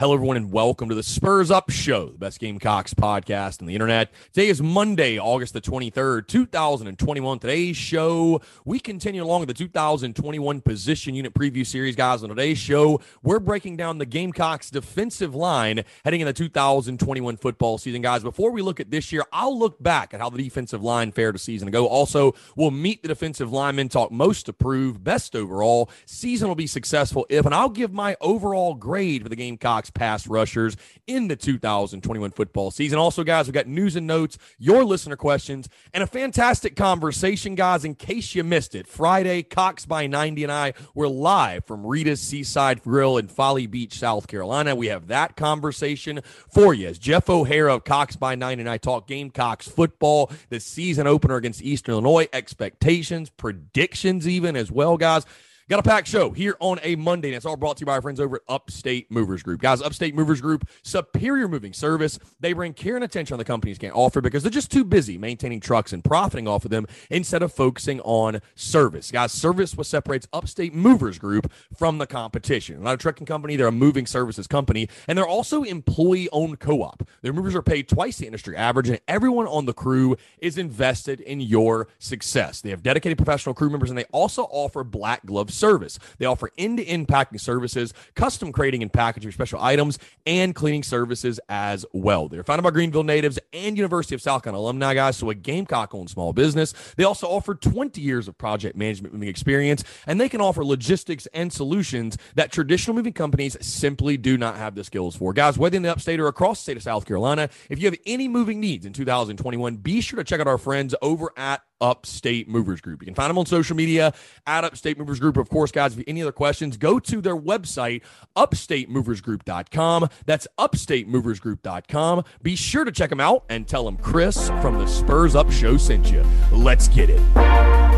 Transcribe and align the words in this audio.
Hello, 0.00 0.14
everyone, 0.14 0.36
and 0.36 0.52
welcome 0.52 0.88
to 0.88 0.94
the 0.94 1.02
Spurs 1.02 1.50
Up 1.50 1.70
Show, 1.70 2.10
the 2.10 2.18
best 2.18 2.38
Gamecocks 2.38 2.94
podcast 2.94 3.60
on 3.60 3.66
the 3.66 3.74
internet. 3.74 4.12
Today 4.32 4.46
is 4.46 4.62
Monday, 4.62 5.18
August 5.18 5.54
the 5.54 5.60
23rd, 5.60 6.28
2021. 6.28 7.38
Today's 7.40 7.76
show, 7.76 8.40
we 8.64 8.78
continue 8.78 9.24
along 9.24 9.40
with 9.40 9.48
the 9.48 9.54
2021 9.54 10.60
position 10.60 11.16
unit 11.16 11.34
preview 11.34 11.66
series, 11.66 11.96
guys. 11.96 12.22
On 12.22 12.28
today's 12.28 12.58
show, 12.58 13.00
we're 13.24 13.40
breaking 13.40 13.76
down 13.76 13.98
the 13.98 14.06
Gamecocks 14.06 14.70
defensive 14.70 15.34
line 15.34 15.82
heading 16.04 16.20
in 16.20 16.28
the 16.28 16.32
2021 16.32 17.36
football 17.36 17.76
season, 17.76 18.00
guys. 18.00 18.22
Before 18.22 18.52
we 18.52 18.62
look 18.62 18.78
at 18.78 18.92
this 18.92 19.10
year, 19.10 19.24
I'll 19.32 19.58
look 19.58 19.82
back 19.82 20.14
at 20.14 20.20
how 20.20 20.30
the 20.30 20.40
defensive 20.40 20.80
line 20.80 21.10
fared 21.10 21.34
a 21.34 21.40
season 21.40 21.66
ago. 21.66 21.88
Also, 21.88 22.36
we'll 22.54 22.70
meet 22.70 23.02
the 23.02 23.08
defensive 23.08 23.50
linemen, 23.50 23.88
talk 23.88 24.12
most 24.12 24.48
approved, 24.48 25.02
best 25.02 25.34
overall. 25.34 25.90
Season 26.06 26.46
will 26.46 26.54
be 26.54 26.68
successful 26.68 27.26
if, 27.28 27.44
and 27.44 27.52
I'll 27.52 27.68
give 27.68 27.92
my 27.92 28.16
overall 28.20 28.76
grade 28.76 29.24
for 29.24 29.28
the 29.28 29.34
Gamecocks 29.34 29.87
pass 29.90 30.26
rushers 30.26 30.76
in 31.06 31.28
the 31.28 31.36
2021 31.36 32.30
football 32.30 32.70
season. 32.70 32.98
Also, 32.98 33.24
guys, 33.24 33.46
we've 33.46 33.54
got 33.54 33.66
news 33.66 33.96
and 33.96 34.06
notes, 34.06 34.38
your 34.58 34.84
listener 34.84 35.16
questions, 35.16 35.68
and 35.92 36.02
a 36.02 36.06
fantastic 36.06 36.76
conversation, 36.76 37.54
guys. 37.54 37.84
In 37.84 37.94
case 37.94 38.34
you 38.34 38.44
missed 38.44 38.74
it, 38.74 38.86
Friday, 38.86 39.42
Cocks 39.42 39.86
by 39.86 40.06
90 40.06 40.44
and 40.44 40.52
I 40.52 40.74
were 40.94 41.08
live 41.08 41.64
from 41.64 41.86
Rita's 41.86 42.20
Seaside 42.20 42.82
Grill 42.82 43.16
in 43.16 43.28
Folly 43.28 43.66
Beach, 43.66 43.98
South 43.98 44.26
Carolina. 44.26 44.74
We 44.74 44.88
have 44.88 45.08
that 45.08 45.36
conversation 45.36 46.20
for 46.48 46.74
you 46.74 46.88
as 46.88 46.98
Jeff 46.98 47.28
O'Hara 47.28 47.74
of 47.74 47.84
Cocks 47.84 48.16
by 48.16 48.34
90 48.34 48.62
and 48.62 48.70
I 48.70 48.78
talk 48.78 49.06
Gamecocks 49.06 49.68
football, 49.68 50.30
the 50.48 50.60
season 50.60 51.06
opener 51.06 51.36
against 51.36 51.62
Eastern 51.62 51.92
Illinois, 51.92 52.28
expectations, 52.32 53.30
predictions, 53.30 54.28
even 54.28 54.56
as 54.56 54.70
well, 54.70 54.96
guys. 54.96 55.24
Got 55.68 55.80
a 55.80 55.82
packed 55.82 56.08
show 56.08 56.30
here 56.30 56.56
on 56.60 56.80
a 56.82 56.96
Monday, 56.96 57.28
and 57.28 57.36
it's 57.36 57.44
all 57.44 57.54
brought 57.54 57.76
to 57.76 57.82
you 57.82 57.86
by 57.86 57.92
our 57.92 58.00
friends 58.00 58.20
over 58.20 58.36
at 58.36 58.42
Upstate 58.48 59.10
Movers 59.10 59.42
Group. 59.42 59.60
Guys, 59.60 59.82
Upstate 59.82 60.14
Movers 60.14 60.40
Group, 60.40 60.66
superior 60.82 61.46
moving 61.46 61.74
service. 61.74 62.18
They 62.40 62.54
bring 62.54 62.72
care 62.72 62.94
and 62.94 63.04
attention 63.04 63.34
on 63.34 63.38
the 63.38 63.44
companies 63.44 63.76
can't 63.76 63.94
offer 63.94 64.22
because 64.22 64.42
they're 64.42 64.50
just 64.50 64.70
too 64.70 64.82
busy 64.82 65.18
maintaining 65.18 65.60
trucks 65.60 65.92
and 65.92 66.02
profiting 66.02 66.48
off 66.48 66.64
of 66.64 66.70
them 66.70 66.86
instead 67.10 67.42
of 67.42 67.52
focusing 67.52 68.00
on 68.00 68.40
service. 68.54 69.10
Guys, 69.10 69.30
service 69.30 69.76
what 69.76 69.86
separates 69.86 70.26
Upstate 70.32 70.72
Movers 70.72 71.18
Group 71.18 71.52
from 71.76 71.98
the 71.98 72.06
competition. 72.06 72.82
Not 72.82 72.94
a 72.94 72.96
trucking 72.96 73.26
company, 73.26 73.56
they're 73.56 73.66
a 73.66 73.70
moving 73.70 74.06
services 74.06 74.46
company, 74.46 74.88
and 75.06 75.18
they're 75.18 75.28
also 75.28 75.64
employee 75.64 76.30
owned 76.32 76.60
co 76.60 76.82
op. 76.82 77.06
Their 77.20 77.34
movers 77.34 77.54
are 77.54 77.60
paid 77.60 77.90
twice 77.90 78.16
the 78.16 78.24
industry 78.24 78.56
average, 78.56 78.88
and 78.88 79.00
everyone 79.06 79.46
on 79.46 79.66
the 79.66 79.74
crew 79.74 80.16
is 80.38 80.56
invested 80.56 81.20
in 81.20 81.42
your 81.42 81.88
success. 81.98 82.62
They 82.62 82.70
have 82.70 82.82
dedicated 82.82 83.18
professional 83.18 83.54
crew 83.54 83.68
members, 83.68 83.90
and 83.90 83.98
they 83.98 84.06
also 84.12 84.44
offer 84.44 84.82
black 84.82 85.26
glove 85.26 85.52
service. 85.58 85.98
They 86.18 86.26
offer 86.26 86.50
end 86.56 86.78
to 86.78 86.84
end 86.84 87.08
packing 87.08 87.38
services, 87.38 87.92
custom 88.14 88.52
crating 88.52 88.82
and 88.82 88.92
packaging 88.92 89.32
special 89.32 89.60
items, 89.60 89.98
and 90.26 90.54
cleaning 90.54 90.82
services 90.82 91.40
as 91.48 91.84
well. 91.92 92.28
They're 92.28 92.44
founded 92.44 92.64
by 92.64 92.70
Greenville 92.70 93.04
natives 93.04 93.38
and 93.52 93.76
University 93.76 94.14
of 94.14 94.22
South 94.22 94.42
Carolina 94.42 94.62
alumni, 94.62 94.94
guys. 94.94 95.16
So 95.16 95.30
a 95.30 95.34
Gamecock 95.34 95.94
owned 95.94 96.10
small 96.10 96.32
business. 96.32 96.72
They 96.96 97.04
also 97.04 97.26
offer 97.26 97.54
20 97.54 98.00
years 98.00 98.28
of 98.28 98.38
project 98.38 98.76
management 98.76 99.14
moving 99.14 99.28
experience, 99.28 99.84
and 100.06 100.20
they 100.20 100.28
can 100.28 100.40
offer 100.40 100.64
logistics 100.64 101.26
and 101.34 101.52
solutions 101.52 102.16
that 102.34 102.52
traditional 102.52 102.94
moving 102.94 103.12
companies 103.12 103.56
simply 103.60 104.16
do 104.16 104.38
not 104.38 104.56
have 104.56 104.74
the 104.74 104.84
skills 104.84 105.16
for. 105.16 105.32
Guys, 105.32 105.58
whether 105.58 105.76
in 105.76 105.82
the 105.82 105.92
upstate 105.92 106.20
or 106.20 106.28
across 106.28 106.58
the 106.58 106.62
state 106.62 106.76
of 106.76 106.82
South 106.82 107.06
Carolina, 107.06 107.48
if 107.68 107.78
you 107.78 107.86
have 107.86 107.98
any 108.06 108.28
moving 108.28 108.60
needs 108.60 108.86
in 108.86 108.92
2021, 108.92 109.76
be 109.76 110.00
sure 110.00 110.18
to 110.18 110.24
check 110.24 110.40
out 110.40 110.46
our 110.46 110.58
friends 110.58 110.94
over 111.02 111.30
at 111.36 111.62
Upstate 111.80 112.48
Movers 112.48 112.80
Group. 112.80 113.02
You 113.02 113.06
can 113.06 113.14
find 113.14 113.30
them 113.30 113.38
on 113.38 113.46
social 113.46 113.76
media 113.76 114.12
at 114.46 114.64
Upstate 114.64 114.98
Movers 114.98 115.20
Group. 115.20 115.36
Of 115.36 115.48
course, 115.48 115.70
guys, 115.70 115.92
if 115.92 115.98
you 115.98 116.02
have 116.02 116.08
any 116.08 116.22
other 116.22 116.32
questions, 116.32 116.76
go 116.76 116.98
to 116.98 117.20
their 117.20 117.36
website, 117.36 118.02
upstatemoversgroup.com. 118.36 120.08
That's 120.26 120.46
upstatemoversgroup.com. 120.58 122.24
Be 122.42 122.56
sure 122.56 122.84
to 122.84 122.92
check 122.92 123.10
them 123.10 123.20
out 123.20 123.44
and 123.48 123.66
tell 123.66 123.84
them 123.84 123.96
Chris 123.96 124.48
from 124.60 124.78
the 124.78 124.86
Spurs 124.86 125.34
Up 125.34 125.50
Show 125.50 125.76
sent 125.76 126.10
you. 126.10 126.24
Let's 126.52 126.88
get 126.88 127.10
it. 127.10 127.97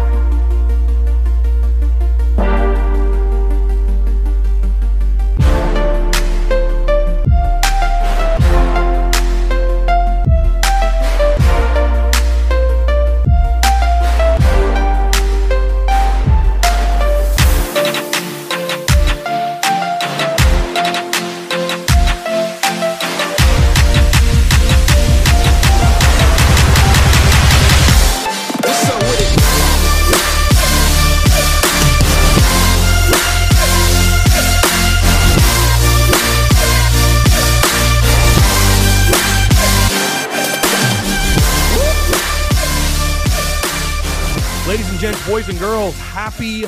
Happy 45.93 46.65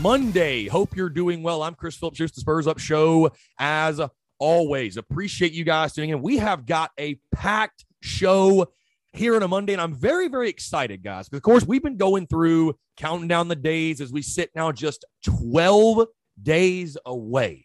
Monday. 0.00 0.66
Hope 0.66 0.96
you're 0.96 1.08
doing 1.08 1.42
well. 1.42 1.62
I'm 1.62 1.74
Chris 1.74 1.96
Phillips, 1.96 2.18
here's 2.18 2.32
the 2.32 2.40
Spurs 2.40 2.66
Up 2.66 2.78
Show. 2.78 3.30
As 3.58 4.00
always, 4.38 4.96
appreciate 4.96 5.52
you 5.52 5.64
guys 5.64 5.92
tuning 5.92 6.10
in. 6.10 6.22
We 6.22 6.38
have 6.38 6.66
got 6.66 6.90
a 6.98 7.18
packed 7.32 7.84
show 8.02 8.66
here 9.12 9.36
on 9.36 9.42
a 9.42 9.48
Monday, 9.48 9.72
and 9.72 9.82
I'm 9.82 9.94
very, 9.94 10.28
very 10.28 10.48
excited, 10.48 11.02
guys. 11.02 11.28
Because, 11.28 11.38
of 11.38 11.42
course, 11.42 11.64
we've 11.64 11.82
been 11.82 11.96
going 11.96 12.26
through 12.26 12.74
counting 12.96 13.28
down 13.28 13.48
the 13.48 13.56
days 13.56 14.00
as 14.00 14.12
we 14.12 14.22
sit 14.22 14.50
now 14.54 14.72
just 14.72 15.04
12 15.24 16.06
days 16.42 16.96
away 17.06 17.63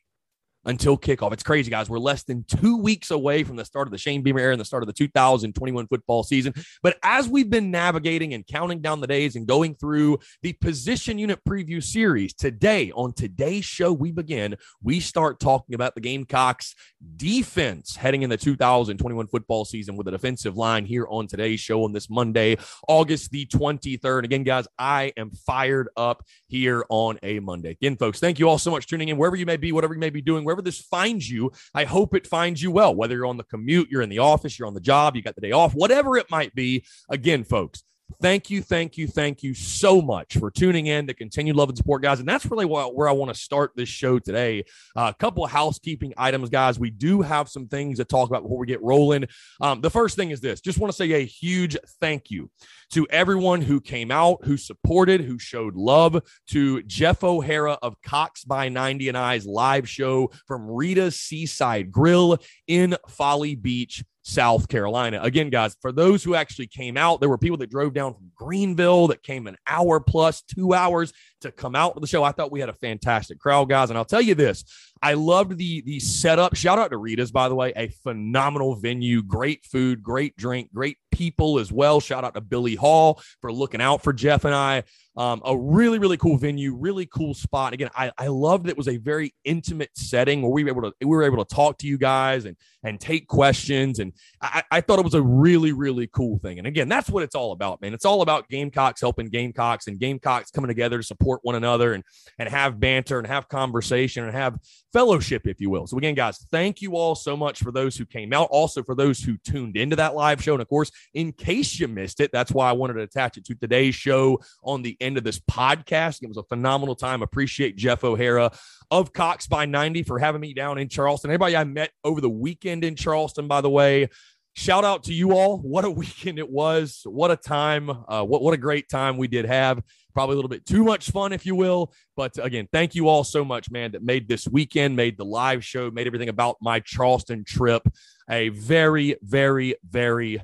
until 0.70 0.98
kickoff. 0.98 1.34
It's 1.34 1.44
crazy, 1.44 1.72
guys. 1.72 1.90
We're 1.90 1.98
less 1.98 2.24
than 2.24 2.46
two 2.48 2.78
weeks 2.78 3.10
away 3.10 3.44
from 3.44 3.56
the 3.56 3.66
start 3.66 3.88
of 3.88 3.92
the 3.92 3.98
Shane 3.98 4.22
Beamer 4.22 4.40
era 4.40 4.52
and 4.54 4.62
the 4.62 4.66
start 4.66 4.84
of 4.84 4.88
the 4.88 4.94
2021 4.94 5.88
football 5.88 6.24
season. 6.24 6.54
But 6.84 6.98
as 7.02 7.28
we've 7.28 7.50
been 7.50 7.72
navigating 7.72 8.36
and 8.36 8.46
counting 8.46 8.80
down 8.80 9.02
the 9.02 9.08
days 9.08 9.36
and 9.36 9.48
going 9.48 9.74
through 9.74 10.20
the 10.44 10.54
position 10.54 11.18
unit 11.18 11.40
preview 11.44 11.84
series 11.84 12.36
today, 12.36 12.92
on 12.92 13.14
today's 13.14 13.66
show, 13.66 13.92
we 13.92 14.12
begin. 14.12 14.56
We 14.84 15.00
start 15.00 15.40
talking 15.40 15.74
about 15.74 15.96
the 15.96 16.02
Gamecocks 16.02 16.76
defense 17.16 17.96
heading 17.96 18.22
in 18.22 18.30
the 18.30 18.38
2021 18.38 19.26
football 19.28 19.66
season 19.66 19.98
with 19.98 20.08
a 20.08 20.12
defensive 20.12 20.56
line 20.56 20.86
here 20.86 21.08
on 21.10 21.26
today's 21.26 21.60
show 21.60 21.84
on 21.84 21.94
this 21.94 22.12
Monday, 22.12 22.58
August 22.88 23.32
the 23.32 23.48
23rd. 23.48 24.24
Again, 24.24 24.44
guys, 24.44 24.68
I 24.78 25.14
am 25.18 25.32
fired 25.32 25.90
up 25.98 26.24
here 26.48 26.86
on 26.90 27.18
a 27.24 27.40
Monday. 27.40 27.72
Again, 27.72 27.98
folks, 27.98 28.20
thank 28.20 28.38
you 28.38 28.48
all 28.48 28.60
so 28.60 28.70
much 28.70 28.84
for 28.84 28.90
tuning 28.92 29.10
in, 29.10 29.18
wherever 29.18 29.36
you 29.36 29.48
may 29.48 29.58
be, 29.58 29.72
whatever 29.72 29.96
you 29.96 30.00
may 30.00 30.12
be 30.12 30.22
doing, 30.22 30.46
wherever 30.46 30.59
this 30.62 30.80
finds 30.80 31.30
you. 31.30 31.52
I 31.74 31.86
hope 31.86 32.16
it 32.16 32.28
finds 32.28 32.62
you 32.62 32.72
well, 32.72 32.94
whether 32.94 33.16
you're 33.16 33.26
on 33.26 33.38
the 33.38 33.44
commute, 33.44 33.90
you're 33.90 34.02
in 34.02 34.10
the 34.10 34.20
office, 34.20 34.58
you're 34.58 34.68
on 34.68 34.74
the 34.74 34.80
job, 34.80 35.16
you 35.16 35.22
got 35.22 35.36
the 35.36 35.42
day 35.42 35.52
off, 35.52 35.74
whatever 35.74 36.18
it 36.18 36.30
might 36.30 36.54
be. 36.56 36.86
Again, 37.10 37.44
folks, 37.44 37.84
Thank 38.22 38.50
you, 38.50 38.62
thank 38.62 38.98
you, 38.98 39.08
thank 39.08 39.44
you 39.44 39.54
so 39.54 40.02
much 40.02 40.38
for 40.38 40.52
tuning 40.52 40.88
in 40.88 41.08
to 41.08 41.14
continue 41.14 41.54
love 41.54 41.70
and 41.70 41.78
support, 41.78 42.02
guys. 42.02 42.20
And 42.20 42.28
that's 42.28 42.46
really 42.48 42.66
where 42.66 43.08
I 43.08 43.12
want 43.12 43.34
to 43.34 43.40
start 43.40 43.72
this 43.76 43.88
show 43.88 44.20
today. 44.20 44.66
Uh, 44.96 45.12
a 45.14 45.18
couple 45.18 45.46
of 45.46 45.52
housekeeping 45.52 46.14
items, 46.18 46.50
guys. 46.50 46.80
We 46.80 46.90
do 46.90 47.22
have 47.22 47.48
some 47.48 47.68
things 47.68 48.00
to 48.00 48.06
talk 48.06 48.30
about 48.30 48.44
before 48.44 48.58
we 48.58 48.68
get 48.68 48.82
rolling. 48.82 49.26
Um, 49.62 49.80
the 49.82 49.90
first 49.90 50.16
thing 50.16 50.32
is 50.32 50.42
this 50.42 50.60
just 50.60 50.80
want 50.80 50.92
to 50.92 50.98
say 50.98 51.12
a 51.14 51.26
huge 51.26 51.78
thank 52.02 52.30
you 52.30 52.50
to 52.92 53.08
everyone 53.10 53.62
who 53.62 53.80
came 53.80 54.12
out, 54.12 54.44
who 54.44 54.58
supported, 54.58 55.22
who 55.22 55.40
showed 55.40 55.76
love 55.76 56.22
to 56.48 56.84
Jeff 56.84 57.24
O'Hara 57.24 57.78
of 57.82 58.02
Cocks 58.02 58.44
by 58.44 58.70
90 58.70 59.10
and 59.10 59.18
I's 59.18 59.46
live 59.46 59.88
show 59.88 60.32
from 60.48 60.70
Rita's 60.70 61.20
Seaside 61.20 61.92
Grill 61.92 62.38
in 62.68 62.96
Folly 63.08 63.56
Beach, 63.56 64.04
South 64.22 64.68
Carolina. 64.68 65.20
Again, 65.22 65.50
guys, 65.50 65.76
for 65.82 65.92
those 65.92 66.24
who 66.24 66.36
actually 66.36 66.68
came 66.68 66.98
out, 66.98 67.20
there 67.20 67.30
were 67.30 67.38
people 67.38 67.58
that 67.58 67.72
drove 67.72 67.94
down 67.94 68.14
from 68.14 68.32
Greenville 68.36 69.08
that 69.08 69.24
came 69.24 69.48
an 69.48 69.58
hour 69.68 70.00
plus, 70.00 70.42
two 70.42 70.74
hours 70.74 71.12
to 71.42 71.52
come 71.52 71.76
out 71.76 71.96
to 71.96 72.00
the 72.00 72.08
show. 72.08 72.24
I 72.24 72.32
thought 72.32 72.52
we 72.52 72.60
had 72.60 72.70
a 72.70 72.74
fantastic 72.74 73.40
crowd, 73.40 73.70
guys. 73.70 73.90
And 73.90 73.98
I'll 73.98 74.06
tell 74.06 74.22
you 74.22 74.36
this 74.36 74.64
I 75.02 75.14
loved 75.14 75.58
the 75.58 75.82
the 75.82 76.00
setup. 76.00 76.56
Shout 76.56 76.80
out 76.80 76.92
to 76.92 76.98
Rita's, 76.98 77.32
by 77.32 77.50
the 77.50 77.56
way, 77.56 77.74
a 77.76 77.88
phenomenal 78.04 78.76
venue, 78.76 79.24
great 79.24 79.66
food, 79.66 80.04
great 80.04 80.36
drink, 80.38 80.72
great 80.74 80.98
people 81.12 81.60
as 81.60 81.72
well. 81.72 82.00
Shout 82.00 82.24
out 82.24 82.34
to 82.36 82.42
Billy 82.42 82.76
Hall 82.76 83.22
for 83.42 83.52
looking 83.52 83.82
out 83.82 84.04
for 84.04 84.14
Jeff 84.14 84.46
and 84.46 84.56
I. 84.56 84.84
Um, 85.20 85.42
a 85.44 85.56
really, 85.58 86.00
really 86.00 86.16
cool 86.16 86.38
venue, 86.38 86.74
really 86.74 87.06
cool 87.06 87.34
spot. 87.34 87.74
Again, 87.74 87.90
I, 87.94 88.10
I 88.18 88.28
loved 88.28 88.70
it 88.70 88.78
was 88.78 88.88
a 88.88 88.96
very 88.96 89.36
intimate 89.44 89.90
setting 89.94 90.42
where 90.42 90.50
we 90.50 90.64
were 90.64 90.70
able 90.70 90.82
to 90.84 90.94
we 91.02 91.08
were 91.08 91.24
able 91.24 91.44
to 91.44 91.56
talk 91.56 91.78
to 91.80 91.88
you 91.88 91.98
guys 91.98 92.46
and 92.46 92.56
and 92.84 93.02
take 93.02 93.28
questions. 93.28 94.00
And 94.00 94.14
I, 94.42 94.64
I 94.72 94.80
thought 94.80 94.98
it 95.00 95.04
was 95.04 95.16
a 95.16 95.22
really, 95.22 95.74
really 95.74 96.08
cool 96.08 96.40
thing. 96.40 96.58
And 96.58 96.66
again, 96.66 96.88
that's 96.88 97.10
what 97.10 97.24
it's 97.24 97.36
all 97.36 97.52
about, 97.52 97.82
man. 97.82 97.94
It's 97.94 98.06
all 98.06 98.22
about 98.22 98.48
Gamecocks 98.48 99.02
helping 99.02 99.28
Gamecocks 99.28 99.88
and 99.88 100.00
Gamecocks 100.00 100.52
coming 100.52 100.70
together 100.70 100.98
to 100.98 101.04
support 101.04 101.42
one 101.44 101.56
another 101.56 101.94
and 101.94 102.04
and 102.38 102.48
have 102.48 102.80
banter 102.80 103.18
and 103.18 103.28
have 103.28 103.50
conversation 103.50 104.24
and 104.24 104.34
have 104.34 104.58
fellowship, 104.94 105.46
if 105.48 105.60
you 105.60 105.70
will. 105.70 105.86
So 105.86 105.98
again, 105.98 106.16
guys, 106.16 106.38
thank 106.50 106.82
you 106.82 106.96
all 106.96 107.16
so 107.16 107.36
much 107.36 107.60
for 107.60 107.74
those 107.74 107.98
who 107.98 108.06
came 108.06 108.32
out, 108.32 108.48
also 108.52 108.84
for 108.84 108.96
those 108.96 109.20
who 109.20 109.38
tuned 109.38 109.76
into 109.76 109.98
that 109.98 110.16
live 110.16 110.42
show. 110.42 110.54
And 110.54 110.62
of 110.62 110.70
course, 110.70 110.92
in 111.14 111.34
case 111.34 111.78
you 111.78 111.90
missed 111.90 112.22
it, 112.22 112.32
that's 112.32 112.52
why 112.52 112.70
I 112.70 112.74
wanted 112.74 112.94
to 112.94 113.02
attach 113.02 113.38
it 113.38 113.46
to 113.46 113.56
today's 113.56 113.96
show 113.96 114.40
on 114.64 114.82
the 114.82 114.96
end 115.10 115.18
of 115.18 115.24
this 115.24 115.40
podcast. 115.40 116.22
It 116.22 116.28
was 116.28 116.38
a 116.38 116.44
phenomenal 116.44 116.96
time. 116.96 117.24
Appreciate 117.24 117.76
Jeff 117.76 118.04
O'Hara 118.04 118.52
of 118.92 119.12
Cocks 119.12 119.48
by 119.48 119.66
90 119.66 120.04
for 120.04 120.20
having 120.20 120.40
me 120.40 120.54
down 120.54 120.78
in 120.78 120.88
Charleston. 120.88 121.32
Everybody 121.32 121.58
I 121.58 121.64
met 121.64 121.90
over 122.04 122.22
the 122.22 122.30
weekend 122.30 122.84
in 122.84 122.96
Charleston, 122.96 123.48
by 123.48 123.62
the 123.62 123.72
way. 123.72 124.10
Shout 124.54 124.86
out 124.86 125.06
to 125.06 125.14
you 125.14 125.36
all. 125.36 125.58
What 125.58 125.84
a 125.84 125.90
weekend 125.90 126.38
it 126.38 126.48
was. 126.48 127.02
What 127.06 127.32
a 127.32 127.36
time. 127.36 127.90
Uh, 127.90 128.24
what, 128.24 128.44
what 128.44 128.54
a 128.54 128.58
great 128.58 128.88
time 128.88 129.18
we 129.18 129.28
did 129.28 129.46
have. 129.46 129.82
Probably 130.14 130.34
a 130.34 130.36
little 130.36 130.50
bit 130.50 130.66
too 130.68 130.84
much 130.84 131.10
fun, 131.10 131.34
if 131.34 131.44
you 131.44 131.56
will. 131.56 131.92
But 132.16 132.38
again, 132.44 132.68
thank 132.72 132.94
you 132.94 133.08
all 133.08 133.24
so 133.24 133.44
much, 133.44 133.72
man, 133.72 133.94
that 133.94 134.04
made 134.04 134.28
this 134.28 134.48
weekend, 134.48 134.96
made 134.96 135.18
the 135.18 135.26
live 135.26 135.66
show, 135.66 135.90
made 135.90 136.06
everything 136.06 136.30
about 136.30 136.58
my 136.62 136.82
Charleston 136.82 137.44
trip 137.44 137.88
a 138.30 138.50
very, 138.50 139.16
very, 139.24 139.74
very 139.90 140.40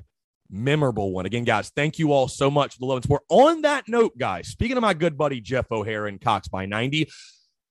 memorable 0.50 1.12
one. 1.12 1.26
Again, 1.26 1.44
guys, 1.44 1.70
thank 1.70 1.98
you 1.98 2.12
all 2.12 2.28
so 2.28 2.50
much 2.50 2.74
for 2.74 2.80
the 2.80 2.86
love 2.86 2.96
and 2.96 3.04
support. 3.04 3.22
On 3.28 3.62
that 3.62 3.88
note, 3.88 4.16
guys, 4.18 4.48
speaking 4.48 4.76
of 4.76 4.82
my 4.82 4.94
good 4.94 5.16
buddy 5.16 5.40
Jeff 5.40 5.70
O'Hara 5.70 6.08
and 6.08 6.20
Cocks 6.20 6.48
by 6.48 6.66
90, 6.66 7.08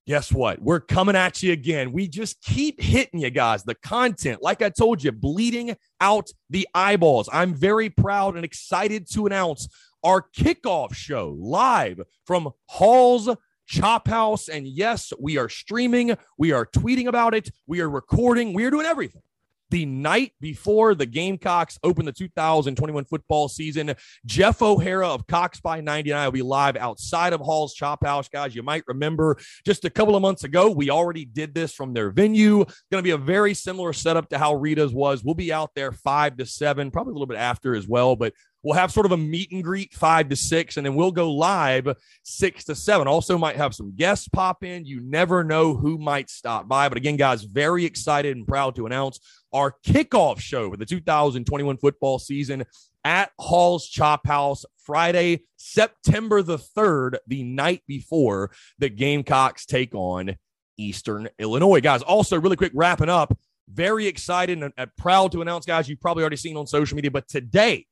guess 0.06 0.32
what? 0.32 0.60
We're 0.62 0.80
coming 0.80 1.16
at 1.16 1.42
you 1.42 1.52
again. 1.52 1.92
We 1.92 2.08
just 2.08 2.40
keep 2.42 2.80
hitting 2.80 3.20
you 3.20 3.30
guys. 3.30 3.64
The 3.64 3.74
content, 3.74 4.42
like 4.42 4.62
I 4.62 4.70
told 4.70 5.02
you, 5.02 5.12
bleeding 5.12 5.76
out 6.00 6.30
the 6.50 6.68
eyeballs. 6.74 7.28
I'm 7.32 7.54
very 7.54 7.90
proud 7.90 8.36
and 8.36 8.44
excited 8.44 9.10
to 9.12 9.26
announce 9.26 9.68
our 10.04 10.24
kickoff 10.36 10.94
show 10.94 11.36
live 11.38 12.00
from 12.26 12.50
Hall's 12.66 13.28
Chop 13.66 14.06
House. 14.06 14.48
And 14.48 14.66
yes, 14.66 15.12
we 15.20 15.38
are 15.38 15.48
streaming, 15.48 16.16
we 16.38 16.52
are 16.52 16.66
tweeting 16.66 17.08
about 17.08 17.34
it, 17.34 17.50
we 17.66 17.80
are 17.80 17.90
recording, 17.90 18.52
we 18.52 18.64
are 18.64 18.70
doing 18.70 18.86
everything 18.86 19.22
the 19.70 19.86
night 19.86 20.32
before 20.40 20.94
the 20.94 21.06
Gamecocks 21.06 21.78
open 21.82 22.06
the 22.06 22.12
2021 22.12 23.04
football 23.04 23.48
season. 23.48 23.94
Jeff 24.24 24.62
O'Hara 24.62 25.08
of 25.08 25.26
Cocks 25.26 25.60
by 25.60 25.80
99 25.80 26.24
will 26.24 26.32
be 26.32 26.42
live 26.42 26.76
outside 26.76 27.32
of 27.32 27.40
Hall's 27.40 27.74
Chop 27.74 28.04
House. 28.04 28.28
Guys, 28.28 28.54
you 28.54 28.62
might 28.62 28.84
remember 28.86 29.38
just 29.64 29.84
a 29.84 29.90
couple 29.90 30.16
of 30.16 30.22
months 30.22 30.44
ago, 30.44 30.70
we 30.70 30.90
already 30.90 31.24
did 31.24 31.54
this 31.54 31.72
from 31.72 31.92
their 31.92 32.10
venue. 32.10 32.62
It's 32.62 32.82
Going 32.90 33.02
to 33.02 33.06
be 33.06 33.10
a 33.10 33.18
very 33.18 33.54
similar 33.54 33.92
setup 33.92 34.28
to 34.30 34.38
how 34.38 34.54
Rita's 34.54 34.92
was. 34.92 35.24
We'll 35.24 35.34
be 35.34 35.52
out 35.52 35.70
there 35.74 35.92
five 35.92 36.36
to 36.36 36.46
seven, 36.46 36.90
probably 36.90 37.12
a 37.12 37.14
little 37.14 37.26
bit 37.26 37.38
after 37.38 37.74
as 37.74 37.88
well, 37.88 38.16
but 38.16 38.32
We'll 38.66 38.74
have 38.74 38.90
sort 38.90 39.06
of 39.06 39.12
a 39.12 39.16
meet 39.16 39.52
and 39.52 39.62
greet 39.62 39.94
five 39.94 40.28
to 40.28 40.34
six, 40.34 40.76
and 40.76 40.84
then 40.84 40.96
we'll 40.96 41.12
go 41.12 41.30
live 41.30 41.86
six 42.24 42.64
to 42.64 42.74
seven. 42.74 43.06
Also, 43.06 43.38
might 43.38 43.54
have 43.54 43.76
some 43.76 43.94
guests 43.94 44.26
pop 44.26 44.64
in. 44.64 44.84
You 44.84 45.00
never 45.00 45.44
know 45.44 45.76
who 45.76 45.98
might 45.98 46.28
stop 46.28 46.66
by. 46.66 46.88
But 46.88 46.98
again, 46.98 47.16
guys, 47.16 47.44
very 47.44 47.84
excited 47.84 48.36
and 48.36 48.44
proud 48.44 48.74
to 48.74 48.86
announce 48.86 49.20
our 49.52 49.76
kickoff 49.86 50.40
show 50.40 50.68
for 50.68 50.76
the 50.76 50.84
2021 50.84 51.76
football 51.76 52.18
season 52.18 52.64
at 53.04 53.30
Hall's 53.38 53.86
Chop 53.86 54.26
House 54.26 54.64
Friday, 54.82 55.44
September 55.56 56.42
the 56.42 56.58
3rd, 56.58 57.18
the 57.28 57.44
night 57.44 57.84
before 57.86 58.50
the 58.80 58.88
Gamecocks 58.88 59.64
take 59.64 59.94
on 59.94 60.34
Eastern 60.76 61.28
Illinois. 61.38 61.80
Guys, 61.80 62.02
also, 62.02 62.40
really 62.40 62.56
quick, 62.56 62.72
wrapping 62.74 63.10
up, 63.10 63.38
very 63.68 64.08
excited 64.08 64.60
and, 64.60 64.96
proud 64.96 65.30
to 65.30 65.42
announce, 65.42 65.66
guys, 65.66 65.88
you've 65.88 66.00
probably 66.00 66.24
already 66.24 66.34
seen 66.34 66.56
on 66.56 66.66
social 66.66 66.96
media, 66.96 67.12
but 67.12 67.28
today, 67.28 67.86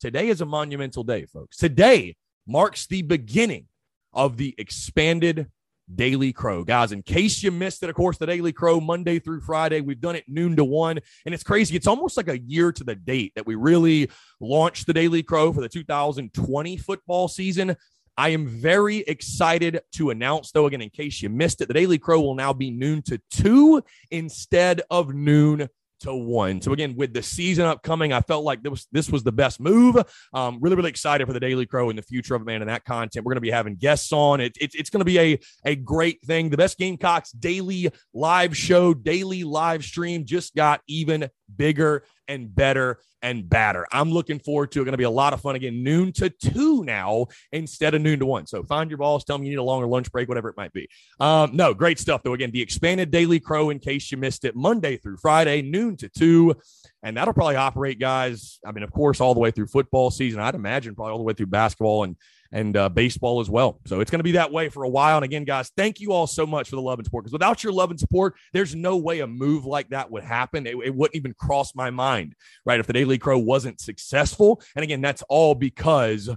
Today 0.00 0.28
is 0.28 0.40
a 0.40 0.46
monumental 0.46 1.04
day, 1.04 1.26
folks. 1.26 1.58
Today 1.58 2.16
marks 2.46 2.86
the 2.86 3.02
beginning 3.02 3.66
of 4.14 4.38
the 4.38 4.54
expanded 4.56 5.48
Daily 5.94 6.32
Crow. 6.32 6.64
Guys, 6.64 6.92
in 6.92 7.02
case 7.02 7.42
you 7.42 7.50
missed 7.50 7.82
it, 7.82 7.90
of 7.90 7.96
course, 7.96 8.16
the 8.16 8.24
Daily 8.24 8.50
Crow, 8.50 8.80
Monday 8.80 9.18
through 9.18 9.42
Friday, 9.42 9.82
we've 9.82 10.00
done 10.00 10.16
it 10.16 10.24
noon 10.26 10.56
to 10.56 10.64
one. 10.64 11.00
And 11.26 11.34
it's 11.34 11.42
crazy. 11.42 11.76
It's 11.76 11.86
almost 11.86 12.16
like 12.16 12.28
a 12.28 12.38
year 12.38 12.72
to 12.72 12.82
the 12.82 12.94
date 12.94 13.32
that 13.36 13.44
we 13.44 13.56
really 13.56 14.10
launched 14.40 14.86
the 14.86 14.94
Daily 14.94 15.22
Crow 15.22 15.52
for 15.52 15.60
the 15.60 15.68
2020 15.68 16.76
football 16.78 17.28
season. 17.28 17.76
I 18.16 18.30
am 18.30 18.46
very 18.46 18.98
excited 18.98 19.80
to 19.96 20.08
announce, 20.08 20.50
though, 20.50 20.64
again, 20.64 20.80
in 20.80 20.88
case 20.88 21.20
you 21.20 21.28
missed 21.28 21.60
it, 21.60 21.68
the 21.68 21.74
Daily 21.74 21.98
Crow 21.98 22.22
will 22.22 22.34
now 22.34 22.54
be 22.54 22.70
noon 22.70 23.02
to 23.02 23.20
two 23.30 23.82
instead 24.10 24.80
of 24.90 25.12
noon 25.12 25.68
to 26.00 26.14
one. 26.14 26.60
So 26.60 26.72
again, 26.72 26.94
with 26.96 27.12
the 27.12 27.22
season 27.22 27.66
upcoming, 27.66 28.12
I 28.12 28.20
felt 28.20 28.44
like 28.44 28.62
this 28.62 28.70
was 28.70 28.86
this 28.92 29.10
was 29.10 29.22
the 29.22 29.32
best 29.32 29.60
move. 29.60 29.96
Um, 30.32 30.58
really, 30.60 30.76
really 30.76 30.90
excited 30.90 31.26
for 31.26 31.32
the 31.32 31.40
Daily 31.40 31.66
Crow 31.66 31.90
and 31.90 31.98
the 31.98 32.02
future 32.02 32.34
of 32.34 32.44
man 32.44 32.62
and 32.62 32.70
that 32.70 32.84
content. 32.84 33.24
We're 33.24 33.30
going 33.30 33.36
to 33.36 33.42
be 33.42 33.50
having 33.50 33.76
guests 33.76 34.12
on. 34.12 34.40
It, 34.40 34.56
it 34.60 34.74
it's 34.74 34.90
going 34.90 35.00
to 35.00 35.04
be 35.04 35.18
a 35.18 35.38
a 35.64 35.76
great 35.76 36.22
thing. 36.22 36.50
The 36.50 36.56
best 36.56 36.78
Gamecocks 36.78 37.32
daily 37.32 37.90
live 38.14 38.56
show, 38.56 38.94
daily 38.94 39.44
live 39.44 39.84
stream 39.84 40.24
just 40.24 40.54
got 40.54 40.80
even 40.86 41.28
bigger 41.56 42.04
and 42.30 42.54
better 42.54 42.98
and 43.22 43.46
badder. 43.48 43.86
I'm 43.92 44.10
looking 44.10 44.38
forward 44.38 44.72
to 44.72 44.80
it. 44.80 44.84
Going 44.84 44.92
to 44.92 44.98
be 44.98 45.04
a 45.04 45.10
lot 45.10 45.34
of 45.34 45.40
fun 45.40 45.56
again, 45.56 45.82
noon 45.82 46.12
to 46.12 46.30
two 46.30 46.84
now 46.84 47.26
instead 47.52 47.94
of 47.94 48.00
noon 48.00 48.20
to 48.20 48.26
one. 48.26 48.46
So 48.46 48.62
find 48.62 48.90
your 48.90 48.98
balls. 48.98 49.24
Tell 49.24 49.36
them 49.36 49.44
you 49.44 49.50
need 49.50 49.58
a 49.58 49.62
longer 49.62 49.86
lunch 49.86 50.10
break, 50.10 50.28
whatever 50.28 50.48
it 50.48 50.56
might 50.56 50.72
be. 50.72 50.88
Um, 51.18 51.50
no, 51.54 51.74
great 51.74 51.98
stuff 51.98 52.22
though. 52.22 52.32
Again, 52.32 52.52
the 52.52 52.62
expanded 52.62 53.10
Daily 53.10 53.40
Crow, 53.40 53.70
in 53.70 53.78
case 53.78 54.10
you 54.10 54.16
missed 54.16 54.44
it, 54.44 54.56
Monday 54.56 54.96
through 54.96 55.18
Friday, 55.18 55.60
noon 55.60 55.96
to 55.98 56.08
two. 56.08 56.54
And 57.02 57.16
that'll 57.16 57.34
probably 57.34 57.56
operate, 57.56 57.98
guys. 57.98 58.58
I 58.64 58.72
mean, 58.72 58.82
of 58.82 58.92
course, 58.92 59.20
all 59.20 59.34
the 59.34 59.40
way 59.40 59.50
through 59.50 59.68
football 59.68 60.10
season. 60.10 60.40
I'd 60.40 60.54
imagine 60.54 60.94
probably 60.94 61.12
all 61.12 61.18
the 61.18 61.24
way 61.24 61.34
through 61.34 61.46
basketball 61.46 62.04
and 62.04 62.16
and 62.52 62.76
uh, 62.76 62.88
baseball 62.88 63.40
as 63.40 63.48
well. 63.48 63.80
So 63.86 64.00
it's 64.00 64.10
going 64.10 64.18
to 64.18 64.24
be 64.24 64.32
that 64.32 64.50
way 64.50 64.68
for 64.68 64.82
a 64.82 64.88
while. 64.88 65.18
And 65.18 65.24
again, 65.24 65.44
guys, 65.44 65.70
thank 65.76 66.00
you 66.00 66.12
all 66.12 66.26
so 66.26 66.46
much 66.46 66.68
for 66.68 66.76
the 66.76 66.82
love 66.82 66.98
and 66.98 67.06
support. 67.06 67.24
Because 67.24 67.32
without 67.32 67.62
your 67.62 67.72
love 67.72 67.90
and 67.90 68.00
support, 68.00 68.34
there's 68.52 68.74
no 68.74 68.96
way 68.96 69.20
a 69.20 69.26
move 69.26 69.64
like 69.64 69.90
that 69.90 70.10
would 70.10 70.24
happen. 70.24 70.66
It, 70.66 70.76
it 70.84 70.94
wouldn't 70.94 71.14
even 71.14 71.32
cross 71.34 71.74
my 71.74 71.90
mind, 71.90 72.34
right? 72.66 72.80
If 72.80 72.86
the 72.86 72.92
Daily 72.92 73.18
Crow 73.18 73.38
wasn't 73.38 73.80
successful. 73.80 74.60
And 74.74 74.82
again, 74.82 75.00
that's 75.00 75.22
all 75.28 75.54
because 75.54 76.28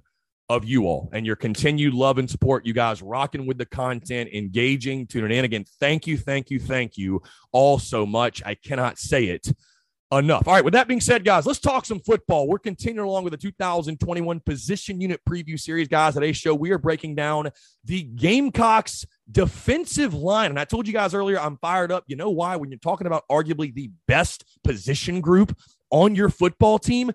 of 0.49 0.65
you 0.65 0.85
all 0.85 1.09
and 1.13 1.25
your 1.25 1.35
continued 1.35 1.93
love 1.93 2.17
and 2.17 2.29
support. 2.29 2.65
You 2.65 2.73
guys 2.73 3.01
rocking 3.01 3.47
with 3.47 3.57
the 3.57 3.65
content, 3.65 4.29
engaging, 4.33 5.07
tuning 5.07 5.35
in. 5.35 5.45
Again, 5.45 5.65
thank 5.79 6.05
you, 6.05 6.17
thank 6.17 6.51
you, 6.51 6.59
thank 6.59 6.97
you 6.97 7.23
all 7.51 7.79
so 7.79 8.05
much. 8.05 8.43
I 8.45 8.55
cannot 8.55 8.99
say 8.99 9.25
it 9.25 9.47
enough. 10.17 10.47
All 10.47 10.53
right, 10.53 10.63
with 10.63 10.73
that 10.73 10.87
being 10.87 11.01
said, 11.01 11.23
guys, 11.23 11.45
let's 11.45 11.59
talk 11.59 11.85
some 11.85 11.99
football. 11.99 12.47
We're 12.47 12.59
continuing 12.59 13.07
along 13.07 13.23
with 13.23 13.31
the 13.31 13.37
2021 13.37 14.39
position 14.41 14.99
unit 15.01 15.21
preview 15.27 15.59
series, 15.59 15.87
guys. 15.87 16.13
Today's 16.13 16.37
show, 16.37 16.53
we 16.53 16.71
are 16.71 16.77
breaking 16.77 17.15
down 17.15 17.49
the 17.85 18.03
Gamecocks 18.03 19.05
defensive 19.31 20.13
line. 20.13 20.49
And 20.49 20.59
I 20.59 20.65
told 20.65 20.87
you 20.87 20.93
guys 20.93 21.13
earlier, 21.13 21.39
I'm 21.39 21.57
fired 21.57 21.91
up. 21.91 22.03
You 22.07 22.15
know 22.15 22.29
why? 22.29 22.55
When 22.55 22.69
you're 22.69 22.79
talking 22.79 23.07
about 23.07 23.23
arguably 23.29 23.73
the 23.73 23.91
best 24.07 24.45
position 24.63 25.21
group 25.21 25.57
on 25.89 26.15
your 26.15 26.29
football 26.29 26.79
team, 26.79 27.11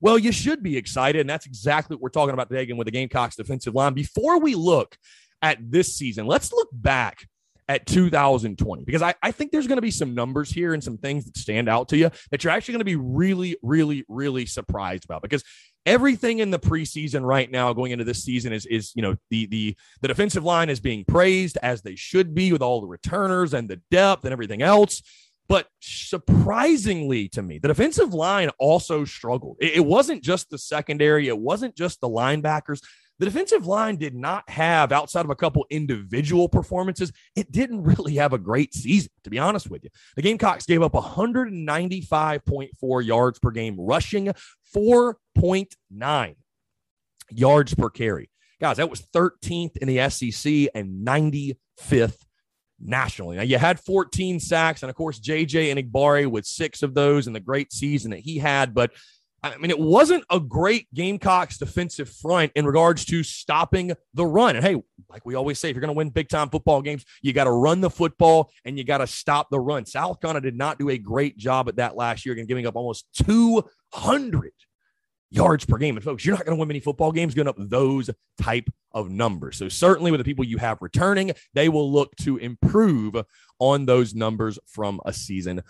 well, 0.00 0.18
you 0.18 0.32
should 0.32 0.62
be 0.62 0.76
excited. 0.76 1.20
And 1.20 1.30
that's 1.30 1.46
exactly 1.46 1.96
what 1.96 2.02
we're 2.02 2.08
talking 2.10 2.34
about 2.34 2.48
today 2.48 2.62
again 2.62 2.76
with 2.76 2.86
the 2.86 2.92
Gamecocks 2.92 3.36
defensive 3.36 3.74
line. 3.74 3.94
Before 3.94 4.40
we 4.40 4.54
look 4.54 4.96
at 5.42 5.58
this 5.70 5.96
season, 5.96 6.26
let's 6.26 6.52
look 6.52 6.68
back 6.72 7.26
at 7.68 7.86
2020 7.86 8.84
because 8.84 9.02
I, 9.02 9.14
I 9.22 9.30
think 9.30 9.52
there's 9.52 9.66
going 9.66 9.76
to 9.76 9.82
be 9.82 9.90
some 9.90 10.14
numbers 10.14 10.50
here 10.50 10.74
and 10.74 10.82
some 10.82 10.98
things 10.98 11.24
that 11.24 11.36
stand 11.36 11.68
out 11.68 11.88
to 11.90 11.96
you 11.96 12.10
that 12.30 12.42
you're 12.42 12.52
actually 12.52 12.72
going 12.72 12.80
to 12.80 12.84
be 12.84 12.96
really, 12.96 13.56
really, 13.62 14.04
really 14.08 14.46
surprised 14.46 15.04
about. 15.04 15.22
Because 15.22 15.44
everything 15.86 16.40
in 16.40 16.50
the 16.50 16.58
preseason 16.58 17.22
right 17.24 17.50
now 17.50 17.72
going 17.72 17.92
into 17.92 18.04
this 18.04 18.22
season 18.22 18.52
is 18.52 18.66
is 18.66 18.92
you 18.94 19.02
know 19.02 19.16
the 19.30 19.46
the 19.46 19.76
the 20.00 20.08
defensive 20.08 20.44
line 20.44 20.70
is 20.70 20.80
being 20.80 21.04
praised 21.04 21.58
as 21.62 21.82
they 21.82 21.96
should 21.96 22.34
be 22.34 22.52
with 22.52 22.62
all 22.62 22.80
the 22.80 22.86
returners 22.86 23.52
and 23.54 23.68
the 23.68 23.80
depth 23.90 24.24
and 24.24 24.32
everything 24.32 24.62
else 24.62 25.02
but 25.48 25.68
surprisingly 25.80 27.28
to 27.28 27.42
me, 27.42 27.58
the 27.58 27.68
defensive 27.68 28.14
line 28.14 28.48
also 28.58 29.04
struggled. 29.04 29.58
It, 29.60 29.74
it, 29.74 29.84
wasn't 29.84 30.22
just 30.22 30.48
the 30.48 30.56
secondary, 30.56 31.28
it 31.28 31.36
wasn't 31.36 31.76
just 31.76 32.00
the 32.00 32.08
linebackers. 32.08 32.80
The 33.22 33.30
defensive 33.30 33.66
line 33.68 33.98
did 33.98 34.16
not 34.16 34.50
have, 34.50 34.90
outside 34.90 35.24
of 35.24 35.30
a 35.30 35.36
couple 35.36 35.64
individual 35.70 36.48
performances, 36.48 37.12
it 37.36 37.52
didn't 37.52 37.84
really 37.84 38.16
have 38.16 38.32
a 38.32 38.38
great 38.38 38.74
season, 38.74 39.12
to 39.22 39.30
be 39.30 39.38
honest 39.38 39.70
with 39.70 39.84
you. 39.84 39.90
The 40.16 40.22
Gamecocks 40.22 40.66
gave 40.66 40.82
up 40.82 40.94
195.4 40.94 43.06
yards 43.06 43.38
per 43.38 43.52
game, 43.52 43.76
rushing 43.78 44.32
4.9 44.74 46.34
yards 47.30 47.74
per 47.74 47.90
carry. 47.90 48.28
Guys, 48.60 48.78
that 48.78 48.90
was 48.90 49.06
13th 49.14 49.76
in 49.76 49.86
the 49.86 50.10
SEC 50.10 50.70
and 50.74 51.06
95th 51.06 52.18
nationally. 52.80 53.36
Now, 53.36 53.44
you 53.44 53.58
had 53.58 53.78
14 53.78 54.40
sacks, 54.40 54.82
and 54.82 54.90
of 54.90 54.96
course, 54.96 55.20
JJ 55.20 55.72
Enagbare 55.72 56.26
with 56.26 56.44
six 56.44 56.82
of 56.82 56.94
those 56.94 57.28
in 57.28 57.34
the 57.34 57.38
great 57.38 57.72
season 57.72 58.10
that 58.10 58.18
he 58.18 58.38
had. 58.38 58.74
But 58.74 58.90
I 59.42 59.56
mean, 59.56 59.70
it 59.70 59.78
wasn't 59.78 60.24
a 60.30 60.38
great 60.38 60.86
Gamecocks 60.94 61.58
defensive 61.58 62.08
front 62.08 62.52
in 62.54 62.64
regards 62.64 63.04
to 63.06 63.24
stopping 63.24 63.92
the 64.14 64.24
run. 64.24 64.54
And 64.54 64.64
hey, 64.64 64.76
like 65.08 65.26
we 65.26 65.34
always 65.34 65.58
say, 65.58 65.68
if 65.68 65.74
you're 65.74 65.80
going 65.80 65.88
to 65.88 65.96
win 65.96 66.10
big 66.10 66.28
time 66.28 66.48
football 66.48 66.80
games, 66.80 67.04
you 67.22 67.32
got 67.32 67.44
to 67.44 67.50
run 67.50 67.80
the 67.80 67.90
football 67.90 68.50
and 68.64 68.78
you 68.78 68.84
got 68.84 68.98
to 68.98 69.06
stop 69.06 69.50
the 69.50 69.58
run. 69.58 69.84
South 69.84 70.20
Carolina 70.20 70.40
did 70.40 70.56
not 70.56 70.78
do 70.78 70.90
a 70.90 70.98
great 70.98 71.36
job 71.36 71.68
at 71.68 71.76
that 71.76 71.96
last 71.96 72.24
year, 72.24 72.34
again, 72.34 72.46
giving 72.46 72.66
up 72.66 72.76
almost 72.76 73.06
200 73.24 74.52
yards 75.32 75.64
per 75.64 75.78
game. 75.78 75.96
And 75.96 76.04
folks, 76.04 76.24
you're 76.24 76.36
not 76.36 76.44
going 76.44 76.56
to 76.56 76.60
win 76.60 76.68
many 76.68 76.80
football 76.80 77.10
games 77.10 77.34
giving 77.34 77.48
up 77.48 77.56
those 77.58 78.10
type 78.40 78.68
of 78.92 79.10
numbers. 79.10 79.56
So 79.56 79.68
certainly 79.68 80.10
with 80.12 80.20
the 80.20 80.24
people 80.24 80.44
you 80.44 80.58
have 80.58 80.78
returning, 80.80 81.32
they 81.54 81.68
will 81.68 81.90
look 81.90 82.14
to 82.16 82.36
improve 82.36 83.16
on 83.58 83.86
those 83.86 84.14
numbers 84.14 84.58
from 84.66 85.00
a 85.04 85.12
season 85.12 85.62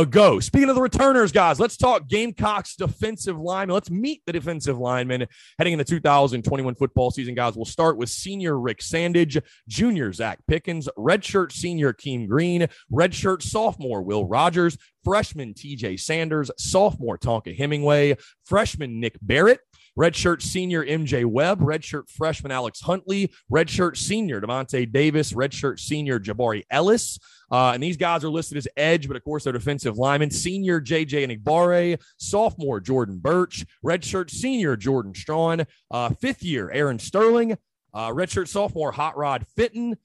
ago. 0.00 0.38
Speaking 0.40 0.68
of 0.68 0.74
the 0.74 0.82
returners, 0.82 1.32
guys, 1.32 1.58
let's 1.58 1.76
talk 1.76 2.06
Gamecocks 2.06 2.76
defensive 2.76 3.38
lineman. 3.38 3.72
Let's 3.72 3.90
meet 3.90 4.22
the 4.26 4.32
defensive 4.32 4.78
linemen 4.78 5.26
heading 5.58 5.72
into 5.72 5.84
2021 5.84 6.74
football 6.74 7.10
season, 7.10 7.34
guys. 7.34 7.56
We'll 7.56 7.64
start 7.64 7.96
with 7.96 8.10
senior 8.10 8.58
Rick 8.58 8.80
Sandidge, 8.80 9.42
junior 9.68 10.12
Zach 10.12 10.38
Pickens, 10.46 10.88
redshirt 10.98 11.50
senior 11.50 11.94
Keem 11.94 12.28
Green, 12.28 12.68
redshirt 12.92 13.42
sophomore 13.42 14.02
Will 14.02 14.26
Rogers, 14.26 14.76
freshman 15.02 15.54
TJ 15.54 15.98
Sanders, 15.98 16.50
sophomore 16.58 17.16
Tonka 17.16 17.56
Hemingway, 17.56 18.16
freshman 18.44 19.00
Nick 19.00 19.16
Barrett, 19.22 19.60
redshirt 19.98 20.42
senior 20.42 20.84
MJ 20.84 21.24
Webb, 21.24 21.60
redshirt 21.60 22.08
freshman 22.08 22.52
Alex 22.52 22.80
Huntley, 22.80 23.32
redshirt 23.50 23.96
senior 23.96 24.40
Devontae 24.40 24.90
Davis, 24.90 25.32
redshirt 25.32 25.80
senior 25.80 26.20
Jabari 26.20 26.64
Ellis. 26.70 27.18
Uh, 27.50 27.72
and 27.72 27.82
these 27.82 27.96
guys 27.96 28.24
are 28.24 28.28
listed 28.28 28.58
as 28.58 28.68
edge, 28.76 29.06
but 29.08 29.16
of 29.16 29.24
course 29.24 29.44
they're 29.44 29.52
defensive 29.52 29.96
linemen. 29.96 30.30
Senior 30.30 30.80
JJ 30.80 31.26
Enagbare, 31.28 32.00
sophomore 32.18 32.80
Jordan 32.80 33.18
Burch, 33.18 33.64
redshirt 33.84 34.30
senior 34.30 34.76
Jordan 34.76 35.14
Strachan, 35.14 35.66
uh, 35.90 36.10
fifth 36.10 36.42
year 36.42 36.70
Aaron 36.72 36.98
Sterling, 36.98 37.56
uh, 37.94 38.08
redshirt 38.10 38.48
sophomore 38.48 38.92
Hot 38.92 39.16
Rod 39.16 39.46
Fitten, 39.56 39.96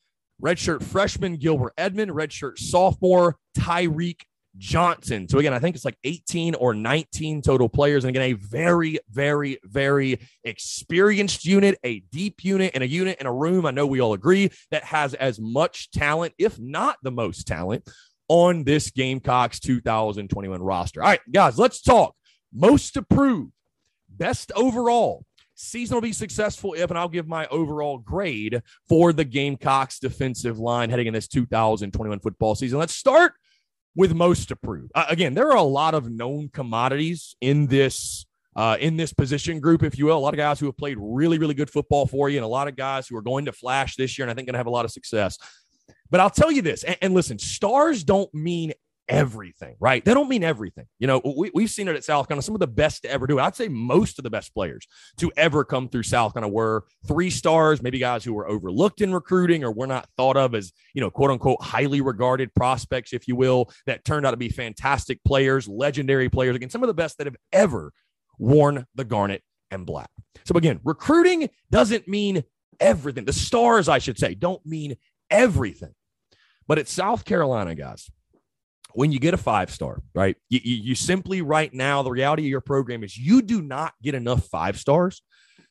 redshirt 0.42 0.84
freshman 0.84 1.38
Gilbert 1.38 1.74
Edmond, 1.78 2.12
redshirt 2.12 2.58
sophomore 2.58 3.38
Tyreek 3.58 4.22
Johnson. 4.58 5.27
So 5.27 5.39
again, 5.39 5.53
I 5.53 5.60
think 5.60 5.75
it's 5.75 5.86
like 5.86 5.98
18 6.03 6.55
or 6.55 6.74
19 6.74 7.41
total 7.41 7.70
players. 7.70 8.03
And 8.03 8.10
again, 8.15 8.31
a 8.31 8.34
very, 8.34 9.00
very, 9.10 9.60
very 9.63 10.20
experienced 10.43 11.46
unit, 11.46 11.79
a 11.84 12.00
deep 12.12 12.43
unit, 12.43 12.72
and 12.74 12.84
a 12.84 12.88
unit 12.88 13.20
in 13.20 13.27
a 13.27 13.34
room. 13.34 13.65
I 13.65 13.72
know 13.72 13.88
we 13.88 14.01
all 14.01 14.13
agree 14.13 14.51
that 14.72 14.84
has 14.84 15.13
as 15.13 15.39
much 15.39 15.91
talent, 15.91 16.34
if 16.38 16.60
not 16.60 16.98
the 17.03 17.12
most 17.12 17.48
talent, 17.48 17.88
on 18.27 18.63
this 18.63 18.91
Gamecocks 18.91 19.60
2021 19.60 20.62
roster. 20.62 21.01
All 21.01 21.10
right, 21.10 21.22
guys, 21.31 21.58
let's 21.58 21.81
talk. 21.81 22.15
Most 22.53 22.98
approved, 22.98 23.51
best 24.10 24.51
overall. 24.55 25.25
Season 25.55 25.96
will 25.96 26.01
be 26.01 26.13
successful 26.13 26.74
if, 26.74 26.89
and 26.89 26.98
I'll 26.98 27.08
give 27.08 27.27
my 27.27 27.46
overall 27.48 28.00
grade 28.00 28.62
for 28.89 29.13
the 29.13 29.24
Gamecocks 29.24 30.00
defensive 30.00 30.58
line 30.58 30.89
heading 30.89 31.08
in 31.08 31.13
this 31.13 31.27
2021 31.27 32.20
football 32.20 32.55
season. 32.55 32.79
Let's 32.79 32.96
start 32.96 33.34
with 33.96 34.14
most 34.14 34.52
approved. 34.52 34.92
Uh, 34.96 35.06
again, 35.10 35.34
there 35.34 35.50
are 35.52 35.58
a 35.58 35.64
lot 35.64 35.94
of 35.94 36.10
known 36.10 36.50
commodities 36.50 37.36
in 37.42 37.68
this 37.68 38.26
uh, 38.56 38.76
in 38.80 38.98
this 38.98 39.14
position 39.14 39.60
group, 39.60 39.82
if 39.82 39.98
you 39.98 40.06
will. 40.06 40.18
A 40.18 40.20
lot 40.20 40.34
of 40.34 40.38
guys 40.38 40.60
who 40.60 40.66
have 40.66 40.78
played 40.78 40.98
really, 41.00 41.38
really 41.38 41.54
good 41.54 41.70
football 41.70 42.06
for 42.06 42.30
you, 42.30 42.38
and 42.38 42.46
a 42.46 42.50
lot 42.50 42.68
of 42.68 42.76
guys 42.76 43.08
who 43.08 43.16
are 43.16 43.22
going 43.22 43.46
to 43.46 43.52
flash 43.52 43.96
this 43.96 44.18
year, 44.18 44.26
and 44.26 44.32
I 44.32 44.34
think 44.34 44.48
going 44.48 44.54
to 44.54 44.60
have 44.60 44.68
a 44.68 44.72
lot 44.72 44.86
of 44.86 44.92
success. 44.92 45.38
But 46.10 46.20
I'll 46.20 46.30
tell 46.30 46.52
you 46.52 46.62
this, 46.62 46.84
and, 46.84 46.98
and 47.02 47.14
listen, 47.14 47.40
stars 47.40 48.04
don't 48.04 48.34
mean 48.34 48.74
everything, 49.12 49.75
right? 49.80 50.03
They 50.03 50.13
don't 50.13 50.30
mean 50.30 50.44
everything. 50.44 50.86
You 50.98 51.06
know, 51.06 51.22
we, 51.38 51.51
we've 51.53 51.70
seen 51.70 51.89
it 51.89 51.96
at 51.96 52.03
South 52.03 52.27
Carolina. 52.27 52.41
Some 52.41 52.56
of 52.56 52.62
the 52.62 52.68
best 52.68 53.03
to 53.03 53.12
ever 53.12 53.27
do 53.27 53.38
it. 53.38 53.41
I'd 53.41 53.56
say 53.56 53.68
most 53.68 54.18
of 54.18 54.24
the 54.24 54.30
best 54.30 54.53
players 54.53 54.88
to 55.18 55.32
ever 55.36 55.65
come 55.65 55.89
through 55.89 56.03
South 56.03 56.34
Carolina 56.34 56.53
were 56.53 56.86
three 57.06 57.30
stars, 57.30 57.84
maybe 57.84 58.00
guys 58.00 58.24
who 58.24 58.34
were 58.34 58.48
overlooked 58.48 59.01
in 59.01 59.13
recruiting 59.13 59.65
or 59.65 59.72
were 59.72 59.86
not 59.86 60.08
thought 60.15 60.38
of 60.38 60.56
as, 60.56 60.72
you 60.94 61.01
know, 61.01 61.12
quote 61.12 61.30
unquote, 61.30 61.62
highly 61.62 62.00
regarded 62.00 62.56
prospects, 62.56 63.12
if 63.12 63.27
you 63.27 63.36
will, 63.36 63.70
that 63.86 64.06
turned 64.06 64.25
out 64.25 64.32
to 64.32 64.38
be 64.38 64.50
fantastic 64.50 65.22
players, 65.25 65.68
legendary 65.68 66.30
players. 66.30 66.56
Again, 66.56 66.70
some 66.70 66.82
of 66.82 66.88
the 66.88 66.94
best 66.94 67.18
that 67.18 67.27
have 67.27 67.38
ever 67.51 67.91
worn 68.39 68.88
the 68.96 69.03
garnet 69.03 69.44
and 69.70 69.86
black. 69.86 70.10
So 70.46 70.56
again, 70.56 70.80
recruiting 70.86 71.50
doesn't 71.70 72.08
mean 72.08 72.46
everything. 72.80 73.25
The 73.25 73.34
stars, 73.34 73.89
I 73.89 74.00
should 74.00 74.18
say, 74.18 74.36
don't 74.36 74.65
mean 74.65 74.96
everything. 75.30 75.94
But 76.65 76.80
at 76.80 76.88
South 76.88 77.25
Carolina, 77.25 77.75
guys, 77.75 78.10
when 78.94 79.12
you 79.12 79.20
get 79.20 79.34
a 79.34 79.38
five 79.38 79.72
star, 79.72 80.02
right? 80.14 80.36
You, 80.50 80.60
you, 80.64 80.76
you, 80.76 80.96
simply 80.96 81.42
right 81.42 81.74
now, 81.74 82.04
the 82.04 82.12
reality 82.12 82.44
of 82.44 82.50
your 82.50 82.62
program 82.62 83.04
is 83.04 83.18
you 83.18 83.42
do 83.42 83.62
not 83.62 83.94
get 84.02 84.16
enough 84.16 84.46
five 84.46 84.80
stars 84.80 85.22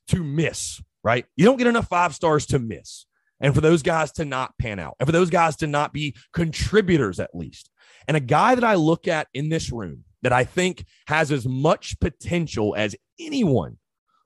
to 0.08 0.22
miss, 0.22 0.80
right? 1.02 1.26
You 1.36 1.44
don't 1.44 1.56
get 1.56 1.66
enough 1.66 1.88
five 1.88 2.14
stars 2.14 2.46
to 2.46 2.58
miss. 2.58 3.06
And 3.40 3.54
for 3.54 3.60
those 3.60 3.82
guys 3.82 4.12
to 4.12 4.24
not 4.24 4.56
pan 4.58 4.78
out, 4.78 4.96
and 5.00 5.06
for 5.06 5.12
those 5.12 5.30
guys 5.30 5.56
to 5.56 5.66
not 5.66 5.92
be 5.92 6.14
contributors 6.32 7.18
at 7.18 7.34
least. 7.34 7.70
And 8.06 8.16
a 8.16 8.20
guy 8.20 8.54
that 8.54 8.64
I 8.64 8.74
look 8.74 9.08
at 9.08 9.28
in 9.32 9.48
this 9.48 9.72
room 9.72 10.04
that 10.22 10.32
I 10.32 10.44
think 10.44 10.84
has 11.06 11.32
as 11.32 11.46
much 11.46 11.98
potential 12.00 12.74
as 12.76 12.94
anyone 13.18 13.78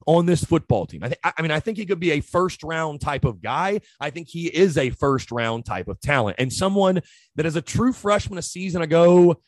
on 0.07 0.27
this 0.27 0.45
football 0.45 0.87
team. 0.87 1.03
I, 1.03 1.09
th- 1.09 1.21
I 1.25 1.43
mean, 1.43 1.51
I 1.51 1.61
think 1.61 1.79
he 1.79 1.87
could 1.87 2.01
be 2.01 2.13
a 2.13 2.21
first 2.21 2.63
round 2.63 3.01
type 3.01 3.25
of 3.25 3.41
guy. 3.43 3.81
I 4.01 4.11
think 4.11 4.29
he 4.29 4.47
is 4.47 4.79
a 4.79 4.91
first 4.91 5.31
round 5.31 5.65
type 5.65 5.89
of 5.89 6.01
talent 6.01 6.37
and 6.39 6.53
someone 6.53 7.01
that 7.37 7.47
is 7.47 7.57
a 7.57 7.63
true 7.63 7.93
freshman 7.93 8.39
a 8.39 8.43
season 8.43 8.83
ago. 8.83 9.41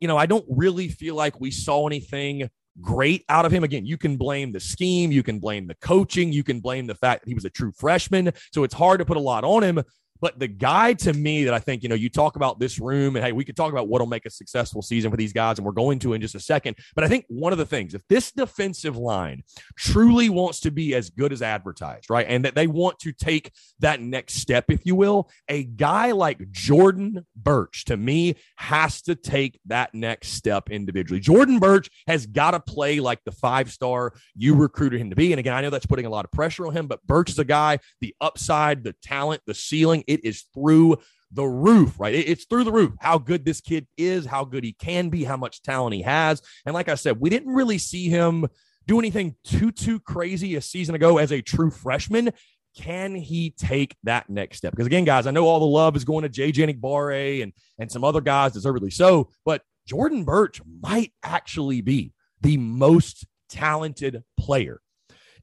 You 0.00 0.08
know, 0.08 0.16
I 0.16 0.26
don't 0.26 0.44
really 0.48 0.88
feel 0.88 1.14
like 1.14 1.40
we 1.40 1.50
saw 1.50 1.86
anything 1.86 2.48
great 2.80 3.24
out 3.28 3.44
of 3.44 3.52
him. 3.52 3.64
Again, 3.64 3.86
you 3.86 3.96
can 3.96 4.16
blame 4.16 4.52
the 4.52 4.60
scheme, 4.60 5.10
you 5.12 5.22
can 5.22 5.38
blame 5.38 5.66
the 5.66 5.74
coaching, 5.76 6.32
you 6.32 6.44
can 6.44 6.60
blame 6.60 6.86
the 6.86 6.94
fact 6.94 7.22
that 7.22 7.28
he 7.28 7.34
was 7.34 7.44
a 7.44 7.50
true 7.50 7.72
freshman. 7.76 8.32
So 8.52 8.64
it's 8.64 8.74
hard 8.74 9.00
to 9.00 9.04
put 9.04 9.16
a 9.16 9.20
lot 9.20 9.44
on 9.44 9.62
him. 9.62 9.82
But 10.20 10.38
the 10.38 10.48
guy 10.48 10.92
to 10.94 11.12
me 11.12 11.44
that 11.44 11.54
I 11.54 11.58
think, 11.58 11.82
you 11.82 11.88
know, 11.88 11.94
you 11.94 12.08
talk 12.08 12.36
about 12.36 12.58
this 12.58 12.78
room 12.78 13.16
and 13.16 13.24
hey, 13.24 13.32
we 13.32 13.44
could 13.44 13.56
talk 13.56 13.72
about 13.72 13.88
what'll 13.88 14.06
make 14.06 14.26
a 14.26 14.30
successful 14.30 14.82
season 14.82 15.10
for 15.10 15.16
these 15.16 15.32
guys, 15.32 15.58
and 15.58 15.66
we're 15.66 15.72
going 15.72 15.98
to 16.00 16.12
in 16.12 16.20
just 16.20 16.34
a 16.34 16.40
second. 16.40 16.76
But 16.94 17.04
I 17.04 17.08
think 17.08 17.24
one 17.28 17.52
of 17.52 17.58
the 17.58 17.66
things, 17.66 17.94
if 17.94 18.06
this 18.08 18.30
defensive 18.32 18.96
line 18.96 19.42
truly 19.76 20.28
wants 20.28 20.60
to 20.60 20.70
be 20.70 20.94
as 20.94 21.10
good 21.10 21.32
as 21.32 21.42
advertised, 21.42 22.10
right, 22.10 22.26
and 22.28 22.44
that 22.44 22.54
they 22.54 22.66
want 22.66 22.98
to 23.00 23.12
take 23.12 23.52
that 23.80 24.00
next 24.00 24.34
step, 24.34 24.66
if 24.68 24.84
you 24.84 24.94
will, 24.94 25.30
a 25.48 25.64
guy 25.64 26.12
like 26.12 26.50
Jordan 26.50 27.26
Burch 27.34 27.84
to 27.86 27.96
me 27.96 28.36
has 28.56 29.02
to 29.02 29.14
take 29.14 29.58
that 29.66 29.94
next 29.94 30.28
step 30.28 30.70
individually. 30.70 31.20
Jordan 31.20 31.58
Burch 31.58 31.90
has 32.06 32.26
got 32.26 32.52
to 32.52 32.60
play 32.60 33.00
like 33.00 33.20
the 33.24 33.32
five 33.32 33.70
star 33.70 34.12
you 34.34 34.54
recruited 34.54 35.00
him 35.00 35.10
to 35.10 35.16
be. 35.16 35.32
And 35.32 35.40
again, 35.40 35.54
I 35.54 35.60
know 35.60 35.70
that's 35.70 35.86
putting 35.86 36.06
a 36.06 36.10
lot 36.10 36.24
of 36.24 36.30
pressure 36.32 36.66
on 36.66 36.72
him, 36.72 36.86
but 36.86 37.06
Burch 37.06 37.30
is 37.30 37.38
a 37.38 37.44
guy, 37.44 37.78
the 38.00 38.14
upside, 38.20 38.84
the 38.84 38.94
talent, 39.02 39.42
the 39.46 39.54
ceiling 39.54 40.04
it 40.10 40.24
is 40.24 40.42
through 40.52 40.98
the 41.32 41.44
roof, 41.44 41.98
right? 42.00 42.14
It's 42.14 42.44
through 42.44 42.64
the 42.64 42.72
roof 42.72 42.92
how 42.98 43.18
good 43.18 43.44
this 43.44 43.60
kid 43.60 43.86
is, 43.96 44.26
how 44.26 44.44
good 44.44 44.64
he 44.64 44.72
can 44.72 45.08
be, 45.08 45.24
how 45.24 45.36
much 45.36 45.62
talent 45.62 45.94
he 45.94 46.02
has. 46.02 46.42
And 46.66 46.74
like 46.74 46.88
I 46.88 46.96
said, 46.96 47.20
we 47.20 47.30
didn't 47.30 47.54
really 47.54 47.78
see 47.78 48.08
him 48.08 48.48
do 48.86 48.98
anything 48.98 49.36
too, 49.44 49.70
too 49.70 50.00
crazy 50.00 50.56
a 50.56 50.60
season 50.60 50.94
ago 50.94 51.18
as 51.18 51.30
a 51.30 51.40
true 51.40 51.70
freshman. 51.70 52.32
Can 52.76 53.14
he 53.14 53.50
take 53.50 53.96
that 54.02 54.28
next 54.28 54.58
step? 54.58 54.72
Because 54.72 54.86
again, 54.86 55.04
guys, 55.04 55.26
I 55.26 55.30
know 55.30 55.46
all 55.46 55.60
the 55.60 55.66
love 55.66 55.96
is 55.96 56.04
going 56.04 56.22
to 56.22 56.28
JJ 56.28 56.68
Enagbare 56.68 57.42
and, 57.42 57.52
and 57.78 57.90
some 57.90 58.04
other 58.04 58.20
guys, 58.20 58.52
deservedly 58.52 58.90
so, 58.90 59.28
but 59.44 59.62
Jordan 59.86 60.24
Burch 60.24 60.60
might 60.80 61.12
actually 61.22 61.80
be 61.80 62.12
the 62.40 62.56
most 62.56 63.26
talented 63.48 64.22
player 64.38 64.80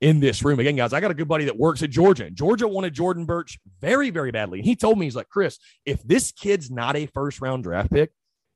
in 0.02 0.20
this 0.20 0.44
room. 0.44 0.60
Again, 0.60 0.76
guys, 0.76 0.94
I 0.94 1.00
got 1.00 1.12
a 1.12 1.16
good 1.16 1.28
buddy 1.28 1.46
that 1.46 1.58
works 1.58 1.84
at 1.84 1.90
Georgia, 1.90 2.26
and 2.26 2.36
Georgia 2.36 2.68
wanted 2.68 2.94
Jordan 2.94 3.26
Burch 3.26 3.58
very, 3.82 4.10
very 4.10 4.32
badly. 4.32 4.60
And 4.60 4.66
he 4.66 4.76
told 4.76 4.98
me, 4.98 5.06
he's 5.06 5.16
like, 5.16 5.30
Chris, 5.30 5.58
if 5.86 6.02
this 6.04 6.32
kid's 6.32 6.70
not 6.70 6.96
a 6.96 7.08
first 7.08 7.42
round 7.42 7.64
draft 7.64 7.92
pick, 7.92 8.12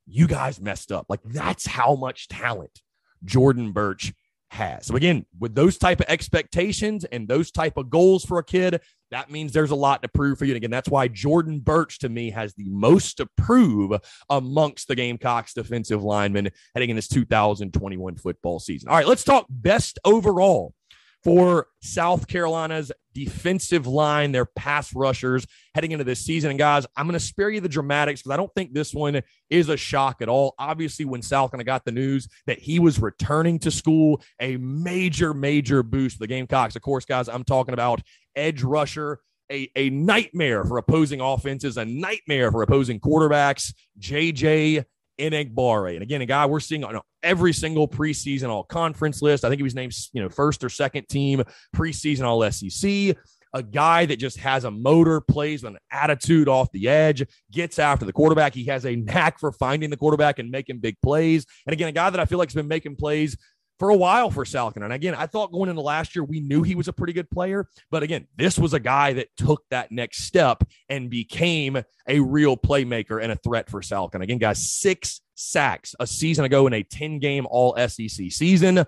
you 0.07 0.27
guys 0.27 0.59
messed 0.59 0.91
up. 0.91 1.05
Like, 1.09 1.21
that's 1.23 1.65
how 1.65 1.95
much 1.95 2.27
talent 2.27 2.81
Jordan 3.23 3.71
Burch 3.71 4.13
has. 4.51 4.85
So 4.87 4.95
again, 4.95 5.25
with 5.39 5.55
those 5.55 5.77
type 5.77 6.01
of 6.01 6.07
expectations 6.09 7.05
and 7.05 7.25
those 7.27 7.51
type 7.51 7.77
of 7.77 7.89
goals 7.89 8.25
for 8.25 8.37
a 8.37 8.43
kid, 8.43 8.81
that 9.09 9.31
means 9.31 9.53
there's 9.53 9.71
a 9.71 9.75
lot 9.75 10.01
to 10.01 10.09
prove 10.09 10.37
for 10.37 10.45
you. 10.45 10.51
And 10.51 10.57
again, 10.57 10.71
that's 10.71 10.89
why 10.89 11.07
Jordan 11.07 11.59
Burch 11.59 11.99
to 11.99 12.09
me 12.09 12.31
has 12.31 12.53
the 12.53 12.69
most 12.69 13.17
to 13.17 13.27
prove 13.37 13.93
amongst 14.29 14.89
the 14.89 14.95
Gamecocks 14.95 15.53
defensive 15.53 16.03
linemen 16.03 16.49
heading 16.75 16.89
in 16.89 16.97
this 16.97 17.07
2021 17.07 18.17
football 18.17 18.59
season. 18.59 18.89
All 18.89 18.95
right, 18.95 19.07
let's 19.07 19.23
talk 19.23 19.45
best 19.49 19.99
overall 20.03 20.73
for 21.23 21.67
South 21.81 22.27
Carolina's 22.27 22.91
defensive 23.13 23.85
line, 23.87 24.31
their 24.31 24.45
pass 24.45 24.93
rushers 24.95 25.45
heading 25.75 25.91
into 25.91 26.03
this 26.03 26.19
season. 26.19 26.51
And 26.51 26.59
guys, 26.59 26.85
I'm 26.95 27.05
going 27.05 27.13
to 27.13 27.25
spare 27.25 27.49
you 27.49 27.61
the 27.61 27.69
dramatics 27.69 28.21
because 28.21 28.33
I 28.33 28.37
don't 28.37 28.53
think 28.55 28.73
this 28.73 28.93
one 28.93 29.21
is 29.49 29.69
a 29.69 29.77
shock 29.77 30.21
at 30.21 30.29
all. 30.29 30.55
Obviously, 30.57 31.05
when 31.05 31.21
South 31.21 31.51
Carolina 31.51 31.65
got 31.65 31.85
the 31.85 31.91
news 31.91 32.27
that 32.47 32.59
he 32.59 32.79
was 32.79 32.99
returning 32.99 33.59
to 33.59 33.71
school, 33.71 34.21
a 34.39 34.57
major, 34.57 35.33
major 35.33 35.83
boost 35.83 36.17
for 36.17 36.23
the 36.23 36.27
Gamecocks. 36.27 36.75
Of 36.75 36.81
course, 36.81 37.05
guys, 37.05 37.29
I'm 37.29 37.43
talking 37.43 37.73
about 37.73 38.01
edge 38.35 38.63
rusher. 38.63 39.19
A, 39.51 39.69
a 39.75 39.89
nightmare 39.89 40.63
for 40.63 40.77
opposing 40.77 41.19
offenses, 41.19 41.75
a 41.75 41.83
nightmare 41.83 42.53
for 42.53 42.61
opposing 42.61 43.01
quarterbacks. 43.01 43.73
JJ 43.99 44.85
Enagbare. 45.21 45.93
And 45.93 46.03
again, 46.03 46.21
a 46.21 46.25
guy 46.25 46.45
we're 46.45 46.59
seeing 46.59 46.83
on 46.83 46.99
every 47.23 47.53
single 47.53 47.87
preseason 47.87 48.49
all 48.49 48.63
conference 48.63 49.21
list. 49.21 49.45
I 49.45 49.49
think 49.49 49.59
he 49.59 49.63
was 49.63 49.75
named, 49.75 49.93
you 50.13 50.21
know, 50.21 50.29
first 50.29 50.63
or 50.63 50.69
second 50.69 51.07
team 51.07 51.43
preseason 51.75 52.23
all 52.23 52.49
SEC. 52.51 53.15
A 53.53 53.61
guy 53.61 54.05
that 54.05 54.15
just 54.15 54.37
has 54.37 54.63
a 54.63 54.71
motor, 54.71 55.19
plays 55.19 55.61
with 55.61 55.73
an 55.73 55.79
attitude 55.91 56.47
off 56.47 56.71
the 56.71 56.87
edge, 56.87 57.25
gets 57.51 57.79
after 57.79 58.05
the 58.05 58.13
quarterback. 58.13 58.53
He 58.53 58.63
has 58.65 58.85
a 58.85 58.95
knack 58.95 59.39
for 59.39 59.51
finding 59.51 59.89
the 59.89 59.97
quarterback 59.97 60.39
and 60.39 60.49
making 60.49 60.79
big 60.79 60.95
plays. 61.03 61.45
And 61.65 61.73
again, 61.73 61.89
a 61.89 61.91
guy 61.91 62.09
that 62.09 62.19
I 62.19 62.23
feel 62.23 62.37
like 62.37 62.47
has 62.47 62.55
been 62.55 62.69
making 62.69 62.95
plays 62.95 63.37
for 63.81 63.89
a 63.89 63.95
while 63.95 64.29
for 64.29 64.45
Salkin. 64.45 64.83
And 64.83 64.93
again, 64.93 65.15
I 65.15 65.25
thought 65.25 65.51
going 65.51 65.67
into 65.67 65.81
last 65.81 66.15
year, 66.15 66.23
we 66.23 66.39
knew 66.39 66.61
he 66.61 66.75
was 66.75 66.87
a 66.87 66.93
pretty 66.93 67.13
good 67.13 67.31
player. 67.31 67.67
But 67.89 68.03
again, 68.03 68.27
this 68.37 68.59
was 68.59 68.75
a 68.75 68.79
guy 68.79 69.13
that 69.13 69.35
took 69.35 69.63
that 69.71 69.91
next 69.91 70.19
step 70.25 70.63
and 70.87 71.09
became 71.09 71.81
a 72.07 72.19
real 72.19 72.55
playmaker 72.55 73.19
and 73.19 73.31
a 73.31 73.37
threat 73.37 73.71
for 73.71 73.81
Salkin. 73.81 74.21
Again, 74.21 74.37
guys, 74.37 74.71
six 74.71 75.21
sacks 75.33 75.95
a 75.99 76.05
season 76.05 76.45
ago 76.45 76.67
in 76.67 76.73
a 76.73 76.83
10 76.83 77.17
game 77.17 77.47
all 77.49 77.75
SEC 77.75 78.31
season. 78.31 78.85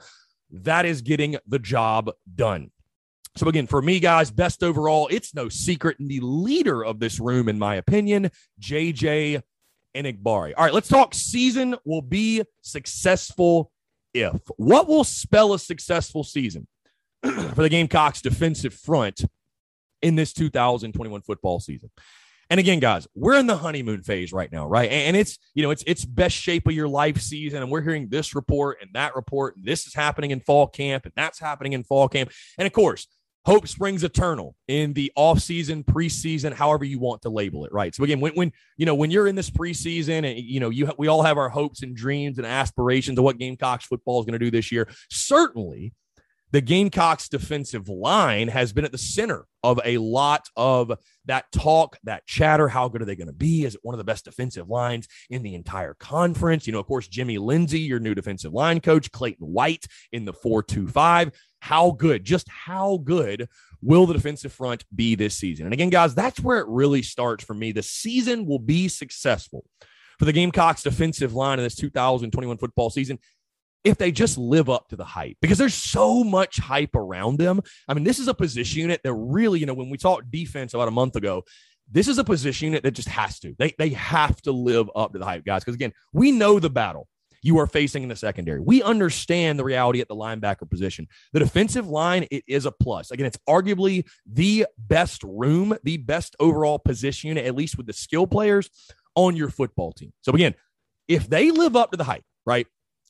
That 0.51 0.85
is 0.85 1.01
getting 1.01 1.37
the 1.47 1.57
job 1.57 2.11
done. 2.35 2.69
So, 3.35 3.47
again, 3.47 3.65
for 3.65 3.81
me, 3.81 3.99
guys, 3.99 4.29
best 4.29 4.61
overall, 4.61 5.07
it's 5.09 5.33
no 5.33 5.49
secret. 5.49 5.97
And 5.97 6.07
the 6.07 6.19
leader 6.19 6.85
of 6.85 6.99
this 6.99 7.19
room, 7.19 7.49
in 7.49 7.57
my 7.57 7.77
opinion, 7.77 8.29
JJ 8.61 9.41
Enagbare. 9.95 10.53
All 10.55 10.65
right, 10.65 10.73
let's 10.73 10.87
talk 10.87 11.15
season 11.15 11.77
will 11.83 12.03
be 12.03 12.43
successful 12.61 13.71
if. 14.13 14.39
What 14.57 14.87
will 14.87 15.03
spell 15.03 15.53
a 15.53 15.59
successful 15.59 16.23
season 16.23 16.67
for 17.23 17.63
the 17.63 17.69
Gamecocks 17.69 18.21
defensive 18.21 18.73
front 18.73 19.25
in 20.01 20.15
this 20.15 20.33
2021 20.33 21.21
football 21.21 21.59
season? 21.59 21.89
And 22.49 22.59
again, 22.59 22.79
guys, 22.79 23.07
we're 23.15 23.39
in 23.39 23.47
the 23.47 23.57
honeymoon 23.57 24.03
phase 24.03 24.33
right 24.33 24.51
now, 24.51 24.67
right? 24.67 24.91
And 24.91 25.15
it's, 25.15 25.39
you 25.55 25.63
know, 25.63 25.71
it's 25.71 25.83
it's 25.87 26.05
best 26.05 26.35
shape 26.35 26.67
of 26.67 26.73
your 26.73 26.87
life 26.87 27.19
season. 27.19 27.63
And 27.63 27.71
we're 27.71 27.81
hearing 27.81 28.09
this 28.09 28.35
report 28.35 28.77
and 28.81 28.91
that 28.93 29.15
report, 29.15 29.55
and 29.55 29.65
this 29.65 29.87
is 29.87 29.93
happening 29.93 30.31
in 30.31 30.39
fall 30.41 30.67
camp, 30.67 31.05
and 31.05 31.13
that's 31.15 31.39
happening 31.39 31.73
in 31.73 31.83
fall 31.83 32.09
camp. 32.09 32.31
And 32.57 32.67
of 32.67 32.73
course, 32.73 33.07
hope 33.45 33.67
springs 33.67 34.03
eternal 34.03 34.55
in 34.67 34.93
the 34.93 35.11
offseason, 35.17 35.83
preseason, 35.83 36.53
however 36.53 36.85
you 36.85 36.99
want 36.99 37.21
to 37.23 37.29
label 37.29 37.65
it, 37.65 37.73
right? 37.73 37.93
So 37.93 38.03
again, 38.03 38.19
when 38.19 38.33
when 38.33 38.51
you 38.77 38.85
know 38.85 38.95
when 38.95 39.11
you're 39.11 39.27
in 39.27 39.35
this 39.35 39.49
preseason 39.49 40.25
and 40.29 40.37
you 40.39 40.59
know 40.59 40.69
you 40.69 40.91
we 40.97 41.07
all 41.07 41.23
have 41.23 41.37
our 41.37 41.49
hopes 41.49 41.83
and 41.83 41.95
dreams 41.95 42.37
and 42.37 42.47
aspirations 42.47 43.17
of 43.17 43.23
what 43.23 43.37
Gamecocks 43.37 43.85
football 43.85 44.19
is 44.19 44.25
going 44.25 44.39
to 44.39 44.45
do 44.45 44.51
this 44.51 44.71
year. 44.71 44.87
Certainly, 45.09 45.93
the 46.53 46.61
Gamecocks 46.61 47.29
defensive 47.29 47.89
line 47.89 48.47
has 48.47 48.73
been 48.73 48.85
at 48.85 48.91
the 48.91 48.97
center 48.99 49.47
of 49.63 49.79
a 49.83 49.97
lot 49.97 50.47
of 50.55 50.91
that 51.25 51.51
talk, 51.51 51.97
that 52.03 52.27
chatter. 52.27 52.67
How 52.67 52.87
good 52.89 53.01
are 53.01 53.05
they 53.05 53.15
going 53.15 53.27
to 53.27 53.33
be? 53.33 53.65
Is 53.65 53.73
it 53.73 53.81
one 53.81 53.95
of 53.95 53.97
the 53.97 54.03
best 54.03 54.25
defensive 54.25 54.69
lines 54.69 55.07
in 55.31 55.41
the 55.41 55.55
entire 55.55 55.95
conference? 55.95 56.67
You 56.67 56.73
know, 56.73 56.79
of 56.79 56.85
course, 56.85 57.07
Jimmy 57.07 57.39
Lindsey 57.39 57.79
your 57.79 57.99
new 57.99 58.13
defensive 58.13 58.53
line 58.53 58.81
coach, 58.81 59.11
Clayton 59.11 59.47
White 59.47 59.87
in 60.11 60.25
the 60.25 60.33
425. 60.33 61.31
How 61.63 61.91
good, 61.91 62.25
just 62.25 62.49
how 62.49 62.97
good 62.97 63.47
will 63.81 64.05
the 64.05 64.13
defensive 64.13 64.51
front 64.51 64.83
be 64.93 65.15
this 65.15 65.33
season? 65.33 65.65
And 65.65 65.71
again, 65.71 65.89
guys, 65.89 66.13
that's 66.13 66.41
where 66.41 66.59
it 66.59 66.67
really 66.67 67.01
starts 67.01 67.41
for 67.41 67.53
me. 67.53 67.71
The 67.71 67.81
season 67.81 68.45
will 68.45 68.59
be 68.59 68.89
successful 68.89 69.63
for 70.19 70.25
the 70.25 70.33
Gamecocks 70.33 70.83
defensive 70.83 71.33
line 71.33 71.59
in 71.59 71.63
this 71.63 71.75
2021 71.75 72.57
football 72.57 72.89
season 72.89 73.17
if 73.85 73.97
they 73.97 74.11
just 74.11 74.37
live 74.37 74.69
up 74.69 74.89
to 74.89 74.97
the 74.97 75.05
hype 75.05 75.37
because 75.41 75.57
there's 75.57 75.73
so 75.73 76.25
much 76.25 76.57
hype 76.57 76.97
around 76.97 77.39
them. 77.39 77.61
I 77.87 77.93
mean, 77.93 78.03
this 78.03 78.19
is 78.19 78.27
a 78.27 78.33
position 78.33 78.81
unit 78.81 78.99
that 79.05 79.13
really, 79.13 79.61
you 79.61 79.65
know, 79.65 79.73
when 79.73 79.89
we 79.89 79.97
talked 79.97 80.29
defense 80.29 80.73
about 80.73 80.89
a 80.89 80.91
month 80.91 81.15
ago, 81.15 81.45
this 81.89 82.09
is 82.09 82.17
a 82.17 82.25
position 82.25 82.65
unit 82.65 82.83
that 82.83 82.91
just 82.91 83.07
has 83.07 83.39
to. 83.39 83.55
They 83.57 83.73
they 83.77 83.89
have 83.91 84.41
to 84.41 84.51
live 84.51 84.89
up 84.97 85.13
to 85.13 85.19
the 85.19 85.25
hype, 85.25 85.45
guys. 85.45 85.63
Because 85.63 85.75
again, 85.75 85.93
we 86.11 86.33
know 86.33 86.59
the 86.59 86.69
battle 86.69 87.07
you 87.43 87.59
are 87.59 87.67
facing 87.67 88.01
in 88.01 88.09
the 88.09 88.15
secondary. 88.15 88.59
We 88.59 88.81
understand 88.81 89.59
the 89.59 89.63
reality 89.63 90.01
at 90.01 90.07
the 90.07 90.15
linebacker 90.15 90.67
position. 90.69 91.07
The 91.33 91.39
defensive 91.39 91.87
line, 91.87 92.25
it 92.31 92.43
is 92.47 92.65
a 92.65 92.71
plus. 92.71 93.11
Again, 93.11 93.27
it's 93.27 93.37
arguably 93.47 94.05
the 94.25 94.65
best 94.77 95.21
room, 95.23 95.77
the 95.83 95.97
best 95.97 96.35
overall 96.39 96.79
position 96.79 97.27
unit, 97.27 97.45
at 97.45 97.55
least 97.55 97.77
with 97.77 97.85
the 97.85 97.93
skill 97.93 98.25
players 98.25 98.69
on 99.15 99.35
your 99.35 99.49
football 99.49 99.91
team. 99.91 100.13
So 100.21 100.31
again, 100.31 100.55
if 101.07 101.29
they 101.29 101.51
live 101.51 101.75
up 101.75 101.91
to 101.91 101.97
the 101.97 102.05
hype, 102.05 102.23
right? 102.45 102.65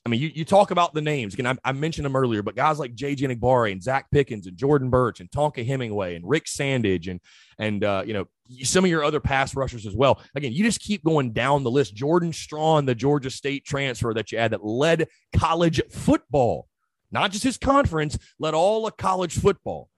I 0.05 0.09
mean, 0.09 0.19
you, 0.19 0.31
you 0.33 0.43
talk 0.43 0.71
about 0.71 0.93
the 0.93 1.01
names 1.01 1.33
again. 1.33 1.47
I, 1.47 1.69
I 1.69 1.71
mentioned 1.71 2.05
them 2.05 2.15
earlier, 2.15 2.41
but 2.41 2.55
guys 2.55 2.77
like 2.77 2.93
JJ 2.93 3.19
Enagbare 3.19 3.71
and 3.71 3.81
Zach 3.81 4.11
Pickens 4.11 4.47
and 4.47 4.57
Jordan 4.57 4.89
Burch 4.89 5.21
and 5.21 5.31
Tonka 5.31 5.65
Hemingway 5.65 6.15
and 6.15 6.27
Rick 6.27 6.45
Sandidge 6.45 7.07
and 7.07 7.21
and 7.57 7.83
uh, 7.83 8.03
you 8.05 8.13
know 8.13 8.25
some 8.63 8.83
of 8.83 8.89
your 8.89 9.03
other 9.03 9.21
pass 9.21 9.55
rushers 9.55 9.85
as 9.85 9.95
well. 9.95 10.21
Again, 10.35 10.51
you 10.51 10.63
just 10.63 10.81
keep 10.81 11.03
going 11.05 11.31
down 11.31 11.63
the 11.63 11.71
list. 11.71 11.95
Jordan 11.95 12.33
Strachan, 12.33 12.85
the 12.85 12.95
Georgia 12.95 13.29
State 13.29 13.63
transfer 13.63 14.13
that 14.13 14.31
you 14.31 14.37
had 14.37 14.51
that 14.51 14.65
led 14.65 15.07
college 15.33 15.81
football, 15.89 16.67
not 17.11 17.31
just 17.31 17.45
his 17.45 17.57
conference, 17.57 18.17
led 18.39 18.53
all 18.53 18.85
of 18.85 18.97
college 18.97 19.39
football 19.39 19.89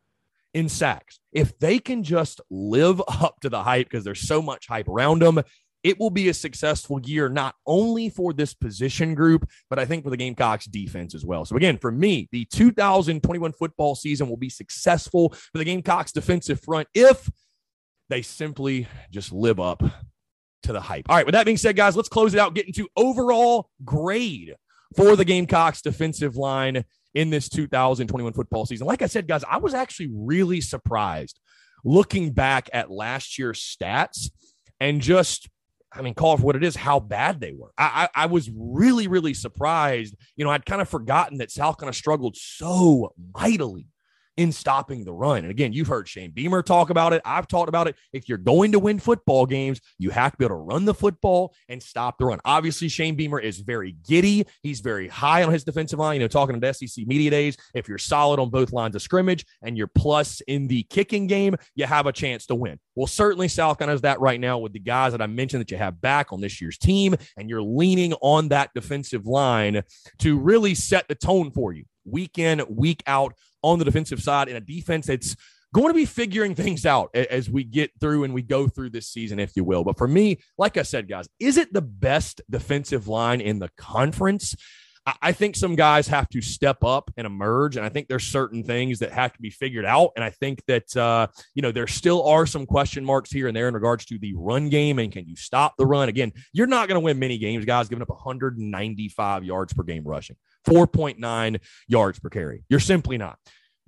in 0.54 0.70
sacks. 0.70 1.20
If 1.32 1.58
they 1.58 1.80
can 1.80 2.04
just 2.04 2.41
live 2.52 3.02
up 3.08 3.39
to 3.41 3.50
the 3.50 3.63
hype 3.63 3.89
because 3.89 4.04
there's 4.04 4.28
so 4.28 4.41
much 4.41 4.68
hype 4.68 4.88
around 4.88 5.24
them, 5.24 5.41
it 5.86 6.00
will 6.00 6.10
be 6.10 6.30
a 6.30 6.34
successful 6.34 7.00
year, 7.00 7.30
not 7.30 7.54
only 7.67 8.10
for 8.10 8.34
this 8.34 8.56
position 8.56 9.13
group, 9.13 9.48
but 9.69 9.78
I 9.78 9.86
think 9.86 10.04
for 10.04 10.10
the 10.10 10.17
Gamecocks 10.17 10.65
defense 10.65 11.13
as 11.13 11.24
well. 11.24 11.45
So, 11.45 11.56
again, 11.56 11.78
for 11.78 11.91
me, 11.91 12.28
the 12.32 12.45
2021 12.45 13.54
football 13.54 13.93
season 13.93 14.28
will 14.28 14.36
be 14.36 14.50
successful 14.50 15.30
for 15.30 15.60
the 15.60 15.63
Gamecocks 15.63 16.12
defensive 16.12 16.60
front 16.60 16.88
if 16.95 17.30
they 18.10 18.24
simply 18.24 18.88
just 19.12 19.32
live 19.32 19.60
up 19.60 19.84
to 20.63 20.74
the 20.74 20.82
hype. 20.82 21.06
All 21.08 21.17
right, 21.17 21.26
with 21.26 21.34
that 21.34 21.45
being 21.45 21.56
said, 21.56 21.76
guys, 21.76 21.95
let's 21.95 22.10
close 22.10 22.34
it 22.34 22.39
out, 22.39 22.56
get 22.56 22.65
into 22.65 22.88
overall 22.98 23.69
grade 23.84 24.56
for 24.98 25.15
the 25.15 25.24
Gamecocks 25.24 25.84
defensive 25.84 26.36
line 26.36 26.84
in 27.13 27.30
this 27.30 27.48
2021 27.48 28.34
football 28.34 28.65
season. 28.65 28.88
Like 28.88 29.04
I 29.04 29.08
said, 29.08 29.28
guys, 29.28 29.43
I 29.48 29.58
was 29.58 29.76
actually 29.76 30.10
really 30.12 30.62
surprised 30.62 31.39
looking 31.84 32.32
back 32.32 32.71
at 32.74 32.89
last 32.89 33.38
year's 33.38 33.62
stats 33.62 34.32
and 34.80 35.00
just 35.00 35.48
I 35.95 36.01
mean, 36.01 36.13
call 36.13 36.38
for 36.38 36.43
what 36.43 36.55
it 36.55 36.63
is, 36.63 36.75
how 36.75 36.99
bad 36.99 37.39
they 37.39 37.53
were. 37.53 37.71
I, 37.77 38.10
I, 38.15 38.23
I 38.23 38.25
was 38.25 38.49
really, 38.53 39.08
really 39.08 39.34
surprised. 39.34 40.15
You 40.36 40.45
know, 40.45 40.51
I'd 40.51 40.65
kind 40.65 40.81
of 40.81 40.89
forgotten 40.89 41.38
that 41.38 41.51
South 41.51 41.77
Carolina 41.77 41.93
struggled 41.93 42.36
so 42.36 43.13
mightily 43.34 43.88
in 44.38 44.52
stopping 44.52 45.06
the 45.06 45.13
run. 45.13 45.39
And 45.39 45.52
again, 45.52 45.74
you've 45.74 45.88
heard 45.88 46.08
Shane 46.08 46.32
Beamer 46.32 46.62
talk 46.62 46.89
about 46.89 47.13
it. 47.13 47.21
I've 47.26 47.48
talked 47.48 47.69
about 47.69 47.88
it. 47.88 47.95
If 48.13 48.28
you're 48.28 48.38
going 48.38 48.71
to 48.74 48.80
win 48.80 49.00
football 49.00 49.45
games, 49.45 49.80
you 49.98 50.10
have 50.10 50.32
to 50.34 50.38
be 50.38 50.45
able 50.45 50.56
to 50.56 50.62
run 50.62 50.86
the 50.86 50.93
football 50.93 51.54
and 51.69 51.82
stop 51.82 52.17
the 52.17 52.26
run. 52.26 52.39
Obviously, 52.45 52.89
Shane 52.89 53.15
Beamer 53.15 53.39
is 53.39 53.60
very 53.60 53.95
giddy. 54.08 54.45
He's 54.63 54.82
very 54.82 55.08
high 55.08 55.43
on 55.43 55.52
his 55.52 55.63
defensive 55.63 56.00
line. 56.00 56.15
You 56.15 56.21
know, 56.21 56.28
talking 56.28 56.60
to 56.60 56.74
SEC 56.74 57.08
media 57.08 57.30
days, 57.30 57.58
if 57.74 57.88
you're 57.88 57.98
solid 57.98 58.39
on 58.39 58.50
both 58.50 58.74
lines 58.74 58.95
of 58.95 59.02
scrimmage 59.02 59.45
and 59.62 59.78
you're 59.78 59.88
plus 59.88 60.41
in 60.41 60.67
the 60.67 60.84
kicking 60.84 61.28
game, 61.28 61.56
you 61.76 61.86
have 61.86 62.06
a 62.06 62.12
chance 62.12 62.45
to 62.48 62.56
win. 62.56 62.80
Well, 62.95 63.08
certainly 63.08 63.48
South 63.48 63.78
Carolina 63.78 63.95
is 63.95 64.02
that 64.02 64.19
right 64.19 64.39
now 64.39 64.58
with 64.58 64.74
the 64.74 64.80
guys 64.80 65.12
that 65.12 65.21
I 65.21 65.28
mentioned 65.28 65.62
that 65.62 65.71
you 65.71 65.78
have 65.78 66.02
back 66.02 66.32
on 66.32 66.41
this 66.41 66.62
year's 66.62 66.78
team, 66.78 67.15
and 67.38 67.50
you're 67.50 67.62
leaning 67.62 68.13
on 68.21 68.50
that 68.50 68.71
defensive 68.74 69.26
line 69.26 69.84
to 70.19 70.38
really 70.38 70.76
set 70.76 71.08
the 71.08 71.15
tone 71.15 71.52
for 71.52 71.74
you 71.74 71.86
week 72.06 72.38
in, 72.38 72.63
week 72.70 73.04
out 73.08 73.34
on 73.62 73.80
the 73.80 73.86
defensive 73.86 74.22
side 74.22 74.48
in 74.48 74.56
a 74.56 74.62
defense 74.62 75.08
that's 75.08 75.36
going 75.74 75.88
to 75.88 75.94
be 75.94 76.06
figuring 76.06 76.56
things 76.56 76.86
out 76.86 77.13
as 77.13 77.50
we 77.50 77.63
get 77.63 77.91
through 78.00 78.24
and 78.24 78.34
we 78.34 78.41
go 78.41 78.68
through 78.68 78.89
this 78.89 79.10
season, 79.10 79.39
if 79.39 79.56
you 79.56 79.63
will. 79.63 79.84
But 79.84 79.98
for 79.98 80.08
me, 80.08 80.39
like 80.58 80.78
I 80.78 80.84
said, 80.84 81.10
guys, 81.10 81.28
is 81.39 81.58
it 81.58 81.74
the 81.74 81.82
best 81.82 82.41
defensive 82.50 83.08
line 83.10 83.41
in 83.41 83.60
the 83.60 83.70
conference? 83.78 84.56
I 85.22 85.34
think 85.34 85.56
some 85.56 85.76
guys 85.76 86.08
have 86.08 86.28
to 86.30 86.41
step 86.41 86.84
up 86.84 87.12
and 87.15 87.28
emerge. 87.28 87.78
And 87.78 87.86
I 87.86 87.89
think 87.89 88.08
there's 88.08 88.24
certain 88.24 88.63
things 88.63 89.00
that 89.00 89.12
have 89.12 89.34
to 89.34 89.41
be 89.41 89.52
figured 89.52 89.86
out. 89.86 90.12
And 90.15 90.24
I 90.24 90.32
think 90.32 90.63
that, 90.65 90.96
uh, 90.98 91.28
you 91.54 91.62
know, 91.62 91.72
there 91.72 91.86
still 91.86 92.26
are 92.28 92.48
some 92.48 92.65
question 92.65 93.06
marks 93.06 93.32
here 93.32 93.48
and 93.48 93.56
there 93.56 93.68
in 93.68 93.76
regards 93.76 94.06
to 94.06 94.18
the 94.18 94.34
run 94.36 94.70
game 94.70 94.98
and 94.98 95.12
can 95.12 95.28
you 95.28 95.36
stop 95.36 95.76
the 95.78 95.86
run? 95.86 96.10
Again, 96.10 96.32
you're 96.54 96.65
not 96.65 96.88
going 96.88 97.00
to 97.00 97.06
win 97.06 97.20
many 97.20 97.38
games, 97.38 97.65
guys, 97.65 97.88
giving 97.88 98.02
up 98.02 98.10
195 98.10 99.44
yards 99.44 99.74
per 99.74 99.84
game 99.84 100.04
rushing. 100.04 100.38
4.9 100.65 101.60
yards 101.88 102.19
per 102.19 102.30
carry. 102.30 102.63
You're 102.69 102.80
simply 102.80 103.17
not. 103.17 103.38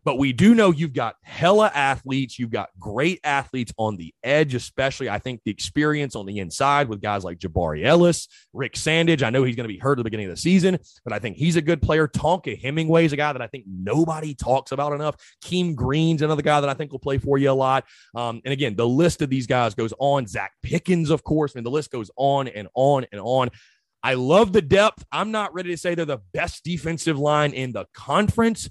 But 0.08 0.18
we 0.18 0.32
do 0.32 0.56
know 0.56 0.72
you've 0.72 0.94
got 0.94 1.18
hella 1.22 1.70
athletes. 1.76 2.40
You've 2.40 2.50
got 2.50 2.70
great 2.80 3.20
athletes 3.26 3.74
on 3.78 3.98
the 3.98 4.14
edge, 4.24 4.56
especially 4.56 5.10
I 5.10 5.20
think 5.20 5.42
the 5.44 5.52
experience 5.52 6.16
on 6.16 6.26
the 6.26 6.40
inside 6.40 6.88
with 6.88 7.02
guys 7.02 7.26
like 7.26 7.40
Jabari 7.40 7.84
Ellis, 7.84 8.30
Rick 8.54 8.76
Sandidge. 8.76 9.22
I 9.22 9.32
know 9.32 9.44
he's 9.44 9.58
going 9.58 9.68
to 9.68 9.74
be 9.74 9.80
hurt 9.80 9.94
at 9.94 9.98
the 9.98 10.04
beginning 10.06 10.28
of 10.28 10.32
the 10.32 10.42
season, 10.42 10.80
but 11.04 11.12
I 11.12 11.20
think 11.20 11.36
he's 11.36 11.58
a 11.58 11.62
good 11.62 11.82
player. 11.82 12.08
Tonka 12.08 12.58
Hemingway 12.58 13.04
is 13.04 13.12
a 13.12 13.18
guy 13.18 13.34
that 13.34 13.42
I 13.42 13.48
think 13.48 13.66
nobody 13.68 14.34
talks 14.34 14.72
about 14.72 14.94
enough. 14.94 15.18
Keem 15.44 15.76
Green's 15.76 16.22
another 16.22 16.42
guy 16.42 16.62
that 16.62 16.70
I 16.70 16.74
think 16.74 16.94
will 16.94 17.00
play 17.00 17.18
for 17.18 17.38
you 17.38 17.52
a 17.52 17.54
lot. 17.54 17.84
Um, 18.16 18.40
and 18.46 18.54
again, 18.54 18.78
the 18.78 18.88
list 18.88 19.22
of 19.22 19.30
these 19.30 19.46
guys 19.46 19.76
goes 19.76 19.94
on. 20.00 20.26
Zach 20.26 20.54
Pickens, 20.64 21.10
of 21.10 21.26
course, 21.26 21.52
I 21.54 21.60
mean, 21.60 21.66
the 21.66 21.70
list 21.70 21.92
goes 21.92 22.12
on 22.16 22.48
and 22.48 22.70
on 22.76 23.06
and 23.12 23.20
on. 23.20 23.50
I 24.08 24.14
love 24.14 24.54
the 24.54 24.62
depth. 24.62 25.04
I'm 25.12 25.32
not 25.32 25.54
ready 25.54 25.72
to 25.72 25.76
say 25.76 25.94
they're 25.94 26.06
the 26.06 26.22
best 26.34 26.64
defensive 26.64 27.20
line 27.20 27.52
in 27.52 27.74
the 27.74 27.88
conference, 27.94 28.70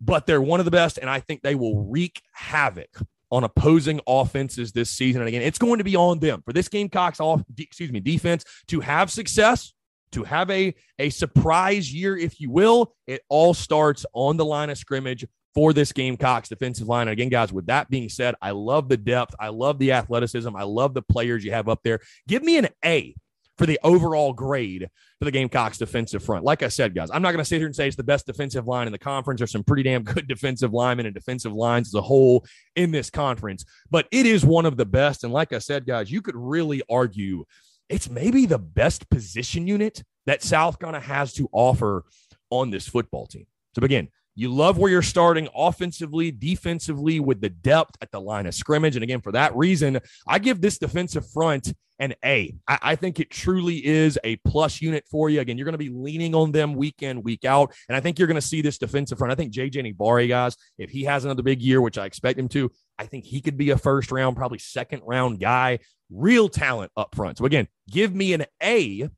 but 0.00 0.26
they're 0.26 0.42
one 0.42 0.58
of 0.58 0.64
the 0.64 0.72
best, 0.72 0.98
and 0.98 1.08
I 1.08 1.20
think 1.20 1.42
they 1.42 1.54
will 1.54 1.84
wreak 1.84 2.20
havoc 2.32 2.88
on 3.30 3.44
opposing 3.44 4.00
offenses 4.08 4.72
this 4.72 4.90
season. 4.90 5.22
And 5.22 5.28
again, 5.28 5.42
it's 5.42 5.60
going 5.60 5.78
to 5.78 5.84
be 5.84 5.94
on 5.94 6.18
them 6.18 6.42
for 6.44 6.52
this 6.52 6.68
Gamecocks 6.68 7.20
off, 7.20 7.44
excuse 7.56 7.92
me, 7.92 8.00
defense 8.00 8.44
to 8.66 8.80
have 8.80 9.08
success, 9.08 9.72
to 10.10 10.24
have 10.24 10.50
a, 10.50 10.74
a 10.98 11.10
surprise 11.10 11.94
year, 11.94 12.16
if 12.16 12.40
you 12.40 12.50
will. 12.50 12.92
It 13.06 13.22
all 13.28 13.54
starts 13.54 14.04
on 14.14 14.36
the 14.36 14.44
line 14.44 14.68
of 14.68 14.78
scrimmage 14.78 15.24
for 15.54 15.72
this 15.72 15.92
Gamecocks 15.92 16.48
defensive 16.48 16.88
line. 16.88 17.02
And 17.02 17.12
again, 17.12 17.28
guys, 17.28 17.52
with 17.52 17.66
that 17.66 17.88
being 17.88 18.08
said, 18.08 18.34
I 18.42 18.50
love 18.50 18.88
the 18.88 18.96
depth. 18.96 19.36
I 19.38 19.50
love 19.50 19.78
the 19.78 19.92
athleticism. 19.92 20.56
I 20.56 20.64
love 20.64 20.92
the 20.92 21.02
players 21.02 21.44
you 21.44 21.52
have 21.52 21.68
up 21.68 21.82
there. 21.84 22.00
Give 22.26 22.42
me 22.42 22.58
an 22.58 22.66
A 22.84 23.14
for 23.62 23.66
the 23.66 23.78
overall 23.84 24.32
grade 24.32 24.88
for 25.20 25.24
the 25.24 25.30
Gamecocks 25.30 25.78
defensive 25.78 26.20
front. 26.20 26.44
Like 26.44 26.64
I 26.64 26.68
said, 26.68 26.96
guys, 26.96 27.10
I'm 27.12 27.22
not 27.22 27.30
going 27.30 27.38
to 27.38 27.44
sit 27.44 27.58
here 27.58 27.68
and 27.68 27.76
say 27.76 27.86
it's 27.86 27.94
the 27.94 28.02
best 28.02 28.26
defensive 28.26 28.66
line 28.66 28.88
in 28.88 28.92
the 28.92 28.98
conference. 28.98 29.38
There's 29.38 29.52
some 29.52 29.62
pretty 29.62 29.84
damn 29.84 30.02
good 30.02 30.26
defensive 30.26 30.72
linemen 30.72 31.06
and 31.06 31.14
defensive 31.14 31.52
lines 31.52 31.86
as 31.86 31.94
a 31.94 32.00
whole 32.00 32.44
in 32.74 32.90
this 32.90 33.08
conference, 33.08 33.64
but 33.88 34.08
it 34.10 34.26
is 34.26 34.44
one 34.44 34.66
of 34.66 34.76
the 34.76 34.84
best. 34.84 35.22
And 35.22 35.32
like 35.32 35.52
I 35.52 35.58
said, 35.58 35.86
guys, 35.86 36.10
you 36.10 36.22
could 36.22 36.34
really 36.34 36.82
argue 36.90 37.44
it's 37.88 38.10
maybe 38.10 38.46
the 38.46 38.58
best 38.58 39.08
position 39.10 39.68
unit 39.68 40.02
that 40.26 40.42
South 40.42 40.80
Carolina 40.80 41.04
has 41.04 41.32
to 41.34 41.48
offer 41.52 42.04
on 42.50 42.70
this 42.70 42.88
football 42.88 43.28
team. 43.28 43.46
So 43.76 43.84
again, 43.84 44.08
you 44.34 44.52
love 44.52 44.78
where 44.78 44.90
you're 44.90 45.02
starting 45.02 45.48
offensively, 45.54 46.30
defensively, 46.30 47.20
with 47.20 47.40
the 47.40 47.50
depth 47.50 47.96
at 48.00 48.10
the 48.10 48.20
line 48.20 48.46
of 48.46 48.54
scrimmage. 48.54 48.96
And 48.96 49.02
again, 49.02 49.20
for 49.20 49.32
that 49.32 49.54
reason, 49.54 50.00
I 50.26 50.38
give 50.38 50.60
this 50.60 50.78
defensive 50.78 51.30
front 51.30 51.72
an 51.98 52.14
A. 52.24 52.54
I, 52.66 52.78
I 52.82 52.96
think 52.96 53.20
it 53.20 53.30
truly 53.30 53.84
is 53.84 54.18
a 54.24 54.36
plus 54.36 54.80
unit 54.80 55.04
for 55.10 55.28
you. 55.28 55.40
Again, 55.40 55.58
you're 55.58 55.66
going 55.66 55.72
to 55.72 55.78
be 55.78 55.90
leaning 55.90 56.34
on 56.34 56.50
them 56.50 56.74
week 56.74 57.02
in, 57.02 57.22
week 57.22 57.44
out. 57.44 57.74
And 57.88 57.96
I 57.96 58.00
think 58.00 58.18
you're 58.18 58.26
going 58.28 58.34
to 58.34 58.40
see 58.40 58.62
this 58.62 58.78
defensive 58.78 59.18
front. 59.18 59.32
I 59.32 59.36
think 59.36 59.52
JJ 59.52 59.74
Enagbare, 59.74 60.28
guys, 60.28 60.56
if 60.78 60.90
he 60.90 61.04
has 61.04 61.24
another 61.24 61.42
big 61.42 61.60
year, 61.60 61.80
which 61.80 61.98
I 61.98 62.06
expect 62.06 62.38
him 62.38 62.48
to, 62.48 62.70
I 62.98 63.06
think 63.06 63.24
he 63.24 63.40
could 63.40 63.56
be 63.56 63.70
a 63.70 63.78
first 63.78 64.10
round, 64.10 64.36
probably 64.36 64.58
second 64.58 65.02
round 65.04 65.40
guy. 65.40 65.78
Real 66.10 66.48
talent 66.48 66.92
up 66.96 67.14
front. 67.14 67.38
So 67.38 67.44
again, 67.44 67.68
give 67.90 68.14
me 68.14 68.32
an 68.34 68.44
A 68.62 69.08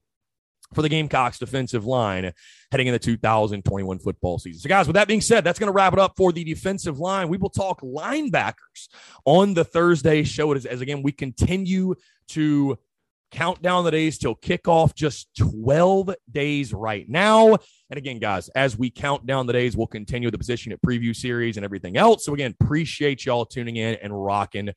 for 0.75 0.83
the 0.83 0.89
Gamecocks 0.89 1.39
defensive 1.39 1.87
line 1.87 2.33
heading 2.71 2.87
into 2.87 2.99
2021 2.99 3.99
football 3.99 4.39
season. 4.39 4.61
So, 4.61 4.69
guys, 4.69 4.87
with 4.87 4.95
that 4.95 5.09
being 5.09 5.21
said, 5.21 5.45
that's 5.45 5.59
going 5.59 5.69
to 5.69 5.73
wrap 5.73 5.93
it 5.93 5.99
up 5.99 6.15
for 6.17 6.33
the 6.33 6.45
defensive 6.45 6.99
line. 6.99 7.29
We 7.29 7.37
will 7.37 7.51
talk 7.51 7.81
linebackers 7.83 8.89
on 9.25 9.55
the 9.55 9.65
Thursday 9.65 10.25
show 10.25 10.53
as, 10.53 10.67
as 10.67 10.81
again, 10.81 11.03
we 11.03 11.13
continue 11.13 11.95
to 12.29 12.79
count 13.31 13.61
down 13.63 13.85
the 13.85 13.91
days 13.91 14.17
till 14.17 14.37
kickoff, 14.37 14.95
just 14.95 15.29
12 15.37 16.15
days 16.31 16.73
right 16.73 17.09
now. 17.09 17.57
And 17.91 17.99
again, 17.99 18.19
guys, 18.21 18.49
as 18.51 18.79
we 18.79 18.91
count 18.91 19.27
down 19.27 19.47
the 19.47 19.53
days, 19.53 19.77
we'll 19.77 19.89
continue 19.89 20.31
the 20.31 20.39
position 20.39 20.73
at 20.73 20.81
preview 20.81 21.15
series 21.15 21.57
and 21.57 21.65
everything 21.65 21.97
else. 21.97 22.25
So, 22.25 22.35
again, 22.35 22.55
appreciate 22.61 23.27
y'all 23.27 23.45
tuning 23.45 23.77
in 23.77 23.97
and 23.97 24.13
rocking 24.25 24.71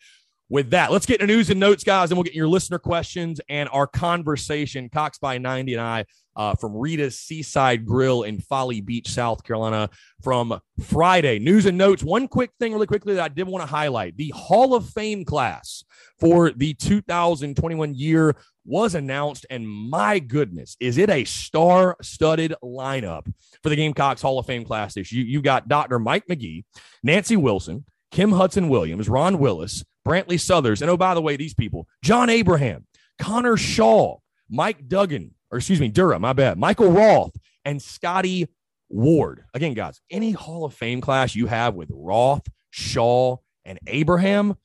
with 0.49 0.69
that, 0.69 0.91
let's 0.91 1.05
get 1.05 1.19
into 1.19 1.33
news 1.33 1.49
and 1.49 1.59
notes, 1.59 1.83
guys, 1.83 2.09
and 2.09 2.17
we'll 2.17 2.23
get 2.23 2.33
your 2.33 2.47
listener 2.47 2.79
questions 2.79 3.41
and 3.49 3.67
our 3.73 3.85
conversation. 3.85 4.89
Cocks 4.89 5.17
by 5.17 5.37
90 5.37 5.73
and 5.73 5.81
I 5.81 6.05
uh, 6.37 6.55
from 6.55 6.75
Rita's 6.75 7.19
Seaside 7.19 7.85
Grill 7.85 8.23
in 8.23 8.39
Folly 8.39 8.79
Beach, 8.79 9.09
South 9.09 9.43
Carolina, 9.43 9.89
from 10.21 10.57
Friday. 10.81 11.39
News 11.39 11.65
and 11.65 11.77
notes. 11.77 12.01
One 12.01 12.27
quick 12.27 12.51
thing, 12.59 12.71
really 12.71 12.87
quickly, 12.87 13.15
that 13.15 13.23
I 13.23 13.27
did 13.27 13.47
want 13.47 13.63
to 13.63 13.69
highlight 13.69 14.15
the 14.15 14.29
Hall 14.29 14.73
of 14.73 14.89
Fame 14.89 15.25
class 15.25 15.83
for 16.19 16.51
the 16.51 16.73
2021 16.75 17.95
year 17.95 18.37
was 18.67 18.95
announced, 18.95 19.45
and 19.49 19.67
my 19.67 20.19
goodness, 20.19 20.75
is 20.79 20.97
it 20.97 21.09
a 21.09 21.23
star 21.23 21.95
studded 22.01 22.53
lineup 22.61 23.25
for 23.63 23.69
the 23.69 23.75
Gamecocks 23.75 24.21
Hall 24.21 24.39
of 24.39 24.45
Fame 24.45 24.65
class 24.65 24.93
this 24.93 25.11
You, 25.11 25.23
you 25.23 25.41
got 25.41 25.69
Dr. 25.69 25.99
Mike 25.99 26.27
McGee, 26.27 26.65
Nancy 27.01 27.37
Wilson, 27.37 27.85
Kim 28.11 28.31
Hudson 28.31 28.67
Williams, 28.69 29.09
Ron 29.09 29.39
Willis, 29.39 29.85
Brantley 30.07 30.39
Suthers, 30.39 30.81
and 30.81 30.89
oh, 30.89 30.97
by 30.97 31.13
the 31.13 31.21
way, 31.21 31.35
these 31.35 31.53
people 31.53 31.87
John 32.03 32.29
Abraham, 32.29 32.85
Connor 33.19 33.57
Shaw, 33.57 34.17
Mike 34.49 34.87
Duggan, 34.87 35.33
or 35.51 35.57
excuse 35.57 35.79
me, 35.79 35.89
Durham, 35.89 36.21
my 36.21 36.33
bad, 36.33 36.57
Michael 36.57 36.91
Roth, 36.91 37.35
and 37.65 37.81
Scotty 37.81 38.47
Ward. 38.89 39.43
Again, 39.53 39.73
guys, 39.73 39.99
any 40.09 40.31
Hall 40.31 40.65
of 40.65 40.73
Fame 40.73 41.01
class 41.01 41.35
you 41.35 41.47
have 41.47 41.75
with 41.75 41.89
Roth, 41.91 42.47
Shaw, 42.69 43.37
and 43.65 43.79
Abraham, 43.87 44.55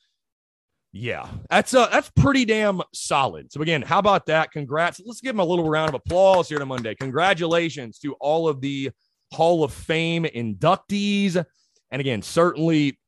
yeah, 0.94 1.26
that's 1.48 1.72
uh 1.72 1.88
that's 1.88 2.10
pretty 2.10 2.44
damn 2.44 2.82
solid. 2.92 3.50
So 3.50 3.62
again, 3.62 3.80
how 3.80 3.98
about 3.98 4.26
that? 4.26 4.52
Congrats. 4.52 5.00
Let's 5.04 5.22
give 5.22 5.30
them 5.30 5.40
a 5.40 5.44
little 5.44 5.68
round 5.68 5.88
of 5.88 5.94
applause 5.94 6.50
here 6.50 6.58
to 6.58 6.66
Monday. 6.66 6.94
Congratulations 6.94 7.98
to 8.00 8.12
all 8.20 8.46
of 8.46 8.60
the 8.60 8.90
Hall 9.32 9.64
of 9.64 9.72
Fame 9.72 10.24
inductees. 10.24 11.42
And 11.90 12.00
again, 12.00 12.20
certainly 12.20 12.98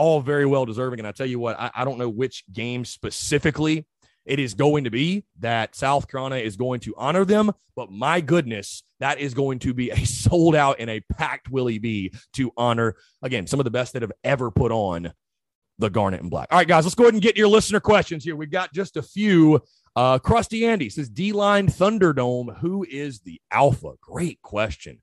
all 0.00 0.20
very 0.22 0.46
well 0.46 0.64
deserving. 0.64 0.98
And 0.98 1.06
I 1.06 1.12
tell 1.12 1.26
you 1.26 1.38
what, 1.38 1.60
I, 1.60 1.70
I 1.74 1.84
don't 1.84 1.98
know 1.98 2.08
which 2.08 2.44
game 2.50 2.86
specifically 2.86 3.86
it 4.24 4.38
is 4.38 4.54
going 4.54 4.84
to 4.84 4.90
be 4.90 5.24
that 5.40 5.76
South 5.76 6.08
Carolina 6.08 6.36
is 6.36 6.56
going 6.56 6.80
to 6.80 6.94
honor 6.96 7.26
them. 7.26 7.52
But 7.76 7.90
my 7.90 8.22
goodness, 8.22 8.82
that 9.00 9.18
is 9.18 9.34
going 9.34 9.58
to 9.60 9.74
be 9.74 9.90
a 9.90 9.96
sold 10.06 10.54
out 10.54 10.76
and 10.78 10.88
a 10.88 11.00
packed 11.00 11.50
Willie 11.50 11.78
B 11.78 12.12
to 12.34 12.50
honor, 12.56 12.96
again, 13.22 13.46
some 13.46 13.60
of 13.60 13.64
the 13.64 13.70
best 13.70 13.92
that 13.92 14.02
have 14.02 14.12
ever 14.24 14.50
put 14.50 14.72
on 14.72 15.12
the 15.78 15.90
Garnet 15.90 16.22
and 16.22 16.30
Black. 16.30 16.48
All 16.50 16.58
right, 16.58 16.68
guys, 16.68 16.84
let's 16.84 16.94
go 16.94 17.04
ahead 17.04 17.14
and 17.14 17.22
get 17.22 17.36
your 17.36 17.48
listener 17.48 17.80
questions 17.80 18.24
here. 18.24 18.36
We've 18.36 18.50
got 18.50 18.72
just 18.72 18.96
a 18.96 19.02
few. 19.02 19.60
Uh, 19.96 20.18
Krusty 20.18 20.66
Andy 20.66 20.88
says 20.88 21.10
D 21.10 21.32
line 21.32 21.66
Thunderdome. 21.66 22.58
Who 22.58 22.86
is 22.88 23.20
the 23.20 23.40
alpha? 23.50 23.92
Great 24.00 24.40
question. 24.40 25.00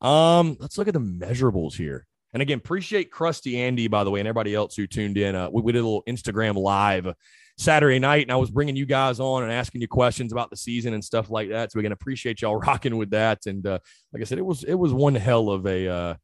Um, 0.00 0.56
let's 0.60 0.78
look 0.78 0.88
at 0.88 0.94
the 0.94 1.00
measurables 1.00 1.74
here. 1.74 2.06
And 2.36 2.42
again, 2.42 2.58
appreciate 2.58 3.10
Krusty 3.10 3.56
Andy, 3.56 3.88
by 3.88 4.04
the 4.04 4.10
way, 4.10 4.20
and 4.20 4.28
everybody 4.28 4.54
else 4.54 4.76
who 4.76 4.86
tuned 4.86 5.16
in. 5.16 5.34
Uh, 5.34 5.48
we, 5.50 5.62
we 5.62 5.72
did 5.72 5.78
a 5.78 5.84
little 5.84 6.02
Instagram 6.02 6.54
live 6.54 7.14
Saturday 7.56 7.98
night, 7.98 8.24
and 8.24 8.30
I 8.30 8.36
was 8.36 8.50
bringing 8.50 8.76
you 8.76 8.84
guys 8.84 9.20
on 9.20 9.42
and 9.42 9.50
asking 9.50 9.80
you 9.80 9.88
questions 9.88 10.32
about 10.32 10.50
the 10.50 10.56
season 10.58 10.92
and 10.92 11.02
stuff 11.02 11.30
like 11.30 11.48
that. 11.48 11.72
So 11.72 11.78
we 11.78 11.82
can 11.82 11.92
appreciate 11.92 12.42
y'all 12.42 12.56
rocking 12.58 12.98
with 12.98 13.08
that. 13.12 13.46
And 13.46 13.66
uh, 13.66 13.78
like 14.12 14.20
I 14.20 14.26
said, 14.26 14.36
it 14.36 14.44
was 14.44 14.64
it 14.64 14.74
was 14.74 14.92
one 14.92 15.14
hell 15.14 15.48
of 15.48 15.66
a 15.66 15.88
uh, 15.88 16.14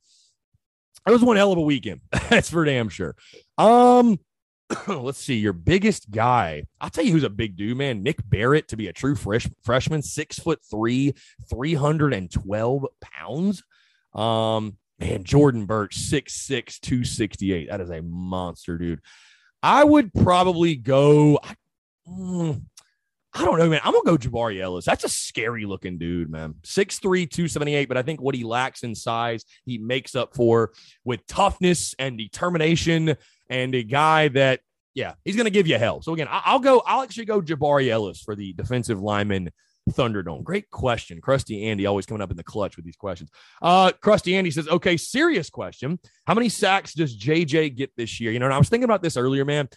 it 1.08 1.12
was 1.12 1.22
one 1.22 1.38
hell 1.38 1.50
of 1.50 1.56
a 1.56 1.62
weekend. 1.62 2.02
That's 2.28 2.50
for 2.50 2.66
damn 2.66 2.90
sure. 2.90 3.16
Um, 3.56 4.20
let's 4.86 5.18
see 5.18 5.36
your 5.36 5.54
biggest 5.54 6.10
guy. 6.10 6.64
I'll 6.78 6.90
tell 6.90 7.04
you 7.04 7.12
who's 7.12 7.24
a 7.24 7.30
big 7.30 7.56
dude, 7.56 7.78
man. 7.78 8.02
Nick 8.02 8.18
Barrett 8.22 8.68
to 8.68 8.76
be 8.76 8.88
a 8.88 8.92
true 8.92 9.14
fresh 9.14 9.48
freshman, 9.62 10.02
six 10.02 10.38
foot 10.38 10.60
three, 10.70 11.14
three 11.48 11.72
hundred 11.72 12.12
and 12.12 12.30
twelve 12.30 12.84
pounds. 13.00 13.62
Um, 14.12 14.76
Man, 15.02 15.24
Jordan 15.24 15.66
Burch, 15.66 15.98
6'6, 15.98 16.78
268. 16.80 17.68
That 17.68 17.80
is 17.80 17.90
a 17.90 18.02
monster, 18.02 18.78
dude. 18.78 19.00
I 19.60 19.82
would 19.82 20.14
probably 20.14 20.76
go. 20.76 21.40
Mm, 22.08 22.62
I 23.34 23.44
don't 23.44 23.58
know, 23.58 23.68
man. 23.68 23.80
I'm 23.82 23.92
gonna 23.92 24.04
go 24.04 24.16
Jabari 24.16 24.60
Ellis. 24.60 24.84
That's 24.84 25.02
a 25.02 25.08
scary 25.08 25.66
looking 25.66 25.98
dude, 25.98 26.30
man. 26.30 26.54
6'3, 26.62 27.28
278. 27.28 27.88
But 27.88 27.96
I 27.96 28.02
think 28.02 28.20
what 28.20 28.36
he 28.36 28.44
lacks 28.44 28.84
in 28.84 28.94
size, 28.94 29.44
he 29.64 29.76
makes 29.76 30.14
up 30.14 30.36
for 30.36 30.70
with 31.04 31.26
toughness 31.26 31.96
and 31.98 32.16
determination, 32.16 33.16
and 33.50 33.74
a 33.74 33.82
guy 33.82 34.28
that, 34.28 34.60
yeah, 34.94 35.14
he's 35.24 35.34
gonna 35.34 35.50
give 35.50 35.66
you 35.66 35.78
hell. 35.78 36.00
So 36.00 36.14
again, 36.14 36.28
I'll 36.30 36.60
go, 36.60 36.80
I'll 36.86 37.02
actually 37.02 37.24
go 37.24 37.40
Jabari 37.40 37.88
Ellis 37.88 38.22
for 38.22 38.36
the 38.36 38.52
defensive 38.52 39.00
lineman 39.00 39.50
Thunderdome? 39.90 40.44
Great 40.44 40.70
question. 40.70 41.20
Krusty 41.20 41.64
Andy 41.64 41.86
always 41.86 42.06
coming 42.06 42.22
up 42.22 42.30
in 42.30 42.36
the 42.36 42.44
clutch 42.44 42.76
with 42.76 42.84
these 42.84 42.96
questions. 42.96 43.30
Uh, 43.60 43.92
Krusty 44.02 44.34
Andy 44.34 44.50
says, 44.50 44.68
okay, 44.68 44.96
serious 44.96 45.50
question. 45.50 45.98
How 46.26 46.34
many 46.34 46.48
sacks 46.48 46.94
does 46.94 47.16
JJ 47.16 47.76
get 47.76 47.90
this 47.96 48.20
year? 48.20 48.32
You 48.32 48.38
know, 48.38 48.46
and 48.46 48.54
I 48.54 48.58
was 48.58 48.68
thinking 48.68 48.84
about 48.84 49.02
this 49.02 49.16
earlier, 49.16 49.44
man. 49.44 49.68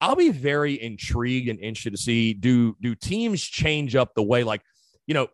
I'll 0.00 0.16
be 0.16 0.30
very 0.30 0.80
intrigued 0.80 1.48
and 1.48 1.58
interested 1.58 1.90
to 1.90 1.96
see 1.96 2.32
do 2.32 2.76
do 2.80 2.94
teams 2.94 3.42
change 3.42 3.96
up 3.96 4.14
the 4.14 4.22
way, 4.22 4.44
like, 4.44 4.62
you 5.08 5.14
know, 5.14 5.26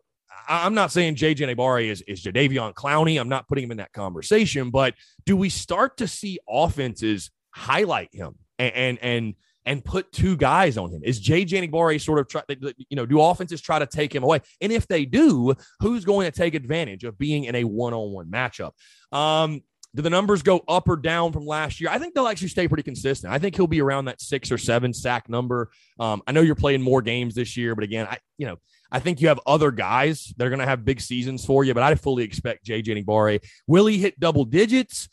I'm 0.47 0.73
not 0.73 0.91
saying 0.91 1.15
JJ 1.15 1.55
Enagbare 1.55 1.89
is, 1.89 2.01
is 2.01 2.23
Jadeveon 2.23 2.73
Clowney. 2.73 3.19
I'm 3.19 3.29
not 3.29 3.47
putting 3.47 3.63
him 3.63 3.71
in 3.71 3.77
that 3.77 3.93
conversation, 3.93 4.69
but 4.69 4.95
do 5.25 5.37
we 5.37 5.49
start 5.49 5.97
to 5.97 6.07
see 6.07 6.39
offenses 6.47 7.31
highlight 7.51 8.13
him 8.13 8.35
and, 8.59 8.73
and, 8.73 8.99
and 9.01 9.33
and 9.65 9.83
put 9.83 10.11
two 10.11 10.37
guys 10.37 10.77
on 10.77 10.91
him? 10.91 11.01
Is 11.03 11.21
JJ 11.21 11.69
Enagbare 11.69 12.01
sort 12.01 12.19
of 12.19 12.27
try, 12.27 12.41
you 12.89 12.95
know, 12.95 13.05
do 13.05 13.21
offenses 13.21 13.61
try 13.61 13.79
to 13.79 13.85
take 13.85 14.13
him 14.13 14.23
away? 14.23 14.41
And 14.61 14.71
if 14.71 14.87
they 14.87 15.05
do, 15.05 15.53
who's 15.79 16.05
going 16.05 16.29
to 16.29 16.37
take 16.37 16.55
advantage 16.55 17.03
of 17.03 17.17
being 17.17 17.45
in 17.45 17.55
a 17.55 17.63
one 17.63 17.93
on 17.93 18.11
one 18.11 18.27
matchup? 18.27 18.71
Um, 19.11 19.61
do 19.95 20.01
the 20.01 20.09
numbers 20.09 20.43
go 20.43 20.61
up 20.67 20.89
or 20.89 20.97
down 20.97 21.31
from 21.31 21.45
last 21.45 21.79
year? 21.79 21.89
I 21.89 21.97
think 21.97 22.13
they'll 22.13 22.27
actually 22.27 22.49
stay 22.49 22.67
pretty 22.67 22.83
consistent. 22.83 23.31
I 23.31 23.39
think 23.39 23.55
he'll 23.55 23.65
be 23.65 23.81
around 23.81 24.05
that 24.05 24.19
six 24.19 24.51
or 24.51 24.57
seven 24.57 24.93
sack 24.93 25.29
number. 25.29 25.71
Um, 25.99 26.21
I 26.27 26.33
know 26.33 26.41
you're 26.41 26.55
playing 26.55 26.81
more 26.81 27.01
games 27.01 27.33
this 27.33 27.55
year, 27.55 27.75
but 27.75 27.85
again, 27.85 28.05
I 28.09 28.17
you 28.37 28.45
know 28.45 28.57
I 28.91 28.99
think 28.99 29.21
you 29.21 29.29
have 29.29 29.39
other 29.45 29.71
guys 29.71 30.33
that 30.35 30.45
are 30.45 30.49
going 30.49 30.59
to 30.59 30.65
have 30.65 30.83
big 30.83 30.99
seasons 30.99 31.45
for 31.45 31.63
you. 31.63 31.73
But 31.73 31.83
I 31.83 31.95
fully 31.95 32.25
expect 32.25 32.65
JJ 32.65 33.05
Enagbare. 33.05 33.39
Will 33.67 33.85
he 33.85 33.97
hit 33.97 34.19
double 34.19 34.43
digits? 34.43 35.07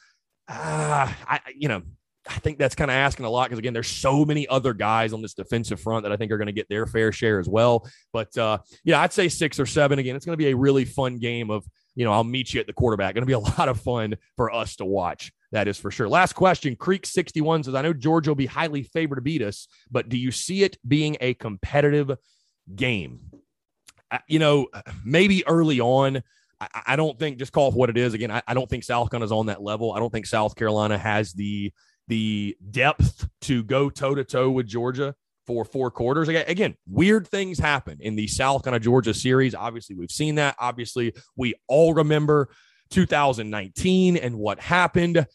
Uh, 0.48 1.12
I 1.28 1.40
you 1.54 1.68
know 1.68 1.82
I 2.34 2.38
think 2.38 2.58
that's 2.58 2.74
kind 2.74 2.90
of 2.90 2.94
asking 2.94 3.26
a 3.26 3.30
lot 3.30 3.48
because 3.48 3.58
again, 3.58 3.72
there's 3.72 3.90
so 3.90 4.24
many 4.24 4.48
other 4.48 4.72
guys 4.72 5.12
on 5.12 5.20
this 5.20 5.34
defensive 5.34 5.80
front 5.80 6.04
that 6.04 6.12
I 6.12 6.16
think 6.16 6.32
are 6.32 6.38
going 6.38 6.46
to 6.46 6.52
get 6.52 6.68
their 6.68 6.86
fair 6.86 7.12
share 7.12 7.38
as 7.38 7.48
well. 7.48 7.86
But 8.12 8.36
uh, 8.38 8.58
yeah, 8.84 9.00
I'd 9.00 9.12
say 9.12 9.28
six 9.28 9.60
or 9.60 9.66
seven. 9.66 9.98
Again, 9.98 10.16
it's 10.16 10.24
going 10.24 10.34
to 10.34 10.42
be 10.42 10.50
a 10.50 10.56
really 10.56 10.84
fun 10.84 11.18
game 11.18 11.50
of 11.50 11.64
you 11.94 12.04
know 12.04 12.12
I'll 12.12 12.24
meet 12.24 12.54
you 12.54 12.60
at 12.60 12.66
the 12.66 12.72
quarterback. 12.72 13.14
Going 13.14 13.22
to 13.22 13.26
be 13.26 13.32
a 13.32 13.38
lot 13.58 13.68
of 13.68 13.80
fun 13.80 14.16
for 14.36 14.52
us 14.52 14.76
to 14.76 14.84
watch. 14.84 15.30
That 15.52 15.68
is 15.68 15.78
for 15.78 15.90
sure. 15.90 16.08
Last 16.08 16.32
question. 16.32 16.74
Creek 16.76 17.04
61 17.04 17.64
says, 17.64 17.74
I 17.74 17.82
know 17.82 17.92
Georgia 17.92 18.30
will 18.30 18.36
be 18.36 18.46
highly 18.46 18.84
favored 18.84 19.16
to 19.16 19.22
beat 19.22 19.42
us, 19.42 19.68
but 19.90 20.08
do 20.08 20.16
you 20.16 20.30
see 20.30 20.62
it 20.62 20.78
being 20.86 21.18
a 21.20 21.34
competitive 21.34 22.16
game? 22.74 23.20
You 24.26 24.38
know, 24.38 24.68
maybe 25.04 25.46
early 25.46 25.78
on, 25.78 26.22
I, 26.86 26.96
don't 26.96 27.18
think 27.18 27.38
just 27.38 27.52
call 27.52 27.68
it 27.68 27.74
what 27.74 27.90
it 27.90 27.96
is. 27.96 28.14
Again, 28.14 28.30
I, 28.30 28.42
I 28.46 28.54
don't 28.54 28.68
think 28.68 28.84
South 28.84 29.12
is 29.12 29.32
on 29.32 29.46
that 29.46 29.62
level. 29.62 29.92
I 29.92 29.98
don't 29.98 30.12
think 30.12 30.26
South 30.26 30.54
Carolina 30.54 30.96
has 30.98 31.32
the 31.32 31.72
the 32.08 32.56
depth 32.70 33.28
to 33.42 33.62
go 33.62 33.90
toe 33.90 34.14
to 34.14 34.24
toe 34.24 34.50
with 34.50 34.66
Georgia 34.66 35.14
for 35.46 35.64
four 35.64 35.90
quarters. 35.90 36.28
Again, 36.28 36.76
weird 36.88 37.26
things 37.26 37.58
happen 37.58 37.98
in 38.00 38.16
the 38.16 38.26
South 38.26 38.64
Carolina 38.64 38.82
Georgia 38.82 39.14
series. 39.14 39.54
Obviously, 39.54 39.96
we've 39.96 40.10
seen 40.10 40.36
that. 40.36 40.56
Obviously, 40.58 41.14
we 41.36 41.54
all 41.68 41.94
remember 41.94 42.48
2019 42.90 44.16
and 44.16 44.36
what 44.36 44.60
happened. 44.60 45.26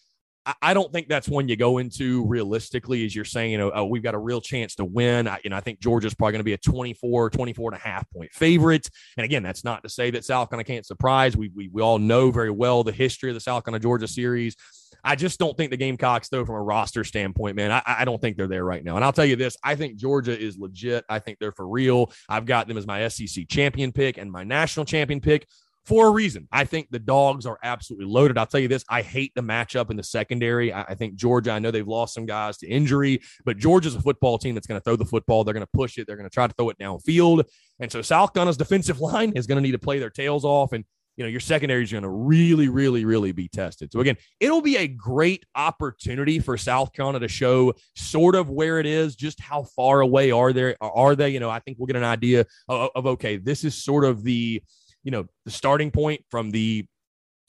I 0.61 0.73
don't 0.73 0.91
think 0.93 1.09
that's 1.09 1.27
when 1.27 1.47
you 1.49 1.55
go 1.55 1.77
into 1.77 2.25
realistically, 2.25 3.05
as 3.05 3.15
you're 3.15 3.25
saying, 3.25 3.51
you 3.51 3.57
know, 3.57 3.71
oh, 3.73 3.85
we've 3.85 4.03
got 4.03 4.15
a 4.15 4.19
real 4.19 4.39
chance 4.39 4.75
to 4.75 4.85
win. 4.85 5.27
I, 5.27 5.39
you 5.43 5.49
know, 5.49 5.57
I 5.57 5.61
think 5.61 5.79
Georgia's 5.79 6.13
probably 6.13 6.33
going 6.33 6.39
to 6.39 6.45
be 6.45 6.53
a 6.53 6.57
24, 6.57 7.29
24 7.29 7.73
and 7.73 7.81
a 7.81 7.83
half 7.83 8.09
point 8.11 8.31
favorite. 8.31 8.89
And 9.17 9.25
again, 9.25 9.43
that's 9.43 9.63
not 9.63 9.83
to 9.83 9.89
say 9.89 10.09
that 10.11 10.23
South 10.23 10.49
Carolina 10.49 10.65
can't 10.65 10.85
surprise. 10.85 11.35
We, 11.35 11.49
we, 11.49 11.67
we 11.67 11.81
all 11.81 11.99
know 11.99 12.31
very 12.31 12.51
well 12.51 12.83
the 12.83 12.91
history 12.91 13.29
of 13.29 13.33
the 13.33 13.41
South 13.41 13.65
Carolina 13.65 13.81
Georgia 13.81 14.07
series. 14.07 14.55
I 15.03 15.15
just 15.15 15.39
don't 15.39 15.55
think 15.55 15.71
the 15.71 15.77
Gamecocks, 15.77 16.29
though, 16.29 16.45
from 16.45 16.55
a 16.55 16.61
roster 16.61 17.03
standpoint, 17.03 17.55
man, 17.55 17.71
I, 17.71 17.81
I, 17.85 18.05
don't 18.05 18.19
think 18.19 18.35
they're 18.35 18.47
there 18.47 18.65
right 18.65 18.83
now. 18.83 18.95
And 18.95 19.05
I'll 19.05 19.13
tell 19.13 19.25
you 19.25 19.35
this 19.35 19.55
I 19.63 19.75
think 19.75 19.97
Georgia 19.97 20.37
is 20.37 20.57
legit. 20.57 21.05
I 21.09 21.19
think 21.19 21.39
they're 21.39 21.51
for 21.51 21.67
real. 21.67 22.11
I've 22.27 22.45
got 22.45 22.67
them 22.67 22.77
as 22.77 22.87
my 22.87 23.07
SEC 23.07 23.47
champion 23.47 23.91
pick 23.91 24.17
and 24.17 24.31
my 24.31 24.43
national 24.43 24.85
champion 24.85 25.19
pick 25.19 25.47
for 25.87 26.07
a 26.07 26.11
reason. 26.11 26.49
I 26.51 26.65
think 26.65 26.89
the 26.91 26.99
dogs 26.99 27.45
are 27.45 27.57
absolutely 27.63 28.07
loaded. 28.07 28.37
I'll 28.37 28.45
tell 28.45 28.59
you 28.59 28.67
this 28.67 28.83
I 28.89 29.01
hate 29.01 29.31
the 29.35 29.41
matchup 29.41 29.89
in 29.89 29.95
the 29.95 30.03
secondary. 30.03 30.73
I, 30.73 30.81
I 30.81 30.95
think 30.95 31.15
Georgia, 31.15 31.51
I 31.51 31.59
know 31.59 31.71
they've 31.71 31.87
lost 31.87 32.13
some 32.13 32.25
guys 32.25 32.57
to 32.57 32.67
injury, 32.67 33.21
but 33.45 33.57
Georgia's 33.57 33.95
a 33.95 34.01
football 34.01 34.37
team 34.37 34.53
that's 34.53 34.67
going 34.67 34.79
to 34.79 34.83
throw 34.83 34.97
the 34.97 35.05
football. 35.05 35.45
They're 35.45 35.53
going 35.53 35.65
to 35.65 35.71
push 35.73 35.97
it, 35.97 36.05
they're 36.05 36.17
going 36.17 36.29
to 36.29 36.33
try 36.33 36.45
to 36.45 36.53
throw 36.53 36.69
it 36.69 36.77
downfield. 36.77 37.45
And 37.79 37.89
so 37.89 38.01
South 38.01 38.33
Carolina's 38.33 38.57
defensive 38.67 38.99
line 38.99 39.31
is 39.35 39.47
going 39.47 39.55
to 39.55 39.61
need 39.61 39.71
to 39.71 39.79
play 39.79 39.97
their 39.97 40.09
tails 40.09 40.43
off. 40.43 40.73
And 40.73 40.83
you 41.15 41.23
know 41.23 41.29
your 41.29 41.39
secondary 41.39 41.83
is 41.83 41.91
going 41.91 42.03
to 42.03 42.09
really 42.09 42.67
really 42.67 43.03
really 43.03 43.31
be 43.31 43.47
tested 43.47 43.91
so 43.91 43.99
again 44.01 44.15
it'll 44.39 44.61
be 44.61 44.77
a 44.77 44.87
great 44.87 45.43
opportunity 45.55 46.37
for 46.37 46.57
south 46.57 46.93
carolina 46.93 47.19
to 47.19 47.27
show 47.27 47.73
sort 47.95 48.35
of 48.35 48.51
where 48.51 48.79
it 48.79 48.85
is 48.85 49.15
just 49.15 49.41
how 49.41 49.63
far 49.63 50.01
away 50.01 50.29
are 50.29 50.53
they 50.53 50.75
are 50.79 51.15
they 51.15 51.29
you 51.29 51.39
know 51.39 51.49
i 51.49 51.57
think 51.57 51.77
we'll 51.79 51.87
get 51.87 51.95
an 51.95 52.03
idea 52.03 52.45
of, 52.69 52.91
of 52.93 53.07
okay 53.07 53.37
this 53.37 53.63
is 53.63 53.73
sort 53.73 54.05
of 54.05 54.23
the 54.23 54.61
you 55.07 55.11
know, 55.11 55.25
the 55.45 55.51
starting 55.51 55.89
point 55.89 56.19
from 56.29 56.51
the 56.51 56.85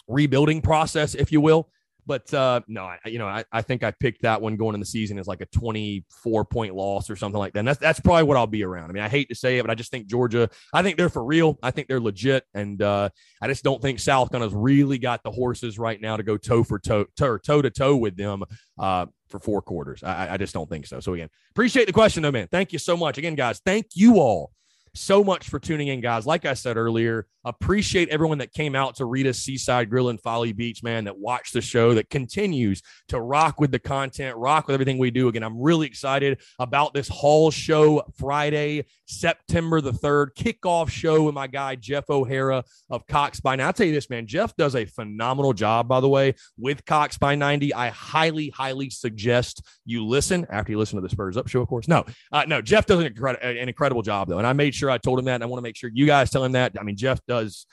rebuilding 0.07 0.62
process, 0.62 1.16
if 1.16 1.33
you 1.33 1.40
will. 1.40 1.68
But 2.07 2.33
uh, 2.33 2.61
no, 2.68 2.85
I, 2.85 2.99
you 3.07 3.18
know, 3.18 3.27
I, 3.27 3.44
I 3.51 3.62
think 3.62 3.83
I 3.83 3.90
picked 3.90 4.23
that 4.23 4.40
one 4.40 4.57
going 4.57 4.75
in 4.75 4.81
the 4.81 4.87
season 4.87 5.18
as 5.18 5.27
like 5.27 5.40
a 5.40 5.47
24 5.47 6.44
point 6.44 6.77
loss 6.77 7.11
or 7.11 7.16
something 7.16 7.38
like 7.38 7.55
that. 7.55 7.59
And 7.59 7.68
that's, 7.68 7.81
that's 7.81 7.99
probably 7.99 8.23
what 8.23 8.37
I'll 8.37 8.47
be 8.47 8.62
around. 8.62 8.90
I 8.90 8.92
mean, 8.92 9.03
I 9.03 9.09
hate 9.09 9.29
to 9.31 9.35
say 9.35 9.59
it, 9.59 9.64
but 9.64 9.73
I 9.73 9.75
just 9.75 9.90
think 9.90 10.07
Georgia, 10.07 10.49
I 10.73 10.83
think 10.83 10.97
they're 10.97 11.09
for 11.09 11.25
real. 11.25 11.59
I 11.61 11.73
think 11.73 11.88
they're 11.88 12.01
legit. 12.01 12.44
And 12.55 12.81
uh, 12.81 13.09
I 13.42 13.49
just 13.49 13.64
don't 13.64 13.83
think 13.83 13.99
South 13.99 14.31
Carolina's 14.31 14.55
really 14.55 14.99
got 14.99 15.25
the 15.25 15.33
horses 15.33 15.81
right 15.81 16.01
now 16.01 16.16
to 16.16 16.23
go 16.23 16.37
toe 16.37 16.62
for 16.62 16.79
toe, 16.79 17.07
toe, 17.16 17.38
toe 17.38 17.61
to 17.61 17.71
toe 17.71 17.97
with 17.97 18.16
them 18.16 18.44
uh, 18.79 19.07
for 19.31 19.40
four 19.40 19.62
quarters. 19.62 20.05
I, 20.05 20.35
I 20.35 20.37
just 20.37 20.55
don't 20.55 20.71
think 20.71 20.87
so. 20.87 21.01
So 21.01 21.12
again, 21.14 21.29
appreciate 21.51 21.88
the 21.88 21.92
question 21.92 22.23
though, 22.23 22.31
man. 22.31 22.47
Thank 22.53 22.73
you 22.73 22.79
so 22.79 22.97
much. 22.97 23.18
Again, 23.18 23.35
guys, 23.35 23.61
thank 23.66 23.88
you 23.94 24.18
all 24.21 24.53
so 24.99 25.25
much 25.25 25.49
for 25.49 25.59
tuning 25.59 25.89
in, 25.89 26.01
guys. 26.01 26.27
Like 26.27 26.45
I 26.45 26.55
said 26.55 26.77
earlier, 26.77 27.27
appreciate 27.45 28.09
everyone 28.11 28.39
that 28.39 28.53
came 28.53 28.75
out 28.75 28.97
to 28.97 29.05
Rita's 29.05 29.41
Seaside 29.41 29.89
Grill 29.89 30.11
in 30.11 30.19
Folly 30.19 30.53
Beach, 30.53 30.83
man, 30.83 31.05
that 31.05 31.19
watched 31.19 31.53
the 31.53 31.61
show, 31.61 31.95
that 31.95 32.11
continues 32.11 32.83
to 33.09 33.21
rock 33.21 33.61
with 33.61 33.71
the 33.71 33.79
content, 33.79 34.37
rock 34.37 34.67
with 34.67 34.75
everything 34.75 34.99
we 34.99 35.11
do. 35.11 35.29
Again, 35.29 35.43
I'm 35.43 35.61
really 35.61 35.87
excited 35.87 36.41
about 36.59 36.93
this 36.93 37.09
Hall 37.09 37.51
show 37.51 38.03
Friday, 38.17 38.85
September 39.07 39.81
the 39.81 39.93
3rd, 39.93 40.35
kickoff 40.35 40.91
show 40.91 41.23
with 41.25 41.35
my 41.35 41.47
guy, 41.47 41.75
Jeff 41.75 42.11
O'Hara 42.11 42.65
of 42.91 43.07
Cocks 43.07 43.41
by 43.41 43.57
Now. 43.57 43.69
I'll 43.69 43.73
tell 43.73 43.87
you 43.87 43.95
this, 43.95 44.11
man, 44.11 44.27
Jeff 44.27 44.55
does 44.57 44.77
a 44.77 44.85
phenomenal 44.85 45.53
job, 45.53 45.89
by 45.89 46.01
the 46.01 46.09
way, 46.09 46.35
with 46.59 46.85
Cocks 46.85 47.17
by 47.17 47.35
90. 47.35 47.73
I 47.73 47.89
highly, 47.89 48.51
highly 48.51 48.91
suggest 48.91 49.65
you 49.85 50.07
listen 50.07 50.47
after 50.51 50.73
you 50.73 50.79
listen 50.79 50.97
to 50.97 51.03
the 51.03 51.09
Spurs 51.09 51.37
Up 51.37 51.49
show, 51.49 51.61
of 51.61 51.69
course. 51.69 51.89
No, 51.89 52.05
uh, 52.33 52.45
no, 52.47 52.61
Jeff 52.61 52.87
does 52.87 53.01
an, 53.01 53.15
an 53.41 53.69
incredible 53.69 54.03
job, 54.03 54.29
though. 54.29 54.39
And 54.39 54.47
I 54.47 54.53
made 54.53 54.75
sure 54.75 54.88
I 54.90 54.98
told 54.98 55.18
him 55.18 55.27
that. 55.27 55.37
And 55.37 55.44
I 55.44 55.46
want 55.46 55.59
to 55.59 55.62
make 55.62 55.77
sure 55.77 55.90
you 55.92 56.07
guys 56.07 56.31
tell 56.31 56.44
him 56.44 56.53
that. 56.53 56.72
I 56.79 56.83
mean, 56.83 56.96
Jeff 56.96 57.20
does 57.27 57.66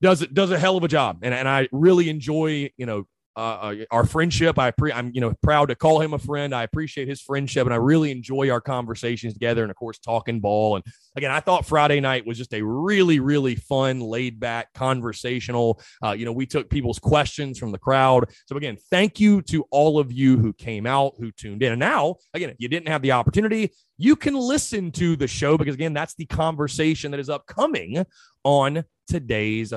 does 0.00 0.26
does 0.28 0.50
a 0.50 0.58
hell 0.58 0.76
of 0.76 0.84
a 0.84 0.88
job, 0.88 1.18
and 1.22 1.34
and 1.34 1.48
I 1.48 1.68
really 1.72 2.08
enjoy 2.08 2.70
you 2.76 2.86
know 2.86 3.06
uh, 3.36 3.40
uh, 3.40 3.74
our 3.90 4.04
friendship. 4.04 4.58
I 4.58 4.70
pre- 4.70 4.92
I'm 4.92 5.10
you 5.14 5.20
know 5.20 5.34
proud 5.42 5.66
to 5.66 5.74
call 5.74 6.00
him 6.00 6.14
a 6.14 6.18
friend. 6.18 6.54
I 6.54 6.62
appreciate 6.62 7.08
his 7.08 7.20
friendship, 7.20 7.66
and 7.66 7.74
I 7.74 7.78
really 7.78 8.10
enjoy 8.10 8.50
our 8.50 8.60
conversations 8.60 9.32
together. 9.32 9.62
And 9.62 9.70
of 9.70 9.76
course, 9.76 9.98
talking 9.98 10.40
ball. 10.40 10.76
And 10.76 10.84
again, 11.16 11.30
I 11.30 11.40
thought 11.40 11.66
Friday 11.66 12.00
night 12.00 12.26
was 12.26 12.38
just 12.38 12.54
a 12.54 12.62
really 12.62 13.20
really 13.20 13.56
fun, 13.56 14.00
laid 14.00 14.38
back, 14.38 14.72
conversational. 14.74 15.80
Uh, 16.02 16.12
you 16.12 16.24
know, 16.24 16.32
we 16.32 16.46
took 16.46 16.70
people's 16.70 16.98
questions 16.98 17.58
from 17.58 17.72
the 17.72 17.78
crowd. 17.78 18.30
So 18.46 18.56
again, 18.56 18.76
thank 18.90 19.18
you 19.18 19.42
to 19.42 19.64
all 19.70 19.98
of 19.98 20.12
you 20.12 20.38
who 20.38 20.52
came 20.52 20.86
out, 20.86 21.14
who 21.18 21.32
tuned 21.32 21.62
in. 21.62 21.72
And 21.72 21.80
now, 21.80 22.16
again, 22.34 22.50
if 22.50 22.56
you 22.58 22.68
didn't 22.68 22.88
have 22.88 23.02
the 23.02 23.12
opportunity, 23.12 23.72
you 23.98 24.16
can 24.16 24.34
listen 24.34 24.90
to 24.92 25.16
the 25.16 25.26
show 25.28 25.56
because 25.56 25.74
again, 25.74 25.92
that's 25.92 26.14
the 26.14 26.26
conversation 26.26 27.10
that 27.12 27.20
is 27.20 27.28
upcoming 27.28 28.04
on 28.44 28.84
today's 29.08 29.72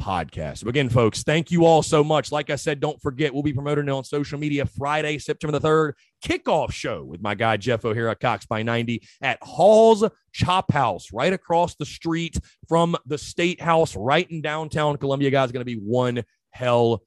podcast. 0.00 0.58
So 0.58 0.68
again, 0.68 0.88
folks, 0.88 1.22
thank 1.22 1.50
you 1.50 1.64
all 1.64 1.82
so 1.82 2.04
much. 2.04 2.32
Like 2.32 2.50
I 2.50 2.56
said, 2.56 2.80
don't 2.80 3.00
forget, 3.00 3.32
we'll 3.32 3.42
be 3.42 3.52
promoting 3.52 3.88
it 3.88 3.90
on 3.90 4.04
social 4.04 4.38
media 4.38 4.66
Friday, 4.66 5.18
September 5.18 5.58
the 5.58 5.66
3rd, 5.66 5.92
kickoff 6.24 6.72
show 6.72 7.04
with 7.04 7.20
my 7.20 7.34
guy, 7.34 7.56
Jeff 7.56 7.84
O'Hara, 7.84 8.14
Cocks 8.14 8.46
by 8.46 8.62
90 8.62 9.02
at 9.22 9.38
Hall's 9.42 10.04
Chop 10.32 10.72
House, 10.72 11.12
right 11.12 11.32
across 11.32 11.74
the 11.76 11.86
street 11.86 12.36
from 12.68 12.96
the 13.06 13.18
State 13.18 13.60
House, 13.60 13.96
right 13.96 14.30
in 14.30 14.42
downtown 14.42 14.96
Columbia. 14.96 15.30
Guys, 15.30 15.52
going 15.52 15.60
to 15.60 15.64
be 15.64 15.80
one 15.80 16.24
hell 16.50 17.02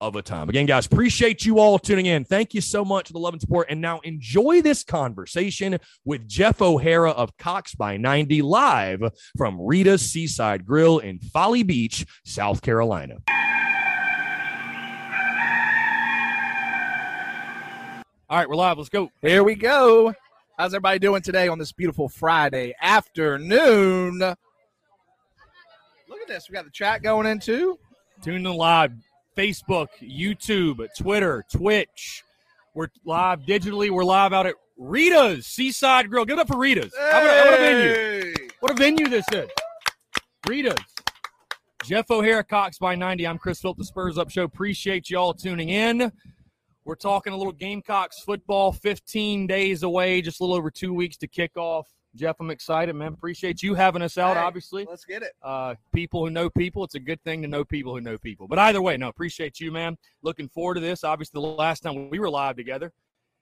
of 0.00 0.16
a 0.16 0.22
time. 0.22 0.48
Again, 0.48 0.66
guys, 0.66 0.86
appreciate 0.86 1.44
you 1.44 1.58
all 1.58 1.78
tuning 1.78 2.06
in. 2.06 2.24
Thank 2.24 2.54
you 2.54 2.60
so 2.60 2.84
much 2.84 3.08
for 3.08 3.12
the 3.12 3.18
love 3.18 3.34
and 3.34 3.40
support. 3.40 3.66
And 3.68 3.80
now 3.80 4.00
enjoy 4.00 4.62
this 4.62 4.82
conversation 4.82 5.78
with 6.04 6.26
Jeff 6.26 6.62
O'Hara 6.62 7.10
of 7.10 7.36
Cocks 7.36 7.74
by 7.74 7.96
90 7.96 8.42
live 8.42 9.02
from 9.36 9.60
Rita's 9.60 10.02
Seaside 10.02 10.64
Grill 10.64 10.98
in 10.98 11.18
Folly 11.18 11.62
Beach, 11.62 12.06
South 12.24 12.62
Carolina. 12.62 13.16
All 18.28 18.38
right, 18.38 18.48
we're 18.48 18.56
live. 18.56 18.78
Let's 18.78 18.88
go. 18.88 19.10
Here 19.20 19.44
we 19.44 19.54
go. 19.54 20.14
How's 20.56 20.72
everybody 20.72 20.98
doing 20.98 21.20
today 21.20 21.48
on 21.48 21.58
this 21.58 21.72
beautiful 21.72 22.08
Friday 22.08 22.74
afternoon? 22.80 24.18
Look 24.18 24.36
at 26.22 26.28
this. 26.28 26.48
We 26.48 26.54
got 26.54 26.64
the 26.64 26.70
chat 26.70 27.02
going 27.02 27.26
in 27.26 27.38
too. 27.40 27.78
Tune 28.22 28.46
in 28.46 28.52
live 28.54 28.92
Facebook, 29.36 29.88
YouTube, 30.02 30.86
Twitter, 30.98 31.44
Twitch. 31.52 32.24
We're 32.74 32.88
live 33.04 33.40
digitally. 33.40 33.90
We're 33.90 34.04
live 34.04 34.32
out 34.32 34.46
at 34.46 34.54
Rita's 34.76 35.46
Seaside 35.46 36.08
Grill. 36.08 36.24
Give 36.24 36.38
it 36.38 36.42
up 36.42 36.48
for 36.48 36.58
Rita's. 36.58 36.92
Hey! 36.96 37.12
What, 37.12 37.22
a, 37.24 37.50
what 37.50 37.54
a 37.54 37.58
venue. 37.58 38.48
What 38.60 38.72
a 38.72 38.74
venue 38.74 39.08
this 39.08 39.26
is. 39.32 39.50
Rita's. 40.48 40.84
Jeff 41.84 42.10
O'Hara, 42.10 42.44
Cocks 42.44 42.78
by 42.78 42.94
90. 42.94 43.26
I'm 43.26 43.38
Chris 43.38 43.60
Philp, 43.60 43.78
the 43.78 43.84
Spurs 43.84 44.18
Up 44.18 44.30
Show. 44.30 44.44
Appreciate 44.44 45.10
you 45.10 45.18
all 45.18 45.32
tuning 45.32 45.70
in. 45.70 46.12
We're 46.84 46.94
talking 46.94 47.32
a 47.32 47.36
little 47.36 47.52
Gamecocks 47.52 48.20
football, 48.20 48.72
15 48.72 49.46
days 49.46 49.82
away, 49.82 50.22
just 50.22 50.40
a 50.40 50.44
little 50.44 50.56
over 50.56 50.70
two 50.70 50.92
weeks 50.92 51.16
to 51.18 51.26
kick 51.26 51.56
off. 51.56 51.86
Jeff, 52.16 52.36
I'm 52.40 52.50
excited, 52.50 52.94
man. 52.94 53.12
Appreciate 53.12 53.62
you 53.62 53.74
having 53.74 54.02
us 54.02 54.18
out, 54.18 54.36
hey, 54.36 54.42
obviously. 54.42 54.86
Let's 54.88 55.04
get 55.04 55.22
it. 55.22 55.32
Uh, 55.42 55.74
people 55.94 56.24
who 56.24 56.30
know 56.30 56.50
people, 56.50 56.82
it's 56.84 56.96
a 56.96 57.00
good 57.00 57.22
thing 57.22 57.40
to 57.42 57.48
know 57.48 57.64
people 57.64 57.94
who 57.94 58.00
know 58.00 58.18
people. 58.18 58.48
But 58.48 58.58
either 58.58 58.82
way, 58.82 58.96
no, 58.96 59.08
appreciate 59.08 59.60
you, 59.60 59.70
man. 59.70 59.96
Looking 60.22 60.48
forward 60.48 60.74
to 60.74 60.80
this. 60.80 61.04
Obviously, 61.04 61.40
the 61.40 61.46
last 61.46 61.84
time 61.84 62.10
we 62.10 62.18
were 62.18 62.28
live 62.28 62.56
together, 62.56 62.92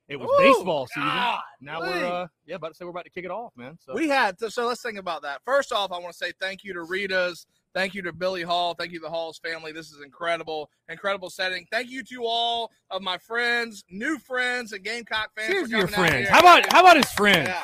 It 0.09 0.17
was 0.19 0.29
Ooh, 0.29 0.43
baseball 0.43 0.87
season. 0.87 1.09
God, 1.09 1.41
now 1.61 1.81
please. 1.81 1.91
we're 1.93 2.07
uh, 2.07 2.27
yeah, 2.47 2.57
about 2.57 2.69
to 2.69 2.75
say 2.75 2.85
we're 2.85 2.91
about 2.93 3.05
to 3.05 3.11
kick 3.11 3.25
it 3.25 3.31
off, 3.31 3.53
man. 3.57 3.79
So 3.79 3.95
We 3.95 4.09
had 4.09 4.39
so, 4.39 4.49
so 4.49 4.67
let's 4.67 4.83
think 4.83 4.99
about 4.99 5.23
that. 5.23 5.41
First 5.45 5.73
off, 5.73 5.93
I 5.93 5.99
want 5.99 6.13
to 6.13 6.17
say 6.17 6.33
thank 6.41 6.65
you 6.65 6.73
to 6.75 6.83
Rita's, 6.83 7.47
thank 7.75 7.95
you 7.95 8.03
to 8.03 8.13
Billy 8.13 8.43
Hall, 8.43 8.75
thank 8.75 8.93
you 8.93 9.01
to 9.01 9.05
the 9.05 9.11
Hall's 9.11 9.39
family. 9.39 9.73
This 9.73 9.91
is 9.93 10.01
incredible, 10.03 10.71
incredible 10.89 11.29
setting. 11.31 11.67
Thank 11.71 11.91
you 11.91 12.03
to 12.05 12.25
all 12.25 12.71
of 12.91 13.03
my 13.03 13.19
friends, 13.19 13.85
new 13.91 14.19
friends, 14.19 14.73
and 14.73 14.83
Gamecock 14.83 15.31
fans. 15.37 15.69
To 15.69 15.77
your 15.77 15.89
friends. 15.89 16.29
How 16.29 16.41
about 16.41 16.73
how 16.73 16.81
about 16.81 16.97
his 16.97 17.11
friend? 17.13 17.49
Yeah. 17.49 17.63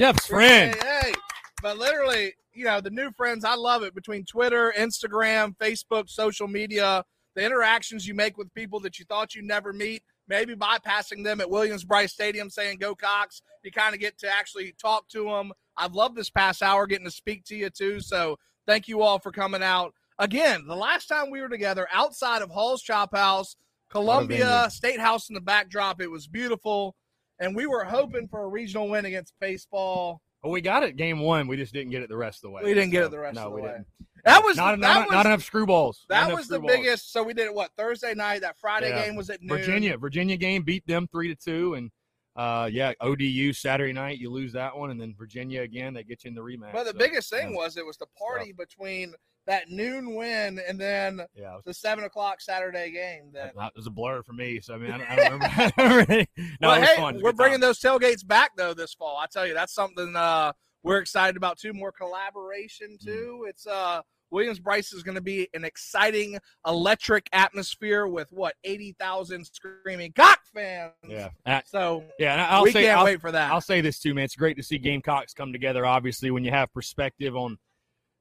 Jeff's 0.00 0.28
friend. 0.28 0.74
Hey, 0.76 1.00
hey. 1.02 1.12
But 1.60 1.76
literally, 1.76 2.32
you 2.54 2.64
know, 2.64 2.80
the 2.80 2.88
new 2.88 3.10
friends, 3.10 3.44
I 3.44 3.54
love 3.54 3.82
it 3.82 3.94
between 3.94 4.24
Twitter, 4.24 4.72
Instagram, 4.74 5.54
Facebook, 5.58 6.08
social 6.08 6.48
media, 6.48 7.04
the 7.34 7.44
interactions 7.44 8.08
you 8.08 8.14
make 8.14 8.38
with 8.38 8.50
people 8.54 8.80
that 8.80 8.98
you 8.98 9.04
thought 9.04 9.34
you'd 9.34 9.44
never 9.44 9.74
meet, 9.74 10.02
maybe 10.26 10.54
bypassing 10.54 11.22
them 11.22 11.38
at 11.42 11.50
Williams-Brice 11.50 12.14
Stadium 12.14 12.48
saying 12.48 12.78
go 12.78 12.94
Cocks. 12.94 13.42
You 13.62 13.72
kind 13.72 13.92
of 13.92 14.00
get 14.00 14.16
to 14.20 14.28
actually 14.30 14.74
talk 14.80 15.06
to 15.08 15.24
them. 15.24 15.52
I've 15.76 15.92
loved 15.92 16.16
this 16.16 16.30
past 16.30 16.62
hour 16.62 16.86
getting 16.86 17.04
to 17.04 17.10
speak 17.10 17.44
to 17.48 17.54
you 17.54 17.68
too. 17.68 18.00
So 18.00 18.38
thank 18.66 18.88
you 18.88 19.02
all 19.02 19.18
for 19.18 19.30
coming 19.30 19.62
out. 19.62 19.92
Again, 20.18 20.64
the 20.66 20.76
last 20.76 21.08
time 21.08 21.30
we 21.30 21.42
were 21.42 21.50
together 21.50 21.86
outside 21.92 22.40
of 22.40 22.48
Hall's 22.48 22.80
Chop 22.80 23.14
House, 23.14 23.54
Columbia. 23.90 24.68
State 24.70 25.00
House 25.00 25.28
in 25.28 25.34
the 25.34 25.42
backdrop, 25.42 26.00
it 26.00 26.10
was 26.10 26.26
beautiful. 26.26 26.96
And 27.40 27.56
we 27.56 27.66
were 27.66 27.84
hoping 27.84 28.28
for 28.28 28.44
a 28.44 28.48
regional 28.48 28.88
win 28.88 29.06
against 29.06 29.34
baseball. 29.40 30.20
Well, 30.42 30.52
we 30.52 30.60
got 30.60 30.82
it 30.82 30.96
game 30.96 31.20
one. 31.20 31.48
We 31.48 31.56
just 31.56 31.72
didn't 31.72 31.90
get 31.90 32.02
it 32.02 32.08
the 32.08 32.16
rest 32.16 32.38
of 32.38 32.42
the 32.48 32.50
way. 32.50 32.62
We 32.62 32.74
didn't 32.74 32.90
get 32.90 33.04
it 33.04 33.10
the 33.10 33.18
rest 33.18 33.34
no, 33.34 33.46
of 33.46 33.50
the 33.50 33.56
we 33.56 33.62
way. 33.62 33.68
didn't. 33.68 33.86
That 34.24 34.44
was 34.44 34.56
not, 34.56 34.72
that 34.72 34.80
not, 34.80 35.06
was, 35.06 35.12
not 35.12 35.26
enough 35.26 35.50
screwballs. 35.50 35.96
That 36.08 36.26
enough 36.26 36.38
was 36.38 36.48
the 36.48 36.60
biggest. 36.60 37.12
So 37.12 37.22
we 37.22 37.32
did 37.34 37.46
it 37.46 37.54
what 37.54 37.70
Thursday 37.76 38.14
night. 38.14 38.42
That 38.42 38.56
Friday 38.58 38.90
Yeah. 38.90 39.06
game 39.06 39.16
was 39.16 39.30
at 39.30 39.42
noon. 39.42 39.58
Virginia, 39.58 39.96
Virginia 39.96 40.36
game 40.36 40.62
beat 40.62 40.86
them 40.86 41.08
three 41.10 41.28
to 41.28 41.34
two, 41.34 41.74
and 41.74 41.90
uh, 42.36 42.68
yeah, 42.70 42.92
ODU 43.00 43.52
Saturday 43.52 43.92
night 43.92 44.18
you 44.18 44.30
lose 44.30 44.52
that 44.52 44.76
one, 44.76 44.90
and 44.90 45.00
then 45.00 45.14
Virginia 45.18 45.62
again 45.62 45.94
they 45.94 46.04
get 46.04 46.24
you 46.24 46.28
in 46.28 46.34
the 46.34 46.42
rematch. 46.42 46.72
But 46.72 46.84
the 46.84 46.92
so, 46.92 46.98
biggest 46.98 47.30
thing 47.30 47.50
yeah. 47.50 47.56
was 47.56 47.76
it 47.76 47.86
was 47.86 47.96
the 47.96 48.06
party 48.18 48.52
between 48.52 49.14
that 49.50 49.68
noon 49.68 50.14
win 50.14 50.60
and 50.66 50.80
then 50.80 51.20
yeah, 51.34 51.58
the 51.66 51.74
seven 51.74 52.04
o'clock 52.04 52.40
Saturday 52.40 52.90
game. 52.92 53.30
That 53.34 53.52
that 53.56 53.72
was 53.76 53.86
a 53.86 53.90
blur 53.90 54.22
for 54.22 54.32
me. 54.32 54.60
So 54.60 54.74
I 54.74 54.78
mean, 54.78 54.92
I, 54.92 54.98
don't 55.16 55.32
remember. 55.32 55.46
I 55.56 55.72
don't 55.76 56.08
really- 56.08 56.28
no, 56.60 56.68
Well, 56.68 56.74
it 56.76 56.80
was 56.80 56.88
hey, 56.88 56.96
fun. 56.96 57.14
It 57.14 57.16
was 57.16 57.22
a 57.22 57.24
we're 57.24 57.32
bringing 57.32 57.54
time. 57.60 57.68
those 57.68 57.80
tailgates 57.80 58.26
back 58.26 58.52
though 58.56 58.74
this 58.74 58.94
fall. 58.94 59.16
I 59.18 59.26
tell 59.30 59.46
you, 59.46 59.52
that's 59.54 59.74
something 59.74 60.14
uh, 60.16 60.52
we're 60.82 60.98
excited 60.98 61.36
about 61.36 61.58
too. 61.58 61.72
More 61.72 61.92
collaboration 61.92 62.96
Mm. 63.00 63.04
too. 63.04 63.46
It's 63.48 63.66
uh, 63.66 64.02
Williams-Brice 64.30 64.92
is 64.92 65.02
going 65.02 65.16
to 65.16 65.20
be 65.20 65.48
an 65.54 65.64
exciting, 65.64 66.38
electric 66.64 67.28
atmosphere 67.32 68.06
with 68.06 68.28
what 68.30 68.54
eighty 68.62 68.94
thousand 69.00 69.44
screaming 69.46 70.12
cock 70.12 70.38
fans. 70.54 70.92
Yeah, 71.08 71.30
So 71.66 72.04
yeah. 72.20 72.46
I'll 72.48 72.62
we 72.62 72.70
say, 72.70 72.84
can't 72.84 72.98
I'll, 73.00 73.04
wait 73.04 73.20
for 73.20 73.32
that. 73.32 73.50
I'll 73.50 73.60
say 73.60 73.80
this 73.80 73.98
too, 73.98 74.14
man. 74.14 74.24
It's 74.26 74.36
great 74.36 74.56
to 74.58 74.62
see 74.62 74.78
Gamecocks 74.78 75.34
come 75.34 75.52
together. 75.52 75.84
Obviously, 75.84 76.30
when 76.30 76.44
you 76.44 76.52
have 76.52 76.72
perspective 76.72 77.34
on 77.34 77.58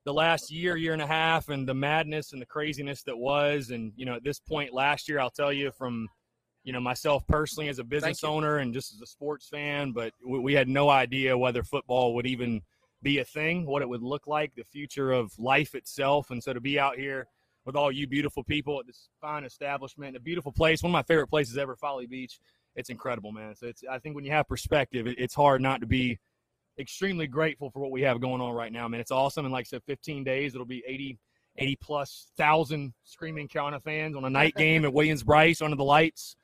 the 0.09 0.13
last 0.13 0.51
year, 0.51 0.75
year 0.75 0.93
and 0.93 1.03
a 1.03 1.07
half, 1.07 1.49
and 1.49 1.67
the 1.67 1.73
madness 1.75 2.33
and 2.33 2.41
the 2.41 2.45
craziness 2.47 3.03
that 3.03 3.15
was, 3.15 3.69
and 3.69 3.93
you 3.95 4.07
know, 4.07 4.15
at 4.15 4.23
this 4.23 4.39
point 4.39 4.73
last 4.73 5.07
year, 5.07 5.19
I'll 5.19 5.29
tell 5.29 5.53
you 5.53 5.71
from 5.71 6.07
you 6.63 6.73
know 6.73 6.79
myself 6.79 7.27
personally 7.27 7.69
as 7.69 7.77
a 7.77 7.83
business 7.83 8.23
owner 8.23 8.57
and 8.57 8.73
just 8.73 8.91
as 8.91 9.01
a 9.01 9.05
sports 9.05 9.47
fan, 9.47 9.91
but 9.91 10.11
we, 10.27 10.39
we 10.39 10.53
had 10.55 10.67
no 10.67 10.89
idea 10.89 11.37
whether 11.37 11.61
football 11.61 12.15
would 12.15 12.25
even 12.25 12.61
be 13.03 13.19
a 13.19 13.23
thing, 13.23 13.67
what 13.67 13.83
it 13.83 13.87
would 13.87 14.01
look 14.01 14.25
like, 14.25 14.55
the 14.55 14.63
future 14.63 15.11
of 15.11 15.31
life 15.37 15.75
itself, 15.75 16.31
and 16.31 16.43
so 16.43 16.53
to 16.53 16.59
be 16.59 16.79
out 16.79 16.97
here 16.97 17.27
with 17.67 17.75
all 17.75 17.91
you 17.91 18.07
beautiful 18.07 18.43
people 18.43 18.79
at 18.79 18.87
this 18.87 19.09
fine 19.21 19.43
establishment, 19.43 20.17
a 20.17 20.19
beautiful 20.19 20.51
place, 20.51 20.81
one 20.81 20.89
of 20.89 20.93
my 20.93 21.03
favorite 21.03 21.27
places 21.27 21.55
ever, 21.55 21.75
Folly 21.75 22.07
Beach 22.07 22.39
it's 22.75 22.89
incredible, 22.89 23.31
man. 23.31 23.55
So 23.55 23.67
it's 23.67 23.83
I 23.89 23.99
think 23.99 24.15
when 24.15 24.23
you 24.23 24.31
have 24.31 24.47
perspective, 24.47 25.07
it, 25.07 25.19
it's 25.19 25.35
hard 25.35 25.61
not 25.61 25.81
to 25.81 25.87
be 25.87 26.19
extremely 26.79 27.27
grateful 27.27 27.69
for 27.69 27.79
what 27.79 27.91
we 27.91 28.01
have 28.03 28.21
going 28.21 28.41
on 28.41 28.53
right 28.53 28.71
now, 28.71 28.87
man. 28.87 28.99
It's 28.99 29.11
awesome. 29.11 29.45
And 29.45 29.51
like 29.51 29.67
I 29.67 29.69
said, 29.69 29.83
15 29.85 30.23
days, 30.23 30.55
it'll 30.55 30.65
be 30.65 30.83
80, 30.87 31.17
80 31.57 31.75
plus 31.81 32.31
thousand 32.37 32.93
screaming 33.03 33.47
Carolina 33.47 33.79
fans 33.79 34.15
on 34.15 34.25
a 34.25 34.29
night 34.29 34.55
game 34.57 34.85
at 34.85 34.93
Williams-Brice 34.93 35.61
under 35.61 35.75
the 35.75 35.83
lights. 35.83 36.35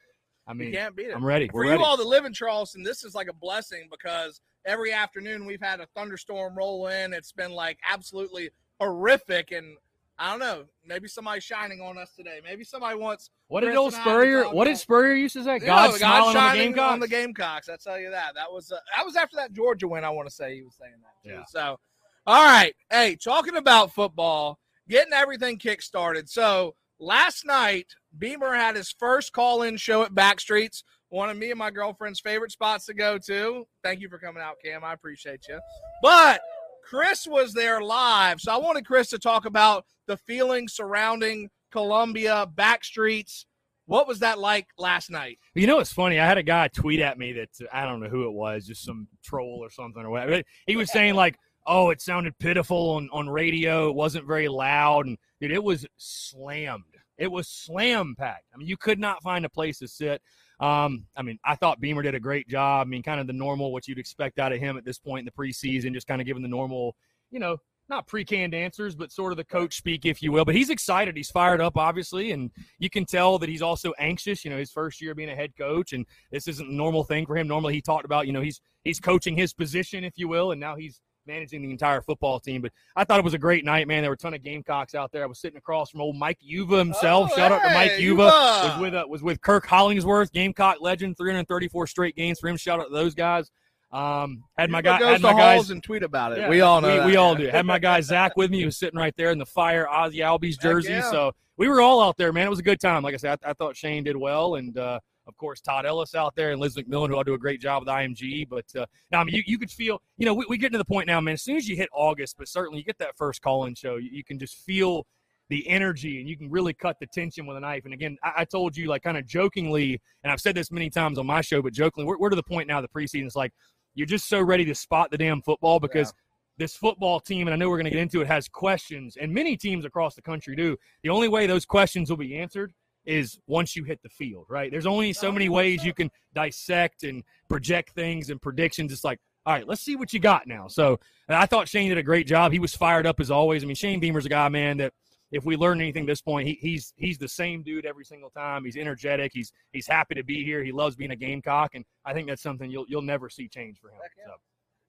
I 0.47 0.53
mean, 0.53 0.67
you 0.67 0.73
can't 0.75 0.95
beat 0.95 1.07
it. 1.07 1.15
I'm 1.15 1.25
ready. 1.25 1.47
For 1.47 1.55
We're 1.55 1.63
you 1.65 1.71
ready. 1.71 1.83
all 1.83 1.97
that 1.97 2.05
live 2.05 2.25
in 2.25 2.33
Charleston, 2.33 2.83
this 2.83 3.03
is 3.03 3.15
like 3.15 3.27
a 3.29 3.33
blessing 3.33 3.87
because 3.89 4.41
every 4.65 4.91
afternoon 4.91 5.45
we've 5.45 5.61
had 5.61 5.79
a 5.79 5.87
thunderstorm 5.95 6.55
roll 6.55 6.87
in. 6.87 7.13
It's 7.13 7.31
been 7.31 7.51
like 7.51 7.79
absolutely 7.89 8.49
horrific, 8.79 9.51
and 9.51 9.77
I 10.17 10.31
don't 10.31 10.39
know. 10.39 10.63
Maybe 10.85 11.07
somebody's 11.07 11.43
shining 11.43 11.81
on 11.81 11.97
us 11.97 12.13
today. 12.15 12.39
Maybe 12.43 12.63
somebody 12.63 12.97
wants. 12.97 13.29
what 13.47 13.61
did 13.61 13.75
old 13.75 13.93
and 13.93 14.01
I 14.01 14.03
to 14.03 14.09
Spurrier? 14.09 14.43
What 14.45 14.65
did 14.65 14.77
Spurrier 14.77 15.13
used 15.13 15.33
to 15.33 15.43
say? 15.43 15.55
You 15.55 15.59
God 15.61 15.91
know, 15.91 15.97
smiling 15.97 16.37
on 16.37 16.51
the 16.51 16.63
Gamecocks. 16.63 16.93
on 16.93 16.99
the 17.01 17.07
Gamecocks. 17.07 17.69
I 17.69 17.75
tell 17.75 17.99
you 17.99 18.11
that. 18.11 18.35
That 18.35 18.51
was 18.51 18.71
uh, 18.71 18.77
that 18.95 19.05
was 19.05 19.15
after 19.17 19.35
that 19.35 19.51
Georgia 19.51 19.87
win. 19.87 20.05
I 20.05 20.09
want 20.09 20.29
to 20.29 20.33
say 20.33 20.55
he 20.55 20.61
was 20.63 20.75
saying 20.75 20.93
that 21.01 21.29
too. 21.29 21.35
Yeah. 21.35 21.43
So, 21.47 21.79
all 22.25 22.43
right. 22.43 22.73
Hey, 22.89 23.17
talking 23.21 23.57
about 23.57 23.93
football, 23.93 24.59
getting 24.87 25.13
everything 25.13 25.57
kick 25.57 25.81
started. 25.81 26.29
So 26.29 26.75
last 26.97 27.45
night, 27.45 27.87
Beamer 28.17 28.55
had 28.55 28.77
his 28.77 28.95
first 28.97 29.33
call-in 29.33 29.75
show 29.75 30.03
at 30.03 30.13
Backstreets. 30.13 30.83
One 31.09 31.29
of 31.29 31.37
me 31.37 31.51
and 31.51 31.59
my 31.59 31.71
girlfriend's 31.71 32.19
favorite 32.19 32.51
spots 32.51 32.85
to 32.85 32.93
go 32.93 33.17
to. 33.19 33.67
Thank 33.83 34.01
you 34.01 34.09
for 34.09 34.17
coming 34.17 34.41
out, 34.41 34.55
Cam. 34.63 34.83
I 34.83 34.93
appreciate 34.93 35.45
you. 35.47 35.59
But 36.01 36.41
Chris 36.85 37.25
was 37.25 37.53
there 37.53 37.81
live, 37.81 38.39
so 38.39 38.53
I 38.53 38.57
wanted 38.57 38.85
Chris 38.85 39.09
to 39.09 39.17
talk 39.17 39.45
about 39.45 39.85
the 40.05 40.17
feeling 40.17 40.67
surrounding 40.67 41.49
Columbia 41.71 42.47
Backstreets. 42.55 43.45
What 43.87 44.07
was 44.07 44.19
that 44.19 44.37
like 44.37 44.67
last 44.77 45.09
night? 45.09 45.39
You 45.55 45.65
know, 45.65 45.79
it's 45.79 45.91
funny. 45.91 46.19
I 46.19 46.27
had 46.27 46.37
a 46.37 46.43
guy 46.43 46.67
tweet 46.67 46.99
at 46.99 47.17
me 47.17 47.33
that 47.33 47.49
I 47.73 47.85
don't 47.85 48.01
know 48.01 48.09
who 48.09 48.27
it 48.27 48.33
was, 48.33 48.67
just 48.67 48.83
some 48.85 49.07
troll 49.23 49.59
or 49.63 49.71
something 49.71 50.03
or 50.03 50.11
whatever. 50.11 50.43
He 50.67 50.75
was 50.75 50.91
saying 50.91 51.15
like, 51.15 51.37
"Oh, 51.65 51.89
it 51.89 52.01
sounded 52.01 52.37
pitiful 52.37 52.91
on 52.91 53.09
on 53.11 53.29
radio. 53.29 53.89
It 53.89 53.95
wasn't 53.95 54.27
very 54.27 54.47
loud." 54.47 55.07
And 55.07 55.17
dude, 55.41 55.51
it 55.51 55.63
was 55.63 55.87
slammed. 55.97 56.83
It 57.17 57.31
was 57.31 57.47
slam 57.47 58.15
packed. 58.15 58.45
I 58.53 58.57
mean, 58.57 58.67
you 58.67 58.77
could 58.77 58.99
not 58.99 59.23
find 59.23 59.43
a 59.43 59.49
place 59.49 59.79
to 59.79 59.87
sit. 59.87 60.21
Um, 60.59 61.05
I 61.15 61.21
mean, 61.21 61.39
I 61.43 61.55
thought 61.55 61.81
Beamer 61.81 62.01
did 62.01 62.15
a 62.15 62.19
great 62.19 62.47
job. 62.47 62.87
I 62.87 62.89
mean, 62.89 63.03
kind 63.03 63.19
of 63.19 63.27
the 63.27 63.33
normal 63.33 63.71
what 63.71 63.87
you'd 63.87 63.99
expect 63.99 64.39
out 64.39 64.53
of 64.53 64.59
him 64.59 64.77
at 64.77 64.85
this 64.85 64.97
point 64.97 65.19
in 65.19 65.25
the 65.25 65.31
preseason, 65.31 65.93
just 65.93 66.07
kind 66.07 66.21
of 66.21 66.27
giving 66.27 66.43
the 66.43 66.49
normal, 66.49 66.95
you 67.31 67.39
know, 67.39 67.57
not 67.87 68.07
pre-canned 68.07 68.55
answers, 68.55 68.95
but 68.95 69.11
sort 69.11 69.31
of 69.31 69.37
the 69.37 69.43
coach 69.43 69.77
speak, 69.77 70.05
if 70.05 70.23
you 70.23 70.31
will. 70.31 70.45
But 70.45 70.55
he's 70.55 70.69
excited. 70.69 71.15
He's 71.15 71.29
fired 71.29 71.61
up, 71.61 71.77
obviously, 71.77 72.31
and 72.31 72.49
you 72.79 72.89
can 72.89 73.05
tell 73.05 73.37
that 73.39 73.49
he's 73.49 73.61
also 73.61 73.93
anxious. 73.99 74.43
You 74.43 74.51
know, 74.51 74.57
his 74.57 74.71
first 74.71 75.01
year 75.01 75.13
being 75.13 75.29
a 75.29 75.35
head 75.35 75.55
coach, 75.55 75.93
and 75.93 76.05
this 76.31 76.47
isn't 76.47 76.67
a 76.67 76.73
normal 76.73 77.03
thing 77.03 77.25
for 77.25 77.37
him. 77.37 77.47
Normally, 77.47 77.73
he 77.73 77.81
talked 77.81 78.05
about, 78.05 78.27
you 78.27 78.33
know, 78.33 78.41
he's 78.41 78.59
he's 78.83 78.99
coaching 78.99 79.37
his 79.37 79.53
position, 79.53 80.03
if 80.03 80.13
you 80.17 80.27
will, 80.27 80.51
and 80.51 80.59
now 80.59 80.75
he's 80.75 80.99
managing 81.27 81.61
the 81.61 81.71
entire 81.71 82.01
football 82.01 82.39
team. 82.39 82.61
But 82.61 82.71
I 82.95 83.03
thought 83.03 83.19
it 83.19 83.25
was 83.25 83.33
a 83.33 83.39
great 83.39 83.65
night, 83.65 83.87
man. 83.87 84.01
There 84.03 84.09
were 84.09 84.15
a 84.15 84.17
ton 84.17 84.33
of 84.33 84.43
Gamecocks 84.43 84.95
out 84.95 85.11
there. 85.11 85.23
I 85.23 85.27
was 85.27 85.39
sitting 85.39 85.57
across 85.57 85.91
from 85.91 86.01
old 86.01 86.15
Mike 86.15 86.39
Yuva 86.47 86.77
himself. 86.77 87.31
Oh, 87.33 87.35
Shout 87.35 87.51
out 87.51 87.61
to 87.63 87.73
Mike 87.73 87.91
hey, 87.91 88.03
Yuva. 88.03 88.31
Yuva. 88.31 88.71
Was 88.71 88.81
with 88.81 88.95
uh, 88.95 89.05
was 89.07 89.23
with 89.23 89.41
Kirk 89.41 89.65
Hollingsworth, 89.65 90.31
Gamecock 90.31 90.77
legend, 90.81 91.17
334 91.17 91.87
straight 91.87 92.15
games 92.15 92.39
for 92.39 92.47
him. 92.47 92.57
Shout 92.57 92.79
out 92.79 92.87
to 92.87 92.93
those 92.93 93.13
guys. 93.13 93.51
Um, 93.91 94.43
had 94.57 94.69
my 94.69 94.81
guy, 94.81 94.97
had 94.97 95.21
my 95.21 95.33
guys. 95.33 95.69
and 95.69 95.81
tweet 95.81 96.03
about 96.03 96.33
it. 96.33 96.39
Yeah, 96.39 96.49
we 96.49 96.61
all 96.61 96.81
know. 96.81 97.05
We, 97.05 97.11
we 97.11 97.15
all 97.15 97.35
do. 97.35 97.47
Had 97.47 97.65
my 97.65 97.79
guy 97.79 98.01
Zach 98.01 98.35
with 98.35 98.51
me. 98.51 98.59
He 98.59 98.65
was 98.65 98.77
sitting 98.77 98.99
right 98.99 99.13
there 99.15 99.31
in 99.31 99.37
the 99.37 99.45
fire 99.45 99.87
Ozzy 99.89 100.17
Albies 100.17 100.59
jersey. 100.59 100.91
yeah. 100.91 101.09
So 101.09 101.31
we 101.55 101.69
were 101.69 101.79
all 101.81 102.01
out 102.01 102.17
there, 102.17 102.33
man. 102.33 102.47
It 102.47 102.49
was 102.49 102.59
a 102.59 102.63
good 102.63 102.81
time. 102.81 103.03
Like 103.03 103.13
I 103.13 103.17
said, 103.17 103.39
I, 103.43 103.51
I 103.51 103.53
thought 103.53 103.77
Shane 103.77 104.03
did 104.03 104.17
well, 104.17 104.55
and 104.55 104.77
uh, 104.77 104.99
of 105.27 105.35
course 105.37 105.61
Todd 105.61 105.85
Ellis 105.85 106.15
out 106.15 106.35
there 106.35 106.51
and 106.51 106.61
Liz 106.61 106.75
McMillan, 106.75 107.09
who 107.09 107.15
all 107.15 107.23
do 107.23 107.33
a 107.33 107.37
great 107.37 107.61
job 107.61 107.81
with 107.83 107.89
IMG. 107.89 108.47
But 108.47 108.65
uh, 108.75 108.85
no, 109.11 109.19
I 109.19 109.23
mean, 109.23 109.35
you, 109.35 109.43
you 109.45 109.57
could 109.57 109.71
feel, 109.71 110.01
you 110.17 110.25
know, 110.25 110.33
we, 110.33 110.45
we 110.49 110.57
get 110.57 110.71
to 110.71 110.77
the 110.77 110.85
point 110.85 111.07
now, 111.07 111.19
man. 111.21 111.33
As 111.33 111.41
soon 111.41 111.57
as 111.57 111.67
you 111.67 111.75
hit 111.75 111.89
August, 111.93 112.35
but 112.37 112.47
certainly 112.47 112.79
you 112.79 112.85
get 112.85 112.97
that 112.99 113.17
first 113.17 113.41
call-in 113.41 113.75
show, 113.75 113.97
you, 113.97 114.09
you 114.11 114.23
can 114.23 114.39
just 114.39 114.55
feel 114.57 115.05
the 115.49 115.67
energy 115.69 116.19
and 116.19 116.27
you 116.27 116.37
can 116.37 116.49
really 116.49 116.73
cut 116.73 116.97
the 116.99 117.07
tension 117.07 117.45
with 117.45 117.57
a 117.57 117.59
knife. 117.59 117.85
And 117.85 117.93
again, 117.93 118.17
I, 118.23 118.33
I 118.37 118.45
told 118.45 118.75
you, 118.75 118.87
like, 118.87 119.03
kind 119.03 119.17
of 119.17 119.25
jokingly, 119.25 119.99
and 120.23 120.31
I've 120.31 120.41
said 120.41 120.55
this 120.55 120.71
many 120.71 120.89
times 120.89 121.17
on 121.17 121.25
my 121.25 121.41
show, 121.41 121.61
but 121.61 121.73
jokingly, 121.73 122.07
we're, 122.07 122.17
we're 122.17 122.29
to 122.29 122.35
the 122.35 122.43
point 122.43 122.67
now, 122.67 122.81
the 122.81 122.87
preseason, 122.87 123.25
it's 123.25 123.35
like 123.35 123.53
you're 123.93 124.07
just 124.07 124.27
so 124.27 124.41
ready 124.41 124.65
to 124.65 124.75
spot 124.75 125.11
the 125.11 125.17
damn 125.17 125.41
football 125.41 125.79
because 125.79 126.13
this 126.57 126.75
football 126.75 127.19
team, 127.19 127.47
and 127.47 127.53
I 127.53 127.57
know 127.57 127.69
we're 127.69 127.77
going 127.77 127.85
to 127.85 127.91
get 127.91 127.99
into 127.99 128.21
it, 128.21 128.27
has 128.27 128.47
questions, 128.47 129.17
and 129.19 129.33
many 129.33 129.57
teams 129.57 129.85
across 129.85 130.15
the 130.15 130.21
country 130.21 130.55
do. 130.55 130.77
The 131.03 131.09
only 131.09 131.27
way 131.27 131.47
those 131.47 131.65
questions 131.65 132.09
will 132.09 132.17
be 132.17 132.37
answered 132.37 132.73
is 133.05 133.39
once 133.47 133.75
you 133.75 133.83
hit 133.83 134.01
the 134.01 134.09
field, 134.09 134.45
right? 134.49 134.71
There's 134.71 134.85
only 134.85 135.13
so 135.13 135.31
many 135.31 135.47
oh, 135.47 135.53
ways 135.53 135.83
you 135.83 135.93
can 135.93 136.11
dissect 136.33 137.03
and 137.03 137.23
project 137.49 137.91
things 137.91 138.29
and 138.29 138.41
predictions. 138.41 138.91
It's 138.91 139.03
like, 139.03 139.19
all 139.45 139.53
right, 139.53 139.67
let's 139.67 139.81
see 139.81 139.95
what 139.95 140.11
you 140.13 140.19
got 140.19 140.47
now. 140.47 140.67
So 140.67 140.99
I 141.29 141.45
thought 141.45 141.67
Shane 141.67 141.89
did 141.89 141.97
a 141.97 142.03
great 142.03 142.27
job. 142.27 142.51
He 142.51 142.59
was 142.59 142.75
fired 142.75 143.05
up 143.05 143.19
as 143.19 143.29
always. 143.29 143.63
I 143.63 143.67
mean, 143.67 143.75
Shane 143.75 143.99
Beamer's 143.99 144.25
a 144.25 144.29
guy, 144.29 144.49
man, 144.49 144.77
that 144.77 144.93
if 145.31 145.45
we 145.45 145.55
learn 145.55 145.81
anything 145.81 146.03
at 146.03 146.07
this 146.07 146.21
point, 146.21 146.47
he, 146.47 146.57
he's 146.61 146.93
he's 146.97 147.17
the 147.17 147.27
same 147.27 147.61
dude 147.61 147.85
every 147.85 148.05
single 148.05 148.29
time. 148.29 148.65
He's 148.65 148.77
energetic. 148.77 149.31
He's 149.33 149.51
he's 149.71 149.87
happy 149.87 150.15
to 150.15 150.23
be 150.23 150.43
here. 150.43 150.63
He 150.63 150.71
loves 150.71 150.95
being 150.95 151.11
a 151.11 151.15
Gamecock, 151.15 151.75
and 151.75 151.83
I 152.05 152.13
think 152.13 152.27
that's 152.27 152.41
something 152.41 152.71
you'll 152.71 152.85
you'll 152.87 153.01
never 153.01 153.29
see 153.29 153.47
change 153.47 153.79
for 153.79 153.89
him. 153.89 153.99
So. 154.25 154.33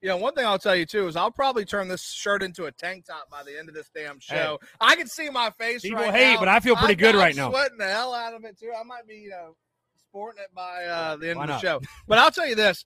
You 0.07 0.13
know, 0.13 0.19
one 0.19 0.35
thing 0.35 0.47
I'll 0.47 0.57
tell 0.57 0.77
you 0.77 0.87
too 0.87 1.09
is 1.09 1.17
I'll 1.17 1.33
probably 1.33 1.65
turn 1.65 1.89
this 1.89 2.13
shirt 2.13 2.41
into 2.41 2.67
a 2.67 2.71
tank 2.71 3.07
top 3.07 3.29
by 3.29 3.43
the 3.43 3.59
end 3.59 3.69
of 3.69 3.75
this 3.75 3.91
damn 3.93 4.21
show. 4.21 4.61
I 4.81 4.95
can 4.95 5.09
see 5.09 5.29
my 5.31 5.51
face. 5.59 5.83
People 5.83 5.99
right 5.99 6.15
hate, 6.15 6.35
now. 6.35 6.39
but 6.39 6.47
I 6.49 6.61
feel 6.61 6.77
pretty 6.77 6.93
I'm- 7.05 7.13
good 7.13 7.19
right 7.19 7.35
now. 7.35 7.51
Sweating 7.51 7.77
the 7.77 7.89
hell 7.89 8.15
out 8.15 8.33
of 8.33 8.45
it 8.45 8.57
too. 8.57 8.71
I 8.73 8.85
might 8.85 9.09
be, 9.09 9.17
you 9.17 9.31
know, 9.31 9.57
sporting 9.99 10.45
it 10.45 10.55
by 10.55 10.85
uh, 10.85 11.17
the 11.17 11.31
end 11.31 11.39
Why 11.39 11.43
of 11.43 11.49
the 11.49 11.53
not? 11.55 11.61
show. 11.61 11.81
But 12.07 12.19
I'll 12.19 12.31
tell 12.31 12.47
you 12.47 12.55
this: 12.55 12.85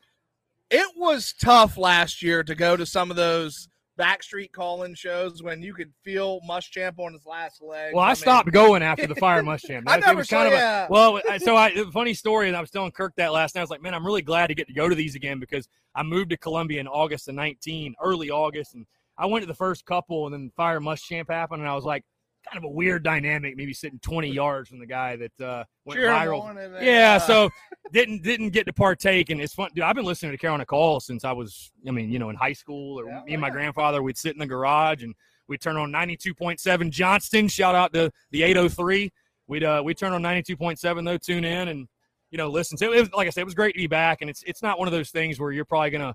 it 0.70 0.86
was 0.96 1.34
tough 1.38 1.76
last 1.76 2.22
year 2.22 2.42
to 2.42 2.54
go 2.54 2.74
to 2.74 2.86
some 2.86 3.10
of 3.10 3.18
those 3.18 3.68
backstreet 3.98 4.52
call-in 4.52 4.94
shows 4.94 5.42
when 5.42 5.62
you 5.62 5.74
could 5.74 5.92
feel 6.04 6.40
Muschamp 6.48 6.98
on 6.98 7.12
his 7.12 7.26
last 7.26 7.62
leg. 7.62 7.94
Well, 7.94 8.04
I, 8.04 8.08
mean, 8.08 8.16
stopped 8.16 8.50
going 8.52 8.82
after 8.82 9.06
the 9.06 9.14
fire 9.14 9.42
Muschamp. 9.44 9.84
I 9.86 9.98
It 9.98 10.00
never 10.00 10.18
was 10.18 10.28
saw. 10.28 10.36
kind 10.36 10.48
of 10.48 10.52
a, 10.54 10.56
yeah. 10.56 10.86
Well, 10.88 11.20
I- 11.28 11.38
so 11.38 11.56
I 11.56 11.74
funny 11.92 12.14
story, 12.14 12.48
and 12.48 12.56
I 12.56 12.60
was 12.60 12.70
telling 12.70 12.92
Kirk 12.92 13.12
that 13.16 13.32
last 13.32 13.54
night. 13.54 13.60
I 13.60 13.64
was 13.64 13.70
like, 13.70 13.82
man, 13.82 13.94
I'm 13.94 14.04
really 14.06 14.22
glad 14.22 14.46
to 14.48 14.54
get 14.54 14.66
to 14.68 14.72
go 14.74 14.88
to 14.88 14.94
these 14.94 15.14
again 15.14 15.38
because 15.38 15.68
I 15.94 16.02
moved 16.02 16.30
to 16.30 16.36
Columbia 16.36 16.80
in 16.80 16.88
August 16.88 17.28
of 17.28 17.34
19, 17.34 17.94
early 18.02 18.30
August, 18.30 18.74
and 18.74 18.86
I 19.18 19.26
went 19.26 19.42
to 19.42 19.46
the 19.46 19.54
first 19.54 19.84
couple, 19.84 20.26
and 20.26 20.32
then 20.34 20.50
Fire 20.56 20.80
Muschamp 20.80 21.28
happened, 21.30 21.60
and 21.60 21.68
I 21.70 21.74
was 21.74 21.84
like, 21.84 22.04
kind 22.50 22.64
of 22.64 22.68
a 22.68 22.72
weird 22.72 23.02
dynamic, 23.02 23.56
maybe 23.56 23.72
sitting 23.72 23.98
20 24.00 24.28
yards 24.30 24.68
from 24.68 24.78
the 24.78 24.86
guy 24.86 25.16
that 25.16 25.40
uh, 25.40 25.64
went 25.84 26.00
Cheer 26.00 26.08
viral. 26.08 26.82
Yeah, 26.82 27.14
uh, 27.14 27.18
so 27.18 27.50
didn't 27.92 28.22
didn't 28.22 28.50
get 28.50 28.66
to 28.66 28.72
partake, 28.72 29.30
and 29.30 29.40
it's 29.40 29.54
fun, 29.54 29.70
dude. 29.74 29.84
I've 29.84 29.94
been 29.94 30.04
listening 30.04 30.32
to 30.32 30.38
Carolina 30.38 30.66
Call 30.66 31.00
since 31.00 31.24
I 31.24 31.32
was, 31.32 31.72
I 31.86 31.90
mean, 31.90 32.10
you 32.10 32.18
know, 32.18 32.30
in 32.30 32.36
high 32.36 32.52
school, 32.52 32.98
or 32.98 33.06
Yeah, 33.06 33.22
me 33.24 33.32
and 33.34 33.40
my 33.40 33.48
yeah. 33.48 33.52
grandfather, 33.52 34.02
we'd 34.02 34.18
sit 34.18 34.32
in 34.32 34.38
the 34.38 34.46
garage 34.46 35.02
and 35.02 35.14
we'd 35.48 35.60
turn 35.60 35.76
on 35.76 35.90
ninety 35.90 36.16
two 36.16 36.34
point 36.34 36.60
seven 36.60 36.90
Johnston. 36.90 37.48
Shout 37.48 37.74
out 37.74 37.92
to 37.94 38.10
the 38.30 38.42
eight 38.42 38.56
hundred 38.56 38.70
three. 38.70 39.12
We'd 39.46 39.64
uh 39.64 39.82
we 39.84 39.94
turn 39.94 40.12
on 40.12 40.22
ninety 40.22 40.42
two 40.42 40.56
point 40.56 40.78
seven 40.78 41.04
though, 41.04 41.18
tune 41.18 41.44
in 41.44 41.68
and 41.68 41.86
you 42.30 42.38
know 42.38 42.48
listen. 42.48 42.76
So 42.76 42.92
it 42.92 43.00
was 43.00 43.12
like 43.12 43.26
I 43.26 43.30
said, 43.30 43.42
it 43.42 43.46
was 43.46 43.54
great 43.54 43.74
to 43.74 43.78
be 43.78 43.86
back, 43.86 44.18
and 44.20 44.30
it's 44.30 44.42
it's 44.44 44.62
not 44.62 44.78
one 44.78 44.88
of 44.88 44.92
those 44.92 45.10
things 45.10 45.38
where 45.38 45.52
you're 45.52 45.64
probably 45.64 45.90
gonna 45.90 46.14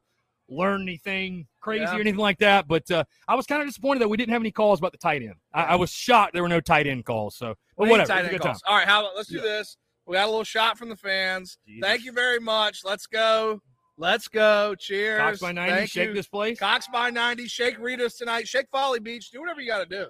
learn 0.49 0.81
anything 0.83 1.47
crazy 1.61 1.83
Yeah. 1.83 1.95
or 1.97 1.99
anything 1.99 2.19
like 2.19 2.37
that. 2.39 2.67
But 2.67 2.89
uh, 2.91 3.03
I 3.27 3.35
was 3.35 3.45
kind 3.45 3.61
of 3.61 3.67
disappointed 3.67 4.01
that 4.01 4.07
we 4.09 4.17
didn't 4.17 4.33
have 4.33 4.41
any 4.41 4.51
calls 4.51 4.79
about 4.79 4.91
the 4.91 4.97
tight 4.97 5.21
end. 5.21 5.35
I, 5.53 5.63
I 5.63 5.75
was 5.75 5.91
shocked 5.91 6.33
there 6.33 6.43
were 6.43 6.49
no 6.49 6.61
tight 6.61 6.87
end 6.87 7.05
calls. 7.05 7.35
So, 7.35 7.55
but 7.77 7.87
whatever, 7.89 8.07
tight 8.07 8.19
it 8.19 8.21
was 8.23 8.29
a 8.29 8.33
end 8.33 8.41
good 8.41 8.47
time. 8.47 8.55
All 8.67 8.75
right, 8.75 8.87
how 8.87 9.01
about 9.01 9.15
let's 9.15 9.29
do 9.29 9.37
Yeah. 9.37 9.41
this? 9.43 9.77
We 10.05 10.13
got 10.15 10.25
a 10.25 10.29
little 10.29 10.43
shot 10.43 10.77
from 10.77 10.89
the 10.89 10.95
fans. 10.95 11.57
Jesus. 11.67 11.81
Thank 11.81 12.03
you 12.05 12.11
very 12.11 12.39
much. 12.39 12.81
Let's 12.85 13.07
go. 13.07 13.59
Let's 13.97 14.27
go. 14.27 14.75
Cheers. 14.75 15.19
Cocks 15.21 15.39
by 15.39 15.51
ninety, 15.51 15.73
Thank 15.73 15.89
shake 15.89 16.07
you. 16.09 16.13
this 16.13 16.27
place. 16.27 16.59
Cocks 16.59 16.87
by 16.91 17.09
90. 17.09 17.47
Shake 17.47 17.79
Rita's 17.79 18.15
tonight. 18.15 18.47
Shake 18.47 18.67
Folly 18.71 18.99
Beach. 18.99 19.31
Do 19.31 19.39
whatever 19.39 19.61
you 19.61 19.67
got 19.67 19.79
to 19.79 19.85
do. 19.85 20.05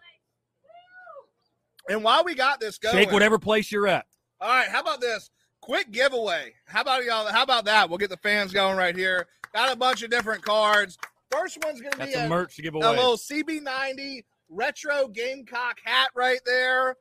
And 1.88 2.04
while 2.04 2.24
we 2.24 2.34
got 2.36 2.60
this 2.60 2.78
going, 2.78 2.96
Shake 2.96 3.12
whatever 3.12 3.38
place 3.38 3.72
you're 3.72 3.88
at. 3.88 4.06
All 4.42 4.50
right, 4.50 4.68
how 4.68 4.82
about 4.82 5.02
this? 5.02 5.30
Quick 5.66 5.90
giveaway. 5.90 6.54
How 6.68 6.82
about 6.82 7.06
y'all? 7.06 7.26
How 7.26 7.42
about 7.42 7.66
that? 7.66 7.90
We'll 7.90 7.98
get 7.98 8.12
the 8.12 8.18
fans 8.18 8.54
going 8.54 8.78
right 8.78 8.96
here. 8.96 9.26
Got 9.52 9.74
a 9.74 9.76
bunch 9.76 10.04
of 10.04 10.12
different 10.12 10.44
cards. 10.44 11.00
First 11.32 11.58
one's 11.66 11.82
going 11.82 11.94
to 11.94 11.98
Got 11.98 12.08
be 12.08 12.14
a, 12.14 12.30
merch 12.30 12.56
to 12.58 12.62
give 12.62 12.76
a 12.76 12.78
little 12.78 13.18
CB90 13.18 14.26
retro 14.48 15.08
Gamecock 15.08 15.80
hat 15.84 16.10
right 16.14 16.40
there. 16.46 16.98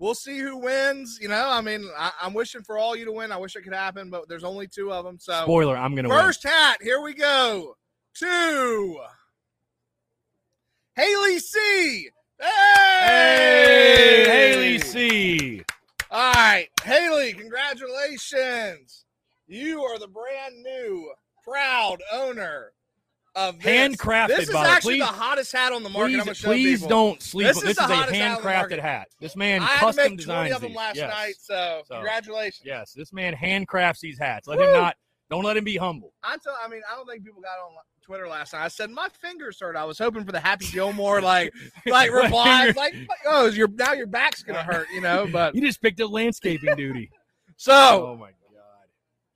We'll 0.00 0.16
see 0.16 0.40
who 0.40 0.56
wins. 0.56 1.20
You 1.22 1.28
know, 1.28 1.50
I 1.50 1.60
mean, 1.60 1.88
I, 1.96 2.10
I'm 2.20 2.34
wishing 2.34 2.64
for 2.64 2.78
all 2.78 2.96
you 2.96 3.04
to 3.04 3.12
win. 3.12 3.30
I 3.30 3.36
wish 3.36 3.54
it 3.54 3.62
could 3.62 3.72
happen, 3.72 4.10
but 4.10 4.28
there's 4.28 4.42
only 4.42 4.66
two 4.66 4.92
of 4.92 5.04
them. 5.04 5.20
So 5.20 5.42
Spoiler, 5.44 5.76
I'm 5.76 5.94
gonna 5.94 6.08
win. 6.08 6.18
First 6.18 6.42
hat, 6.42 6.78
here 6.82 7.00
we 7.00 7.14
go. 7.14 7.76
Two. 8.14 8.98
Haley 10.96 11.38
C. 11.38 12.08
Hey! 12.40 13.04
Hey, 13.06 14.24
Haley 14.26 14.78
C. 14.80 15.62
All 16.12 16.32
right, 16.32 16.68
Haley, 16.82 17.32
congratulations. 17.34 19.04
You 19.46 19.82
are 19.82 19.98
the 19.98 20.08
brand 20.08 20.60
new, 20.62 21.12
proud 21.44 21.98
owner 22.12 22.72
of 23.36 23.60
this. 23.60 23.66
Handcrafted, 23.96 24.28
This 24.28 24.48
is 24.48 24.54
actually 24.56 24.94
Please- 24.94 25.06
the 25.06 25.12
hottest 25.12 25.52
hat 25.52 25.72
on 25.72 25.84
the 25.84 25.88
market. 25.88 26.18
I'm 26.18 26.24
Please, 26.26 26.36
show 26.36 26.48
please 26.48 26.82
don't 26.82 27.22
sleep. 27.22 27.46
This 27.46 27.58
on- 27.58 27.68
is 27.68 27.76
the 27.76 27.82
is 27.84 27.90
a 27.90 27.94
hottest 27.94 28.16
hat 28.16 28.36
on 28.38 28.42
the 28.42 28.48
handcrafted 28.48 28.54
market. 28.58 28.80
hat. 28.80 29.08
This 29.20 29.36
man 29.36 29.62
I 29.62 29.66
custom 29.76 30.04
20 30.04 30.16
designs 30.16 30.54
of 30.56 30.60
them 30.62 30.74
last 30.74 30.96
yes. 30.96 31.10
night, 31.10 31.34
so, 31.40 31.82
So- 31.86 31.94
congratulations. 31.94 32.62
Yes, 32.64 32.92
this 32.92 33.12
man 33.12 33.34
handcrafts 33.34 34.00
these 34.00 34.18
hats. 34.18 34.48
Let 34.48 34.58
Woo! 34.58 34.64
him 34.66 34.72
not. 34.72 34.96
Don't 35.30 35.44
let 35.44 35.56
him 35.56 35.64
be 35.64 35.76
humble. 35.76 36.12
I 36.24 36.36
tell, 36.38 36.56
I 36.62 36.68
mean, 36.68 36.82
I 36.90 36.96
don't 36.96 37.08
think 37.08 37.24
people 37.24 37.40
got 37.40 37.64
on 37.64 37.72
Twitter 38.02 38.26
last 38.26 38.52
night. 38.52 38.64
I 38.64 38.68
said 38.68 38.90
my 38.90 39.08
fingers 39.08 39.60
hurt. 39.60 39.76
I 39.76 39.84
was 39.84 39.96
hoping 39.96 40.24
for 40.24 40.32
the 40.32 40.40
Happy 40.40 40.66
Gilmore 40.66 41.20
like 41.20 41.52
like 41.86 42.10
replies, 42.10 42.74
like 42.74 42.94
oh, 43.26 43.46
your 43.46 43.68
now 43.68 43.92
your 43.92 44.08
back's 44.08 44.42
gonna 44.42 44.62
hurt, 44.62 44.88
you 44.92 45.00
know. 45.00 45.28
But 45.32 45.54
You 45.54 45.60
just 45.60 45.80
picked 45.80 46.00
up 46.00 46.10
landscaping 46.10 46.74
duty. 46.74 47.10
so 47.56 47.72
Oh 48.08 48.16
my 48.16 48.30
god. 48.30 48.36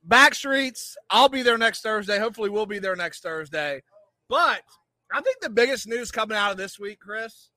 Backstreets, 0.07 0.95
I'll 1.09 1.29
be 1.29 1.41
there 1.41 1.57
next 1.57 1.81
Thursday. 1.81 2.19
Hopefully, 2.19 2.49
we'll 2.49 2.65
be 2.65 2.79
there 2.79 2.97
next 2.97 3.23
Thursday. 3.23 3.81
But 4.27 4.61
I 5.13 5.21
think 5.21 5.39
the 5.39 5.49
biggest 5.49 5.87
news 5.87 6.11
coming 6.11 6.37
out 6.37 6.51
of 6.51 6.57
this 6.57 6.77
week, 6.77 6.99
Chris, 6.99 7.51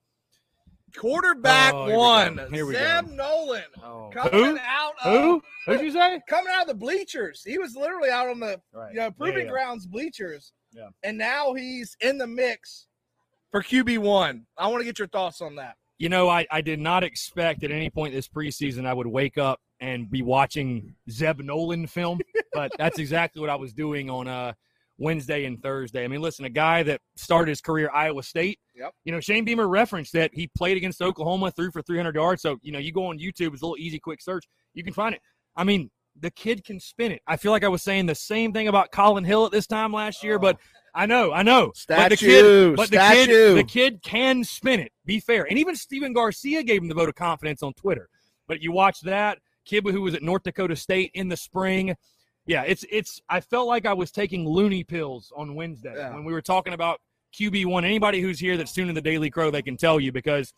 quarterback 0.95 1.73
Oh, 1.73 1.97
one, 1.97 2.35
go. 2.35 2.49
Here 2.49 2.65
we 2.65 2.73
Zeb 2.73 3.07
go. 3.07 3.13
Noland, 3.15 3.65
Oh. 3.83 4.09
coming 4.13 4.31
Who? 4.33 4.57
out 4.57 4.93
of 5.03 5.11
Who? 5.21 5.41
Who'd 5.65 5.81
you 5.81 5.91
say? 5.91 6.19
coming 6.27 6.51
out 6.53 6.63
of 6.63 6.67
the 6.67 6.73
bleachers. 6.75 7.43
He 7.45 7.57
was 7.57 7.75
literally 7.75 8.09
out 8.09 8.29
on 8.29 8.39
the 8.39 8.59
Right. 8.73 8.93
you 8.93 8.99
know 8.99 9.11
proving 9.11 9.39
Yeah, 9.39 9.43
yeah. 9.45 9.49
grounds 9.49 9.85
bleachers. 9.87 10.53
Yeah. 10.71 10.89
And 11.03 11.17
now 11.17 11.53
he's 11.53 11.95
in 12.01 12.17
the 12.17 12.27
mix 12.27 12.87
for 13.51 13.61
QB 13.63 13.97
one. 13.99 14.45
I 14.57 14.67
want 14.67 14.81
to 14.81 14.85
get 14.85 14.99
your 14.99 15.07
thoughts 15.07 15.41
on 15.41 15.55
that. 15.55 15.75
You 15.97 16.07
know, 16.09 16.29
I, 16.29 16.45
I 16.51 16.61
did 16.61 16.79
not 16.79 17.03
expect 17.03 17.63
at 17.63 17.71
any 17.71 17.89
point 17.89 18.13
this 18.13 18.27
preseason 18.27 18.85
I 18.85 18.93
would 18.93 19.07
wake 19.07 19.37
up 19.37 19.59
and 19.81 20.09
be 20.09 20.21
watching 20.21 20.95
Zeb 21.09 21.39
Noland 21.41 21.89
film, 21.89 22.19
but 22.53 22.71
that's 22.77 22.99
exactly 22.99 23.41
what 23.41 23.49
I 23.49 23.55
was 23.55 23.73
doing 23.73 24.09
on 24.09 24.27
uh, 24.27 24.53
Wednesday 24.99 25.45
and 25.45 25.61
Thursday. 25.61 26.03
I 26.03 26.07
mean, 26.07 26.21
listen, 26.21 26.45
a 26.45 26.49
guy 26.49 26.83
that 26.83 27.01
started 27.15 27.49
his 27.49 27.61
career 27.61 27.87
at 27.87 27.95
Iowa 27.95 28.21
State. 28.21 28.59
Yep. 28.75 28.93
You 29.05 29.11
know, 29.11 29.19
Shane 29.19 29.45
Beamer 29.45 29.67
referenced 29.67 30.13
that 30.13 30.31
he 30.33 30.47
played 30.55 30.77
against 30.77 31.01
Oklahoma, 31.01 31.51
threw 31.51 31.71
for 31.71 31.81
300 31.81 32.15
yards. 32.15 32.41
So, 32.41 32.57
you 32.61 32.71
know, 32.71 32.79
you 32.79 32.91
go 32.91 33.07
on 33.07 33.17
YouTube, 33.17 33.53
it's 33.53 33.61
a 33.61 33.65
little 33.65 33.77
easy, 33.77 33.99
quick 33.99 34.21
search. 34.21 34.45
You 34.73 34.83
can 34.83 34.93
find 34.93 35.15
it. 35.15 35.21
I 35.55 35.63
mean, 35.63 35.89
the 36.19 36.31
kid 36.31 36.63
can 36.63 36.79
spin 36.79 37.11
it. 37.11 37.21
I 37.27 37.37
feel 37.37 37.51
like 37.51 37.63
I 37.63 37.69
was 37.69 37.81
saying 37.81 38.05
the 38.05 38.15
same 38.15 38.51
thing 38.51 38.67
about 38.67 38.91
Collin 38.91 39.23
Hill 39.23 39.45
at 39.45 39.51
this 39.51 39.67
time 39.67 39.93
last 39.93 40.23
year, 40.23 40.37
but 40.37 40.57
I 40.93 41.05
know, 41.05 41.31
I 41.31 41.43
know. 41.43 41.71
But 41.87 42.09
the 42.09 42.17
kid, 42.17 42.75
but 42.75 42.91
the 42.91 42.97
kid, 42.97 43.57
the 43.57 43.63
kid 43.63 44.01
can 44.03 44.43
spin 44.43 44.79
it. 44.79 44.91
Be 45.05 45.19
fair, 45.19 45.45
and 45.45 45.57
even 45.57 45.75
Stephen 45.75 46.13
Garcia 46.13 46.63
gave 46.63 46.81
him 46.81 46.87
the 46.87 46.95
vote 46.95 47.09
of 47.09 47.15
confidence 47.15 47.63
on 47.63 47.73
Twitter. 47.73 48.09
But 48.47 48.61
you 48.61 48.71
watch 48.71 49.01
that 49.01 49.37
kid 49.65 49.85
who 49.85 50.01
was 50.01 50.13
at 50.15 50.23
North 50.23 50.43
Dakota 50.43 50.75
State 50.75 51.11
in 51.13 51.29
the 51.29 51.37
spring. 51.37 51.95
Yeah, 52.49 52.63
it's 52.63 52.83
it's. 52.89 53.21
I 53.29 53.41
felt 53.41 53.67
like 53.67 53.85
I 53.85 53.93
was 53.93 54.11
taking 54.11 54.43
loony 54.43 54.83
pills 54.83 55.31
on 55.37 55.53
Wednesday 55.53 55.93
Yeah. 55.95 56.15
when 56.15 56.23
we 56.23 56.33
were 56.33 56.41
talking 56.41 56.73
about 56.73 56.99
QB 57.39 57.67
one. 57.67 57.85
Anybody 57.85 58.21
who's 58.21 58.39
here 58.39 58.57
that's 58.57 58.73
tuned 58.73 58.89
in 58.89 58.95
the 58.95 59.01
Daily 59.01 59.29
Crow, 59.29 59.51
they 59.51 59.61
can 59.61 59.77
tell 59.77 59.99
you 59.99 60.11
because 60.11 60.51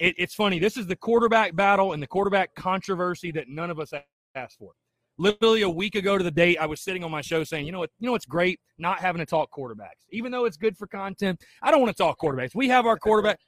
it, 0.00 0.16
it's 0.18 0.34
funny. 0.34 0.58
This 0.58 0.76
is 0.76 0.88
the 0.88 0.96
quarterback 0.96 1.54
battle 1.54 1.92
and 1.92 2.02
the 2.02 2.08
quarterback 2.08 2.56
controversy 2.56 3.30
that 3.30 3.48
none 3.48 3.70
of 3.70 3.78
us 3.78 3.92
asked 4.34 4.58
for. 4.58 4.72
Literally 5.16 5.62
a 5.62 5.70
week 5.70 5.94
ago 5.94 6.18
to 6.18 6.24
the 6.24 6.32
date, 6.32 6.58
I 6.58 6.66
was 6.66 6.80
sitting 6.80 7.04
on 7.04 7.12
my 7.12 7.20
show 7.20 7.44
saying, 7.44 7.64
you 7.64 7.70
know 7.70 7.78
what, 7.78 7.90
you 8.00 8.06
know 8.06 8.12
what's 8.12 8.26
great? 8.26 8.58
Not 8.78 8.98
having 8.98 9.20
to 9.20 9.26
talk 9.26 9.52
quarterbacks. 9.52 10.02
Even 10.10 10.32
though 10.32 10.46
it's 10.46 10.56
good 10.56 10.76
for 10.76 10.88
content, 10.88 11.40
I 11.62 11.70
don't 11.70 11.80
want 11.80 11.96
to 11.96 12.02
talk 12.02 12.18
quarterbacks. 12.18 12.56
We 12.56 12.68
have 12.70 12.86
our 12.86 12.98
quarterback. 12.98 13.38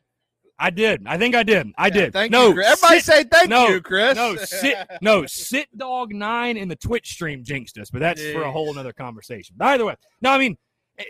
I 0.59 0.71
did. 0.71 1.07
I 1.07 1.19
think 1.19 1.35
I 1.35 1.43
did. 1.43 1.71
I 1.77 1.89
Yeah, 1.89 1.93
did. 1.93 2.13
Thank 2.13 2.33
no, 2.33 2.49
you. 2.49 2.55
Chris. 2.55 2.67
Everybody 2.67 3.01
sit- 3.01 3.05
say 3.05 3.25
thank 3.31 3.51
no, 3.51 3.69
you, 3.69 3.81
Chris. 3.81 4.17
no, 4.17 4.37
sit, 4.37 4.77
no, 5.03 5.27
sit 5.27 5.69
dog 5.77 6.15
nine 6.15 6.57
in 6.57 6.69
the 6.69 6.77
Twitch 6.77 7.11
stream 7.13 7.45
jinxed 7.45 7.77
us, 7.79 7.91
but 7.91 8.01
that's 8.01 8.23
for 8.33 8.43
a 8.43 8.51
whole 8.51 8.73
nother 8.73 8.93
conversation. 8.93 9.55
But 9.59 9.67
either 9.69 9.85
way, 9.85 9.97
no, 10.23 10.31
I 10.31 10.39
mean, 10.39 10.57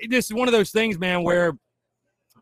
this 0.09 0.26
is 0.26 0.34
one 0.34 0.49
of 0.49 0.53
those 0.53 0.70
things, 0.72 0.99
man, 0.99 1.22
where, 1.22 1.53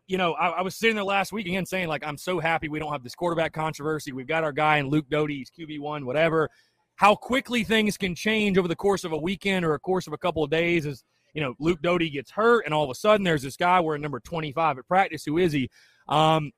you 0.07 0.17
know, 0.17 0.33
I, 0.33 0.47
I 0.49 0.61
was 0.63 0.75
sitting 0.75 0.95
there 0.95 1.03
last 1.05 1.31
week 1.31 1.45
again 1.45 1.65
saying, 1.65 1.87
like, 1.87 2.05
I'm 2.05 2.17
so 2.17 2.39
happy 2.39 2.69
we 2.69 2.79
don't 2.79 2.91
have 2.91 3.03
this 3.03 3.13
quarterback 3.15 3.53
controversy. 3.53 4.11
We've 4.11 4.27
got 4.27 4.43
our 4.43 4.51
guy 4.51 4.77
in 4.77 4.87
Luke 4.89 5.07
Doty, 5.09 5.37
he's 5.37 5.51
QB1, 5.51 6.03
whatever. 6.05 6.49
How 6.95 7.13
quickly 7.13 7.63
things 7.63 7.97
can 7.97 8.15
change 8.15 8.57
over 8.57 8.67
the 8.67 8.75
course 8.75 9.03
of 9.03 9.11
a 9.11 9.17
weekend 9.17 9.63
or 9.63 9.75
a 9.75 9.79
course 9.79 10.07
of 10.07 10.13
a 10.13 10.17
couple 10.17 10.43
of 10.43 10.49
days 10.49 10.85
is, 10.87 11.03
you 11.35 11.41
know, 11.41 11.53
Luke 11.59 11.81
Doty 11.83 12.09
gets 12.09 12.31
hurt, 12.31 12.65
and 12.65 12.73
all 12.73 12.83
of 12.85 12.89
a 12.89 12.95
sudden 12.95 13.23
there's 13.23 13.41
this 13.43 13.57
guy 13.57 13.79
wearing 13.79 14.01
number 14.01 14.19
25 14.21 14.79
at 14.79 14.87
practice. 14.87 15.23
Who 15.25 15.37
is 15.37 15.51
he? 15.51 15.69
Um, 16.07 16.51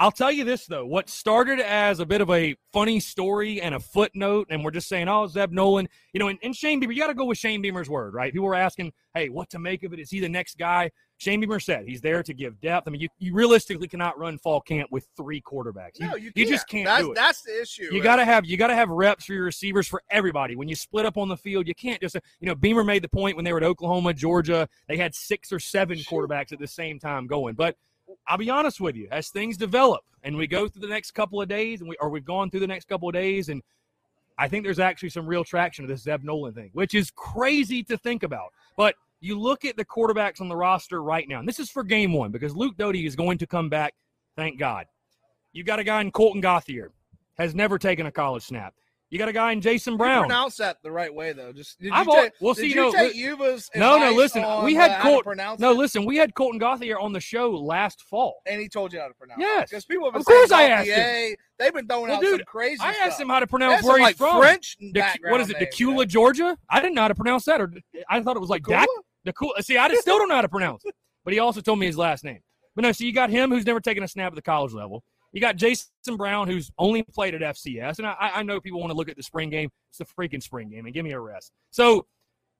I'll 0.00 0.12
tell 0.12 0.30
you 0.30 0.44
this 0.44 0.66
though, 0.66 0.86
what 0.86 1.10
started 1.10 1.58
as 1.58 1.98
a 1.98 2.06
bit 2.06 2.20
of 2.20 2.30
a 2.30 2.54
funny 2.72 3.00
story 3.00 3.60
and 3.60 3.74
a 3.74 3.80
footnote, 3.80 4.46
and 4.48 4.64
we're 4.64 4.70
just 4.70 4.88
saying, 4.88 5.08
oh, 5.08 5.26
Zeb 5.26 5.50
Noland, 5.50 5.88
you 6.12 6.20
know, 6.20 6.28
and, 6.28 6.38
and 6.42 6.54
Shane 6.54 6.78
Beamer, 6.78 6.92
you 6.92 7.00
got 7.00 7.08
to 7.08 7.14
go 7.14 7.24
with 7.24 7.38
Shane 7.38 7.60
Beamer's 7.60 7.90
word, 7.90 8.14
right? 8.14 8.32
People 8.32 8.46
were 8.46 8.54
asking, 8.54 8.92
hey, 9.14 9.28
what 9.28 9.50
to 9.50 9.58
make 9.58 9.82
of 9.82 9.92
it? 9.92 9.98
Is 9.98 10.10
he 10.10 10.20
the 10.20 10.28
next 10.28 10.56
guy? 10.56 10.90
Shane 11.16 11.40
Beamer 11.40 11.58
said 11.58 11.84
he's 11.84 12.00
there 12.00 12.22
to 12.22 12.32
give 12.32 12.60
depth. 12.60 12.86
I 12.86 12.92
mean, 12.92 13.00
you, 13.00 13.08
you 13.18 13.34
realistically 13.34 13.88
cannot 13.88 14.16
run 14.16 14.38
fall 14.38 14.60
camp 14.60 14.88
with 14.92 15.08
three 15.16 15.40
quarterbacks. 15.40 15.98
No, 15.98 16.14
you, 16.14 16.30
you 16.36 16.46
just 16.46 16.68
can't 16.68 16.86
That's, 16.86 17.02
do 17.02 17.10
it. 17.10 17.16
that's 17.16 17.42
the 17.42 17.60
issue. 17.60 17.88
You 17.92 18.00
got 18.00 18.16
to 18.16 18.24
have 18.24 18.46
you 18.46 18.56
got 18.56 18.68
to 18.68 18.76
have 18.76 18.88
reps 18.88 19.24
for 19.24 19.32
your 19.32 19.44
receivers 19.44 19.88
for 19.88 20.00
everybody. 20.10 20.54
When 20.54 20.68
you 20.68 20.76
split 20.76 21.06
up 21.06 21.16
on 21.18 21.28
the 21.28 21.36
field, 21.36 21.66
you 21.66 21.74
can't 21.74 22.00
just 22.00 22.14
you 22.14 22.46
know 22.46 22.54
Beamer 22.54 22.84
made 22.84 23.02
the 23.02 23.08
point 23.08 23.34
when 23.34 23.44
they 23.44 23.52
were 23.52 23.58
at 23.58 23.64
Oklahoma, 23.64 24.14
Georgia, 24.14 24.68
they 24.86 24.96
had 24.96 25.12
six 25.12 25.50
or 25.50 25.58
seven 25.58 25.98
quarterbacks 25.98 26.52
at 26.52 26.60
the 26.60 26.68
same 26.68 27.00
time 27.00 27.26
going. 27.26 27.56
But 27.56 27.74
I'll 28.26 28.38
be 28.38 28.50
honest 28.50 28.80
with 28.80 28.96
you, 28.96 29.08
as 29.10 29.28
things 29.28 29.56
develop 29.56 30.02
and 30.22 30.36
we 30.36 30.46
go 30.46 30.68
through 30.68 30.82
the 30.82 30.88
next 30.88 31.12
couple 31.12 31.40
of 31.40 31.48
days, 31.48 31.80
and 31.80 31.88
we 31.88 31.96
or 32.00 32.08
we've 32.08 32.24
gone 32.24 32.50
through 32.50 32.60
the 32.60 32.66
next 32.66 32.88
couple 32.88 33.08
of 33.08 33.14
days, 33.14 33.48
and 33.48 33.62
I 34.36 34.48
think 34.48 34.64
there's 34.64 34.78
actually 34.78 35.10
some 35.10 35.26
real 35.26 35.44
traction 35.44 35.86
to 35.86 35.92
this 35.92 36.02
Zeb 36.02 36.22
Noland 36.22 36.54
thing, 36.54 36.70
which 36.72 36.94
is 36.94 37.10
crazy 37.10 37.82
to 37.84 37.96
think 37.96 38.22
about. 38.22 38.52
But 38.76 38.94
you 39.20 39.38
look 39.38 39.64
at 39.64 39.76
the 39.76 39.84
quarterbacks 39.84 40.40
on 40.40 40.48
the 40.48 40.56
roster 40.56 41.02
right 41.02 41.28
now, 41.28 41.38
and 41.38 41.48
this 41.48 41.58
is 41.58 41.70
for 41.70 41.82
game 41.82 42.12
one 42.12 42.30
because 42.30 42.54
Luke 42.54 42.76
Doty 42.76 43.06
is 43.06 43.16
going 43.16 43.38
to 43.38 43.46
come 43.46 43.68
back. 43.68 43.94
Thank 44.36 44.58
God. 44.58 44.86
You've 45.52 45.66
got 45.66 45.78
a 45.78 45.84
guy 45.84 46.00
in 46.00 46.12
Colten 46.12 46.40
Gauthier, 46.40 46.92
has 47.36 47.54
never 47.54 47.78
taken 47.78 48.06
a 48.06 48.12
college 48.12 48.44
snap. 48.44 48.74
You 49.10 49.18
got 49.18 49.28
a 49.30 49.32
guy 49.32 49.52
in 49.52 49.62
Jason 49.62 49.96
Brown. 49.96 50.16
You 50.24 50.28
pronounce 50.28 50.56
that 50.56 50.76
the 50.82 50.90
right 50.90 51.12
way 51.12 51.32
though. 51.32 51.50
Just 51.52 51.80
did 51.80 51.92
I've 51.92 52.06
you 52.06 52.12
al- 52.14 52.22
take, 52.24 52.32
well, 52.40 52.52
did 52.54 52.60
see, 52.60 52.68
you 52.68 52.74
no, 52.74 52.92
take 52.92 53.14
Yuva's 53.14 53.70
No, 53.74 53.98
no, 53.98 54.12
listen, 54.12 54.44
on, 54.44 54.64
we 54.64 54.74
had 54.74 54.90
uh, 54.90 54.94
how 54.96 55.22
Colt- 55.22 55.58
No, 55.58 55.72
listen, 55.72 56.04
we 56.04 56.16
had 56.16 56.34
Colten 56.34 56.60
Gauthier 56.60 56.98
on 56.98 57.14
the 57.14 57.20
show 57.20 57.50
last 57.52 58.02
fall. 58.02 58.42
and 58.44 58.60
he 58.60 58.68
told 58.68 58.92
you 58.92 59.00
how 59.00 59.08
to 59.08 59.14
pronounce 59.14 59.40
Yes. 59.40 59.62
it. 59.62 59.70
Because 59.70 59.84
people 59.86 60.04
have 60.06 60.12
been 60.12 60.20
Of 60.20 60.26
course 60.26 60.52
I 60.52 60.64
asked 60.64 60.88
him. 60.88 61.36
They've 61.58 61.72
been 61.72 61.86
throwing 61.86 62.08
Well, 62.08 62.16
out 62.18 62.22
dude, 62.22 62.40
some 62.40 62.44
crazy 62.46 62.80
I 62.82 62.92
stuff. 62.92 63.06
asked 63.06 63.20
him 63.20 63.28
how 63.30 63.40
to 63.40 63.46
pronounce 63.46 63.82
where 63.82 63.96
he's 63.96 64.02
like 64.04 64.16
from. 64.16 64.40
French 64.40 64.76
background 64.92 65.32
what 65.32 65.40
is 65.40 65.50
it, 65.50 65.56
Decula. 65.56 66.06
Georgia? 66.06 66.56
I 66.68 66.80
didn't 66.80 66.94
know 66.94 67.02
how 67.02 67.08
to 67.08 67.14
pronounce 67.14 67.44
that. 67.46 67.60
Or 67.62 67.72
I 68.10 68.20
thought 68.22 68.36
it 68.36 68.40
was 68.40 68.50
like 68.50 68.62
Decula? 68.62 68.86
Dak. 69.24 69.34
Decula. 69.34 69.64
See, 69.64 69.78
I 69.78 69.88
just 69.88 70.02
still 70.02 70.18
don't 70.18 70.28
know 70.28 70.34
how 70.36 70.42
to 70.42 70.48
pronounce 70.50 70.84
it. 70.84 70.94
But 71.24 71.32
he 71.32 71.38
also 71.40 71.60
told 71.62 71.78
me 71.78 71.86
his 71.86 71.96
last 71.96 72.24
name. 72.24 72.40
But 72.76 72.82
no, 72.82 72.92
so 72.92 73.04
you 73.04 73.12
got 73.12 73.30
him 73.30 73.50
who's 73.50 73.66
never 73.66 73.80
taken 73.80 74.02
a 74.04 74.08
snap 74.08 74.32
at 74.32 74.36
the 74.36 74.42
college 74.42 74.72
level. 74.72 75.02
You 75.38 75.40
got 75.40 75.54
Jason 75.54 75.86
Brown 76.16 76.48
who's 76.48 76.72
only 76.78 77.04
played 77.04 77.32
at 77.32 77.42
FCS. 77.42 77.98
And 77.98 78.08
I, 78.08 78.16
I 78.18 78.42
know 78.42 78.60
people 78.60 78.80
want 78.80 78.90
to 78.90 78.96
look 78.96 79.08
at 79.08 79.16
the 79.16 79.22
spring 79.22 79.50
game. 79.50 79.70
It's 79.88 79.98
the 79.98 80.04
freaking 80.04 80.42
spring 80.42 80.68
game, 80.68 80.84
and 80.86 80.92
give 80.92 81.04
me 81.04 81.12
a 81.12 81.20
rest. 81.20 81.52
So 81.70 82.06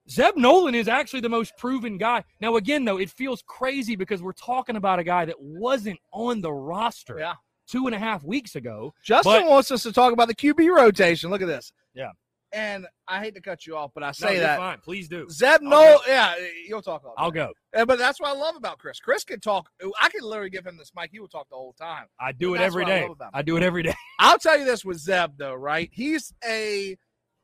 Zeb 0.09 0.37
Noland 0.37 0.77
is 0.77 0.87
actually 0.87 1.23
the 1.23 1.29
most 1.29 1.57
proven 1.59 1.99
guy. 1.99 2.23
Now, 2.41 2.55
again, 2.55 2.85
though, 2.85 2.99
it 2.99 3.11
feels 3.11 3.43
crazy 3.49 3.97
because 3.97 4.23
we're 4.23 4.31
talking 4.31 4.77
about 4.77 5.01
a 5.01 5.03
guy 5.03 5.25
that 5.25 5.35
wasn't 5.41 5.99
on 6.13 6.41
the 6.41 6.53
roster 6.53 7.19
Yeah. 7.19 7.35
two 7.67 7.87
and 7.87 7.97
a 7.97 7.99
half 7.99 8.23
weeks 8.23 8.55
ago. 8.55 8.95
Justin 9.03 9.33
But- 9.43 9.51
wants 9.51 9.73
us 9.73 9.83
to 9.83 9.93
talk 9.93 10.13
about 10.13 10.29
the 10.29 10.37
QB 10.37 10.69
rotation. 10.69 11.31
Look 11.31 11.43
at 11.43 11.49
this. 11.49 11.73
Yeah. 11.95 12.13
And 12.53 12.87
I 13.07 13.21
hate 13.23 13.35
to 13.35 13.43
cut 13.43 13.67
you 13.67 13.77
off, 13.77 13.91
but 13.95 14.03
I 14.03 14.09
No, 14.09 14.13
say 14.13 14.35
you're 14.35 14.41
that 14.43 14.57
fine. 14.59 14.79
Please 14.83 15.07
do. 15.09 15.29
Zeb 15.29 15.61
I'll 15.67 16.01
Yeah, 16.07 16.35
you'll 16.67 16.81
talk 16.81 17.05
all. 17.05 17.15
I'll 17.19 17.31
go. 17.31 17.53
Uh, 17.77 17.85
But 17.85 17.99
that's 17.99 18.19
what 18.21 18.31
I 18.31 18.39
love 18.39 18.57
about 18.57 18.79
Chris. 18.79 19.01
Chris 19.01 19.23
can 19.23 19.39
talk. 19.39 19.69
I 20.01 20.09
can 20.09 20.23
literally 20.23 20.49
give 20.49 20.67
him 20.67 20.79
this 20.79 20.93
mic. 20.97 21.11
He 21.13 21.21
will 21.21 21.29
talk 21.29 21.49
the 21.51 21.57
whole 21.57 21.75
time. 21.75 22.07
I 22.19 22.33
do 22.33 22.55
it 22.55 22.61
every 22.63 22.87
day. 22.87 22.93
I 22.93 22.97
day. 22.97 23.03
love 23.03 23.11
about 23.13 23.27
him. 23.27 23.31
I 23.35 23.43
do 23.43 23.57
it 23.59 23.63
every 23.63 23.83
day. 23.83 23.95
I'll 24.19 24.39
tell 24.39 24.59
you 24.59 24.65
this 24.65 24.83
with 24.85 24.99
Zeb 24.99 25.33
though, 25.37 25.55
right? 25.55 25.91
He's 25.93 26.33
a 26.43 26.97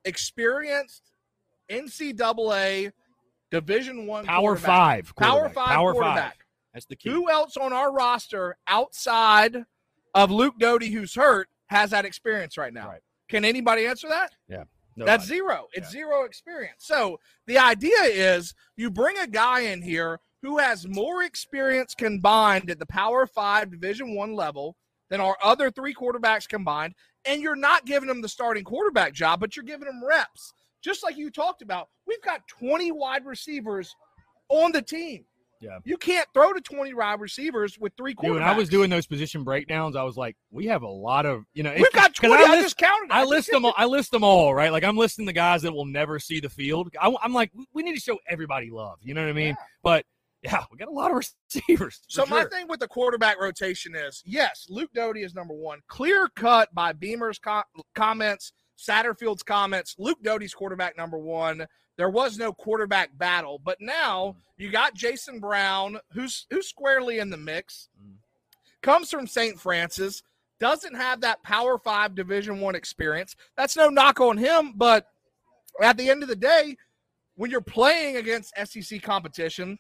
experienced 0.07 1.13
NCAA 1.71 2.93
Division 3.51 4.07
One 4.07 4.25
Power 4.25 4.57
five. 4.57 5.15
Power 5.17 5.49
five 5.49 5.75
Power 5.75 5.93
quarterback. 5.93 6.33
five. 6.33 6.39
That's 6.73 6.87
the 6.87 6.97
key. 6.97 7.11
Who 7.11 7.31
else 7.31 7.57
on 7.57 7.73
our 7.73 7.93
roster 7.93 8.57
outside 8.67 9.65
of 10.15 10.31
Luke 10.31 10.55
Doty, 10.59 10.89
who's 10.91 11.15
hurt, 11.15 11.49
has 11.67 11.91
that 11.91 12.05
experience 12.05 12.57
right 12.57 12.73
now? 12.73 12.89
Right. 12.89 13.01
Can 13.29 13.45
anybody 13.45 13.87
answer 13.87 14.09
that? 14.09 14.33
Nobody. 14.97 15.17
That's 15.17 15.27
zero. 15.27 15.69
It's 15.73 15.89
Yeah. 15.89 16.01
zero 16.01 16.25
experience. 16.25 16.85
So 16.87 17.19
the 17.47 17.59
idea 17.59 18.03
is 18.05 18.55
you 18.77 18.91
bring 18.91 19.19
a 19.19 19.27
guy 19.27 19.61
in 19.61 19.83
here 19.83 20.21
who 20.43 20.59
has 20.59 20.87
more 20.87 21.23
experience 21.23 21.95
combined 21.95 22.71
at 22.71 22.79
the 22.79 22.87
Power 22.87 23.27
Five 23.27 23.71
Division 23.71 24.15
One 24.15 24.35
level 24.35 24.77
than 25.11 25.21
our 25.21 25.37
other 25.43 25.71
three 25.71 25.95
quarterbacks 25.95 26.49
combined, 26.49 26.95
and 27.25 27.43
you're 27.43 27.57
not 27.57 27.87
giving 27.87 28.09
him 28.09 28.21
the 28.21 28.29
starting 28.29 28.65
quarterback 28.65 29.13
job, 29.13 29.41
but 29.41 29.57
you're 29.57 29.65
giving 29.65 29.89
him 29.89 30.05
reps. 30.05 30.53
Just 30.83 31.03
like 31.03 31.17
you 31.17 31.31
talked 31.31 31.63
about, 31.63 31.89
we've 32.07 32.23
got 32.23 32.47
20 32.49 32.93
wide 32.93 33.25
receivers 33.25 33.95
on 34.49 34.73
the 34.73 34.83
team. 34.83 35.25
Yeah. 35.65 35.79
You 35.85 35.97
can't 35.97 36.29
throw 36.35 36.53
to 36.53 36.61
20 36.61 36.95
wide 36.95 37.21
receivers 37.21 37.79
with 37.79 37.93
three 37.97 38.15
quarterbacks. 38.15 38.23
Dude, 38.23 38.33
when 38.35 38.43
I 38.43 38.53
was 38.57 38.69
doing 38.69 38.91
those 38.91 39.07
position 39.07 39.45
breakdowns, 39.45 39.97
I 39.97 40.03
was 40.03 40.17
like, 40.17 40.37
we 40.51 40.67
have 40.67 40.83
a 40.83 40.89
lot 40.89 41.27
of, 41.27 41.45
you 41.55 41.63
know, 41.63 41.73
We've 41.75 41.91
got 41.93 42.15
'cause 42.15 42.29
20. 42.29 42.35
I, 42.35 42.47
I 42.47 42.51
list, 42.51 42.63
just 42.63 42.77
counted. 42.77 43.11
I 43.13 43.25
list 43.25 43.51
them 43.51 43.65
all. 43.65 43.75
I 43.77 43.87
list 43.87 44.11
them 44.11 44.23
all, 44.25 44.55
right? 44.55 44.71
Like 44.73 44.85
I'm 44.85 44.97
listing 44.97 45.25
the 45.25 45.33
guys 45.33 45.63
that 45.63 45.73
will 45.73 45.87
never 45.87 46.19
see 46.19 46.41
the 46.41 46.51
field. 46.51 46.91
I, 47.01 47.13
am 47.23 47.33
like, 47.33 47.51
we 47.73 47.83
need 47.83 47.95
to 47.95 48.01
show 48.01 48.19
everybody 48.29 48.71
love. 48.71 48.99
You 49.03 49.15
know 49.15 49.23
what 49.23 49.31
I 49.31 49.35
mean? 49.35 49.49
Yeah. 49.49 49.55
But 49.83 50.05
yeah, 50.43 50.65
we 50.71 50.77
got 50.77 50.89
a 50.89 50.93
lot 50.93 51.11
of 51.11 51.17
receivers. 51.55 52.03
So 52.09 52.27
my 52.27 52.45
thing 52.45 52.69
with 52.69 52.81
the 52.81 52.89
quarterback 52.89 53.41
rotation 53.41 53.95
is 53.97 54.23
yes, 54.27 54.67
Luke 54.69 54.91
Doty 54.95 55.23
is 55.23 55.35
number 55.35 55.55
one, 55.55 55.81
clear 55.89 56.29
cut 56.37 56.75
by 56.75 56.93
Beamer's 56.93 57.39
co- 57.39 57.63
comments, 57.95 58.53
Satterfield's 58.79 59.43
comments. 59.43 59.95
Luke 59.99 60.19
Doty's 60.23 60.53
quarterback 60.53 60.97
number 60.99 61.19
one. 61.19 61.67
There 61.97 62.11
was 62.11 62.39
no 62.39 62.53
quarterback 62.53 63.17
battle, 63.17 63.61
but 63.65 63.79
now 63.81 64.37
you 64.57 64.71
got 64.71 64.95
Jason 64.95 65.39
Brown, 65.39 65.99
who's 66.13 66.47
who's 66.51 66.69
squarely 66.69 67.19
in 67.19 67.31
the 67.31 67.37
mix. 67.37 67.89
Mm. 68.03 68.15
Comes 68.83 69.11
from 69.11 69.27
St. 69.27 69.59
Francis, 69.59 70.23
doesn't 70.59 70.95
have 70.95 71.21
that 71.21 71.43
Power 71.43 71.79
Five 71.79 72.15
Division 72.15 72.61
One 72.61 72.75
experience. 72.75 73.37
That's 73.57 73.77
no 73.77 73.89
knock 73.89 74.21
on 74.21 74.39
him, 74.39 74.73
but 74.77 75.07
at 75.81 75.97
the 75.97 76.11
end 76.11 76.23
of 76.23 76.29
the 76.29 76.37
day, 76.37 76.77
when 77.37 77.51
you're 77.51 77.61
playing 77.61 78.17
against 78.17 78.55
SEC 78.65 79.03
competition, 79.03 79.79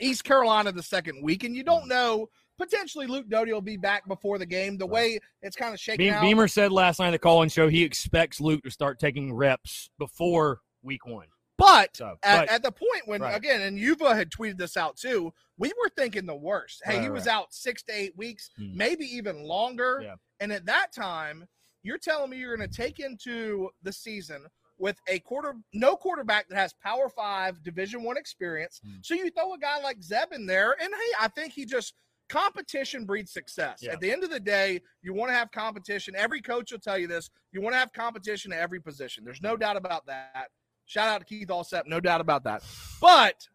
East 0.00 0.24
Carolina 0.24 0.72
the 0.72 0.82
second 0.82 1.22
week, 1.22 1.44
and 1.44 1.54
you 1.54 1.62
don't 1.62 1.88
know. 1.88 2.28
Potentially, 2.58 3.06
Luke 3.06 3.26
Doty 3.30 3.52
will 3.54 3.62
be 3.62 3.78
back 3.78 4.06
before 4.06 4.36
the 4.36 4.44
game. 4.44 4.76
The 4.76 4.86
way 4.86 5.18
it's 5.40 5.56
kind 5.56 5.72
of 5.72 5.80
shaking 5.80 6.06
Be- 6.06 6.10
out. 6.10 6.20
Beamer 6.20 6.46
said 6.46 6.72
last 6.72 7.00
night 7.00 7.08
at 7.08 7.12
the 7.12 7.18
call-in 7.18 7.48
show 7.48 7.68
he 7.68 7.82
expects 7.82 8.38
Luke 8.38 8.62
to 8.64 8.70
start 8.70 8.98
taking 8.98 9.32
reps 9.32 9.88
before 9.98 10.60
week 10.82 11.06
one. 11.06 11.26
But 11.60 11.96
So, 11.96 12.16
at, 12.22 12.40
but- 12.40 12.48
at 12.48 12.62
the 12.62 12.72
point 12.72 13.06
when 13.06 13.20
Right. 13.20 13.36
again, 13.36 13.60
and 13.60 13.78
Yuva 13.78 14.16
had 14.16 14.30
tweeted 14.30 14.56
this 14.56 14.76
out 14.76 14.96
too, 14.96 15.32
we 15.58 15.72
were 15.80 15.90
thinking 15.96 16.26
the 16.26 16.34
worst. 16.34 16.80
Hey, 16.84 16.94
Right, 16.96 17.02
he 17.04 17.10
was 17.10 17.26
right. 17.26 17.34
out 17.34 17.52
six 17.54 17.82
to 17.84 17.92
eight 17.92 18.16
weeks, 18.16 18.50
Hmm. 18.56 18.76
maybe 18.76 19.04
even 19.04 19.44
longer. 19.44 20.00
Yeah. 20.02 20.14
And 20.40 20.52
at 20.52 20.64
that 20.66 20.92
time, 20.92 21.46
you're 21.82 21.98
telling 21.98 22.30
me 22.30 22.38
you're 22.38 22.56
going 22.56 22.68
to 22.68 22.74
take 22.76 22.98
into 22.98 23.70
the 23.82 23.92
season 23.92 24.46
with 24.78 24.98
a 25.08 25.18
quarter 25.20 25.54
no 25.74 25.94
quarterback 25.96 26.48
that 26.48 26.56
has 26.56 26.72
Power 26.72 27.10
Five 27.10 27.62
Division 27.62 28.02
One 28.02 28.16
experience. 28.16 28.80
Hmm. 28.82 28.96
So 29.02 29.14
you 29.14 29.30
throw 29.30 29.52
a 29.52 29.58
guy 29.58 29.78
like 29.80 30.02
Zeb 30.02 30.32
in 30.32 30.46
there, 30.46 30.72
and 30.80 30.92
hey, 30.94 31.12
I 31.20 31.28
think 31.28 31.52
he 31.52 31.66
just 31.66 31.94
competition 32.30 33.04
breeds 33.04 33.32
success. 33.32 33.80
Yeah. 33.82 33.92
At 33.92 34.00
the 34.00 34.10
end 34.10 34.24
of 34.24 34.30
the 34.30 34.40
day, 34.40 34.80
you 35.02 35.12
want 35.12 35.30
to 35.30 35.34
have 35.34 35.50
competition. 35.50 36.14
Every 36.16 36.40
coach 36.40 36.70
will 36.72 36.78
tell 36.78 36.96
you 36.96 37.06
this. 37.08 37.28
You 37.52 37.60
want 37.60 37.74
to 37.74 37.78
have 37.78 37.92
competition 37.92 38.52
at 38.52 38.60
every 38.60 38.80
position. 38.80 39.24
There's 39.24 39.42
no 39.42 39.56
doubt 39.56 39.76
about 39.76 40.06
that. 40.06 40.48
Shout 40.90 41.06
out 41.06 41.18
to 41.20 41.24
Keith 41.24 41.46
Allsep, 41.46 41.86
no 41.86 42.00
doubt 42.00 42.20
about 42.20 42.42
that. 42.42 42.64
But 43.00 43.46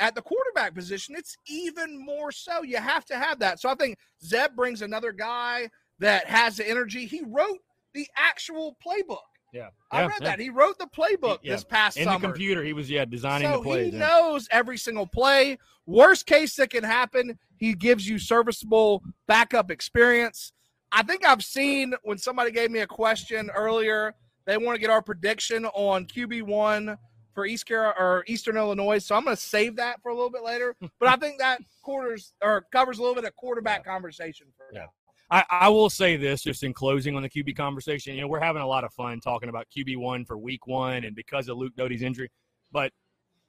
at 0.00 0.16
the 0.16 0.20
quarterback 0.20 0.74
position, 0.74 1.14
it's 1.16 1.36
even 1.46 1.96
more 2.04 2.32
so. 2.32 2.64
You 2.64 2.78
have 2.78 3.04
to 3.04 3.16
have 3.16 3.38
that. 3.38 3.60
So 3.60 3.68
I 3.68 3.76
think 3.76 3.98
Zeb 4.24 4.56
brings 4.56 4.82
another 4.82 5.12
guy 5.12 5.70
that 6.00 6.26
has 6.26 6.56
the 6.56 6.68
energy. 6.68 7.06
He 7.06 7.22
wrote 7.24 7.60
the 7.94 8.08
actual 8.16 8.76
playbook. 8.84 9.18
Yeah, 9.52 9.68
I 9.92 10.00
Yeah, 10.00 10.06
read 10.08 10.16
yeah. 10.22 10.28
that. 10.30 10.40
He 10.40 10.50
wrote 10.50 10.76
the 10.80 10.86
playbook 10.86 11.38
Yeah. 11.44 11.52
this 11.52 11.62
past 11.62 11.98
In 11.98 12.04
summer. 12.06 12.18
the 12.18 12.26
computer, 12.26 12.64
he 12.64 12.72
was 12.72 12.90
yeah 12.90 13.04
designing 13.04 13.46
so 13.46 13.58
the 13.58 13.62
plays. 13.62 13.92
he 13.92 13.98
knows 14.00 14.48
every 14.50 14.76
single 14.76 15.06
play. 15.06 15.58
Worst 15.86 16.26
case 16.26 16.56
that 16.56 16.70
can 16.70 16.82
happen, 16.82 17.38
he 17.58 17.74
gives 17.74 18.08
you 18.08 18.18
serviceable 18.18 19.04
backup 19.28 19.70
experience. 19.70 20.52
I 20.90 21.04
think 21.04 21.24
I've 21.24 21.44
seen 21.44 21.94
when 22.02 22.18
somebody 22.18 22.50
gave 22.50 22.72
me 22.72 22.80
a 22.80 22.88
question 22.88 23.50
earlier, 23.50 24.14
they 24.46 24.56
want 24.56 24.76
to 24.76 24.80
get 24.80 24.90
our 24.90 25.02
prediction 25.02 25.64
on 25.66 26.06
QB 26.06 26.42
one 26.42 26.96
for 27.34 27.46
East 27.46 27.66
Carolina 27.66 27.94
or 27.98 28.24
Eastern 28.26 28.56
Illinois. 28.56 28.98
So 28.98 29.14
I'm 29.14 29.24
going 29.24 29.36
to 29.36 29.42
save 29.42 29.76
that 29.76 30.02
for 30.02 30.10
a 30.10 30.14
little 30.14 30.30
bit 30.30 30.42
later. 30.42 30.76
But 31.00 31.08
I 31.08 31.16
think 31.16 31.38
that 31.38 31.60
quarters 31.82 32.34
or 32.42 32.66
covers 32.72 32.98
a 32.98 33.00
little 33.02 33.14
bit 33.14 33.24
of 33.24 33.34
quarterback 33.36 33.84
conversation 33.84 34.46
for 34.56 34.66
Yeah. 34.72 34.80
now. 34.80 34.86
I, 35.30 35.44
I 35.50 35.68
will 35.70 35.88
say 35.88 36.16
this 36.16 36.42
just 36.42 36.62
in 36.62 36.74
closing 36.74 37.16
on 37.16 37.22
the 37.22 37.30
QB 37.30 37.56
conversation. 37.56 38.14
You 38.14 38.20
know, 38.20 38.28
we're 38.28 38.40
having 38.40 38.60
a 38.60 38.66
lot 38.66 38.84
of 38.84 38.92
fun 38.92 39.18
talking 39.18 39.48
about 39.48 39.66
QB 39.74 39.96
one 39.96 40.26
for 40.26 40.36
week 40.36 40.66
one 40.66 41.04
and 41.04 41.16
because 41.16 41.48
of 41.48 41.56
Luke 41.56 41.72
Doty's 41.74 42.02
injury. 42.02 42.30
But 42.70 42.92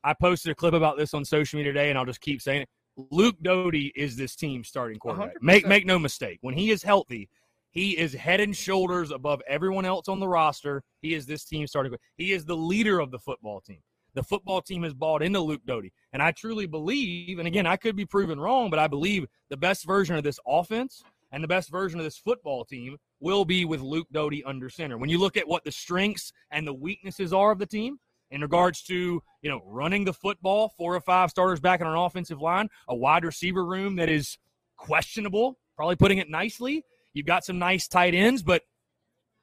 I 0.05 0.13
posted 0.13 0.51
a 0.53 0.55
clip 0.55 0.73
about 0.73 0.97
this 0.97 1.13
on 1.13 1.25
social 1.25 1.57
media 1.57 1.73
today, 1.73 1.89
and 1.89 1.99
I'll 1.99 2.05
just 2.05 2.21
keep 2.21 2.41
saying 2.41 2.61
it. 2.61 2.69
Luke 3.11 3.35
Doty 3.41 3.91
is 3.97 4.15
this 4.15 4.35
team's 4.35 4.69
starting 4.69 4.97
quarterback. 4.97 5.35
100%. 5.35 5.41
Make 5.41 5.67
make 5.67 5.85
no 5.85 5.99
mistake. 5.99 6.37
When 6.41 6.53
he 6.53 6.71
is 6.71 6.83
healthy, 6.83 7.27
he 7.73 7.97
is 7.97 8.13
head 8.13 8.39
and 8.39 8.55
shoulders 8.55 9.11
above 9.11 9.41
everyone 9.47 9.85
else 9.85 10.07
on 10.07 10.19
the 10.19 10.27
roster. 10.27 10.83
He 11.01 11.13
is 11.13 11.25
this 11.25 11.43
team 11.43 11.67
starting. 11.67 11.93
He 12.15 12.31
is 12.31 12.45
the 12.45 12.55
leader 12.55 12.99
of 12.99 13.11
the 13.11 13.19
football 13.19 13.61
team. 13.61 13.79
The 14.13 14.23
football 14.23 14.61
team 14.61 14.83
has 14.83 14.93
bought 14.93 15.23
into 15.23 15.39
Luke 15.39 15.63
Doty. 15.65 15.91
And 16.13 16.21
I 16.21 16.31
truly 16.31 16.67
believe, 16.67 17.39
and 17.39 17.47
again, 17.47 17.65
I 17.65 17.77
could 17.77 17.95
be 17.95 18.05
proven 18.05 18.39
wrong, 18.39 18.69
but 18.69 18.77
I 18.77 18.87
believe 18.87 19.25
the 19.49 19.57
best 19.57 19.85
version 19.87 20.15
of 20.15 20.23
this 20.23 20.39
offense 20.47 21.03
and 21.31 21.43
the 21.43 21.47
best 21.47 21.71
version 21.71 21.99
of 21.99 22.05
this 22.05 22.17
football 22.17 22.63
team 22.63 22.97
will 23.19 23.43
be 23.43 23.65
with 23.65 23.81
Luke 23.81 24.07
Doty 24.11 24.43
under 24.43 24.69
center. 24.69 24.99
When 24.99 25.09
you 25.09 25.17
look 25.17 25.35
at 25.35 25.47
what 25.47 25.63
the 25.63 25.71
strengths 25.71 26.31
and 26.51 26.67
the 26.67 26.73
weaknesses 26.75 27.33
are 27.33 27.51
of 27.51 27.57
the 27.57 27.65
team 27.65 27.97
in 28.29 28.41
regards 28.41 28.83
to, 28.83 29.19
you 29.41 29.49
know, 29.49 29.61
running 29.65 30.05
the 30.05 30.13
football, 30.13 30.71
four 30.77 30.95
or 30.95 31.01
five 31.01 31.31
starters 31.31 31.59
back 31.59 31.81
on 31.81 31.87
an 31.87 31.95
offensive 31.95 32.39
line, 32.39 32.69
a 32.87 32.95
wide 32.95 33.25
receiver 33.25 33.65
room 33.65 33.95
that 33.95 34.09
is 34.09 34.37
questionable, 34.77 35.57
probably 35.75 35.95
putting 35.95 36.19
it 36.19 36.29
nicely. 36.29 36.85
You've 37.13 37.25
got 37.25 37.43
some 37.43 37.59
nice 37.59 37.87
tight 37.87 38.13
ends, 38.13 38.43
but 38.43 38.63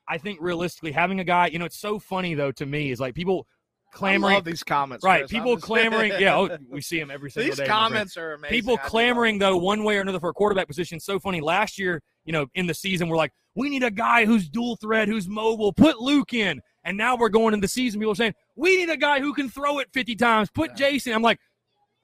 I 0.08 0.18
think 0.18 0.40
realistically 0.40 0.92
having 0.92 1.20
a 1.20 1.24
guy, 1.24 1.48
you 1.48 1.58
know, 1.58 1.64
it's 1.64 1.78
so 1.78 1.98
funny 1.98 2.34
though 2.34 2.52
to 2.52 2.66
me 2.66 2.90
is 2.90 3.00
like 3.00 3.14
people 3.14 3.46
I 3.92 3.96
clamoring 3.96 4.34
love 4.34 4.44
these 4.44 4.62
comments. 4.62 5.04
right, 5.04 5.20
Chris. 5.20 5.30
People 5.30 5.56
clamoring, 5.60 6.12
yeah, 6.18 6.36
oh, 6.36 6.58
we 6.68 6.80
see 6.80 6.98
them 6.98 7.10
every 7.10 7.30
single 7.30 7.50
these 7.50 7.58
day. 7.58 7.64
friend 7.64 7.80
comments 7.80 8.16
are 8.16 8.34
amazing. 8.34 8.56
people 8.56 8.78
I 8.82 8.88
clamoring 8.88 9.38
though 9.38 9.56
one 9.56 9.84
way 9.84 9.98
or 9.98 10.00
another 10.00 10.20
for 10.20 10.30
a 10.30 10.34
quarterback 10.34 10.68
position. 10.68 11.00
So 11.00 11.18
funny. 11.18 11.40
Last 11.40 11.78
year, 11.78 12.02
you 12.24 12.32
know, 12.32 12.46
in 12.54 12.66
the 12.66 12.74
season, 12.74 13.08
we're 13.08 13.16
like, 13.16 13.32
we 13.54 13.68
need 13.68 13.82
a 13.82 13.90
guy 13.90 14.26
who's 14.26 14.48
dual 14.48 14.76
threat, 14.76 15.08
who's 15.08 15.28
mobile. 15.28 15.72
Put 15.72 15.98
Luke 16.00 16.32
in. 16.34 16.60
And 16.84 16.96
now 16.96 17.16
we're 17.16 17.28
going 17.28 17.52
into 17.52 17.64
the 17.64 17.68
season. 17.68 18.00
People 18.00 18.12
are 18.12 18.16
saying 18.16 18.34
we 18.56 18.76
need 18.76 18.88
a 18.88 18.96
guy 18.96 19.20
who 19.20 19.34
can 19.34 19.48
throw 19.50 19.80
it 19.80 19.88
50 19.92 20.16
times. 20.16 20.50
Put 20.50 20.70
Yeah. 20.70 20.76
Jason. 20.76 21.12
I'm 21.12 21.22
like, 21.22 21.38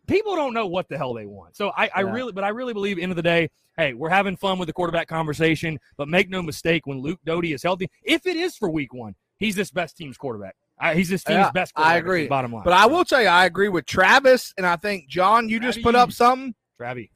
people 0.07 0.37
don't 0.37 0.55
know 0.55 0.67
what 0.67 0.89
the 0.89 0.97
hell 0.97 1.15
they 1.15 1.27
want. 1.27 1.57
So 1.57 1.73
I, 1.77 1.91
I 1.95 2.01
really, 2.01 2.33
but 2.33 2.45
I 2.45 2.49
really 2.49 2.73
believe, 2.73 2.99
end 2.99 3.13
of 3.13 3.17
the 3.17 3.23
day, 3.23 3.49
hey, 3.77 3.95
we're 3.95 4.11
having 4.11 4.37
fun 4.37 4.59
with 4.59 4.67
the 4.67 4.73
quarterback 4.73 5.09
conversation. 5.09 5.79
But 5.97 6.09
make 6.09 6.29
no 6.31 6.43
mistake, 6.43 6.87
when 6.87 7.01
Luke 7.01 7.21
Doty 7.25 7.53
is 7.53 7.63
healthy, 7.63 7.91
if 8.03 8.27
it 8.27 8.37
is 8.37 8.57
for 8.57 8.71
Week 8.71 8.93
One, 8.95 9.15
he's 9.39 9.57
this 9.57 9.71
best 9.71 9.97
team's 9.97 10.17
quarterback. 10.17 10.57
Uh, 10.79 10.95
he's 10.95 11.09
this 11.09 11.25
team's 11.25 11.39
Yeah, 11.39 11.51
best. 11.53 11.73
I 11.77 11.97
agree. 11.97 12.27
Bottom 12.29 12.53
line, 12.53 12.65
But 12.65 12.75
I 12.75 12.87
will 12.87 13.05
tell 13.05 13.23
you, 13.23 13.29
I 13.29 13.47
agree 13.47 13.69
with 13.69 13.87
Travis, 13.87 14.53
and 14.59 14.67
I 14.67 14.77
think 14.77 15.09
John, 15.09 15.49
you 15.49 15.59
just 15.59 15.83
put 15.83 15.95
up 15.95 16.13
something. 16.13 16.55
Travi. 16.79 17.11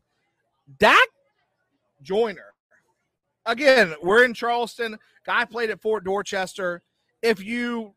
Dak 0.78 1.08
Joyner. 2.02 2.54
Again, 3.44 3.94
we're 4.02 4.24
in 4.24 4.32
Charleston. 4.32 4.98
Guy 5.26 5.44
played 5.44 5.70
at 5.70 5.80
Fort 5.82 6.04
Dorchester. 6.04 6.82
If 7.22 7.42
you 7.42 7.94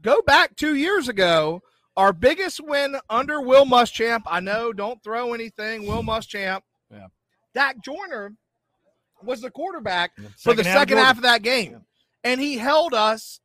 go 0.00 0.22
back 0.22 0.56
two 0.56 0.74
years 0.74 1.08
ago, 1.08 1.62
our 1.96 2.12
biggest 2.12 2.60
win 2.60 2.96
under 3.10 3.40
Will 3.40 3.64
Muschamp. 3.66 4.22
I 4.26 4.40
know, 4.40 4.72
don't 4.72 5.02
throw 5.02 5.34
anything. 5.34 5.86
Will 5.86 6.02
Muschamp. 6.02 6.60
Yeah. 6.90 7.06
Dak 7.54 7.82
Joyner 7.82 8.34
was 9.22 9.40
the 9.40 9.50
quarterback 9.50 10.12
Yeah, 10.18 10.28
for 10.38 10.54
the 10.54 10.64
second 10.64 10.66
half 10.72 10.78
second 10.80 10.96
Georgia. 10.96 11.04
half 11.06 11.16
of 11.16 11.22
that 11.22 11.42
game. 11.42 11.82
And 12.24 12.40
he 12.40 12.56
held 12.56 12.94
us. 12.94 13.40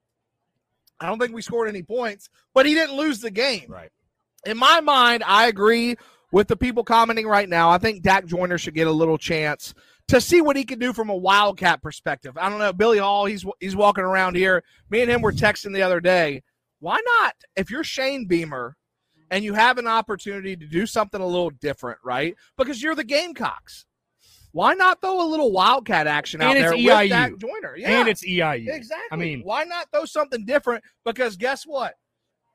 I 0.99 1.05
don't 1.07 1.19
think 1.19 1.33
we 1.33 1.41
scored 1.41 1.69
any 1.69 1.83
points, 1.83 2.29
but 2.53 2.65
he 2.65 2.73
didn't 2.73 2.95
lose 2.97 3.19
the 3.19 3.31
game. 3.31 3.65
Right. 3.69 3.91
In 4.45 4.57
my 4.57 4.81
mind, 4.81 5.23
I 5.25 5.47
agree 5.47 5.95
with 6.31 6.47
the 6.47 6.55
people 6.57 6.83
commenting 6.83 7.27
right 7.27 7.47
now. 7.47 7.69
I 7.69 7.77
think 7.77 8.01
Dak 8.01 8.25
Joyner 8.25 8.57
should 8.57 8.73
get 8.75 8.87
a 8.87 8.91
little 8.91 9.17
chance 9.17 9.73
to 10.07 10.21
see 10.21 10.41
what 10.41 10.55
he 10.55 10.63
can 10.63 10.79
do 10.79 10.93
from 10.93 11.09
a 11.09 11.15
Wildcat 11.15 11.81
perspective. 11.81 12.37
I 12.37 12.49
don't 12.49 12.59
know. 12.59 12.73
Billy 12.73 12.97
Hall, 12.97 13.25
he's 13.25 13.45
he's 13.59 13.75
walking 13.75 14.03
around 14.05 14.35
here. 14.35 14.63
Me 14.89 15.01
and 15.01 15.11
him 15.11 15.21
were 15.21 15.33
texting 15.33 15.73
the 15.73 15.81
other 15.81 15.99
day. 15.99 16.43
Why 16.80 16.99
not? 17.21 17.36
If 17.55 17.69
you're 17.71 17.84
Shane 17.84 18.28
Beamer 18.28 18.75
and 19.32 19.43
you 19.43 19.53
have 19.53 19.78
an 19.78 19.88
opportunity 19.88 20.55
to 20.55 20.65
do 20.67 20.86
something 20.86 21.19
a 21.21 21.25
little 21.25 21.49
different, 21.49 21.99
right? 22.03 22.36
Because 22.57 22.82
you're 22.82 22.95
the 22.95 23.03
Gamecocks. 23.03 23.86
Why 24.51 24.73
not 24.73 25.01
throw 25.01 25.21
a 25.21 25.28
little 25.28 25.51
Wildcat 25.51 26.07
action 26.07 26.41
out 26.41 26.55
And 26.55 26.63
there 26.63 26.71
EIU. 26.73 27.01
with 27.01 27.09
Dak 27.09 27.38
Joyner? 27.38 27.75
Yeah. 27.78 27.99
And 27.99 28.07
it's 28.09 28.25
EIU. 28.25 28.73
Exactly. 28.73 29.07
I 29.11 29.15
mean- 29.15 29.41
why 29.43 29.63
not 29.65 29.88
throw 29.91 30.05
something 30.05 30.45
different? 30.45 30.84
Because 31.05 31.36
guess 31.36 31.63
what? 31.63 31.95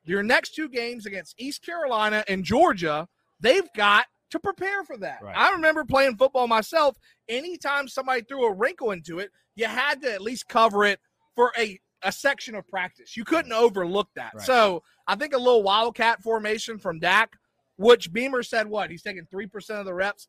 Your 0.03 0.23
next 0.23 0.53
two 0.55 0.67
games 0.67 1.05
against 1.05 1.35
East 1.39 1.63
Carolina 1.63 2.23
and 2.27 2.43
Georgia, 2.43 3.07
they've 3.39 3.71
got 3.75 4.07
to 4.31 4.39
prepare 4.39 4.83
for 4.83 4.97
that. 4.97 5.19
Right. 5.21 5.37
I 5.37 5.51
remember 5.51 5.85
playing 5.85 6.17
football 6.17 6.47
myself. 6.47 6.97
Anytime 7.29 7.87
somebody 7.87 8.21
threw 8.23 8.45
a 8.47 8.53
wrinkle 8.53 8.91
into 8.91 9.19
it, 9.19 9.29
you 9.55 9.67
had 9.67 10.01
to 10.01 10.11
at 10.11 10.21
least 10.21 10.49
cover 10.49 10.83
it 10.83 10.99
for 11.35 11.53
a, 11.57 11.79
a 12.03 12.11
section 12.11 12.55
of 12.55 12.67
practice. 12.67 13.15
You 13.15 13.25
couldn't 13.25 13.53
overlook 13.53 14.09
that. 14.15 14.33
Right. 14.35 14.45
So 14.45 14.83
I 15.07 15.15
think 15.15 15.33
a 15.33 15.37
little 15.37 15.63
wildcat 15.63 16.21
formation 16.21 16.77
from 16.77 16.99
Dak, 16.99 17.33
which 17.77 18.11
Beamer 18.11 18.43
said 18.43 18.67
what? 18.67 18.89
He's 18.89 19.01
taking 19.01 19.25
3% 19.33 19.79
of 19.79 19.85
the 19.85 19.93
reps. 19.93 20.27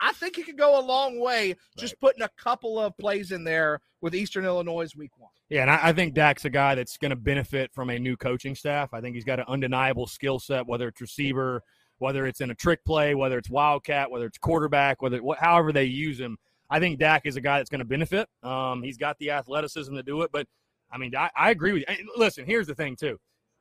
I 0.00 0.12
think 0.12 0.34
he 0.34 0.42
could 0.42 0.58
go 0.58 0.80
a 0.80 0.82
long 0.82 1.20
way 1.20 1.54
just 1.78 1.98
putting 2.00 2.22
a 2.22 2.30
couple 2.36 2.78
of 2.78 2.96
plays 2.98 3.30
in 3.30 3.44
there 3.44 3.80
with 4.00 4.16
Eastern 4.16 4.44
Illinois 4.44 4.88
week 4.96 5.12
one. 5.16 5.30
Yeah, 5.48 5.62
and 5.62 5.70
I, 5.70 5.78
I 5.88 5.92
think 5.92 6.14
Dak's 6.14 6.44
a 6.44 6.50
guy 6.50 6.74
that's 6.74 6.96
going 6.96 7.10
to 7.10 7.16
benefit 7.16 7.72
from 7.72 7.88
a 7.88 7.98
new 7.98 8.16
coaching 8.16 8.56
staff. 8.56 8.92
I 8.92 9.00
think 9.00 9.14
he's 9.14 9.24
got 9.24 9.38
an 9.38 9.44
undeniable 9.46 10.08
skill 10.08 10.40
set, 10.40 10.66
whether 10.66 10.88
it's 10.88 11.00
receiver, 11.00 11.62
whether 11.98 12.26
it's 12.26 12.40
in 12.40 12.50
a 12.50 12.54
trick 12.54 12.84
play, 12.84 13.14
whether 13.14 13.38
it's 13.38 13.48
wildcat, 13.48 14.10
whether 14.10 14.26
it's 14.26 14.38
quarterback, 14.38 15.00
whether 15.02 15.22
what, 15.22 15.38
however 15.38 15.72
they 15.72 15.84
use 15.84 16.18
him. 16.18 16.36
I 16.68 16.80
think 16.80 16.98
Dak 16.98 17.26
is 17.26 17.36
a 17.36 17.40
guy 17.40 17.58
that's 17.58 17.70
going 17.70 17.78
to 17.78 17.84
benefit. 17.84 18.28
Um, 18.42 18.82
he's 18.82 18.96
got 18.96 19.18
the 19.18 19.30
athleticism 19.30 19.94
to 19.94 20.02
do 20.02 20.22
it, 20.22 20.30
but 20.32 20.48
I 20.92 20.98
mean, 20.98 21.14
I, 21.16 21.30
I 21.36 21.50
agree 21.50 21.72
with 21.72 21.84
you. 21.88 22.10
Listen, 22.16 22.44
here's 22.44 22.66
the 22.66 22.74
thing 22.74 22.96
too. 22.96 23.18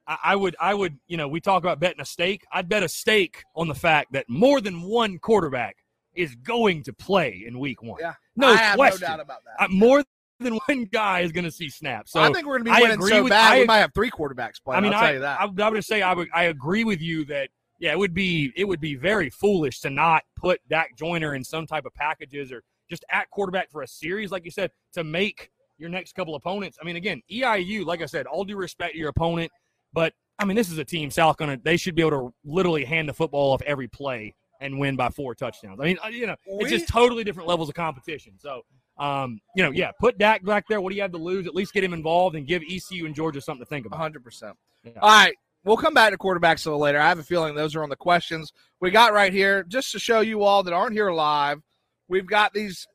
I, 0.07 0.17
I 0.23 0.35
would, 0.35 0.55
I 0.59 0.73
would, 0.73 0.97
you 1.07 1.17
know, 1.17 1.27
we 1.27 1.39
talk 1.39 1.63
about 1.63 1.79
betting 1.79 2.01
a 2.01 2.05
stake. 2.05 2.43
I'd 2.51 2.67
bet 2.67 2.83
a 2.83 2.89
stake 2.89 3.43
on 3.55 3.67
the 3.67 3.75
fact 3.75 4.11
that 4.13 4.25
more 4.27 4.59
than 4.61 4.81
one 4.81 5.17
quarterback 5.19 5.77
is 6.13 6.35
going 6.35 6.83
to 6.83 6.93
play 6.93 7.43
in 7.47 7.57
week 7.59 7.81
one. 7.81 7.99
Yeah. 8.01 8.13
no 8.35 8.47
I 8.47 8.57
have 8.57 8.75
question. 8.75 9.01
no 9.01 9.07
doubt 9.07 9.19
about 9.21 9.39
that. 9.45 9.63
Uh, 9.63 9.67
more 9.69 10.03
than 10.39 10.59
one 10.67 10.85
guy 10.91 11.21
is 11.21 11.31
going 11.31 11.45
to 11.45 11.51
see 11.51 11.69
snaps. 11.69 12.11
So 12.11 12.19
I 12.21 12.31
think 12.33 12.45
we're 12.45 12.59
going 12.59 12.65
to 12.65 12.71
I 12.71 12.77
be 12.77 12.81
winning 12.83 12.97
agree 12.97 13.11
so 13.11 13.23
with- 13.23 13.29
bad 13.29 13.53
I- 13.53 13.59
we 13.59 13.65
might 13.65 13.77
have 13.77 13.93
three 13.93 14.11
quarterbacks 14.11 14.61
playing. 14.63 14.79
I 14.79 14.81
mean, 14.81 14.93
I'll 14.93 14.99
tell 14.99 15.09
I, 15.09 15.13
you 15.13 15.19
that. 15.19 15.39
I, 15.39 15.67
I 15.67 15.69
would 15.69 15.85
say 15.85 16.01
I 16.01 16.13
would 16.13 16.27
I 16.33 16.43
agree 16.45 16.83
with 16.83 17.01
you 17.01 17.23
that 17.25 17.49
yeah, 17.79 17.91
it 17.93 17.97
would 17.97 18.13
be 18.13 18.51
it 18.55 18.65
would 18.65 18.81
be 18.81 18.95
very 18.95 19.29
foolish 19.29 19.79
to 19.81 19.89
not 19.89 20.23
put 20.35 20.59
Dak 20.69 20.95
Joyner 20.97 21.33
in 21.35 21.43
some 21.43 21.65
type 21.65 21.85
of 21.85 21.93
packages 21.93 22.51
or 22.51 22.63
just 22.89 23.05
at 23.09 23.29
quarterback 23.29 23.71
for 23.71 23.81
a 23.83 23.87
series, 23.87 24.31
like 24.31 24.43
you 24.45 24.51
said, 24.51 24.69
to 24.93 25.03
make 25.03 25.49
your 25.81 25.89
next 25.89 26.15
couple 26.15 26.35
opponents. 26.35 26.77
I 26.81 26.85
mean, 26.85 26.95
again, 26.95 27.21
EIU, 27.29 27.85
like 27.85 28.01
I 28.01 28.05
said, 28.05 28.27
all 28.27 28.45
due 28.45 28.55
respect 28.55 28.93
to 28.93 28.99
your 28.99 29.09
opponent, 29.09 29.51
but 29.91 30.13
I 30.39 30.45
mean, 30.45 30.55
this 30.55 30.71
is 30.71 30.77
a 30.77 30.85
team 30.85 31.11
South 31.11 31.37
gonna 31.37 31.57
they 31.61 31.75
should 31.75 31.95
be 31.95 32.01
able 32.01 32.11
to 32.11 32.33
literally 32.45 32.85
hand 32.85 33.09
the 33.09 33.13
football 33.13 33.51
off 33.51 33.61
every 33.63 33.87
play 33.87 34.35
and 34.61 34.79
win 34.79 34.95
by 34.95 35.09
four 35.09 35.35
touchdowns. 35.35 35.79
I 35.81 35.85
mean, 35.85 35.97
uh, 36.05 36.09
you 36.09 36.27
know, 36.27 36.35
it's 36.45 36.69
just 36.69 36.87
totally 36.87 37.23
different 37.23 37.49
levels 37.49 37.67
of 37.67 37.75
competition. 37.75 38.33
So. 38.37 38.61
Um, 38.97 39.39
you 39.55 39.63
know, 39.63 39.71
yeah, 39.71 39.89
put 39.99 40.19
Dak 40.19 40.45
back 40.45 40.65
there. 40.69 40.79
What 40.79 40.91
do 40.91 40.95
you 40.95 41.01
have 41.01 41.13
to 41.13 41.17
lose? 41.17 41.47
At 41.47 41.55
least 41.55 41.73
get 41.73 41.83
him 41.83 41.93
involved 41.93 42.35
and 42.35 42.45
give 42.45 42.61
ECU 42.69 43.07
and 43.07 43.15
Georgia 43.15 43.41
something 43.41 43.65
to 43.65 43.67
think 43.67 43.87
about. 43.87 43.99
100%. 43.99 44.53
Yeah. 44.83 44.91
All 45.01 45.09
right. 45.09 45.33
We'll 45.63 45.77
come 45.77 45.95
back 45.95 46.11
to 46.11 46.19
quarterbacks 46.19 46.67
a 46.67 46.69
little 46.69 46.81
later. 46.81 46.99
I 46.99 47.07
have 47.07 47.17
a 47.17 47.23
feeling 47.23 47.55
those 47.55 47.75
are 47.75 47.81
on 47.81 47.89
the 47.89 47.95
questions 47.95 48.51
we 48.79 48.91
got 48.91 49.13
right 49.13 49.33
here. 49.33 49.63
Just 49.63 49.91
to 49.93 49.99
show 49.99 50.19
you 50.19 50.43
all 50.43 50.61
that 50.63 50.73
aren't 50.73 50.93
here 50.93 51.11
live, 51.11 51.61
we've 52.09 52.27
got 52.27 52.53
these 52.53 52.85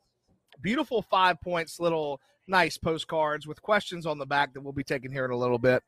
beautiful 0.61 1.03
five 1.03 1.41
points, 1.41 1.81
little 1.81 2.21
nice 2.49 2.79
postcards 2.79 3.47
with 3.47 3.61
questions 3.63 4.07
on 4.07 4.19
the 4.19 4.27
back 4.27 4.55
that 4.55 4.61
we'll 4.61 4.73
be 4.73 4.85
taking 4.85 5.11
here 5.13 5.25
in 5.25 5.31
a 5.31 5.37
little 5.37 5.59
bit. 5.59 5.83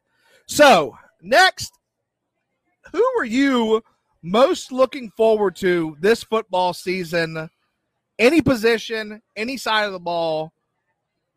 So, 0.46 0.96
next, 1.22 1.72
who 2.92 3.04
are 3.18 3.24
you 3.24 3.82
most 4.22 4.72
looking 4.72 5.10
forward 5.10 5.56
to 5.56 5.96
this 6.00 6.22
football 6.22 6.72
season? 6.72 7.50
Any 8.18 8.40
position, 8.42 9.22
any 9.36 9.56
side 9.56 9.84
of 9.84 9.92
the 9.92 10.00
ball. 10.00 10.52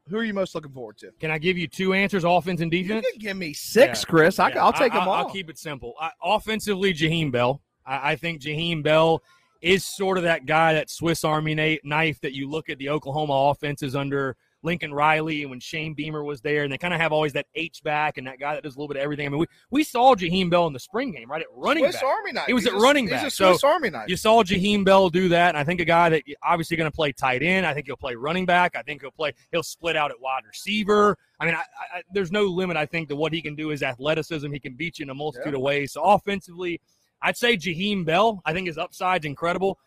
Who 0.10 0.18
are 0.18 0.24
you 0.24 0.34
most 0.34 0.56
looking 0.56 0.72
forward 0.72 0.98
to? 0.98 1.12
Can 1.20 1.30
I 1.30 1.38
give 1.38 1.58
you 1.58 1.68
two 1.68 1.94
answers, 1.94 2.24
offense 2.24 2.60
and 2.60 2.72
defense? 2.72 3.06
You 3.06 3.12
can 3.14 3.22
give 3.22 3.38
me 3.38 3.54
six, 3.54 4.02
Yeah. 4.02 4.10
Chris. 4.10 4.40
I, 4.40 4.50
Yeah, 4.50 4.66
will 4.66 4.74
take 4.74 4.92
them 4.92 5.04
all. 5.08 5.14
I'll 5.14 5.30
keep 5.30 5.50
it 5.50 5.58
simple. 5.58 5.94
I, 6.02 6.12
offensively, 6.24 6.94
Jaheim 6.94 7.32
Bell. 7.32 7.62
I, 7.86 8.12
I 8.12 8.16
think 8.16 8.42
Jaheim 8.42 8.82
Bell 8.82 9.22
is 9.62 9.86
sort 9.86 10.18
of 10.18 10.24
that 10.24 10.48
guy, 10.48 10.74
that 10.74 10.90
Swiss 10.90 11.24
Army 11.24 11.80
knife 11.84 12.20
that 12.22 12.34
you 12.34 12.50
look 12.50 12.70
at 12.70 12.80
the 12.80 12.90
Oklahoma 12.90 13.52
offenses 13.52 13.96
under 13.96 14.36
Lincoln 14.64 14.94
Riley 14.94 15.42
and 15.42 15.50
when 15.50 15.60
Shane 15.60 15.94
Beamer 15.94 16.24
was 16.24 16.42
there, 16.42 16.64
and 16.64 16.72
they 16.72 16.78
kind 16.78 16.94
of 16.94 17.00
have 17.00 17.12
always 17.12 17.34
that 17.34 17.48
H 17.56 17.82
back 17.84 18.18
and 18.18 18.28
that 18.28 18.40
guy 18.40 18.54
that 18.54 18.64
does 18.64 18.76
a 18.76 18.78
little 18.78 18.88
bit 18.88 18.98
of 18.98 19.04
everything. 19.04 19.26
I 19.26 19.30
mean, 19.30 19.40
we, 19.40 19.46
we 19.72 19.84
saw 19.84 20.14
Jaheim 20.16 20.50
Bell 20.50 20.68
in 20.68 20.74
the 20.74 20.80
spring 20.80 21.12
game, 21.12 21.30
right? 21.32 21.42
At 21.42 21.48
running 21.56 21.84
Swiss 21.86 21.96
back. 21.96 22.04
Army 22.04 22.32
knife. 22.34 22.46
He 22.48 22.54
was 22.54 22.64
He's 22.64 22.74
at 22.74 22.78
a- 22.78 22.82
running 22.82 23.06
he's 23.06 23.12
back. 23.14 23.28
a 23.28 23.32
So 23.32 23.52
Swiss 23.54 23.64
Army 23.64 23.90
knife. 23.90 24.08
You 24.10 24.16
saw 24.18 24.44
Jaheim 24.44 24.86
Bell 24.86 25.10
do 25.10 25.30
that. 25.30 25.50
And 25.50 25.58
I 25.58 25.64
think 25.64 25.82
a 25.82 25.86
guy 25.86 26.10
that 26.10 26.24
obviously 26.44 26.78
going 26.78 26.90
to 26.92 26.96
play 26.96 27.12
tight 27.12 27.42
end. 27.42 27.66
I 27.66 27.74
think 27.74 27.88
he'll 27.88 27.98
play 27.98 28.16
running 28.16 28.46
back. 28.46 28.76
I 28.76 28.82
think 28.84 29.02
he'll 29.02 29.12
play. 29.12 29.34
He'll 29.52 29.64
split 29.64 29.96
out 29.98 30.12
at 30.12 30.20
wide 30.22 30.44
receiver. 30.48 31.18
I 31.40 31.46
mean, 31.46 31.56
I, 31.56 31.64
I, 31.98 32.02
there's 32.14 32.32
no 32.32 32.44
limit. 32.44 32.78
I 32.78 32.86
think 32.86 33.10
to 33.10 33.16
what 33.16 33.34
he 33.34 33.42
can 33.42 33.56
do 33.56 33.72
is 33.72 33.82
athleticism. 33.82 34.52
He 34.52 34.60
can 34.60 34.74
beat 34.76 35.00
you 35.00 35.04
in 35.04 35.10
a 35.10 35.16
multitude 35.16 35.54
Yeah. 35.54 35.58
of 35.58 35.62
ways. 35.62 35.94
So 35.94 36.04
offensively, 36.04 36.80
I'd 37.24 37.36
say 37.38 37.58
Jaheim 37.58 38.06
Bell. 38.06 38.42
I 38.46 38.54
think 38.54 38.68
his 38.68 38.78
upside's 38.78 39.26
incredible. 39.26 39.80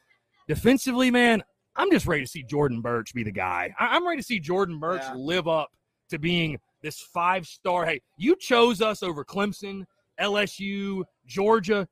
Defensively, 0.48 1.10
man, 1.10 1.42
I'm 1.76 1.90
just 1.90 2.06
ready 2.06 2.22
to 2.22 2.28
see 2.30 2.42
Jordan 2.42 2.80
Burch 2.80 3.12
be 3.14 3.24
the 3.24 3.32
guy. 3.32 3.74
I, 3.78 3.96
I'm 3.96 4.06
ready 4.06 4.20
to 4.20 4.26
see 4.26 4.40
Jordan 4.40 4.78
Burch 4.78 5.02
Yeah. 5.02 5.14
live 5.14 5.48
up 5.48 5.70
to 6.10 6.18
being 6.18 6.58
this 6.82 7.00
five 7.00 7.46
star. 7.46 7.86
Hey, 7.86 8.00
you 8.16 8.36
chose 8.36 8.80
us 8.80 9.02
over 9.02 9.24
Clemson, 9.24 9.84
LSU, 10.20 11.04
Georgia 11.26 11.88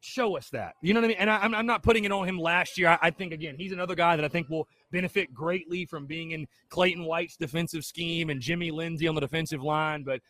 show 0.00 0.36
us 0.36 0.48
that. 0.50 0.74
You 0.82 0.94
know 0.94 1.00
what 1.00 1.06
I 1.06 1.08
mean? 1.08 1.16
And 1.18 1.30
I, 1.30 1.38
I'm, 1.38 1.54
I'm 1.54 1.66
not 1.66 1.82
putting 1.82 2.04
it 2.04 2.12
on 2.12 2.28
him 2.28 2.38
last 2.38 2.78
year. 2.78 2.88
I, 2.88 2.98
I 3.02 3.10
think, 3.10 3.32
again, 3.32 3.56
he's 3.58 3.72
another 3.72 3.94
guy 3.94 4.16
that 4.16 4.24
I 4.24 4.28
think 4.28 4.48
will 4.48 4.68
benefit 4.92 5.34
greatly 5.34 5.84
from 5.84 6.06
being 6.06 6.30
in 6.30 6.46
Clayton 6.68 7.04
White's 7.04 7.36
defensive 7.36 7.84
scheme 7.84 8.30
and 8.30 8.40
Jimmy 8.40 8.70
Lindsey 8.70 9.08
on 9.08 9.14
the 9.14 9.20
defensive 9.20 9.62
line. 9.62 10.04
But, 10.04 10.20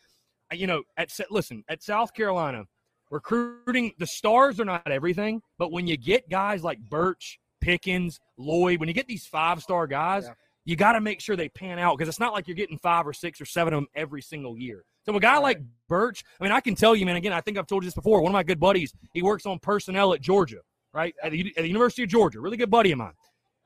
uh, 0.51 0.55
you 0.55 0.67
know, 0.67 0.83
at 0.97 1.11
listen, 1.29 1.63
at 1.69 1.83
South 1.83 2.13
Carolina, 2.13 2.63
recruiting, 3.11 3.91
the 3.99 4.07
stars 4.07 4.59
are 4.59 4.65
not 4.65 4.87
everything. 4.87 5.41
But 5.57 5.71
when 5.71 5.85
you 5.87 5.95
get 5.97 6.29
guys 6.29 6.63
like 6.63 6.79
Burch, 6.89 7.39
Pickens, 7.61 8.19
Lloyd, 8.37 8.79
when 8.79 8.87
you 8.87 8.93
get 8.93 9.07
these 9.07 9.25
five 9.25 9.61
star 9.61 9.87
guys, 9.87 10.25
Yeah. 10.25 10.33
you 10.65 10.75
got 10.75 10.93
to 10.93 11.01
make 11.01 11.21
sure 11.21 11.35
they 11.35 11.49
pan 11.49 11.79
out 11.79 11.97
because 11.97 12.09
it's 12.09 12.19
not 12.19 12.33
like 12.33 12.47
you're 12.47 12.55
getting 12.55 12.77
five 12.77 13.07
or 13.07 13.13
six 13.13 13.39
or 13.41 13.45
seven 13.45 13.73
of 13.73 13.77
them 13.79 13.87
every 13.95 14.21
single 14.21 14.57
year. 14.57 14.83
So 15.05 15.15
a 15.15 15.19
guy 15.19 15.33
Right. 15.35 15.43
like 15.43 15.59
Burch, 15.87 16.23
I 16.39 16.43
mean, 16.43 16.51
I 16.51 16.59
can 16.59 16.75
tell 16.75 16.95
you, 16.95 17.05
man. 17.05 17.15
Again, 17.15 17.33
I 17.33 17.41
think 17.41 17.57
I've 17.57 17.67
told 17.67 17.83
you 17.83 17.87
this 17.87 17.95
before. 17.95 18.21
One 18.21 18.31
of 18.31 18.33
my 18.33 18.43
good 18.43 18.59
buddies, 18.59 18.93
he 19.13 19.21
works 19.21 19.45
on 19.45 19.59
personnel 19.59 20.13
at 20.13 20.21
Georgia, 20.21 20.59
right 20.93 21.15
at 21.23 21.31
the, 21.31 21.53
at 21.55 21.61
the 21.61 21.67
University 21.67 22.03
of 22.03 22.09
Georgia. 22.09 22.39
Really 22.41 22.57
good 22.57 22.69
buddy 22.69 22.91
of 22.91 22.97
mine. 22.97 23.13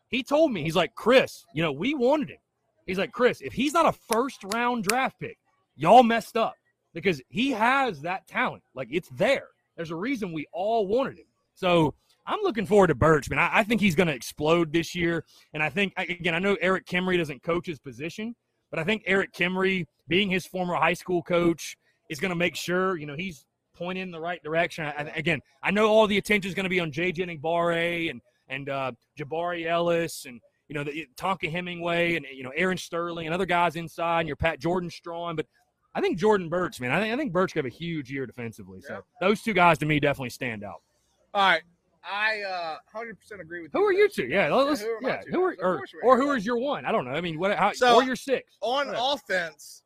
He 0.09 0.23
told 0.23 0.51
me, 0.51 0.63
he's 0.63 0.75
like, 0.75 0.93
Chris, 0.93 1.45
you 1.53 1.63
know, 1.63 1.71
we 1.71 1.93
wanted 1.95 2.29
him. 2.29 2.37
He's 2.85 2.97
like, 2.97 3.11
Chris, 3.11 3.41
if 3.41 3.53
he's 3.53 3.73
not 3.73 3.85
a 3.87 3.91
first 3.93 4.43
round 4.43 4.83
draft 4.83 5.19
pick, 5.19 5.37
y'all 5.75 6.03
messed 6.03 6.35
up 6.37 6.55
because 6.93 7.21
he 7.29 7.51
has 7.51 8.01
that 8.01 8.27
talent. 8.27 8.63
Like 8.75 8.89
it's 8.91 9.09
there. 9.09 9.47
There's 9.77 9.91
a 9.91 9.95
reason 9.95 10.33
we 10.33 10.45
all 10.51 10.85
wanted 10.85 11.17
him. 11.17 11.25
So 11.55 11.93
I'm 12.25 12.39
looking 12.43 12.65
forward 12.65 12.87
to 12.87 12.95
Burch, 12.95 13.29
man. 13.29 13.39
I, 13.39 13.59
I 13.59 13.63
think 13.63 13.81
he's 13.81 13.95
going 13.95 14.07
to 14.07 14.13
explode 14.13 14.71
this 14.71 14.93
year. 14.95 15.25
And 15.53 15.63
I 15.63 15.69
think, 15.69 15.93
again, 15.97 16.35
I 16.35 16.39
know 16.39 16.55
Erik 16.61 16.85
Kimrey 16.85 17.17
doesn't 17.17 17.43
coach 17.43 17.65
his 17.65 17.79
position, 17.79 18.35
but 18.69 18.79
I 18.79 18.83
think 18.83 19.03
Erik 19.05 19.33
Kimrey, 19.33 19.85
being 20.07 20.29
his 20.29 20.45
former 20.45 20.75
high 20.75 20.93
school 20.93 21.21
coach, 21.23 21.75
is 22.09 22.19
going 22.19 22.29
to 22.29 22.35
make 22.35 22.55
sure, 22.55 22.97
you 22.97 23.05
know, 23.05 23.15
he's 23.15 23.45
pointing 23.75 24.03
in 24.03 24.11
the 24.11 24.19
right 24.19 24.41
direction. 24.43 24.85
I, 24.85 25.11
again, 25.15 25.39
I 25.63 25.71
know 25.71 25.87
all 25.87 26.07
the 26.07 26.17
attention 26.17 26.47
is 26.47 26.55
going 26.55 26.65
to 26.65 26.69
be 26.69 26.79
on 26.79 26.91
Kingsley 26.91 27.25
Enagbare 27.25 28.09
and, 28.11 28.21
and 28.47 28.69
uh, 28.69 28.91
Jabari 29.17 29.65
Ellis 29.65 30.25
and, 30.25 30.39
you 30.67 30.75
know, 30.75 30.83
the, 30.83 31.07
Tonka 31.17 31.51
Hemingway 31.51 32.15
and, 32.15 32.25
you 32.33 32.43
know, 32.43 32.51
Aaron 32.55 32.77
Sterling 32.77 33.25
and 33.25 33.33
other 33.33 33.45
guys 33.45 33.75
inside 33.75 34.21
and 34.21 34.27
your 34.27 34.35
Pat 34.35 34.59
Jordan 34.59 34.89
Strachan. 34.89 35.35
But 35.35 35.47
I 35.93 36.01
think 36.01 36.17
Jordan 36.17 36.47
Burch, 36.47 36.79
man. 36.79 36.91
I 36.91 37.01
think 37.01 37.13
I 37.13 37.17
think 37.17 37.33
Burch 37.33 37.53
could 37.53 37.65
have 37.65 37.73
a 37.73 37.75
huge 37.75 38.09
year 38.09 38.25
defensively. 38.25 38.79
So 38.81 39.01
those 39.19 39.41
two 39.41 39.53
guys 39.53 39.77
to 39.79 39.85
me 39.85 39.99
definitely 39.99 40.29
stand 40.29 40.63
out. 40.63 40.81
All 41.33 41.49
right. 41.49 41.61
I 42.03 42.41
uh, 42.41 42.77
100% 42.95 43.39
agree 43.39 43.61
with 43.61 43.71
you. 43.73 43.79
Who 43.79 43.85
are 43.85 43.93
there. 43.93 44.01
you 44.03 44.09
two? 44.09 44.25
Yeah, 44.25 44.53
let's, 44.53 44.81
who 44.81 44.87
are 44.89 45.01
my 45.01 45.09
yeah. 45.09 45.21
Who 45.31 45.43
are 45.43 45.55
or, 45.61 45.83
or 46.03 46.17
who 46.17 46.31
is 46.31 46.45
your 46.45 46.57
one? 46.57 46.85
I 46.85 46.91
don't 46.91 47.05
know. 47.05 47.11
I 47.11 47.21
mean, 47.21 47.37
what? 47.39 47.55
How, 47.57 47.71
So- 47.73 47.95
or 47.95 48.03
your 48.03 48.15
six? 48.15 48.57
On 48.61 48.87
Whatever. 48.87 48.97
offense, 49.13 49.83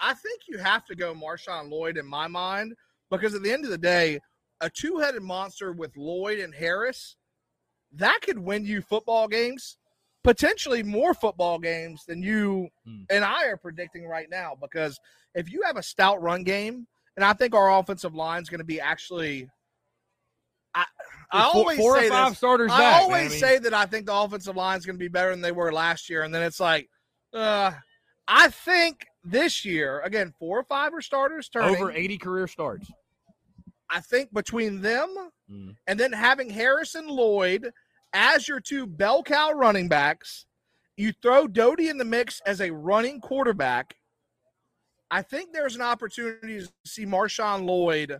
I 0.00 0.14
think 0.14 0.42
you 0.48 0.58
have 0.58 0.84
to 0.86 0.94
go 0.94 1.14
Marshawn 1.14 1.70
Lloyd 1.70 1.96
in 1.96 2.06
my 2.06 2.28
mind 2.28 2.74
because 3.10 3.34
at 3.34 3.42
the 3.42 3.50
end 3.52 3.64
of 3.64 3.70
the 3.70 3.78
day, 3.78 4.20
a 4.60 4.70
two 4.70 4.98
headed 4.98 5.22
monster 5.22 5.72
with 5.72 5.96
Lloyd 5.96 6.38
and 6.38 6.54
Harris, 6.54 7.16
that 7.92 8.20
could 8.22 8.38
win 8.38 8.64
you 8.64 8.80
football 8.80 9.26
games, 9.26 9.78
potentially 10.22 10.82
more 10.82 11.14
football 11.14 11.58
games 11.58 12.04
than 12.06 12.22
you 12.22 12.68
Hmm. 12.84 13.02
and 13.10 13.24
I 13.24 13.46
are 13.46 13.56
predicting 13.56 14.06
right 14.06 14.28
now. 14.30 14.56
Because 14.60 15.00
if 15.34 15.50
you 15.50 15.62
have 15.62 15.76
a 15.76 15.82
stout 15.82 16.22
run 16.22 16.44
game, 16.44 16.86
and 17.16 17.24
I 17.24 17.32
think 17.32 17.52
our 17.54 17.76
offensive 17.78 18.14
line 18.14 18.42
is 18.42 18.48
going 18.48 18.58
to 18.60 18.64
be 18.64 18.80
actually. 18.80 19.48
I, 20.74 20.84
I 21.32 21.42
always 21.42 21.78
four 21.78 21.98
say 21.98 22.06
or 22.06 22.10
five 22.10 22.30
this. 22.30 22.38
starters. 22.38 22.70
I 22.72 22.78
back, 22.78 23.02
always 23.02 23.30
mean, 23.30 23.40
say 23.40 23.58
that 23.58 23.74
I 23.74 23.86
think 23.86 24.06
the 24.06 24.14
offensive 24.14 24.56
line 24.56 24.78
is 24.78 24.86
going 24.86 24.96
to 24.96 25.02
be 25.02 25.08
better 25.08 25.30
than 25.30 25.40
they 25.40 25.52
were 25.52 25.72
last 25.72 26.08
year, 26.08 26.22
and 26.22 26.34
then 26.34 26.42
it's 26.42 26.60
like, 26.60 26.88
uh, 27.34 27.72
I 28.26 28.48
think 28.48 29.06
this 29.24 29.64
year 29.64 30.00
again, 30.00 30.32
four 30.38 30.58
or 30.58 30.64
five 30.64 30.94
are 30.94 31.00
starters 31.02 31.48
turning. 31.48 31.76
over 31.76 31.90
eighty 31.92 32.18
career 32.18 32.46
starts. 32.46 32.90
I 33.90 34.00
think 34.00 34.32
between 34.32 34.80
them 34.82 35.30
Mm. 35.50 35.74
and 35.86 35.98
then 35.98 36.12
having 36.12 36.50
Harrison 36.50 37.08
Lloyd 37.08 37.70
as 38.12 38.46
your 38.46 38.60
two 38.60 38.86
bell 38.86 39.22
cow 39.22 39.52
running 39.52 39.88
backs, 39.88 40.44
you 40.98 41.10
throw 41.22 41.46
Doty 41.48 41.88
in 41.88 41.96
the 41.96 42.04
mix 42.04 42.42
as 42.44 42.60
a 42.60 42.70
running 42.70 43.18
quarterback. 43.18 43.96
I 45.10 45.22
think 45.22 45.54
there's 45.54 45.74
an 45.74 45.80
opportunity 45.80 46.60
to 46.60 46.68
see 46.84 47.06
Marshawn 47.06 47.64
Lloyd 47.64 48.18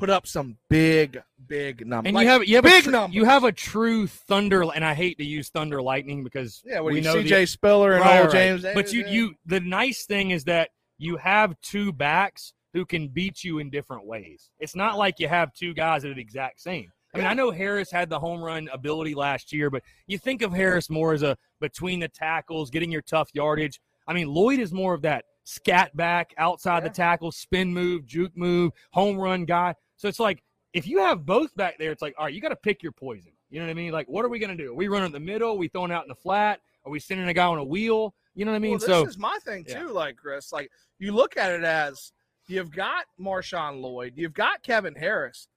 put 0.00 0.10
up 0.10 0.26
some 0.26 0.56
big, 0.70 1.22
big 1.46 1.86
numbers. 1.86 2.08
And 2.08 2.14
Like, 2.16 2.24
you 2.24 2.30
have 2.30 2.44
you 2.48 2.54
have 2.56 2.64
big 2.64 2.80
a 2.80 2.84
tr- 2.84 2.90
numbers. 2.90 3.14
you 3.14 3.24
have 3.26 3.44
a 3.44 3.52
true 3.52 4.06
thunder, 4.06 4.62
and 4.74 4.84
I 4.84 4.94
hate 4.94 5.18
to 5.18 5.24
use 5.24 5.50
thunder 5.50 5.80
lightning 5.82 6.24
because 6.24 6.62
yeah, 6.64 6.80
what 6.80 6.92
we 6.94 7.00
you 7.00 7.04
know 7.04 7.20
the- 7.20 7.28
CJ 7.28 7.46
Spiller 7.48 7.92
and 7.92 8.00
Right, 8.00 8.16
old 8.20 8.32
right. 8.32 8.32
James. 8.32 8.62
But 8.74 8.92
you 8.92 9.06
you 9.06 9.34
the 9.46 9.60
nice 9.60 10.06
thing 10.06 10.30
is 10.30 10.44
that 10.44 10.70
you 10.98 11.16
have 11.18 11.54
two 11.60 11.92
backs 11.92 12.52
who 12.72 12.84
can 12.86 13.08
beat 13.08 13.44
you 13.44 13.58
in 13.58 13.68
different 13.70 14.06
ways. 14.06 14.50
It's 14.58 14.74
not 14.74 14.96
like 14.96 15.18
you 15.20 15.28
have 15.28 15.52
two 15.52 15.74
guys 15.74 16.02
that 16.02 16.10
are 16.10 16.14
the 16.14 16.20
exact 16.20 16.60
same. 16.60 16.90
I 17.14 17.18
mean, 17.18 17.26
I 17.26 17.34
know 17.34 17.50
Harris 17.50 17.90
had 17.90 18.08
the 18.08 18.20
home 18.20 18.40
run 18.40 18.68
ability 18.72 19.14
last 19.14 19.52
year, 19.52 19.68
but 19.68 19.82
you 20.06 20.16
think 20.18 20.42
of 20.42 20.52
Harris 20.52 20.88
more 20.88 21.12
as 21.12 21.22
a 21.22 21.36
between 21.60 21.98
the 22.00 22.08
tackles, 22.08 22.70
getting 22.70 22.90
your 22.92 23.02
tough 23.02 23.28
yardage. 23.34 23.80
I 24.06 24.12
mean, 24.12 24.28
Lloyd 24.28 24.60
is 24.60 24.72
more 24.72 24.94
of 24.94 25.02
that 25.02 25.24
scat 25.42 25.96
back, 25.96 26.32
outside 26.38 26.84
Yeah. 26.84 26.88
the 26.88 26.94
tackle, 26.94 27.32
spin 27.32 27.74
move, 27.74 28.06
juke 28.06 28.36
move, 28.36 28.70
home 28.92 29.16
run 29.18 29.44
guy. 29.44 29.74
So 30.00 30.08
it's 30.08 30.18
like 30.18 30.42
if 30.72 30.86
you 30.86 30.98
have 31.00 31.26
both 31.26 31.54
back 31.56 31.76
there, 31.78 31.92
it's 31.92 32.00
like, 32.00 32.14
all 32.16 32.24
right, 32.24 32.32
you 32.32 32.40
got 32.40 32.48
to 32.48 32.56
pick 32.56 32.82
your 32.82 32.92
poison. 32.92 33.32
You 33.50 33.60
know 33.60 33.66
what 33.66 33.72
I 33.72 33.74
mean? 33.74 33.92
Like, 33.92 34.08
what 34.08 34.24
are 34.24 34.30
we 34.30 34.38
going 34.38 34.56
to 34.56 34.56
do? 34.56 34.72
Are 34.72 34.74
we 34.74 34.88
running 34.88 35.06
in 35.06 35.12
the 35.12 35.20
middle? 35.20 35.50
Are 35.50 35.58
we 35.58 35.68
throwing 35.68 35.92
out 35.92 36.04
in 36.04 36.08
the 36.08 36.14
flat? 36.14 36.60
Are 36.86 36.90
we 36.90 36.98
sending 36.98 37.28
a 37.28 37.34
guy 37.34 37.44
on 37.44 37.58
a 37.58 37.64
wheel? 37.64 38.14
You 38.34 38.46
know 38.46 38.52
what 38.52 38.56
I 38.56 38.60
mean? 38.60 38.70
well, 38.72 38.78
this 38.78 38.88
so 38.88 39.06
is 39.06 39.18
my 39.18 39.38
thing 39.44 39.66
yeah. 39.68 39.80
too. 39.80 39.88
Like 39.88 40.16
Chris, 40.16 40.52
like 40.52 40.70
you 40.98 41.12
look 41.12 41.36
at 41.36 41.50
it 41.52 41.64
as 41.64 42.12
you've 42.46 42.70
got 42.70 43.04
Marshawn 43.20 43.82
Lloyd, 43.82 44.14
you've 44.16 44.32
got 44.32 44.62
Kevin 44.62 44.94
Harris, 44.94 45.48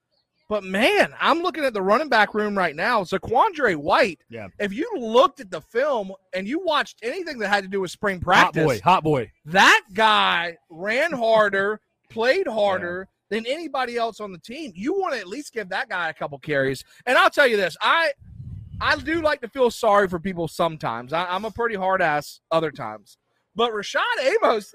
but 0.50 0.66
man, 0.66 1.14
I'm 1.22 1.41
looking 1.41 1.64
at 1.64 1.74
the 1.74 1.82
running 1.82 2.10
back 2.10 2.34
room 2.34 2.58
right 2.58 2.76
now. 2.76 3.04
Zaquandre 3.04 3.78
White. 3.78 4.20
Yeah. 4.30 4.48
If 4.60 4.74
you 4.74 4.91
looked 4.98 5.39
at 5.39 5.52
the 5.52 5.62
film 5.62 6.12
and 6.34 6.48
you 6.48 6.60
watched 6.60 6.98
anything 7.02 7.38
that 7.38 7.48
had 7.48 7.64
to 7.64 7.70
do 7.70 7.80
with 7.80 7.91
spring 7.91 8.20
practice, 8.20 8.64
hot 8.64 8.68
boy, 8.68 8.80
hot 8.84 9.04
boy. 9.04 9.32
that 9.46 9.84
guy 9.94 10.58
ran 10.70 11.14
harder, 11.14 11.80
played 12.10 12.48
harder 12.48 13.08
than 13.30 13.45
anybody 13.47 13.97
else 13.97 14.19
on 14.19 14.32
the 14.32 14.38
team. 14.39 14.71
You 14.76 14.93
want 14.93 15.13
to 15.15 15.19
at 15.19 15.28
least 15.28 15.53
give 15.53 15.69
that 15.69 15.89
guy 15.89 16.09
a 16.09 16.13
couple 16.13 16.38
carries. 16.39 16.84
And 17.05 17.17
I'll 17.17 17.30
tell 17.30 17.47
you 17.47 17.57
this, 17.57 17.76
I 17.82 18.13
I 18.82 18.95
do 18.97 19.21
like 19.21 19.41
to 19.41 19.47
feel 19.47 19.71
sorry 19.71 20.07
for 20.07 20.19
people 20.19 20.47
sometimes. 20.47 21.13
I, 21.13 21.26
I'm 21.26 21.45
a 21.45 21.51
pretty 21.51 21.76
hard 21.76 22.01
ass 22.01 22.41
other 22.51 22.71
times. 22.71 23.17
But 23.55 23.71
Rashad 23.71 24.01
Amos, 24.21 24.74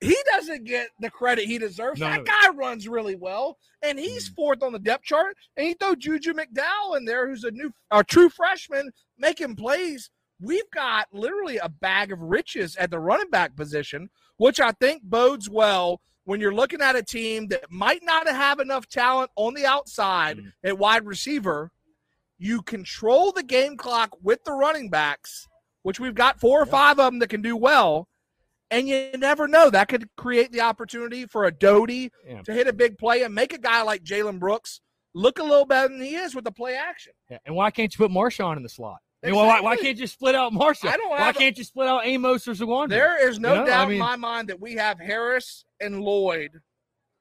he 0.00 0.16
doesn't 0.32 0.64
get 0.64 0.88
the 1.00 1.10
credit 1.10 1.44
he 1.44 1.58
deserves. 1.58 2.00
No, 2.00 2.08
that 2.08 2.24
guy 2.24 2.48
runs 2.54 2.88
really 2.88 3.16
well, 3.16 3.58
and 3.82 3.98
he's 3.98 4.28
Mhm. 4.30 4.34
fourth 4.34 4.62
on 4.62 4.72
the 4.72 4.78
depth 4.78 5.04
chart. 5.04 5.36
And 5.56 5.68
you 5.68 5.74
throw 5.74 5.94
Juju 5.94 6.32
McDowell 6.34 6.96
in 6.96 7.04
there, 7.04 7.28
who's 7.28 7.44
a 7.44 7.50
new, 7.50 7.72
a 7.90 8.02
true 8.02 8.28
freshman, 8.28 8.90
making 9.18 9.56
plays. 9.56 10.10
We've 10.40 10.70
got 10.72 11.08
literally 11.12 11.58
a 11.58 11.68
bag 11.68 12.12
of 12.12 12.20
riches 12.20 12.76
at 12.76 12.90
the 12.90 12.98
running 13.00 13.30
back 13.30 13.56
position, 13.56 14.08
which 14.36 14.58
I 14.60 14.72
think 14.72 15.02
bodes 15.02 15.50
well 15.50 16.00
when 16.28 16.42
you're 16.42 16.52
looking 16.52 16.82
at 16.82 16.94
a 16.94 17.02
team 17.02 17.46
that 17.46 17.64
might 17.70 18.02
not 18.02 18.28
have 18.28 18.60
enough 18.60 18.86
talent 18.86 19.30
on 19.34 19.54
the 19.54 19.64
outside 19.64 20.36
Mhm. 20.36 20.52
at 20.62 20.76
wide 20.76 21.06
receiver. 21.06 21.70
You 22.36 22.60
control 22.60 23.32
the 23.32 23.42
game 23.42 23.78
clock 23.78 24.10
with 24.20 24.44
the 24.44 24.52
running 24.52 24.90
backs, 24.90 25.48
which 25.84 25.98
we've 25.98 26.14
got 26.14 26.38
four 26.38 26.60
or 26.60 26.66
Yeah. 26.66 26.70
five 26.70 26.98
of 26.98 27.06
them 27.06 27.18
that 27.20 27.30
can 27.30 27.40
do 27.40 27.56
well. 27.56 28.08
And 28.70 28.86
you 28.86 29.10
never 29.16 29.48
know. 29.48 29.70
That 29.70 29.88
could 29.88 30.14
create 30.16 30.52
the 30.52 30.60
opportunity 30.60 31.24
for 31.24 31.46
a 31.46 31.50
Doty 31.50 32.12
Yeah. 32.26 32.42
to 32.42 32.52
hit 32.52 32.68
a 32.68 32.74
big 32.74 32.98
play 32.98 33.22
and 33.22 33.34
make 33.34 33.54
a 33.54 33.58
guy 33.58 33.80
like 33.80 34.02
Jalen 34.04 34.38
Brooks 34.38 34.82
look 35.14 35.38
a 35.38 35.42
little 35.42 35.64
better 35.64 35.88
than 35.88 36.02
he 36.02 36.14
is 36.14 36.34
with 36.34 36.44
the 36.44 36.52
play 36.52 36.76
action. 36.76 37.14
Yeah. 37.30 37.38
And 37.46 37.56
why 37.56 37.70
can't 37.70 37.90
you 37.90 37.96
put 37.96 38.10
Marshawn 38.10 38.58
in 38.58 38.62
the 38.62 38.68
slot? 38.68 39.00
I 39.22 39.26
mean, 39.26 39.34
why, 39.36 39.60
why 39.60 39.76
can't 39.76 39.98
you 39.98 40.06
split 40.06 40.34
out 40.36 40.52
Marshawn? 40.52 40.90
I 40.90 40.96
don't 40.96 41.10
why 41.10 41.32
can't 41.32 41.58
you 41.58 41.64
split 41.64 41.88
out 41.88 42.06
Amos 42.06 42.46
or 42.46 42.52
Zaquandre? 42.52 42.90
There 42.90 43.28
is 43.28 43.40
no 43.40 43.50
You 43.50 43.56
know, 43.56 43.62
I 43.64 43.66
doubt 43.66 43.88
mean- 43.88 43.94
in 43.94 43.98
my 44.00 44.16
mind 44.16 44.48
that 44.48 44.60
we 44.60 44.74
have 44.74 45.00
Harris 45.00 45.64
and 45.80 46.00
Lloyd 46.00 46.52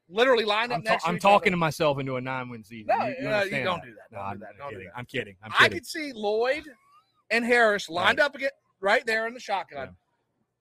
literally 0.10 0.46
lined 0.46 0.72
up 0.72 0.78
I'm, 0.78 0.84
ta- 0.84 0.92
next 0.92 1.04
to 1.04 1.10
I'm 1.10 1.20
talking 1.20 1.52
to 1.52 1.58
myself 1.58 2.00
into 2.00 2.16
a 2.18 2.22
nine-win 2.22 2.64
season. 2.64 2.96
No, 2.98 3.08
you, 3.08 3.16
you 3.20 3.24
no, 3.30 3.44
you 3.44 3.64
don't 3.64 3.80
that. 3.82 3.86
do 3.86 3.94
that. 3.96 4.12
No, 4.12 4.18
Don't 4.20 4.34
do 4.34 4.40
that. 4.40 4.48
I'm 4.48 4.58
Don't 4.58 4.70
do 4.70 4.76
kidding. 4.76 4.86
that. 4.88 4.98
I'm 5.00 5.06
kidding. 5.06 5.36
I'm 5.44 5.52
I 5.60 5.70
could 5.70 5.86
see 5.86 6.12
Lloyd 6.14 6.64
and 7.32 7.44
Harris 7.44 7.90
lined 7.90 8.20
up 8.20 8.36
again 8.36 8.52
right 8.80 9.06
there 9.06 9.26
in 9.28 9.34
the 9.34 9.40
shotgun, 9.40 9.96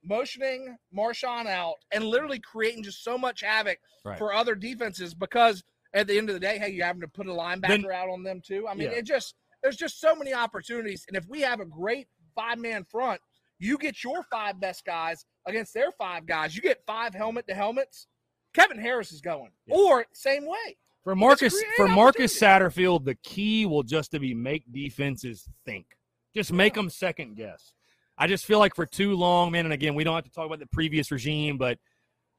motioning 0.03 0.77
Marshawn 0.97 1.47
out 1.47 1.75
and 1.93 2.05
literally 2.05 2.39
creating 2.41 2.83
just 2.83 3.05
so 3.05 3.19
much 3.19 3.41
havoc 3.43 3.79
Right. 4.05 4.19
for 4.19 4.33
other 4.33 4.55
defenses 4.55 5.15
because 5.15 5.65
at 5.93 6.07
the 6.07 6.17
end 6.17 6.29
of 6.31 6.35
the 6.35 6.41
day, 6.41 6.59
hey, 6.59 6.71
you're 6.71 6.87
having 6.87 7.01
to 7.03 7.09
put 7.09 7.27
a 7.27 7.31
linebacker 7.31 7.69
Then- 7.69 7.93
out 7.93 8.09
on 8.09 8.23
them 8.23 8.41
too. 8.41 8.67
I 8.69 8.75
mean, 8.75 8.91
Yeah. 8.91 8.99
it 8.99 9.05
just 9.05 9.35
there's 9.67 9.77
just 9.77 10.01
so 10.01 10.15
many 10.15 10.33
opportunities. 10.33 11.05
And 11.09 11.17
if 11.17 11.27
we 11.29 11.41
have 11.41 11.59
a 11.59 11.65
great 11.65 12.07
five 12.37 12.57
man 12.57 12.85
front, 12.89 13.21
you 13.59 13.77
get 13.79 14.05
your 14.05 14.23
five 14.31 14.61
best 14.61 14.85
guys 14.85 15.27
against 15.45 15.75
their 15.75 15.91
five 15.99 16.25
guys. 16.25 16.55
You 16.55 16.63
get 16.63 16.85
five 16.87 17.13
helmet 17.13 17.49
to 17.49 17.55
helmets. 17.55 18.07
Kevin 18.55 18.79
Harris 18.79 19.11
is 19.11 19.21
going. 19.21 19.51
Yeah. 19.67 19.75
Or 19.75 20.07
same 20.13 20.47
way. 20.47 20.77
For 21.03 21.17
Marcus, 21.17 21.61
for 21.77 21.89
Marcus. 21.89 22.39
Satterfield, 22.39 23.05
the 23.05 23.17
key 23.17 23.67
will 23.67 23.83
just 23.83 24.13
to 24.13 24.21
be 24.21 24.35
make 24.35 24.63
defenses 24.71 25.49
think. 25.65 25.87
Just 26.33 26.53
make 26.53 26.75
them 26.75 26.89
second 26.89 27.35
guess. 27.35 27.73
I 28.17 28.29
just 28.29 28.45
feel 28.45 28.61
like 28.61 28.77
for 28.77 28.87
too 28.87 29.17
long, 29.17 29.51
man. 29.51 29.67
And 29.67 29.75
again, 29.75 29.97
we 29.97 30.05
don't 30.05 30.15
have 30.15 30.25
to 30.25 30.31
talk 30.31 30.47
about 30.47 30.61
the 30.61 30.67
previous 30.67 31.11
regime, 31.11 31.59
but 31.59 31.79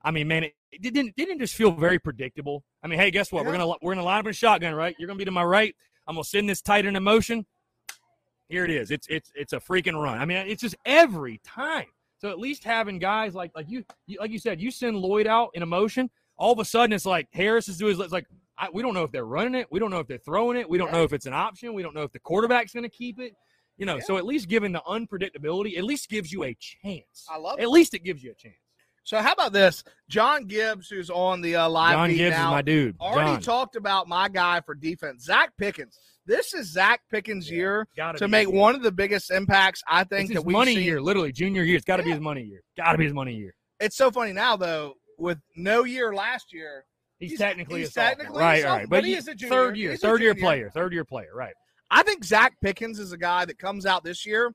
I 0.01 0.11
mean, 0.11 0.29
man, 0.29 0.45
it, 0.45 0.53
it 0.71 0.81
didn't 0.81 1.13
didn't 1.17 1.39
just 1.39 1.55
feel 1.55 1.71
very 1.71 1.99
predictable. 1.99 2.63
I 2.81 2.87
mean, 2.87 2.99
hey, 2.99 3.11
guess 3.11 3.33
what? 3.33 3.45
We're 3.45 3.51
gonna 3.51 3.73
we're 3.81 3.95
gonna 3.95 4.05
line 4.05 4.19
up 4.19 4.25
in 4.25 4.29
a 4.29 4.33
shotgun, 4.33 4.73
right? 4.73 4.95
You're 4.97 5.07
gonna 5.07 5.17
be 5.17 5.25
to 5.25 5.31
my 5.31 5.43
right. 5.43 5.75
I'm 6.07 6.15
gonna 6.15 6.23
send 6.23 6.49
this 6.49 6.61
tight 6.61 6.85
end 6.85 6.95
in 6.97 7.03
motion. 7.03 7.45
Here 8.49 8.63
it 8.63 8.71
is. 8.71 8.91
It's 8.91 9.07
it's 9.09 9.31
it's 9.35 9.53
a 9.53 9.57
freaking 9.59 10.01
run. 10.01 10.17
I 10.19 10.25
mean, 10.25 10.37
it's 10.47 10.61
just 10.61 10.75
every 10.85 11.39
time. 11.43 11.87
So 12.19 12.29
at 12.29 12.39
least 12.39 12.63
having 12.63 12.97
guys 12.97 13.35
like 13.35 13.51
like 13.55 13.69
you, 13.69 13.83
you 14.05 14.17
like 14.19 14.31
you 14.31 14.39
said, 14.39 14.61
you 14.61 14.71
send 14.71 14.97
Lloyd 14.97 15.27
out 15.27 15.49
in 15.53 15.63
a 15.63 15.65
motion. 15.65 16.09
All 16.37 16.53
of 16.53 16.59
a 16.59 16.65
sudden, 16.65 16.93
it's 16.93 17.05
like 17.05 17.27
Harris 17.33 17.67
is 17.67 17.77
doing. 17.77 17.99
It's 17.99 18.11
like 18.13 18.25
I, 18.57 18.69
we 18.71 18.81
don't 18.81 18.93
know 18.93 19.03
if 19.03 19.11
they're 19.11 19.25
running 19.25 19.53
it. 19.55 19.67
We 19.69 19.79
don't 19.79 19.91
know 19.91 19.99
if 19.99 20.07
they're 20.07 20.17
throwing 20.17 20.57
it. 20.57 20.67
We 20.69 20.77
don't 20.77 20.91
know 20.91 21.03
if 21.03 21.13
it's 21.13 21.25
an 21.25 21.33
option. 21.33 21.73
We 21.73 21.83
don't 21.83 21.93
know 21.93 22.03
if 22.03 22.11
the 22.11 22.19
quarterback's 22.19 22.73
going 22.73 22.83
to 22.83 22.89
keep 22.89 23.19
it. 23.19 23.33
You 23.77 23.85
know, 23.85 23.97
Yeah. 23.97 24.03
so 24.03 24.17
at 24.17 24.25
least 24.25 24.47
given 24.47 24.71
the 24.71 24.81
unpredictability, 24.87 25.77
at 25.77 25.83
least 25.83 26.09
gives 26.09 26.31
you 26.31 26.43
a 26.43 26.55
chance. 26.55 27.27
I 27.29 27.37
love 27.37 27.59
it. 27.59 27.63
At 27.63 27.69
least 27.69 27.93
it 27.93 27.99
gives 27.99 28.23
you 28.23 28.31
a 28.31 28.33
chance. 28.33 28.55
So 29.07 29.21
how 29.21 29.31
about 29.31 29.53
this? 29.53 29.85
John 30.09 30.47
Gibbs, 30.47 30.89
who's 30.89 31.09
on 31.09 31.39
the 31.39 31.55
uh, 31.55 31.69
live 31.69 31.93
John 31.93 32.09
feed 32.09 32.17
Gibbs 32.17 32.35
now, 32.35 32.47
is 32.49 32.51
my 32.51 32.61
dude. 32.61 32.97
already 32.99 33.31
John. 33.35 33.41
talked 33.41 33.75
about 33.77 34.09
my 34.09 34.27
guy 34.27 34.59
for 34.59 34.75
defense, 34.75 35.25
Zacch 35.25 35.47
Pickens. 35.57 35.97
This 36.25 36.53
is 36.53 36.75
Zacch 36.75 36.97
Pickens' 37.09 37.49
year 37.49 37.87
Gotta 37.95 38.27
make 38.27 38.51
one 38.51 38.75
of 38.75 38.83
the 38.83 38.91
biggest 38.91 39.31
impacts 39.31 39.81
I 39.87 40.03
think 40.03 40.33
that 40.33 40.43
we've 40.43 40.51
money 40.51 40.75
seen. 40.75 40.83
year, 40.83 41.01
literally 41.01 41.31
junior 41.31 41.63
year. 41.63 41.77
It's 41.77 41.85
got 41.85 41.97
to 41.97 42.03
be 42.03 42.11
his 42.11 42.19
money 42.19 42.41
year. 42.43 42.59
Got 42.75 42.91
to 42.91 42.97
be 42.97 43.05
his 43.05 43.13
money 43.13 43.33
year. 43.33 43.55
It's 43.79 43.95
so 43.95 44.11
funny 44.11 44.33
now 44.33 44.57
though, 44.57 44.95
with 45.17 45.37
no 45.55 45.85
year 45.85 46.13
last 46.13 46.51
year. 46.51 46.83
He's, 47.17 47.29
He's- 47.29 47.39
technically 47.39 47.79
he's 47.79 47.93
technically 47.93 48.39
right, 48.41 48.61
sophomore, 48.61 48.77
right. 48.79 48.89
but 48.89 48.97
But 48.97 49.03
he 49.05 49.11
he- 49.11 49.17
is 49.19 49.29
a 49.29 49.35
junior. 49.35 49.55
third 49.55 49.77
year, 49.77 49.91
He's 49.91 50.01
third 50.01 50.21
year 50.21 50.35
player, 50.35 50.69
third 50.73 50.91
year 50.91 51.05
player. 51.05 51.29
Right. 51.33 51.53
I 51.89 52.03
think 52.03 52.25
Zacch 52.25 52.51
Pickens 52.61 52.99
is 52.99 53.13
a 53.13 53.17
guy 53.17 53.45
that 53.45 53.57
comes 53.57 53.85
out 53.85 54.03
this 54.03 54.25
year, 54.25 54.51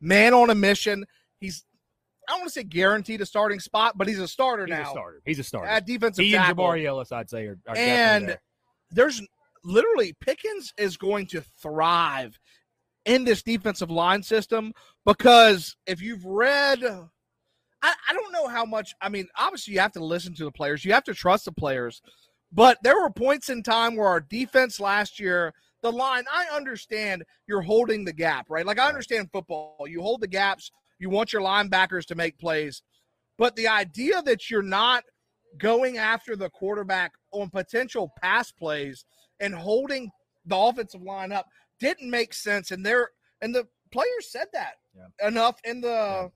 man 0.00 0.32
on 0.32 0.48
a 0.48 0.54
mission. 0.54 1.04
He's 1.40 1.62
I 2.28 2.32
don't 2.32 2.40
want 2.40 2.48
to 2.48 2.60
say 2.60 2.64
guaranteed 2.64 3.20
a 3.20 3.26
starting 3.26 3.60
spot, 3.60 3.96
but 3.96 4.08
he's 4.08 4.18
a 4.18 4.28
starter 4.28 4.66
He's 4.66 4.74
now 4.74 4.82
a 4.82 4.90
starter. 4.90 5.22
He's 5.24 5.38
a 5.38 5.44
starter. 5.44 5.68
at 5.68 5.86
defensive 5.86 6.24
He 6.24 6.34
and. 6.34 6.56
Jabari 6.56 6.86
Ellis, 6.86 7.12
I'd 7.12 7.30
say, 7.30 7.46
are, 7.46 7.58
are 7.68 7.76
and 7.76 8.28
there. 8.28 8.42
there's 8.90 9.22
literally 9.64 10.14
Pickens 10.20 10.72
is 10.78 10.96
going 10.96 11.26
to 11.28 11.42
thrive 11.60 12.38
in 13.04 13.24
this 13.24 13.42
defensive 13.42 13.90
line 13.90 14.22
system 14.22 14.72
because 15.04 15.76
if 15.86 16.00
you've 16.00 16.24
read, 16.24 16.82
I, 16.84 17.94
I 18.08 18.12
don't 18.14 18.32
know 18.32 18.48
how 18.48 18.64
much. 18.64 18.94
I 19.00 19.08
mean, 19.08 19.28
obviously, 19.36 19.74
you 19.74 19.80
have 19.80 19.92
to 19.92 20.04
listen 20.04 20.34
to 20.34 20.44
the 20.44 20.52
players, 20.52 20.84
you 20.84 20.92
have 20.92 21.04
to 21.04 21.14
trust 21.14 21.44
the 21.44 21.52
players. 21.52 22.00
But 22.52 22.78
there 22.82 23.00
were 23.00 23.10
points 23.10 23.48
in 23.48 23.62
time 23.62 23.96
where 23.96 24.06
our 24.06 24.20
defense 24.20 24.78
last 24.78 25.18
year, 25.18 25.52
the 25.82 25.90
line, 25.90 26.24
I 26.32 26.46
understand 26.54 27.24
you're 27.48 27.62
holding 27.62 28.04
the 28.04 28.12
gap, 28.12 28.46
right? 28.48 28.64
Like, 28.64 28.78
I 28.78 28.86
understand 28.86 29.28
football. 29.32 29.86
You 29.88 30.00
hold 30.00 30.20
the 30.20 30.28
gaps, 30.28 30.70
you 30.98 31.10
want 31.10 31.32
your 31.32 31.42
linebackers 31.42 32.04
to 32.06 32.14
make 32.14 32.38
plays. 32.38 32.82
But 33.36 33.56
the 33.56 33.68
idea 33.68 34.22
that 34.22 34.50
you're 34.50 34.62
not 34.62 35.04
going 35.58 35.98
after 35.98 36.36
the 36.36 36.50
quarterback 36.50 37.12
on 37.32 37.50
potential 37.50 38.12
pass 38.20 38.50
plays 38.52 39.04
and 39.40 39.54
holding 39.54 40.10
the 40.46 40.56
offensive 40.56 41.02
line 41.02 41.32
up 41.32 41.46
didn't 41.80 42.10
make 42.10 42.32
sense. 42.34 42.70
And 42.70 42.84
there, 42.84 43.10
and 43.40 43.54
the 43.54 43.66
players 43.90 44.30
said 44.30 44.46
that 44.52 44.74
Yeah. 44.96 45.28
enough 45.28 45.60
in 45.64 45.80
the 45.80 46.30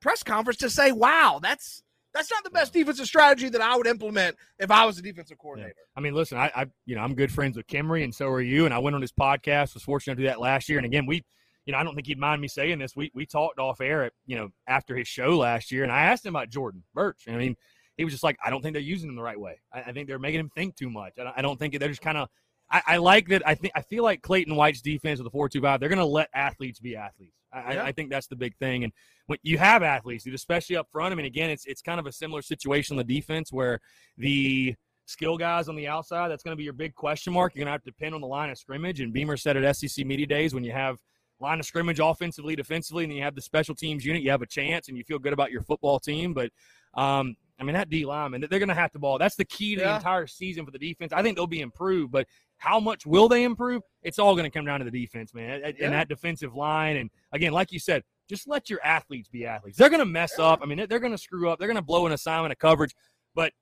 press 0.00 0.22
conference 0.22 0.58
to 0.60 0.70
say, 0.70 0.92
"Wow, 0.92 1.40
that's 1.42 1.82
that's 2.14 2.30
not 2.30 2.42
the 2.42 2.50
best 2.50 2.72
defensive 2.72 3.06
strategy 3.06 3.48
that 3.50 3.60
I 3.60 3.76
would 3.76 3.86
implement 3.86 4.36
if 4.58 4.70
I 4.70 4.86
was 4.86 4.98
a 4.98 5.02
defensive 5.02 5.38
coordinator." 5.38 5.74
I 5.96 6.00
mean, 6.00 6.14
listen, 6.14 6.38
I, 6.38 6.50
I, 6.54 6.66
you 6.86 6.94
know, 6.96 7.02
I'm 7.02 7.14
good 7.14 7.30
friends 7.32 7.56
with 7.56 7.66
Kimrey, 7.66 8.02
and 8.04 8.14
so 8.14 8.28
are 8.28 8.40
you. 8.40 8.64
And 8.64 8.72
I 8.72 8.78
went 8.78 8.96
on 8.96 9.02
his 9.02 9.12
podcast. 9.12 9.74
Was 9.74 9.82
fortunate 9.82 10.16
to 10.16 10.22
do 10.22 10.26
that 10.28 10.40
last 10.40 10.68
year. 10.68 10.78
And 10.78 10.86
again, 10.86 11.04
we, 11.06 11.24
you 11.68 11.72
know, 11.72 11.78
I 11.78 11.84
don't 11.84 11.94
think 11.94 12.06
he'd 12.06 12.18
mind 12.18 12.40
me 12.40 12.48
saying 12.48 12.78
this. 12.78 12.96
We 12.96 13.12
we 13.14 13.26
talked 13.26 13.58
off 13.58 13.82
air, 13.82 14.04
at, 14.04 14.14
you 14.24 14.36
know, 14.36 14.48
after 14.66 14.96
his 14.96 15.06
show 15.06 15.36
last 15.36 15.70
year, 15.70 15.82
and 15.82 15.92
I 15.92 16.04
asked 16.04 16.24
him 16.24 16.34
about 16.34 16.48
Jordan 16.48 16.82
Burch. 16.94 17.24
I 17.28 17.32
mean, 17.32 17.56
he 17.98 18.04
was 18.04 18.14
just 18.14 18.24
like, 18.24 18.38
I 18.42 18.48
don't 18.48 18.62
think 18.62 18.72
they're 18.72 18.80
using 18.80 19.10
him 19.10 19.16
the 19.16 19.22
right 19.22 19.38
way. 19.38 19.60
I, 19.70 19.82
I 19.82 19.92
think 19.92 20.08
they're 20.08 20.18
making 20.18 20.40
him 20.40 20.48
think 20.48 20.76
too 20.76 20.88
much. 20.88 21.18
I 21.20 21.24
don't, 21.24 21.34
I 21.36 21.42
don't 21.42 21.58
think 21.58 21.78
they're 21.78 21.90
just 21.90 22.00
kind 22.00 22.16
of. 22.16 22.30
I, 22.70 22.82
I 22.86 22.96
like 22.96 23.28
that. 23.28 23.46
I 23.46 23.54
think 23.54 23.74
I 23.76 23.82
feel 23.82 24.02
like 24.02 24.22
Clayton 24.22 24.56
White's 24.56 24.80
defense 24.80 25.18
with 25.18 25.26
the 25.26 25.30
four 25.30 25.46
two 25.50 25.60
five. 25.60 25.78
They're 25.78 25.90
going 25.90 25.98
to 25.98 26.06
let 26.06 26.30
athletes 26.32 26.80
be 26.80 26.96
athletes. 26.96 27.36
I, 27.52 27.74
Yeah. 27.74 27.82
I, 27.82 27.86
I 27.88 27.92
think 27.92 28.08
that's 28.08 28.28
the 28.28 28.36
big 28.36 28.56
thing. 28.56 28.84
And 28.84 28.92
when 29.26 29.38
you 29.42 29.58
have 29.58 29.82
athletes, 29.82 30.24
dude, 30.24 30.32
especially 30.32 30.76
up 30.76 30.88
front. 30.90 31.12
I 31.12 31.16
mean, 31.16 31.26
again, 31.26 31.50
it's 31.50 31.66
it's 31.66 31.82
kind 31.82 32.00
of 32.00 32.06
a 32.06 32.12
similar 32.12 32.40
situation 32.40 32.94
on 32.94 33.06
the 33.06 33.14
defense 33.14 33.52
where 33.52 33.78
the 34.16 34.74
skill 35.04 35.36
guys 35.36 35.68
on 35.68 35.76
the 35.76 35.86
outside, 35.86 36.28
that's 36.28 36.42
going 36.42 36.52
to 36.52 36.56
be 36.56 36.64
your 36.64 36.72
big 36.72 36.94
question 36.94 37.34
mark. 37.34 37.54
You're 37.54 37.64
going 37.64 37.68
to 37.68 37.72
have 37.72 37.82
to 37.82 37.90
depend 37.90 38.14
on 38.14 38.22
the 38.22 38.26
line 38.26 38.48
of 38.48 38.56
scrimmage. 38.56 39.00
And 39.00 39.12
Beamer 39.12 39.36
said 39.36 39.58
at 39.58 39.76
SEC 39.76 40.06
Media 40.06 40.26
Days, 40.26 40.54
when 40.54 40.64
you 40.64 40.72
have 40.72 40.98
line 41.40 41.60
of 41.60 41.66
scrimmage 41.66 42.00
offensively, 42.00 42.56
defensively, 42.56 43.04
and 43.04 43.10
then 43.10 43.16
you 43.16 43.22
have 43.22 43.34
the 43.34 43.40
special 43.40 43.74
teams 43.74 44.04
unit, 44.04 44.22
you 44.22 44.30
have 44.30 44.42
a 44.42 44.46
chance 44.46 44.88
and 44.88 44.96
you 44.96 45.04
feel 45.04 45.18
good 45.18 45.32
about 45.32 45.50
your 45.50 45.62
football 45.62 45.98
team. 46.00 46.34
But, 46.34 46.50
um, 46.94 47.36
I 47.60 47.64
mean, 47.64 47.74
that 47.74 47.88
D 47.90 48.04
lineman, 48.04 48.44
they're 48.48 48.58
going 48.58 48.68
to 48.68 48.74
have 48.74 48.92
to 48.92 48.98
ball. 48.98 49.18
That's 49.18 49.36
the 49.36 49.44
key 49.44 49.74
to 49.76 49.80
the 49.80 49.86
entire 49.96 50.26
season 50.26 50.64
for 50.64 50.70
the 50.70 50.78
defense. 50.78 51.12
I 51.12 51.22
think 51.22 51.36
they'll 51.36 51.46
be 51.46 51.60
improved, 51.60 52.12
but 52.12 52.26
how 52.56 52.80
much 52.80 53.06
will 53.06 53.28
they 53.28 53.44
improve? 53.44 53.82
It's 54.02 54.18
all 54.18 54.34
going 54.34 54.44
to 54.44 54.50
come 54.56 54.64
down 54.64 54.80
to 54.80 54.84
the 54.84 54.90
defense, 54.90 55.32
man, 55.34 55.60
and- 55.64 55.76
Yeah. 55.78 55.90
that 55.90 56.08
defensive 56.08 56.54
line. 56.54 56.96
And 56.96 57.10
again, 57.32 57.52
like 57.52 57.70
you 57.72 57.78
said, 57.78 58.02
just 58.28 58.46
let 58.48 58.68
your 58.68 58.80
athletes 58.84 59.28
be 59.28 59.46
athletes. 59.46 59.78
They're 59.78 59.88
going 59.88 60.00
to 60.00 60.04
mess 60.06 60.38
up. 60.38 60.60
I 60.62 60.66
mean, 60.66 60.78
they're, 60.78 60.86
they're 60.86 60.98
going 60.98 61.12
to 61.12 61.18
screw 61.18 61.48
up. 61.48 61.58
They're 61.58 61.68
going 61.68 61.76
to 61.76 61.82
blow 61.82 62.06
an 62.06 62.12
assignment 62.12 62.52
of 62.52 62.58
coverage. 62.58 62.94
But, 63.34 63.52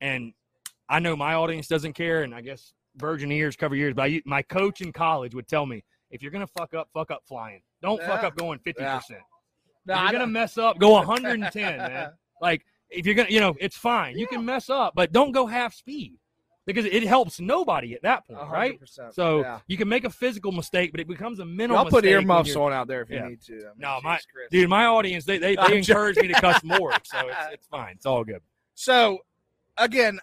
and 0.00 0.32
I 0.88 0.98
know 1.00 1.14
my 1.16 1.34
audience 1.34 1.68
doesn't 1.68 1.92
care, 1.92 2.22
and 2.22 2.34
I 2.34 2.40
guess 2.40 2.72
virgin 2.96 3.30
ears 3.30 3.56
cover 3.56 3.74
ears. 3.74 3.94
But 3.94 4.02
I, 4.10 4.22
my 4.24 4.42
coach 4.42 4.80
in 4.80 4.92
college 4.92 5.34
would 5.34 5.46
tell 5.46 5.64
me, 5.66 5.84
if 6.10 6.22
you're 6.22 6.30
going 6.32 6.46
to 6.46 6.52
fuck 6.52 6.74
up, 6.74 6.88
fuck 6.92 7.10
up 7.10 7.22
flying. 7.26 7.62
Don't 7.82 8.00
fuck 8.02 8.22
up 8.24 8.36
going 8.36 8.58
50%. 8.58 8.74
Yeah. 8.78 8.98
If 8.98 9.10
No, 9.86 9.94
you're 9.94 9.96
I 9.96 10.00
going 10.02 10.12
to 10.14 10.18
don't- 10.20 10.32
mess 10.32 10.58
up, 10.58 10.78
go 10.78 10.90
110, 10.94 11.78
man. 11.78 12.12
Like, 12.40 12.64
if 12.90 13.06
you're 13.06 13.14
going 13.14 13.28
to, 13.28 13.32
you 13.34 13.40
know, 13.40 13.54
it's 13.60 13.76
fine. 13.76 14.18
You 14.18 14.26
can 14.26 14.44
mess 14.44 14.68
up, 14.70 14.94
but 14.94 15.12
don't 15.12 15.32
go 15.32 15.46
half 15.46 15.74
speed 15.74 16.14
because 16.66 16.84
it 16.84 17.02
helps 17.04 17.40
nobody 17.40 17.94
at 17.94 18.02
that 18.02 18.26
point, 18.26 18.48
right? 18.50 18.80
100%. 18.80 19.14
So 19.14 19.40
yeah. 19.40 19.60
you 19.66 19.76
can 19.76 19.88
make 19.88 20.04
a 20.04 20.10
physical 20.10 20.52
mistake, 20.52 20.90
but 20.92 21.00
it 21.00 21.08
becomes 21.08 21.38
a 21.38 21.44
mental 21.44 21.78
I'll 21.78 21.86
put 21.86 22.04
earmuffs 22.04 22.54
on 22.56 22.72
out 22.72 22.86
there 22.88 23.02
if 23.02 23.10
you 23.10 23.16
Yeah. 23.16 23.28
need 23.28 23.42
to. 23.42 23.52
I 23.54 23.56
mean, 23.56 23.72
No, 23.78 23.98
my- 24.02 24.18
Christ. 24.32 24.50
Dude, 24.50 24.68
my 24.68 24.84
audience, 24.86 25.24
they 25.24 25.38
they, 25.38 25.56
they 25.68 25.78
encourage 25.78 26.16
me 26.16 26.28
to 26.28 26.34
cuss 26.34 26.62
more, 26.64 26.92
so 27.04 27.28
it's, 27.28 27.36
it's 27.52 27.66
fine. 27.68 27.92
It's 27.96 28.06
all 28.06 28.24
good. 28.24 28.40
So, 28.74 29.18
again, 29.76 30.18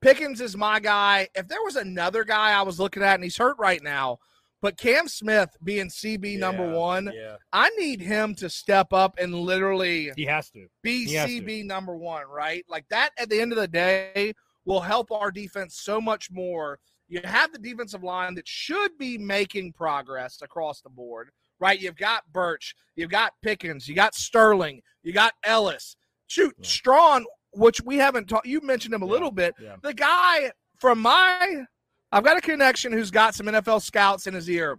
Pickens 0.00 0.40
is 0.40 0.56
my 0.56 0.80
guy. 0.80 1.28
If 1.34 1.46
there 1.46 1.62
was 1.62 1.76
another 1.76 2.24
guy 2.24 2.52
I 2.52 2.62
was 2.62 2.80
looking 2.80 3.02
at, 3.04 3.14
and 3.14 3.22
he's 3.24 3.36
hurt 3.36 3.56
right 3.58 3.82
now, 3.82 4.18
but 4.62 4.78
Cam 4.78 5.08
Smith 5.08 5.50
being 5.64 5.88
CB 5.88 6.38
number 6.38 6.66
one, 6.72 7.10
Yeah, 7.14 7.36
I 7.52 7.68
need 7.70 8.00
him 8.00 8.34
to 8.36 8.48
step 8.48 8.92
up 8.92 9.16
and 9.18 9.34
literally 9.34 10.10
he 10.16 10.24
has 10.24 10.50
to. 10.52 10.66
be 10.82 11.04
He 11.04 11.14
has 11.14 11.28
to. 11.28 11.42
CB 11.42 11.64
number 11.66 11.96
one, 11.96 12.24
right? 12.26 12.64
Like 12.68 12.86
that 12.88 13.10
at 13.18 13.28
the 13.28 13.40
end 13.40 13.52
of 13.52 13.58
the 13.58 13.68
day 13.68 14.32
will 14.64 14.80
help 14.80 15.10
our 15.12 15.30
defense 15.30 15.76
so 15.80 16.00
much 16.00 16.30
more. 16.30 16.78
You 17.08 17.20
have 17.24 17.52
the 17.52 17.58
defensive 17.58 18.02
line 18.04 18.34
that 18.36 18.48
should 18.48 18.96
be 18.96 19.18
making 19.18 19.72
progress 19.74 20.38
across 20.40 20.80
the 20.80 20.88
board, 20.88 21.30
right? 21.60 21.78
You've 21.78 21.96
got 21.96 22.22
Burch, 22.32 22.74
you've 22.96 23.10
got 23.10 23.32
Pickens, 23.42 23.86
you 23.88 23.94
got 23.94 24.14
Sterling, 24.14 24.80
you 25.02 25.12
got 25.12 25.34
Ellis. 25.44 25.96
Shoot, 26.28 26.54
Yeah. 26.58 26.66
Strachan, 26.66 27.26
which 27.52 27.82
we 27.82 27.96
haven't 27.96 28.28
talked, 28.28 28.46
you 28.46 28.60
mentioned 28.62 28.94
him 28.94 29.02
a 29.02 29.06
Yeah, 29.06 29.12
little 29.12 29.30
bit. 29.32 29.54
yeah. 29.60 29.76
The 29.82 29.92
guy 29.92 30.52
from 30.78 31.00
my, 31.02 31.64
I've 32.12 32.24
got 32.24 32.36
a 32.36 32.42
connection 32.42 32.92
who's 32.92 33.10
got 33.10 33.34
some 33.34 33.46
NFL 33.46 33.80
scouts 33.80 34.26
in 34.26 34.34
his 34.34 34.48
ear. 34.48 34.78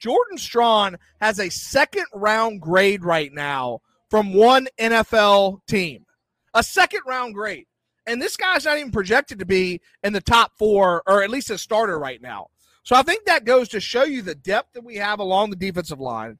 Jordan 0.00 0.36
Strachan 0.36 0.98
has 1.20 1.38
a 1.38 1.48
second 1.48 2.06
round 2.12 2.60
grade 2.60 3.04
right 3.04 3.32
now 3.32 3.80
from 4.10 4.34
one 4.34 4.66
NFL 4.78 5.60
team. 5.68 6.06
A 6.52 6.64
second 6.64 7.02
round 7.06 7.34
grade. 7.34 7.66
And 8.06 8.20
this 8.20 8.36
guy's 8.36 8.64
not 8.64 8.78
even 8.78 8.90
projected 8.90 9.38
to 9.38 9.46
be 9.46 9.80
in 10.02 10.12
the 10.12 10.20
top 10.20 10.52
four 10.58 11.02
or 11.06 11.22
at 11.22 11.30
least 11.30 11.50
a 11.50 11.58
starter 11.58 11.98
right 11.98 12.20
now. 12.20 12.48
So 12.82 12.96
I 12.96 13.02
think 13.02 13.26
that 13.26 13.44
goes 13.44 13.68
to 13.68 13.78
show 13.78 14.02
you 14.02 14.22
the 14.22 14.34
depth 14.34 14.72
that 14.72 14.84
we 14.84 14.96
have 14.96 15.20
along 15.20 15.50
the 15.50 15.56
defensive 15.56 16.00
line. 16.00 16.38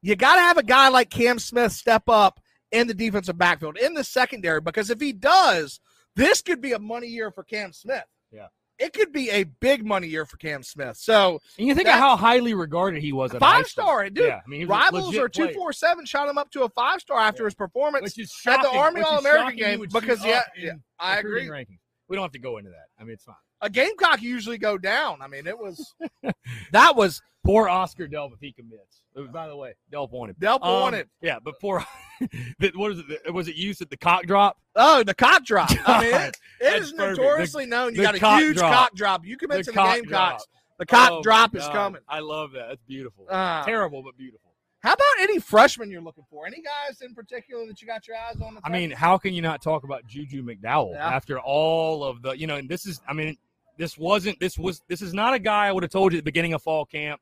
You 0.00 0.16
got 0.16 0.36
to 0.36 0.40
have 0.40 0.56
a 0.56 0.62
guy 0.62 0.88
like 0.88 1.10
Cam 1.10 1.38
Smith 1.38 1.72
step 1.72 2.08
up 2.08 2.40
in 2.70 2.86
the 2.86 2.94
defensive 2.94 3.36
backfield, 3.36 3.76
in 3.76 3.92
the 3.92 4.04
secondary, 4.04 4.60
because 4.60 4.88
if 4.88 5.00
he 5.00 5.12
does, 5.12 5.80
this 6.16 6.40
could 6.40 6.62
be 6.62 6.72
a 6.72 6.78
money 6.78 7.08
year 7.08 7.30
for 7.30 7.44
Cam 7.44 7.72
Smith. 7.72 8.04
Yeah. 8.30 8.46
It 8.82 8.92
could 8.92 9.12
be 9.12 9.30
a 9.30 9.44
big 9.44 9.86
money 9.86 10.08
year 10.08 10.26
for 10.26 10.36
Cam 10.38 10.62
Smith. 10.62 10.96
So 10.96 11.40
And 11.56 11.68
you 11.68 11.74
think 11.74 11.88
of 11.88 11.94
how 11.94 12.16
highly 12.16 12.52
regarded 12.52 13.00
he 13.00 13.12
was 13.12 13.32
at 13.32 13.38
five 13.40 13.66
star, 13.68 14.10
dude. 14.10 14.26
Yeah, 14.26 14.40
I 14.44 14.48
mean, 14.48 14.60
he 14.60 14.66
was 14.66 14.74
a 14.76 14.80
Rivals 14.80 15.16
or 15.16 15.28
two 15.28 15.50
four 15.52 15.72
seven 15.72 16.04
shot 16.04 16.28
him 16.28 16.36
up 16.36 16.50
to 16.50 16.62
a 16.64 16.68
five 16.70 17.00
star 17.00 17.18
after 17.18 17.42
Yeah. 17.44 17.46
his 17.46 17.54
performance 17.54 18.18
is 18.18 18.32
at 18.46 18.60
the 18.62 18.70
Army 18.70 19.02
All 19.02 19.18
American 19.18 19.56
game 19.56 19.84
because 19.92 20.24
yeah, 20.24 20.42
yeah, 20.58 20.72
I 20.98 21.18
agree. 21.18 21.46
rankings. 21.46 21.78
We 22.08 22.16
don't 22.16 22.24
have 22.24 22.32
to 22.32 22.40
go 22.40 22.58
into 22.58 22.70
that. 22.70 22.86
I 22.98 23.04
mean, 23.04 23.12
it's 23.14 23.24
fine. 23.24 23.36
A 23.62 23.70
Gamecock 23.70 24.20
usually 24.20 24.58
go 24.58 24.76
down. 24.76 25.22
I 25.22 25.28
mean, 25.28 25.46
it 25.46 25.56
was 25.56 25.94
that 26.72 26.96
was 26.96 27.22
Poor 27.44 27.68
Oscar 27.68 28.06
Delp 28.06 28.32
if 28.34 28.40
he 28.40 28.52
commits. 28.52 29.02
By 29.32 29.48
the 29.48 29.56
way, 29.56 29.74
Delp 29.92 30.10
wanted. 30.10 30.38
Delp 30.38 30.62
Um, 30.62 30.80
wanted. 30.80 31.08
Yeah, 31.20 31.38
but 31.42 31.54
poor. 31.60 31.84
the- 32.58 32.72
what 32.76 32.92
is 32.92 32.98
it? 33.08 33.32
Was 33.34 33.48
it 33.48 33.56
used 33.56 33.82
at 33.82 33.90
the 33.90 33.96
cock 33.96 34.24
drop? 34.26 34.56
Oh, 34.76 35.02
the 35.02 35.14
cock 35.14 35.44
drop. 35.44 35.70
I 35.86 36.00
mean, 36.02 36.14
it, 36.14 36.36
it 36.60 36.82
is 36.82 36.92
perfect. 36.92 37.18
notoriously 37.18 37.66
known. 37.66 37.94
You 37.94 38.02
got 38.02 38.14
a 38.20 38.38
huge 38.38 38.56
drop. 38.58 38.72
cock 38.72 38.94
drop. 38.94 39.26
You 39.26 39.36
commit 39.36 39.58
The 39.58 39.64
to 39.64 39.70
the 39.72 39.74
cock 39.76 39.94
Gamecocks. 39.96 40.46
The 40.78 40.86
cock 40.86 41.10
Oh, 41.12 41.22
drop 41.22 41.54
is 41.54 41.64
coming. 41.68 42.00
I 42.08 42.20
love 42.20 42.52
that. 42.52 42.68
That's 42.68 42.82
beautiful. 42.88 43.26
Uh, 43.28 43.64
Terrible, 43.64 44.02
but 44.02 44.16
beautiful. 44.16 44.54
how 44.82 44.92
about 44.94 45.06
any 45.20 45.38
freshmen 45.38 45.90
you're 45.90 46.00
looking 46.00 46.24
for? 46.30 46.46
Any 46.46 46.62
guys 46.62 47.02
in 47.02 47.14
particular 47.14 47.66
that 47.66 47.80
you 47.82 47.86
got 47.86 48.08
your 48.08 48.16
eyes 48.16 48.40
on? 48.40 48.58
I 48.64 48.70
mean, 48.70 48.90
how 48.90 49.18
can 49.18 49.34
you 49.34 49.42
not 49.42 49.62
talk 49.62 49.84
about 49.84 50.06
Juju 50.06 50.42
McDowell 50.42 50.92
Yeah. 50.94 51.06
after 51.08 51.38
all 51.38 52.02
of 52.04 52.22
the, 52.22 52.32
you 52.32 52.46
know, 52.46 52.56
and 52.56 52.68
this 52.68 52.86
is, 52.86 53.00
I 53.06 53.12
mean, 53.12 53.36
this 53.82 53.98
wasn't, 53.98 54.38
this 54.38 54.56
was, 54.56 54.80
this 54.88 55.02
is 55.02 55.12
not 55.12 55.34
a 55.34 55.40
guy 55.40 55.66
I 55.66 55.72
would 55.72 55.82
have 55.82 55.90
told 55.90 56.12
you 56.12 56.18
at 56.18 56.24
the 56.24 56.28
beginning 56.30 56.54
of 56.54 56.62
fall 56.62 56.86
camp 56.86 57.20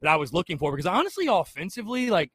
that 0.00 0.10
I 0.10 0.16
was 0.16 0.32
looking 0.32 0.58
for 0.58 0.72
because 0.72 0.84
honestly, 0.84 1.28
offensively, 1.28 2.10
like, 2.10 2.32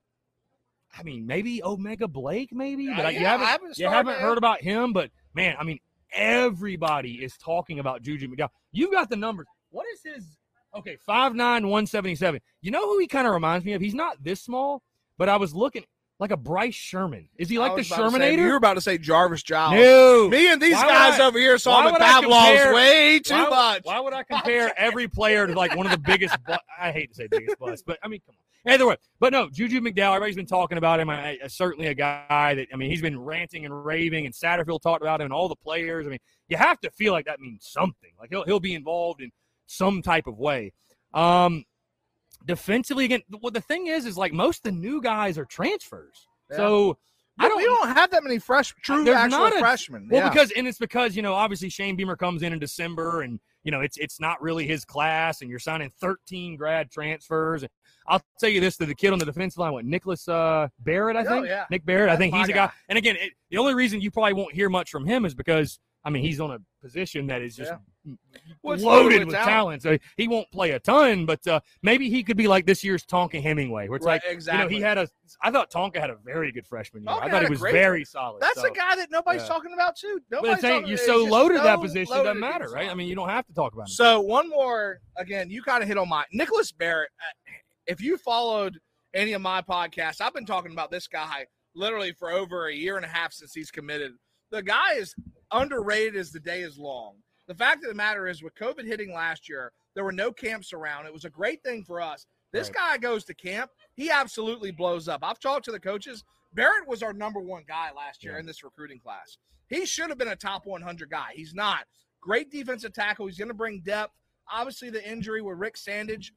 I 0.98 1.04
mean, 1.04 1.28
maybe 1.28 1.62
Omega 1.62 2.08
Blake, 2.08 2.54
maybe, 2.54 2.88
but 2.88 3.04
Uh, 3.04 3.08
I- 3.10 3.12
you 3.12 3.26
haven't, 3.26 3.46
haven't 3.48 3.78
you 3.78 3.90
haven't 3.90 4.20
heard 4.22 4.38
about 4.38 4.62
him. 4.62 4.94
But 4.94 5.12
man, 5.34 5.58
I 5.60 5.66
mean, 5.66 5.80
everybody 6.14 7.16
is 7.16 7.36
talking 7.38 7.80
about 7.80 8.02
Juju 8.04 8.30
McDowell. 8.30 8.52
You've 8.72 8.92
got 8.94 9.10
the 9.10 9.18
numbers. 9.18 9.48
What 9.70 9.86
is 9.94 10.02
his? 10.02 10.38
Okay, 10.74 10.96
five 11.06 11.36
nine 11.36 11.68
one 11.68 11.86
seventy 11.88 12.16
seven. 12.16 12.40
You 12.62 12.72
know 12.72 12.88
who 12.88 13.00
he 13.00 13.08
kind 13.08 13.28
of 13.28 13.34
reminds 13.34 13.66
me 13.66 13.74
of? 13.74 13.82
He's 13.82 13.94
not 13.94 14.24
this 14.24 14.40
small, 14.42 14.82
but 15.18 15.28
I 15.28 15.36
was 15.36 15.54
looking 15.54 15.84
like 16.20 16.32
a 16.32 16.38
Bryce 16.38 16.74
Sherman. 16.76 17.30
Is 17.38 17.50
he 17.50 17.60
like 17.60 17.76
the 17.76 17.82
Shermanator? 17.84 18.38
you 18.38 18.48
were 18.48 18.56
about 18.56 18.74
to 18.74 18.82
say 18.82 18.98
Jarvis 18.98 19.44
Giles. 19.44 19.76
No. 19.76 20.30
Me 20.30 20.52
and 20.52 20.62
these 20.62 20.76
Why 20.76 20.88
guys 20.88 21.20
I- 21.20 21.26
over 21.26 21.38
here 21.38 21.58
saw 21.58 21.92
the 21.92 21.98
Pavlovs 21.98 22.74
way 22.74 23.20
too 23.20 23.34
why, 23.36 23.50
much. 23.50 23.82
Why 23.84 24.00
would 24.00 24.14
I 24.14 24.24
compare 24.32 24.74
every 24.78 25.08
player 25.08 25.46
to 25.48 25.54
like 25.54 25.76
one 25.76 25.86
of 25.86 25.92
the 25.92 25.98
biggest? 26.00 26.36
Bu- 26.46 26.56
I 26.80 26.92
hate 26.92 27.10
to 27.10 27.16
say 27.16 27.28
biggest 27.30 27.60
busts, 27.60 27.84
but 27.86 28.00
I 28.04 28.08
mean, 28.08 28.22
come 28.26 28.34
on. 28.34 28.74
Either 28.74 28.86
way, 28.86 28.98
but 29.22 29.32
no, 29.32 29.50
Juju 29.50 29.80
McDowell. 29.80 30.16
Everybody's 30.16 30.36
been 30.36 30.46
talking 30.46 30.78
about 30.78 31.00
him. 31.00 31.10
I, 31.10 31.38
I, 31.42 31.48
certainly 31.48 31.88
a 31.88 31.94
guy 31.94 32.54
that 32.56 32.68
I 32.74 32.76
mean, 32.76 32.90
he's 32.90 33.02
been 33.02 33.18
ranting 33.18 33.64
and 33.66 33.86
raving, 33.86 34.26
and 34.26 34.36
Satterfield 34.36 34.82
talked 34.82 35.02
about 35.02 35.22
him, 35.22 35.26
and 35.26 35.34
all 35.34 35.48
the 35.48 35.56
players. 35.56 36.06
I 36.06 36.10
mean, 36.10 36.20
you 36.50 36.58
have 36.58 36.78
to 36.82 36.92
feel 36.92 37.14
like 37.14 37.28
that 37.28 37.40
means 37.40 37.66
something. 37.66 38.10
Like 38.20 38.30
he'll 38.30 38.44
he'll 38.44 38.60
be 38.60 38.74
involved 38.74 39.22
in 39.22 39.32
some 39.68 40.02
type 40.02 40.28
of 40.28 40.38
way. 40.38 40.74
Um, 41.14 41.64
defensively, 42.46 43.06
again, 43.06 43.22
well, 43.42 43.52
the 43.52 43.62
thing 43.62 43.88
is, 43.88 44.06
is 44.06 44.18
like 44.18 44.34
most 44.34 44.60
of 44.60 44.64
the 44.64 44.72
new 44.80 45.02
guys 45.02 45.38
are 45.38 45.46
transfers. 45.46 46.28
Yeah. 46.52 46.58
So 46.58 46.98
I 47.40 47.48
don't. 47.48 47.58
We 47.58 47.66
don't 47.66 47.90
have 47.90 48.10
that 48.12 48.24
many 48.24 48.40
fresh, 48.40 48.74
true 48.84 49.10
actual 49.12 49.46
a- 49.46 49.60
freshmen. 49.60 50.08
Well, 50.10 50.24
yeah. 50.24 50.30
because 50.30 50.52
and 50.52 50.68
it's 50.68 50.80
because 50.80 51.16
you 51.16 51.22
know 51.22 51.34
obviously 51.34 51.70
Shane 51.70 51.96
Beamer 51.96 52.16
comes 52.16 52.42
in 52.42 52.52
in 52.54 52.58
December, 52.60 53.22
and 53.22 53.40
you 53.64 53.72
know 53.72 53.82
it's 53.82 53.98
it's 53.98 54.20
not 54.20 54.42
really 54.42 54.66
his 54.66 54.86
class, 54.86 55.42
and 55.42 55.50
you're 55.50 55.60
signing 55.60 55.92
13 56.02 56.56
grad 56.56 56.90
transfers. 56.90 57.62
And 57.62 57.70
I'll 58.08 58.24
tell 58.40 58.50
you 58.50 58.60
this: 58.60 58.78
to 58.78 58.88
the 58.88 58.96
kid 58.96 59.14
on 59.14 59.20
the 59.20 59.26
defensive 59.26 59.60
line, 59.60 59.74
what 59.74 59.86
Nicholas 59.86 60.28
uh, 60.28 60.68
Barrett, 60.80 61.16
I 61.16 61.22
Oh, 61.22 61.30
think, 61.30 61.46
yeah. 61.48 61.66
Nick 61.70 61.86
Barrett, 61.86 62.10
I 62.10 62.16
think 62.16 62.34
he's 62.34 62.50
a 62.50 62.54
guy. 62.54 62.66
guy. 62.68 62.72
And 62.90 62.98
again, 62.98 63.18
it, 63.20 63.34
the 63.52 63.58
only 63.58 63.76
reason 63.76 64.02
you 64.02 64.10
probably 64.10 64.34
won't 64.34 64.54
hear 64.54 64.70
much 64.70 64.90
from 64.90 65.06
him 65.06 65.24
is 65.24 65.36
because 65.36 65.80
I 66.08 66.10
mean 66.10 66.24
he's 66.24 66.40
on 66.40 66.52
a 66.52 66.60
position 66.82 67.28
that 67.28 67.42
is 67.42 67.54
just 67.56 67.74
Well, 68.64 68.78
loaded 68.78 69.20
with 69.20 69.28
with 69.28 69.36
talent. 69.36 69.82
talent. 69.82 69.82
So 69.84 69.98
he 70.16 70.30
won't 70.30 70.50
play 70.52 70.72
a 70.72 70.80
ton, 70.80 71.26
but 71.26 71.46
uh, 71.46 71.60
maybe 71.84 72.10
he 72.10 72.24
could 72.24 72.38
be 72.38 72.48
like 72.48 72.66
this 72.66 72.82
year's 72.82 73.06
Tonka 73.06 73.42
Hemingway, 73.42 73.90
where 73.90 73.98
it's 73.98 74.06
Right, 74.06 74.22
like 74.24 74.32
exactly. 74.34 74.64
you 74.64 74.70
know 74.70 74.76
he 74.78 74.82
had 74.90 74.98
a. 74.98 75.10
I 75.44 75.52
thought 75.52 75.70
Tonka 75.70 75.98
had 76.00 76.10
a 76.10 76.16
very 76.24 76.54
good 76.54 76.66
freshman 76.66 77.04
year. 77.04 77.12
Tonka 77.14 77.24
I 77.24 77.30
thought 77.30 77.44
he 77.44 77.50
was 77.50 77.60
great- 77.60 77.74
very 77.74 78.06
solid. 78.06 78.42
That's 78.42 78.62
so. 78.62 78.68
a 78.68 78.72
guy 78.72 78.96
that 78.96 79.12
nobody's 79.12 79.42
yeah. 79.42 79.48
talking 79.50 79.74
about 79.74 79.98
too. 79.98 80.22
But 80.30 80.38
Nobody's 80.38 80.54
it's 80.54 80.62
saying 80.62 80.74
talking- 80.76 80.88
you're 80.90 80.98
so 80.98 81.20
just 81.24 81.32
loaded 81.32 81.58
at 81.58 81.64
that 81.64 81.82
position, 81.82 82.04
it 82.04 82.10
loaded 82.16 82.24
doesn't 82.30 82.40
matter, 82.40 82.70
right? 82.70 82.90
I 82.90 82.94
mean, 82.94 83.10
you 83.10 83.16
don't 83.16 83.28
have 83.30 83.46
to 83.48 83.54
talk 83.54 83.74
about 83.74 83.90
it. 83.90 83.92
So 83.92 84.22
one 84.22 84.48
more 84.50 85.00
again, 85.18 85.50
you 85.50 85.62
kind 85.62 85.84
of 85.84 85.90
hit 85.90 85.98
on 85.98 86.08
my 86.08 86.24
Nicholas 86.32 86.72
Barrett. 86.72 87.10
uh, 87.22 87.52
If 87.86 88.02
you 88.02 88.18
followed 88.18 88.80
any 89.14 89.34
of 89.34 89.42
my 89.42 89.62
podcasts, 89.62 90.22
I've 90.22 90.34
been 90.34 90.46
talking 90.46 90.72
about 90.72 90.90
this 90.90 91.08
guy 91.10 91.48
literally 91.76 92.14
for 92.14 92.32
over 92.32 92.68
a 92.68 92.74
year 92.74 92.96
and 92.96 93.04
a 93.06 93.10
half 93.10 93.34
since 93.34 93.54
he's 93.54 93.72
committed. 93.72 94.14
The 94.52 94.64
guy 94.64 94.94
is 94.94 95.14
underrated 95.52 96.16
as 96.16 96.32
the 96.32 96.40
day 96.40 96.62
is 96.62 96.78
long. 96.78 97.16
The 97.48 97.56
fact 97.56 97.84
of 97.84 97.90
the 97.90 97.96
matter 97.96 98.28
is, 98.28 98.44
with 98.44 98.56
COVID 98.56 98.86
hitting 98.86 99.14
last 99.14 99.48
year, 99.48 99.72
there 99.96 100.04
were 100.04 100.12
no 100.12 100.32
camps 100.32 100.74
around. 100.74 101.06
It 101.06 101.14
was 101.14 101.26
a 101.26 101.30
great 101.30 101.64
thing 101.64 101.84
for 101.84 102.02
us. 102.02 102.26
This 102.52 102.70
guy 102.70 102.98
goes 102.98 103.24
to 103.26 103.34
camp, 103.34 103.72
he 103.94 104.10
absolutely 104.10 104.72
blows 104.72 105.08
up. 105.08 105.20
I've 105.24 105.40
talked 105.40 105.66
to 105.66 105.72
the 105.72 105.80
coaches. 105.80 106.24
Barrett 106.54 106.88
was 106.88 107.04
our 107.04 107.14
number 107.14 107.40
one 107.40 107.64
guy 107.68 107.92
last 107.96 108.24
year 108.24 108.34
Yeah. 108.34 108.40
in 108.40 108.46
this 108.46 108.64
recruiting 108.64 109.00
class. 109.00 109.38
He 109.70 109.86
should 109.86 110.10
have 110.10 110.18
been 110.18 110.30
a 110.30 110.36
top 110.36 110.66
100 110.66 111.10
guy. 111.10 111.32
He's 111.36 111.54
not. 111.54 111.86
Great 112.22 112.50
defensive 112.50 112.94
tackle. 112.94 113.28
He's 113.28 113.38
going 113.38 113.50
to 113.50 113.54
bring 113.54 113.82
depth. 113.82 114.14
Obviously, 114.52 114.90
the 114.90 115.06
injury 115.08 115.42
with 115.42 115.58
Rick 115.58 115.76
Sandidge, 115.76 116.32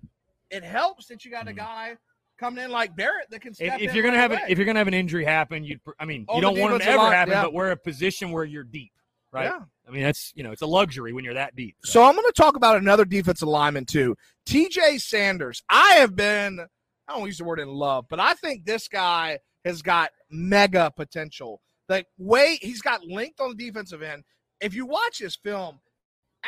it 0.50 0.64
helps 0.64 1.06
that 1.06 1.24
you 1.24 1.30
got 1.30 1.46
a 1.48 1.52
Mhm. 1.52 1.56
guy 1.56 1.96
coming 2.38 2.64
in 2.64 2.70
like 2.72 2.96
Barrett 2.96 3.30
that 3.30 3.40
can 3.40 3.54
step 3.54 3.76
if, 3.80 3.88
if 3.90 3.94
you're 3.94 4.02
gonna 4.02 4.16
right 4.16 4.22
have 4.22 4.32
an, 4.32 4.40
if 4.48 4.58
you're 4.58 4.64
gonna 4.66 4.78
have 4.80 4.88
an 4.88 4.94
injury 4.94 5.24
happen, 5.24 5.62
you 5.62 5.78
I 5.98 6.06
mean, 6.06 6.24
On 6.28 6.36
you 6.36 6.42
don't 6.42 6.58
want 6.58 6.74
it 6.74 6.78
to 6.86 6.90
ever 6.90 7.10
happen, 7.12 7.32
yeah. 7.32 7.42
but 7.42 7.52
we're 7.52 7.70
a 7.70 7.76
position 7.76 8.32
where 8.32 8.44
you're 8.44 8.64
deep, 8.64 8.92
right? 9.32 9.44
Yeah. 9.44 9.60
I 9.86 9.90
mean, 9.90 10.02
that's 10.02 10.32
you 10.34 10.42
know, 10.42 10.52
it's 10.52 10.62
a 10.62 10.66
luxury 10.66 11.12
when 11.12 11.24
you're 11.24 11.34
that 11.34 11.56
deep. 11.56 11.76
So 11.84 12.02
I'm 12.02 12.14
going 12.14 12.26
to 12.26 12.32
talk 12.32 12.56
about 12.56 12.76
another 12.76 13.04
defensive 13.04 13.48
lineman 13.48 13.84
too, 13.84 14.16
T.J. 14.46 14.98
Sanders. 14.98 15.62
I 15.68 15.94
have 15.94 16.14
been, 16.14 16.60
I 17.08 17.16
don't 17.16 17.26
use 17.26 17.38
the 17.38 17.44
word 17.44 17.60
in 17.60 17.68
love, 17.68 18.06
but 18.08 18.20
I 18.20 18.34
think 18.34 18.64
this 18.64 18.88
guy 18.88 19.38
has 19.64 19.82
got 19.82 20.10
mega 20.30 20.92
potential. 20.94 21.60
Like 21.88 22.06
way 22.18 22.58
he's 22.62 22.82
got 22.82 23.06
length 23.06 23.40
on 23.40 23.56
the 23.56 23.66
defensive 23.66 24.02
end. 24.02 24.22
If 24.60 24.74
you 24.74 24.86
watch 24.86 25.18
his 25.18 25.36
film, 25.36 25.80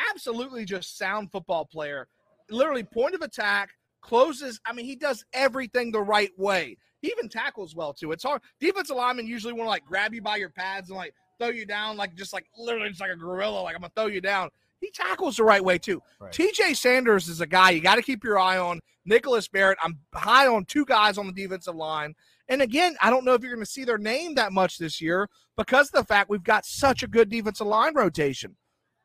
absolutely 0.09 0.65
just 0.65 0.97
sound 0.97 1.31
football 1.31 1.65
player. 1.65 2.07
Literally 2.49 2.83
point 2.83 3.15
of 3.15 3.21
attack, 3.21 3.71
closes. 4.01 4.59
I 4.65 4.73
mean, 4.73 4.85
he 4.85 4.95
does 4.95 5.25
everything 5.33 5.91
the 5.91 6.01
right 6.01 6.31
way. 6.37 6.77
He 7.01 7.09
even 7.09 7.27
tackles 7.27 7.75
well 7.75 7.93
too. 7.93 8.13
It's 8.13 8.23
hard. 8.23 8.41
Defensive 8.59 8.95
linemen 8.95 9.27
usually 9.27 9.53
want 9.53 9.65
to 9.65 9.69
like 9.69 9.85
grab 9.85 10.13
you 10.13 10.21
by 10.21 10.37
your 10.37 10.49
pads 10.49 10.89
and 10.89 10.97
like 10.97 11.13
throw 11.43 11.53
you 11.53 11.65
down, 11.65 11.97
like 11.97 12.15
just 12.15 12.33
like 12.33 12.45
literally 12.57 12.89
just 12.89 13.01
like 13.01 13.11
a 13.11 13.15
gorilla, 13.15 13.61
like 13.61 13.75
I'm 13.75 13.81
gonna 13.81 13.91
throw 13.95 14.07
you 14.07 14.21
down. 14.21 14.49
He 14.79 14.91
tackles 14.91 15.37
the 15.37 15.43
right 15.43 15.63
way 15.63 15.77
too. 15.77 16.01
Right. 16.19 16.31
TJ 16.31 16.75
Sanders 16.75 17.29
is 17.29 17.41
a 17.41 17.47
guy 17.47 17.69
you 17.69 17.79
got 17.79 17.95
to 17.95 18.01
keep 18.01 18.21
your 18.21 18.37
eye 18.37 18.57
on. 18.57 18.81
Nicholas 19.05 19.47
Barrett. 19.47 19.77
I'm 19.81 19.99
high 20.13 20.47
on 20.47 20.65
two 20.65 20.85
guys 20.85 21.17
on 21.17 21.25
the 21.25 21.31
defensive 21.31 21.75
line. 21.75 22.13
And 22.49 22.61
again, 22.61 22.97
I 23.01 23.09
don't 23.09 23.23
know 23.23 23.33
if 23.33 23.41
you're 23.41 23.53
going 23.53 23.65
to 23.65 23.71
see 23.71 23.85
their 23.85 23.97
name 23.97 24.35
that 24.35 24.51
much 24.51 24.77
this 24.77 24.99
year 24.99 25.29
because 25.55 25.87
of 25.87 25.93
the 25.93 26.03
fact 26.03 26.29
we've 26.29 26.43
got 26.43 26.65
such 26.65 27.01
a 27.01 27.07
good 27.07 27.29
defensive 27.29 27.67
line 27.67 27.95
rotation. 27.95 28.57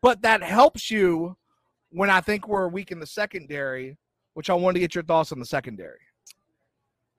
But 0.03 0.23
that 0.23 0.43
helps 0.43 0.91
you 0.91 1.37
when 1.91 2.11
I 2.11 2.21
think 2.21 2.49
we're 2.49 2.69
weak 2.69 2.91
in 2.91 2.99
the 2.99 3.07
secondary, 3.07 3.97
which 4.35 4.51
I 4.51 4.55
wanted 4.55 4.75
to 4.75 4.81
get 4.81 4.97
your 4.97 5.05
thoughts 5.05 5.31
on 5.31 5.39
the 5.39 5.47
secondary. 5.47 6.01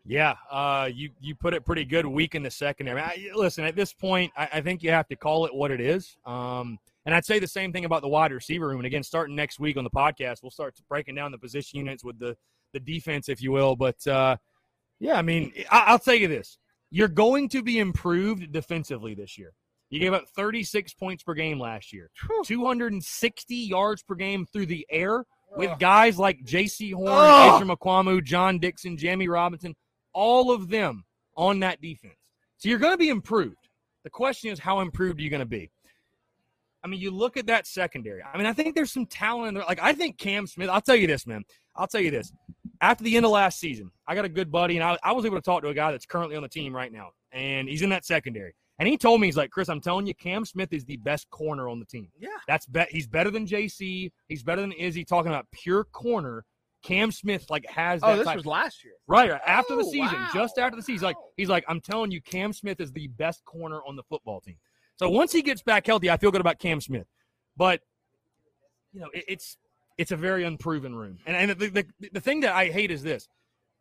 Yeah, 0.10 0.38
uh, 0.50 0.90
you 0.92 1.12
you 1.22 1.36
put 1.36 1.54
it 1.54 1.64
pretty 1.64 1.86
good. 1.86 2.04
Weak 2.04 2.34
in 2.34 2.42
the 2.42 2.50
secondary. 2.50 3.00
I, 3.00 3.30
listen, 3.36 3.64
at 3.64 3.76
this 3.76 3.94
point, 3.94 4.34
I, 4.36 4.50
I 4.54 4.62
think 4.62 4.82
you 4.82 4.90
have 4.90 5.08
to 5.10 5.16
call 5.16 5.46
it 5.46 5.54
what 5.54 5.70
it 5.70 5.80
is. 5.80 6.18
Um, 6.26 6.80
and 7.06 7.14
I'd 7.14 7.26
say 7.26 7.38
the 7.38 7.48
same 7.48 7.72
thing 7.72 7.86
about 7.86 8.02
the 8.02 8.08
wide 8.08 8.32
receiver 8.32 8.68
room. 8.68 8.80
And 8.80 8.88
again, 8.88 9.04
starting 9.04 9.36
next 9.36 9.60
week 9.60 9.78
on 9.78 9.84
the 9.84 9.90
podcast, 9.92 10.42
we'll 10.42 10.50
start 10.50 10.76
breaking 10.90 11.14
down 11.14 11.32
the 11.32 11.38
position 11.38 11.78
units 11.78 12.04
with 12.04 12.18
the 12.18 12.36
the 12.74 12.80
defense, 12.80 13.30
if 13.30 13.40
you 13.40 13.52
will. 13.52 13.76
But 13.76 14.06
uh, 14.08 14.38
yeah, 15.00 15.14
I 15.14 15.22
mean, 15.22 15.54
I, 15.70 15.84
I'll 15.86 16.00
tell 16.00 16.16
you 16.16 16.28
this: 16.28 16.58
you're 16.90 17.08
going 17.08 17.48
to 17.50 17.62
be 17.62 17.78
improved 17.78 18.52
defensively 18.52 19.14
this 19.14 19.38
year. 19.38 19.54
You 19.92 20.00
gave 20.00 20.14
up 20.14 20.28
36 20.36 20.92
points 20.96 21.22
per 21.22 21.36
game 21.36 21.60
last 21.60 21.94
year, 21.94 22.10
260 22.46 23.56
yards 23.56 24.02
per 24.02 24.16
game 24.16 24.48
through 24.48 24.66
the 24.66 24.88
air 24.90 25.24
with 25.56 25.78
guys 25.80 26.18
like 26.18 26.44
Jaycee 26.44 26.94
Horn. 26.94 27.62
Israel 27.62 27.78
Mukuamu, 27.78 28.24
John 28.24 28.58
Dixon, 28.58 28.98
Jammie 28.98 29.30
Robinson, 29.30 29.76
all 30.14 30.52
of 30.52 30.70
them 30.70 31.06
on 31.36 31.60
that 31.62 31.82
defense. 31.82 32.16
So 32.58 32.70
you're 32.70 32.80
going 32.80 32.94
to 32.94 32.98
be 32.98 33.10
improved. 33.10 33.56
The 34.04 34.10
question 34.10 34.52
is, 34.52 34.60
how 34.60 34.80
improved 34.80 35.20
are 35.20 35.24
you 35.24 35.30
going 35.30 35.40
to 35.40 35.46
be? 35.46 35.70
I 36.84 36.88
mean, 36.88 37.00
you 37.00 37.12
look 37.12 37.38
at 37.38 37.48
that 37.48 37.68
secondary. 37.68 38.22
I 38.24 38.38
mean, 38.38 38.46
I 38.46 38.54
think 38.54 38.76
there's 38.76 38.92
some 38.92 39.06
talent 39.06 39.50
in 39.50 39.54
there. 39.56 39.64
Like, 39.68 39.82
I 39.82 39.94
think 39.94 40.18
Cam 40.18 40.48
Smith, 40.48 40.70
I'll 40.70 40.82
tell 40.82 40.96
you 40.96 41.08
this, 41.08 41.28
man. 41.28 41.44
I'll 41.76 41.88
tell 41.88 42.02
you 42.02 42.12
this. 42.12 42.32
After 42.82 43.04
the 43.04 43.18
end 43.18 43.26
of 43.26 43.32
last 43.32 43.60
season, 43.60 43.92
I 44.08 44.16
got 44.16 44.26
a 44.26 44.30
good 44.30 44.52
buddy, 44.52 44.78
and 44.78 44.84
I, 44.84 44.98
I 45.04 45.12
was 45.12 45.26
able 45.26 45.38
to 45.38 45.42
talk 45.42 45.62
to 45.64 45.70
a 45.70 45.74
guy 45.74 45.92
that's 45.92 46.06
currently 46.06 46.38
on 46.38 46.44
the 46.44 46.50
team 46.50 46.74
right 46.74 46.92
now, 46.92 47.10
and 47.34 47.68
he's 47.68 47.82
in 47.82 47.90
that 47.90 48.06
secondary. 48.06 48.54
And 48.80 48.88
he 48.88 48.98
told 48.98 49.20
me, 49.20 49.28
he's 49.28 49.36
like, 49.36 49.52
Chris, 49.52 49.68
I'm 49.68 49.82
telling 49.82 50.08
you, 50.08 50.16
Cam 50.16 50.46
Smith 50.46 50.72
is 50.72 50.86
the 50.86 50.96
best 50.98 51.30
corner 51.30 51.68
on 51.68 51.80
the 51.80 51.86
team. 51.86 52.08
Yeah. 52.18 52.30
That's 52.48 52.66
bet. 52.66 52.90
He's 52.90 53.08
better 53.08 53.30
than 53.30 53.46
JC. 53.46 54.10
He's 54.30 54.42
better 54.42 54.62
than 54.62 54.72
Izzy. 54.72 55.04
Talking 55.04 55.32
about 55.32 55.48
pure 55.52 55.84
corner, 55.84 56.46
Cam 56.84 57.12
Smith 57.12 57.46
like 57.50 57.66
has 57.68 58.02
oh, 58.04 58.08
that 58.08 58.14
Oh, 58.14 58.18
this 58.18 58.26
type. 58.28 58.36
was 58.38 58.46
last 58.46 58.84
year. 58.84 58.94
right 59.08 59.32
after 59.46 59.76
the 59.76 59.84
Oh, 59.84 59.92
season, 59.92 60.20
wow. 60.20 60.30
just 60.34 60.58
after 60.58 60.76
the 60.76 60.82
season. 60.82 60.94
He's 60.96 61.04
like 61.04 61.16
he's 61.38 61.50
like, 61.50 61.66
I'm 61.68 61.82
telling 61.82 62.12
you, 62.12 62.22
Cam 62.22 62.54
Smith 62.54 62.80
is 62.80 62.92
the 62.92 63.08
best 63.08 63.44
corner 63.46 63.82
on 63.88 63.96
the 63.96 64.04
football 64.04 64.40
team. 64.42 64.56
So 64.96 65.10
once 65.10 65.32
he 65.32 65.42
gets 65.42 65.62
back 65.62 65.86
healthy, 65.88 66.10
I 66.10 66.18
feel 66.18 66.32
good 66.32 66.42
about 66.42 66.60
Cam 66.60 66.82
Smith. 66.82 67.08
But 67.58 67.82
you 68.94 69.02
know, 69.02 69.10
it, 69.14 69.26
it's 69.28 69.58
it's 69.98 70.12
a 70.12 70.16
very 70.18 70.44
unproven 70.46 70.96
room. 70.96 71.20
And 71.26 71.36
and 71.36 71.60
the, 71.60 71.70
the 71.70 72.10
the 72.14 72.22
thing 72.22 72.40
that 72.42 72.54
I 72.54 72.68
hate 72.68 72.92
is 72.92 73.04
this, 73.04 73.28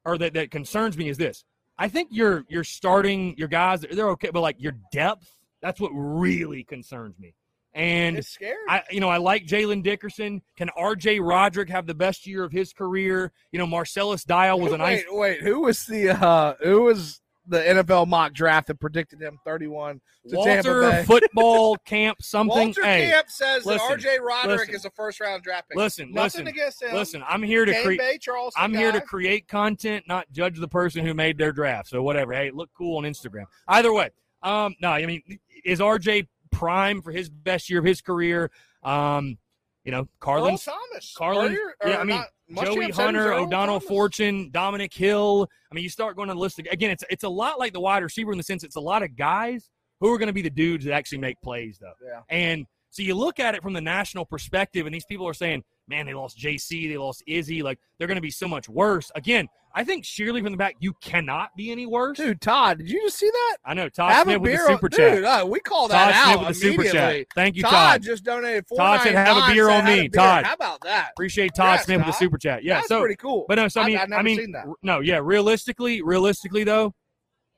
or 0.05 0.19
that, 0.19 0.35
that 0.35 0.51
concerns 0.51 0.97
me 0.97 1.09
is 1.09 1.17
this. 1.17 1.45
I 1.79 1.89
think 1.89 2.09
you're 2.11 2.45
you're 2.49 2.65
starting 2.65 3.37
your 3.39 3.49
guys, 3.49 3.83
they're 3.83 4.11
okay, 4.11 4.31
but 4.33 4.41
like 4.41 4.57
your 4.59 4.75
depth, 4.93 5.37
that's 5.63 5.81
what 5.81 5.91
really 5.95 6.65
concerns 6.65 7.19
me. 7.19 7.35
And 7.79 8.19
It's 8.19 8.29
scary. 8.31 8.57
I, 8.69 8.83
you 8.91 8.99
know, 9.01 9.09
I 9.09 9.19
like 9.19 9.47
Jaylin 9.47 9.85
Dickerson. 9.85 10.43
Can 10.57 10.69
R.J. 10.77 11.21
Roderick 11.21 11.71
have 11.71 11.87
the 11.87 11.95
best 11.95 12.27
year 12.27 12.43
of 12.43 12.51
his 12.51 12.73
career? 12.73 13.33
You 13.53 13.59
know, 13.61 13.67
Marcellus 13.67 14.25
Dial 14.25 14.59
was 14.59 14.73
a 14.73 14.79
nice. 14.79 15.05
Wait, 15.09 15.19
wait. 15.19 15.41
Who 15.43 15.61
was 15.61 15.87
the 15.87 16.11
uh 16.11 16.55
who 16.61 16.83
was 16.83 17.21
the 17.49 17.61
NFL 17.61 18.07
mock 18.07 18.35
draft 18.35 18.67
that 18.67 18.79
predicted 18.79 19.21
him 19.21 19.39
31 19.45 20.01
to 20.29 20.37
Tampa 20.37 20.69
Walter 20.69 21.03
football 21.07 21.77
camp 21.77 22.19
something. 22.21 22.67
Walter 22.67 22.85
hey, 22.85 23.11
Camp 23.11 23.31
says 23.31 23.65
listen, 23.65 23.89
that 23.89 23.99
RJ 24.01 24.21
Roderick 24.21 24.59
listen. 24.61 24.75
is 24.75 24.85
a 24.85 24.91
first 24.91 25.21
round 25.21 25.43
draft 25.43 25.69
pick. 25.69 25.79
listen, 25.79 26.13
Nothing 26.13 26.45
listen, 26.45 26.47
against 26.49 26.83
him. 26.83 26.95
listen. 26.95 27.25
I'm 27.27 27.43
here 27.43 27.65
to 27.65 27.83
create. 27.83 28.01
I'm 28.57 28.75
here 28.75 28.93
to 28.93 29.01
create 29.01 29.49
content, 29.49 30.05
not 30.07 30.31
judge 30.31 30.59
the 30.59 30.69
person 30.69 31.07
who 31.07 31.15
made 31.15 31.39
their 31.39 31.53
draft. 31.53 31.89
So 31.89 32.03
whatever. 32.03 32.33
Hey, 32.33 32.51
look 32.51 32.71
cool 32.77 32.99
on 32.99 33.05
Instagram. 33.05 33.45
Either 33.67 33.93
way, 33.93 34.11
um, 34.43 34.75
no, 34.81 34.91
I 34.91 35.07
mean, 35.07 35.23
is 35.65 35.81
RJ 35.81 36.27
prime 36.51 37.03
for 37.03 37.13
his 37.13 37.29
best 37.29 37.71
year 37.71 37.79
of 37.79 37.85
his 37.85 38.01
career? 38.01 38.51
Um, 38.83 39.39
you 39.85 39.93
know, 39.93 40.09
Earl 40.27 40.59
Thomas. 40.59 41.15
Carlin- 41.17 41.47
Earlier- 41.47 41.75
yeah, 41.87 41.99
I 41.99 42.05
mean, 42.05 42.23
Joey 42.51 42.65
said 42.65 42.73
he 42.83 42.87
was 42.89 42.97
Hunter, 42.97 43.33
O'Donnell 43.33 43.81
Thomas. 43.81 43.89
Fortune, 43.89 44.51
Dominic 44.51 44.93
Hill. 44.93 45.49
I 45.71 45.75
mean, 45.75 45.85
you 45.85 45.91
start 45.91 46.17
going 46.17 46.29
on 46.31 46.37
the 46.37 46.41
list 46.43 46.59
ag- 46.59 46.69
again. 46.71 46.91
It's 46.91 47.05
it's 47.11 47.25
a 47.25 47.29
lot 47.29 47.59
like 47.59 47.73
the 47.73 47.81
wide 47.81 48.03
receiver 48.03 48.33
in 48.33 48.39
the 48.39 48.45
sense 48.45 48.65
it's 48.65 48.77
a 48.77 48.81
lot 48.81 49.03
of 49.03 49.17
guys 49.17 49.71
who 50.01 50.13
are 50.13 50.19
going 50.19 50.29
to 50.29 50.33
be 50.33 50.43
the 50.43 50.51
dudes 50.51 50.85
that 50.85 50.93
actually 50.93 51.19
make 51.19 51.41
plays, 51.43 51.79
though. 51.79 51.93
Yeah. 52.05 52.21
And 52.29 52.67
so 52.91 53.03
you 53.03 53.15
look 53.15 53.41
at 53.41 53.55
it 53.55 53.63
from 53.63 53.73
the 53.73 53.81
national 53.81 54.25
perspective, 54.25 54.87
and 54.87 54.95
these 54.95 55.05
people 55.07 55.27
are 55.29 55.35
saying, 55.35 55.63
"Man, 55.89 56.07
they 56.07 56.15
lost 56.15 56.39
JC, 56.39 56.89
they 56.89 56.97
lost 56.99 57.23
Izzy, 57.27 57.63
like 57.63 57.79
they're 57.99 58.09
going 58.09 58.17
to 58.17 58.23
be 58.23 58.31
so 58.31 58.47
much 58.49 58.69
worse." 58.69 59.11
Again, 59.15 59.49
I 59.79 59.85
think 59.85 60.05
sheerly 60.05 60.43
from 60.43 60.51
the 60.51 60.57
back, 60.59 60.75
you 60.81 60.93
cannot 60.95 61.55
be 61.57 61.71
any 61.71 61.87
worse. 61.87 62.17
Dude, 62.17 62.41
Todd, 62.41 62.79
did 62.79 62.91
you 62.91 63.01
just 63.03 63.17
see 63.17 63.31
that? 63.31 63.59
I 63.65 63.75
know 63.75 63.89
Todd 63.89 64.11
Have 64.11 64.25
Smith 64.25 64.37
a 64.37 64.41
with 64.41 64.53
the 64.53 64.67
super 64.67 64.89
dude. 64.89 64.99
chat. 64.99 65.25
uh, 65.25 65.47
we 65.47 65.61
call 65.61 65.83
Todd 65.89 65.91
that 65.91 66.25
Smith 66.25 66.35
out 66.37 66.39
with 66.41 66.49
the 66.49 66.55
super 66.55 66.83
chat. 66.85 67.27
Thank 67.37 67.55
you, 67.55 67.63
Todd, 67.63 67.71
Todd. 67.73 68.03
just 68.03 68.25
donated. 68.25 68.65
Todd 68.77 69.03
said, 69.03 69.15
"Have 69.15 69.37
a 69.37 69.53
beer 69.53 69.71
on 69.71 69.85
me." 69.85 70.09
beer." 70.09 70.21
Todd. 70.21 70.45
How 70.47 70.55
about 70.55 70.81
that? 70.81 71.11
Appreciate 71.13 71.55
Todd 71.55 71.77
Yes, 71.77 71.85
Smith 71.85 71.99
with 71.99 72.07
the 72.07 72.13
super 72.13 72.39
chat. 72.39 72.65
Yeah, 72.65 72.77
That's 72.79 72.89
so 72.89 72.99
pretty 73.01 73.15
cool. 73.15 73.45
But 73.47 73.55
no, 73.55 73.69
so 73.69 73.81
I 73.81 73.85
I've- 73.85 73.93
mean, 73.93 74.01
I've 74.01 74.09
never 74.09 74.21
I 74.21 74.23
mean, 74.25 74.39
seen 74.39 74.51
that. 74.53 74.67
no, 74.83 74.99
yeah. 74.99 75.21
Realistically, 75.23 76.03
realistically 76.03 76.65
though, 76.65 76.93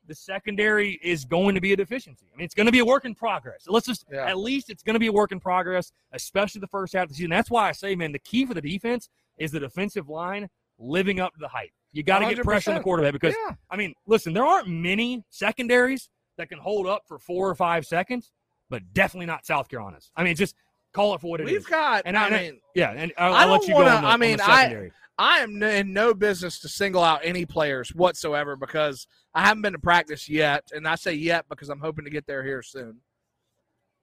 the 0.07 0.15
secondary 0.15 1.01
is 1.03 1.25
going 1.25 1.55
to 1.55 1.61
be 1.63 1.73
a 1.73 1.77
deficiency. 1.77 2.27
I 2.35 2.37
mean, 2.37 2.45
it's 2.45 2.55
going 2.55 2.67
to 2.67 2.73
be 2.73 2.81
a 2.81 2.85
work 2.85 3.07
in 3.07 3.15
progress. 3.15 3.65
Let's 3.67 3.87
just 3.87 4.05
Yeah. 4.13 4.27
at 4.27 4.37
least 4.37 4.69
it's 4.69 4.83
going 4.83 4.95
to 4.95 5.01
be 5.01 5.07
a 5.07 5.13
work 5.13 5.33
in 5.33 5.41
progress, 5.41 5.91
especially 6.13 6.61
the 6.61 6.67
first 6.67 6.93
half 6.93 7.05
of 7.05 7.09
the 7.09 7.15
season. 7.15 7.31
That's 7.31 7.51
why 7.51 7.69
I 7.69 7.73
say, 7.73 7.95
man, 7.95 8.13
the 8.13 8.19
key 8.19 8.45
for 8.45 8.53
the 8.53 8.61
defense 8.61 9.09
is 9.39 9.53
the 9.53 9.61
defensive 9.61 10.09
line 10.11 10.51
living 10.79 11.19
up 11.19 11.33
to 11.33 11.39
the 11.41 11.49
hype. 11.49 11.71
You 11.93 12.03
got 12.03 12.21
to 12.21 12.35
get 12.35 12.45
pressure 12.45 12.71
on 12.71 12.77
the 12.77 12.83
quarterback 12.83 13.13
because 13.13 13.35
yeah. 13.47 13.55
I 13.71 13.77
mean, 13.77 13.95
listen, 14.07 14.33
there 14.33 14.45
aren't 14.45 14.69
many 14.69 15.25
secondaries 15.31 16.09
that 16.39 16.49
can 16.49 16.59
hold 16.59 16.87
up 16.87 17.03
for 17.09 17.19
four 17.19 17.49
or 17.49 17.55
five 17.55 17.85
seconds, 17.85 18.33
but 18.69 18.83
definitely 18.93 19.27
not 19.27 19.45
South 19.45 19.69
Carolina's. 19.69 20.11
I 20.17 20.23
mean, 20.23 20.37
just 20.37 20.55
call 20.93 21.15
it 21.15 21.21
for 21.21 21.31
what 21.31 21.41
it 21.41 21.47
is. 21.49 21.53
We've 21.53 21.67
got. 21.69 22.03
And 22.05 22.17
I, 22.17 22.27
I- 22.27 22.31
mean, 22.31 22.61
yeah, 22.75 22.93
and 22.97 23.13
I'll, 23.19 23.35
I 23.35 23.43
I'll 23.43 23.49
let 23.53 23.67
you 23.67 23.75
wanna- 23.75 23.91
go. 23.91 23.97
On 23.97 24.03
the, 24.03 24.09
I 24.09 24.17
mean, 24.17 24.41
I- 24.41 24.91
I 25.19 25.41
am 25.41 25.63
in 25.63 25.93
no 25.93 26.15
business 26.15 26.61
to 26.61 26.69
single 26.69 27.05
out 27.05 27.21
any 27.23 27.45
players 27.45 27.95
whatsoever 27.95 28.57
because 28.57 29.07
I 29.35 29.43
haven't 29.45 29.61
been 29.61 29.75
to 29.75 29.79
practice 29.79 30.31
yet, 30.31 30.71
and 30.75 30.89
I 30.89 30.95
say 30.95 31.13
yet 31.13 31.45
because 31.51 31.69
I'm 31.69 31.81
hoping 31.81 32.07
to 32.07 32.11
get 32.11 32.27
there 32.27 32.43
here 32.43 32.63
soon. 32.63 33.01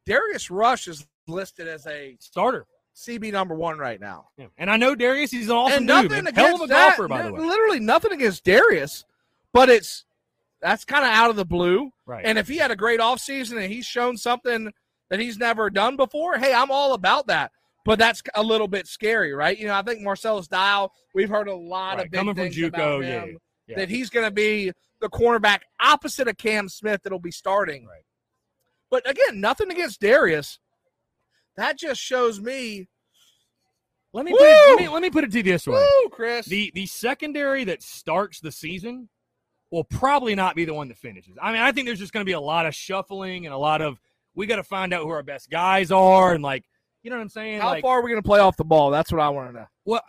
Darius 0.06 0.52
Rush 0.52 0.88
is 0.88 1.08
listed 1.28 1.68
as 1.68 1.88
a 1.88 2.18
starter. 2.20 2.68
CB 2.98 3.32
number 3.32 3.54
one 3.56 3.78
right 3.78 4.00
now. 4.00 4.30
Yeah. 4.38 4.48
And 4.58 4.70
I 4.72 4.78
know 4.78 4.96
Darius, 4.96 5.30
he's 5.32 5.50
an 5.50 5.56
awesome 5.56 5.78
and 5.78 5.86
nothing 5.86 6.10
dude. 6.10 6.20
against 6.30 6.40
Hell 6.40 6.56
of 6.56 6.62
a 6.62 6.68
that, 6.68 6.98
golfer, 6.98 7.08
by 7.08 7.22
the 7.24 7.34
way. 7.34 7.42
Literally 7.42 7.80
nothing 7.80 8.12
against 8.12 8.44
Darius, 8.44 9.06
but 9.54 9.70
it's 9.70 10.06
that's 10.62 10.84
kind 10.86 11.04
of 11.06 11.12
out 11.12 11.30
of 11.30 11.36
the 11.36 11.46
blue. 11.46 11.92
Right. 12.08 12.26
And 12.26 12.40
if 12.40 12.48
he 12.48 12.58
had 12.58 12.72
a 12.72 12.76
great 12.76 13.00
offseason 13.00 13.62
and 13.62 13.72
he's 13.72 13.86
shown 13.86 14.18
something 14.18 14.72
that 15.10 15.20
he's 15.20 15.38
never 15.38 15.70
done 15.70 15.96
before, 15.96 16.38
hey, 16.40 16.54
I'm 16.54 16.72
all 16.72 16.94
about 16.94 17.28
that. 17.28 17.52
But 17.86 18.00
that's 18.00 18.22
a 18.36 18.44
little 18.44 18.68
bit 18.68 18.88
scary, 18.88 19.34
right? 19.34 19.58
You 19.58 19.68
know, 19.68 19.76
I 19.76 19.82
think 19.84 20.02
Marcellus 20.02 20.48
Dial, 20.48 20.92
we've 21.14 21.30
heard 21.30 21.48
a 21.48 21.56
lot 21.56 21.98
Right. 21.98 22.08
of 22.08 22.12
Coming 22.12 22.36
from 22.36 22.50
JUCO, 22.50 22.68
about 22.68 23.04
yeah, 23.06 23.26
yeah. 23.68 23.76
that 23.78 23.90
he's 23.90 24.10
going 24.10 24.26
to 24.26 24.32
be 24.32 24.72
the 25.00 25.08
cornerback 25.10 25.60
opposite 25.80 26.28
of 26.28 26.38
Cam 26.38 26.68
Smith 26.68 27.02
that'll 27.04 27.20
be 27.20 27.32
starting. 27.32 27.86
Right. 27.86 28.02
But 28.90 29.10
again, 29.10 29.40
nothing 29.40 29.72
against 29.72 30.02
Darius. 30.02 30.60
That 31.58 31.78
just 31.78 32.00
shows 32.00 32.40
me, 32.40 32.88
let 34.14 34.26
me, 34.26 34.32
put 34.32 34.42
it, 34.42 34.70
let 34.70 34.80
me 34.80 34.88
let 34.90 35.02
me 35.02 35.10
put 35.10 35.24
it 35.24 35.32
to 35.32 35.38
you 35.38 35.44
this 35.44 35.68
way: 35.68 35.74
woo, 35.76 36.10
Chris. 36.10 36.46
the 36.46 36.72
the 36.74 36.86
secondary 36.86 37.64
that 37.66 37.82
starts 37.84 38.40
the 38.40 38.52
season 38.52 39.10
will 39.72 39.84
probably 39.84 40.34
not 40.34 40.56
be 40.56 40.66
the 40.66 40.74
one 40.74 40.88
that 40.88 40.98
finishes. 40.98 41.36
I 41.42 41.52
mean, 41.52 41.62
I 41.62 41.72
think 41.72 41.88
there's 41.88 42.00
just 42.00 42.14
going 42.14 42.22
to 42.22 42.30
be 42.30 42.34
a 42.34 42.40
lot 42.40 42.66
of 42.66 42.74
shuffling 42.74 43.46
and 43.46 43.54
a 43.54 43.58
lot 43.58 43.82
of 43.82 44.00
we 44.34 44.46
got 44.46 44.56
to 44.58 44.64
find 44.64 44.94
out 44.94 45.04
who 45.04 45.10
our 45.10 45.24
best 45.24 45.50
guys 45.50 45.92
are 45.92 46.34
and 46.34 46.44
like 46.44 46.64
you 47.04 47.10
know 47.10 47.18
what 47.18 47.24
I'm 47.24 47.30
saying. 47.30 47.62
How 47.62 47.70
like, 47.70 47.82
far 47.82 48.00
are 48.00 48.04
we 48.04 48.10
going 48.12 48.22
to 48.22 48.28
play 48.28 48.40
off 48.40 48.58
the 48.58 48.66
ball? 48.66 48.92
That's 48.92 49.12
what 49.12 49.22
I 49.22 49.30
want 49.30 49.50
to 49.50 49.54
know. 49.60 49.66
Well, 49.86 50.02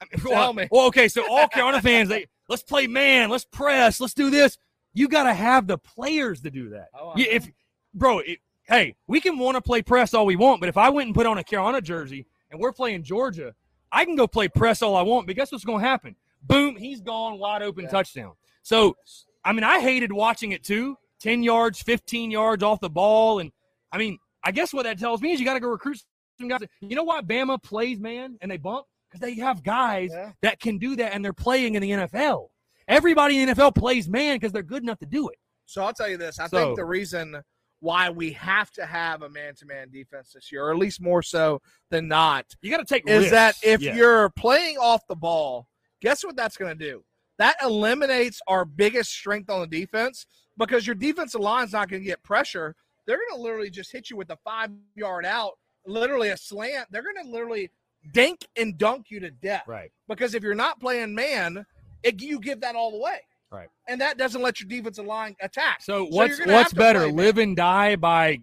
I 0.00 0.04
mean, 0.16 0.24
Tell 0.24 0.32
well, 0.32 0.52
me. 0.52 0.68
well, 0.70 0.86
okay, 0.86 1.08
so 1.08 1.24
all 1.30 1.48
Carolina 1.48 1.80
fans, 1.82 2.08
they 2.08 2.26
let's 2.48 2.62
play 2.62 2.86
man, 2.86 3.30
let's 3.30 3.44
press, 3.44 4.00
let's 4.00 4.14
do 4.14 4.30
this. 4.30 4.58
You 4.94 5.08
got 5.08 5.24
to 5.24 5.34
have 5.34 5.66
the 5.66 5.78
players 5.78 6.42
to 6.42 6.50
do 6.50 6.70
that. 6.70 6.88
Oh, 6.98 7.10
I 7.10 7.18
You- 7.18 7.24
know. 7.26 7.30
if 7.32 7.50
bro, 7.94 8.18
it, 8.20 8.38
hey, 8.72 8.94
we 9.06 9.20
can 9.20 9.38
want 9.38 9.54
to 9.56 9.60
play 9.60 9.82
press 9.82 10.14
all 10.14 10.24
we 10.26 10.36
want, 10.36 10.60
but 10.60 10.68
if 10.68 10.76
I 10.76 10.88
went 10.88 11.06
and 11.08 11.14
put 11.14 11.26
on 11.26 11.38
a 11.38 11.44
Carolina 11.44 11.80
jersey 11.80 12.26
and 12.50 12.58
we're 12.60 12.72
playing 12.72 13.02
Georgia, 13.02 13.54
I 13.92 14.04
can 14.04 14.16
go 14.16 14.26
play 14.26 14.48
press 14.48 14.80
all 14.82 14.96
I 14.96 15.02
want. 15.02 15.26
But 15.26 15.36
guess 15.36 15.52
what's 15.52 15.64
going 15.64 15.82
to 15.82 15.86
happen? 15.88 16.16
Boom, 16.42 16.76
he's 16.76 17.00
gone, 17.00 17.38
wide 17.38 17.62
open 17.62 17.84
Yeah. 17.84 17.90
touchdown. 17.90 18.32
So, 18.62 18.96
I 19.44 19.52
mean, 19.52 19.64
I 19.64 19.80
hated 19.80 20.12
watching 20.12 20.52
it 20.52 20.64
too. 20.64 20.96
Ten 21.20 21.42
yards, 21.42 21.80
fifteen 21.82 22.30
yards 22.30 22.62
off 22.64 22.80
the 22.80 22.90
ball, 22.90 23.38
and 23.38 23.52
I 23.92 23.98
mean, 23.98 24.18
I 24.42 24.50
guess 24.50 24.72
what 24.72 24.84
that 24.84 24.98
tells 24.98 25.20
me 25.22 25.32
is 25.32 25.38
you 25.38 25.44
got 25.46 25.54
to 25.54 25.60
go 25.60 25.68
recruit 25.68 26.02
some 26.40 26.48
guys. 26.48 26.60
You 26.80 26.96
know 26.96 27.04
why 27.04 27.20
Bama 27.20 27.62
plays 27.62 28.00
man 28.00 28.36
and 28.40 28.50
they 28.50 28.56
bump 28.56 28.86
because 29.08 29.20
they 29.20 29.34
have 29.36 29.62
guys 29.62 30.10
Yeah. 30.12 30.32
that 30.40 30.58
can 30.58 30.78
do 30.78 30.96
that 30.96 31.12
and 31.14 31.24
they're 31.24 31.32
playing 31.32 31.74
in 31.76 31.82
the 31.82 31.90
NFL. 31.92 32.48
Everybody 32.88 33.38
in 33.38 33.46
the 33.46 33.54
NFL 33.54 33.74
plays 33.76 34.08
man 34.08 34.36
because 34.36 34.50
they're 34.50 34.62
good 34.64 34.82
enough 34.82 34.98
to 35.00 35.06
do 35.06 35.28
it. 35.28 35.38
So 35.66 35.84
I'll 35.84 35.92
tell 35.92 36.08
you 36.08 36.16
this. 36.16 36.40
I 36.40 36.48
So- 36.48 36.56
think 36.58 36.76
the 36.76 36.84
reason 36.84 37.36
why 37.82 38.08
we 38.08 38.30
have 38.30 38.70
to 38.70 38.86
have 38.86 39.22
a 39.22 39.28
man-to-man 39.28 39.90
defense 39.90 40.32
this 40.32 40.52
year, 40.52 40.64
or 40.66 40.70
at 40.70 40.78
least 40.78 41.00
more 41.00 41.20
so 41.20 41.60
than 41.90 42.06
not, 42.06 42.46
You 42.62 42.70
got 42.70 42.76
to 42.76 42.84
take 42.84 43.08
is 43.08 43.24
risks. 43.24 43.30
that 43.32 43.56
if 43.64 43.80
Yeah. 43.82 43.96
you're 43.96 44.30
playing 44.30 44.78
off 44.78 45.04
the 45.08 45.16
ball, 45.16 45.66
guess 46.00 46.24
what 46.24 46.36
that's 46.36 46.56
going 46.56 46.78
to 46.78 46.84
do? 46.90 47.04
That 47.38 47.56
eliminates 47.60 48.40
our 48.46 48.64
biggest 48.64 49.10
strength 49.10 49.50
on 49.50 49.60
the 49.62 49.66
defense 49.66 50.26
because 50.56 50.86
your 50.86 50.94
defensive 50.94 51.40
line's 51.40 51.72
not 51.72 51.88
going 51.88 52.02
to 52.02 52.06
get 52.06 52.22
pressure. 52.22 52.76
They're 53.04 53.16
going 53.16 53.36
to 53.36 53.42
literally 53.42 53.68
just 53.70 53.90
hit 53.90 54.10
you 54.10 54.16
with 54.16 54.30
a 54.30 54.36
five 54.44 54.70
yard 54.94 55.26
out, 55.26 55.58
literally 55.84 56.28
a 56.28 56.36
slant. 56.36 56.86
They're 56.92 57.02
going 57.02 57.24
to 57.24 57.28
literally 57.32 57.68
dink 58.12 58.46
and 58.56 58.78
dunk 58.78 59.10
you 59.10 59.18
to 59.18 59.30
death. 59.32 59.64
right, 59.66 59.90
Because 60.06 60.34
if 60.36 60.44
you're 60.44 60.54
not 60.54 60.78
playing 60.78 61.16
man, 61.16 61.66
it, 62.04 62.22
you 62.22 62.38
give 62.38 62.60
that 62.60 62.76
all 62.76 62.94
away. 62.94 63.18
Right. 63.52 63.68
And 63.86 64.00
that 64.00 64.16
doesn't 64.16 64.40
let 64.40 64.60
your 64.60 64.68
defensive 64.68 65.04
line 65.04 65.36
attack. 65.40 65.82
so 65.82 66.06
So 66.06 66.16
what's 66.16 66.44
what's 66.46 66.72
better, 66.72 67.06
live 67.12 67.36
and 67.36 67.54
die 67.54 67.96
by 67.96 68.38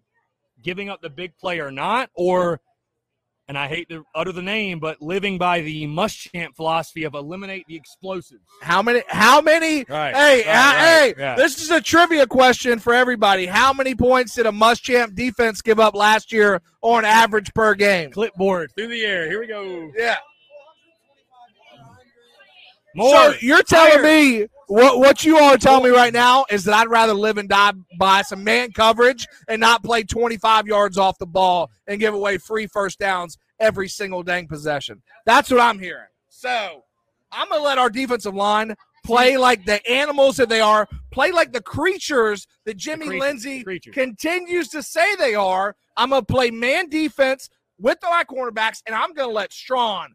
giving 0.61 0.89
up 0.89 1.01
the 1.01 1.09
big 1.09 1.35
play 1.37 1.59
or 1.59 1.71
not, 1.71 2.11
or 2.13 2.61
and 3.47 3.57
I 3.57 3.67
hate 3.67 3.89
to 3.89 4.05
utter 4.13 4.31
the 4.31 4.43
name, 4.43 4.79
but 4.79 5.01
living 5.01 5.39
by 5.39 5.61
the 5.61 5.87
Muschamp 5.87 6.55
philosophy 6.55 7.05
of 7.05 7.15
eliminate 7.15 7.65
the 7.67 7.75
explosives. 7.75 8.43
How 8.61 8.83
many? 8.83 9.01
How 9.07 9.41
many? 9.41 9.83
Right. 9.89 10.13
Hey, 10.13 10.37
right, 10.37 10.45
right, 10.45 10.77
hey! 10.77 11.13
yeah. 11.17 11.35
This 11.35 11.59
is 11.59 11.71
a 11.71 11.81
trivia 11.81 12.27
question 12.27 12.77
for 12.77 12.93
everybody. 12.93 13.47
How 13.47 13.73
many 13.73 13.95
points 13.95 14.35
did 14.35 14.45
a 14.45 14.51
Muschamp 14.51 15.15
defense 15.15 15.63
give 15.63 15.79
up 15.79 15.95
last 15.95 16.31
year 16.31 16.61
on 16.83 17.03
average 17.03 17.51
per 17.55 17.73
game? 17.73 18.11
clipboard 18.11 18.71
through 18.77 18.89
the 18.89 19.03
air. 19.03 19.27
Here 19.27 19.39
we 19.39 19.47
go. 19.47 19.91
Yeah. 19.97 20.17
More. 22.93 23.33
So 23.33 23.33
you're 23.41 23.63
telling 23.63 24.03
Higher. 24.03 24.41
me 24.41 24.47
what 24.69 24.99
what 24.99 25.23
you 25.23 25.37
are 25.37 25.57
telling 25.57 25.83
me 25.83 25.89
right 25.89 26.13
now 26.13 26.45
is 26.51 26.63
that 26.63 26.75
I'd 26.75 26.89
rather 26.89 27.13
live 27.13 27.39
and 27.39 27.49
die 27.49 27.73
by 27.97 28.21
some 28.21 28.43
man 28.43 28.71
coverage 28.71 29.27
and 29.47 29.59
not 29.59 29.83
play 29.83 30.03
25 30.03 30.67
yards 30.67 30.97
off 30.97 31.17
the 31.17 31.25
ball 31.25 31.71
and 31.87 31.99
give 31.99 32.13
away 32.13 32.37
free 32.37 32.67
first 32.67 32.99
downs 32.99 33.37
every 33.59 33.89
single 33.89 34.21
dang 34.21 34.47
possession. 34.47 35.01
That's 35.25 35.49
what 35.49 35.59
I'm 35.59 35.79
hearing. 35.79 36.07
So 36.29 36.83
I'm 37.31 37.49
gonna 37.49 37.63
let 37.63 37.79
our 37.79 37.89
defensive 37.89 38.35
line 38.35 38.75
play 39.03 39.37
like 39.37 39.65
the 39.65 39.85
animals 39.89 40.37
that 40.37 40.49
they 40.49 40.61
are, 40.61 40.87
play 41.09 41.31
like 41.31 41.51
the 41.51 41.61
creatures 41.61 42.45
that 42.65 42.77
Jimmy 42.77 43.07
creatures, 43.07 43.21
Lindsey 43.21 43.63
creatures. 43.63 43.93
continues 43.95 44.69
to 44.69 44.83
say 44.83 45.15
they 45.15 45.33
are. 45.33 45.75
I'm 45.97 46.11
gonna 46.11 46.21
play 46.21 46.51
man 46.51 46.89
defense 46.89 47.49
with 47.79 47.97
my 48.03 48.23
cornerbacks, 48.23 48.83
and 48.85 48.95
I'm 48.95 49.13
gonna 49.13 49.31
let 49.31 49.51
Strachan, 49.51 50.13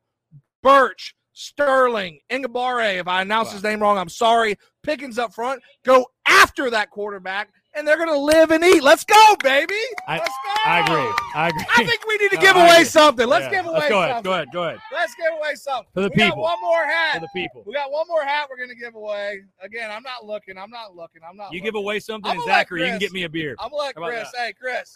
Burch, 0.62 1.16
Sterling, 1.34 2.20
Enagbare, 2.30 2.98
if 3.00 3.08
I 3.08 3.20
announce 3.22 3.52
his 3.52 3.62
name 3.62 3.80
wrong, 3.80 3.98
I'm 3.98 4.08
sorry. 4.08 4.56
Pickens 4.82 5.18
up 5.18 5.34
front, 5.34 5.62
go 5.84 6.06
after 6.26 6.70
that 6.70 6.90
quarterback, 6.90 7.48
and 7.74 7.86
they're 7.86 7.98
gonna 7.98 8.16
live 8.16 8.52
and 8.52 8.62
eat. 8.62 8.82
Let's 8.84 9.02
go, 9.04 9.36
baby. 9.42 9.74
I- 10.06 10.18
Let's 10.18 10.28
go. 10.28 10.52
I 10.64 10.78
agree. 10.80 11.12
I 11.34 11.48
agree. 11.48 11.64
I 11.76 11.84
think 11.84 12.06
we 12.06 12.16
need 12.18 12.30
to 12.30 12.36
No, 12.36 12.42
give 12.42 12.56
I 12.56 12.66
away 12.66 12.74
agree. 12.76 12.84
something. 12.84 13.26
Let's 13.26 13.44
Yeah. 13.46 13.50
give 13.50 13.66
away 13.66 13.78
Let's 13.80 13.88
go 13.88 14.02
ahead. 14.02 14.24
Go 14.24 14.32
ahead. 14.32 14.48
Go 14.52 14.62
ahead. 14.64 14.80
Let's 14.92 15.14
give 15.16 15.32
away 15.32 15.54
something. 15.56 15.90
For 15.92 16.00
the 16.02 16.08
we 16.10 16.16
got 16.16 16.24
people. 16.26 16.42
one 16.42 16.60
more 16.60 16.84
hat. 16.84 17.14
For 17.14 17.20
the 17.20 17.28
people. 17.34 17.62
we 17.66 17.72
got 17.74 17.90
one 17.90 18.06
more 18.06 18.22
hat 18.24 18.46
we're 18.48 18.56
gonna 18.56 18.74
give 18.76 18.94
away. 18.94 19.42
Again, 19.60 19.90
I'm 19.90 20.02
not 20.04 20.24
looking. 20.24 20.56
I'm 20.56 20.70
not 20.70 20.94
looking. 20.94 21.22
I'm 21.28 21.36
not. 21.36 21.50
You 21.52 21.58
looking. 21.58 21.64
give 21.64 21.74
away 21.74 21.98
something, 21.98 22.30
I'm 22.30 22.36
and 22.36 22.46
gonna 22.46 22.58
Zachary, 22.60 22.82
you 22.82 22.86
can 22.90 22.98
get 23.00 23.12
me 23.12 23.24
a 23.24 23.28
beer. 23.28 23.56
I'm 23.58 23.70
gonna 23.70 23.82
let 23.82 23.94
How 23.96 24.02
about 24.04 24.12
Chris. 24.12 24.32
Hey, 24.36 24.52
Chris. 24.52 24.94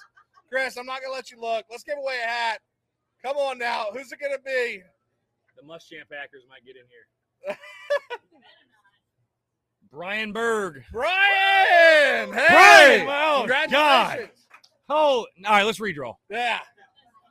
Chris, 0.49 0.77
I'm 0.77 0.87
not 0.87 1.03
gonna 1.03 1.13
let 1.15 1.31
you 1.33 1.41
look. 1.41 1.67
Let's 1.71 1.83
give 1.83 1.99
away 1.99 2.19
a 2.23 2.27
hat. 2.29 2.61
Come 3.25 3.37
on 3.37 3.59
now. 3.59 3.87
Who's 3.93 4.13
it 4.13 4.21
gonna 4.21 4.39
be? 4.39 4.83
The 5.61 5.67
Muschamp 5.67 6.09
Packers 6.11 6.45
might 6.49 6.65
get 6.65 6.77
in 6.77 6.83
here. 6.89 7.57
Brian 9.91 10.33
Berg. 10.33 10.83
Brian. 10.93 12.33
Hey. 12.33 12.47
Brian, 12.49 13.07
wow, 13.07 13.39
Congratulations. 13.41 14.47
Oh, 14.89 14.95
all 15.45 15.53
right. 15.53 15.63
Let's 15.65 15.79
redraw. 15.81 16.15
Yeah. 16.31 16.61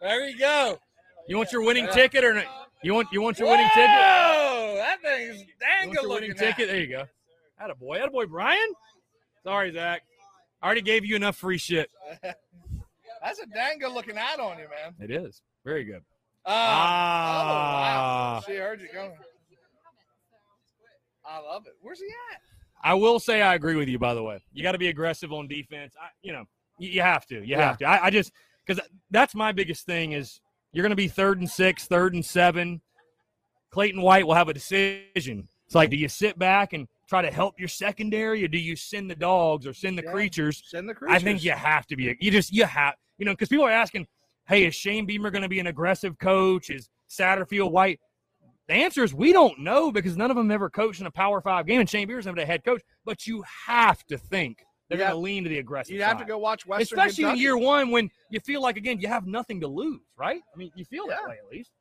There 0.02 0.28
you 0.28 0.38
go. 0.38 0.78
You 1.28 1.38
want 1.38 1.52
your 1.52 1.64
winning 1.64 1.86
Yeah. 1.86 1.92
ticket 1.92 2.24
or 2.24 2.34
not? 2.34 2.46
You 2.84 2.94
want 2.94 3.08
you 3.12 3.22
want 3.22 3.40
your 3.40 3.50
winning 3.50 3.68
ticket? 3.74 3.90
Whoa, 3.90 4.76
that 4.78 4.98
thing's 5.02 5.44
dang 5.60 5.92
good 5.92 6.06
looking. 6.06 6.34
ticket? 6.36 6.68
There 6.68 6.80
you 6.80 6.88
go. 6.88 7.04
Atta 7.60 7.76
boy, 7.76 7.98
atta 8.00 8.12
boy, 8.12 8.26
Brian. 8.28 8.68
Sorry, 9.44 9.72
Zach. 9.74 10.04
I 10.62 10.66
already 10.66 10.82
gave 10.82 11.04
you 11.06 11.16
enough 11.16 11.36
free 11.38 11.58
shit. 11.58 11.90
That's 12.22 13.40
a 13.40 13.46
dang 13.48 13.80
good 13.80 13.92
looking 13.92 14.16
hat 14.16 14.40
on 14.40 14.60
you, 14.60 14.68
man. 14.70 14.94
It 15.00 15.12
is 15.12 15.42
very 15.66 15.84
good. 15.84 16.04
Uh, 16.48 16.52
Ah. 16.52 17.42
Oh, 17.42 18.38
wow. 18.38 18.44
She 18.48 18.56
heard 18.56 18.82
you 18.82 18.88
going. 18.94 19.12
I 21.26 21.40
love 21.40 21.66
it. 21.68 21.74
Where's 21.82 22.00
he 22.00 22.06
at? 22.06 22.42
I 22.82 22.94
will 22.94 23.20
say 23.20 23.42
I 23.42 23.56
agree 23.56 23.76
with 23.76 23.90
you. 23.90 24.00
By 24.00 24.14
the 24.14 24.24
way, 24.24 24.40
you 24.54 24.64
got 24.64 24.72
to 24.72 24.78
be 24.78 24.88
aggressive 24.88 25.34
on 25.34 25.48
defense. 25.48 25.94
I, 26.02 26.08
you 26.22 26.32
know, 26.32 26.46
you, 26.80 26.90
you 26.90 27.02
have 27.02 27.26
to. 27.28 27.36
You 27.36 27.58
Yeah. 27.58 27.68
have 27.68 27.78
to. 27.80 27.86
I, 27.86 28.06
I 28.06 28.10
just 28.10 28.32
because 28.66 28.82
that's 29.12 29.36
my 29.36 29.52
biggest 29.52 29.86
thing 29.86 30.14
is 30.14 30.40
you're 30.72 30.84
going 30.84 30.92
to 30.92 30.96
be 30.96 31.08
third 31.10 31.40
and 31.40 31.50
six, 31.50 31.86
third 31.86 32.14
and 32.14 32.26
seven. 32.26 32.82
Clayton 33.72 34.02
White 34.02 34.26
will 34.26 34.36
have 34.36 34.48
a 34.48 34.54
decision. 34.54 35.50
It's 35.66 35.76
like, 35.76 35.90
do 35.90 35.98
you 35.98 36.08
sit 36.08 36.40
back 36.40 36.72
and 36.72 36.88
try 37.10 37.22
to 37.22 37.30
help 37.30 37.60
your 37.60 37.68
secondary, 37.68 38.44
or 38.44 38.48
do 38.48 38.58
you 38.58 38.78
send 38.78 39.12
the 39.12 39.16
dogs 39.16 39.68
or 39.68 39.74
send 39.74 39.98
the 39.98 40.04
Yeah. 40.04 40.12
creatures? 40.12 40.64
Send 40.66 40.88
the 40.88 40.94
creatures. 40.94 41.22
I 41.22 41.24
think 41.24 41.44
you 41.44 41.52
have 41.52 41.86
to 41.88 41.98
be. 41.98 42.16
You 42.22 42.32
just 42.32 42.54
you 42.54 42.64
have 42.64 42.96
you 43.18 43.26
know 43.26 43.34
because 43.34 43.50
people 43.50 43.66
are 43.66 43.72
asking, 43.72 44.08
hey, 44.48 44.66
is 44.66 44.76
Shane 44.76 45.06
Beamer 45.06 45.32
going 45.32 45.44
to 45.44 45.50
be 45.50 45.60
an 45.60 45.68
aggressive 45.68 46.18
coach? 46.18 46.70
Is 46.70 46.90
Satterfield 47.10 47.72
White? 47.72 48.00
The 48.68 48.74
answer 48.74 49.04
is 49.04 49.14
we 49.14 49.32
don't 49.32 49.60
know 49.60 49.92
because 49.92 50.18
none 50.18 50.30
of 50.30 50.36
them 50.36 50.52
ever 50.52 50.70
coached 50.70 51.00
in 51.00 51.08
a 51.08 51.12
Power 51.12 51.40
Five 51.42 51.68
game, 51.68 51.80
and 51.80 51.90
Shane 51.90 52.08
Beamer's 52.08 52.26
never 52.26 52.40
a 52.40 52.46
head 52.46 52.66
coach. 52.66 52.82
But 53.06 53.26
you 53.26 53.44
have 53.66 54.06
to 54.08 54.18
think 54.18 54.66
they're 54.90 54.98
going 54.98 55.12
to 55.12 55.18
lean 55.18 55.44
to 55.44 55.50
the 55.50 55.60
aggressive. 55.60 55.94
You'd 55.94 56.04
have 56.04 56.18
to 56.18 56.26
go 56.26 56.38
watch 56.38 56.66
Western 56.66 57.00
especially 57.00 57.26
in 57.26 57.38
year 57.38 57.58
one 57.58 57.92
when 57.92 58.10
you 58.30 58.40
feel 58.40 58.62
like 58.62 58.78
again 58.78 59.00
you 59.00 59.08
have 59.08 59.26
nothing 59.26 59.62
to 59.62 59.68
lose, 59.68 60.02
right? 60.18 60.42
I 60.54 60.58
mean, 60.58 60.72
you 60.76 60.86
feel 60.86 61.08
that 61.08 61.24
way 61.26 61.38
at 61.44 61.52
least. 61.52 61.72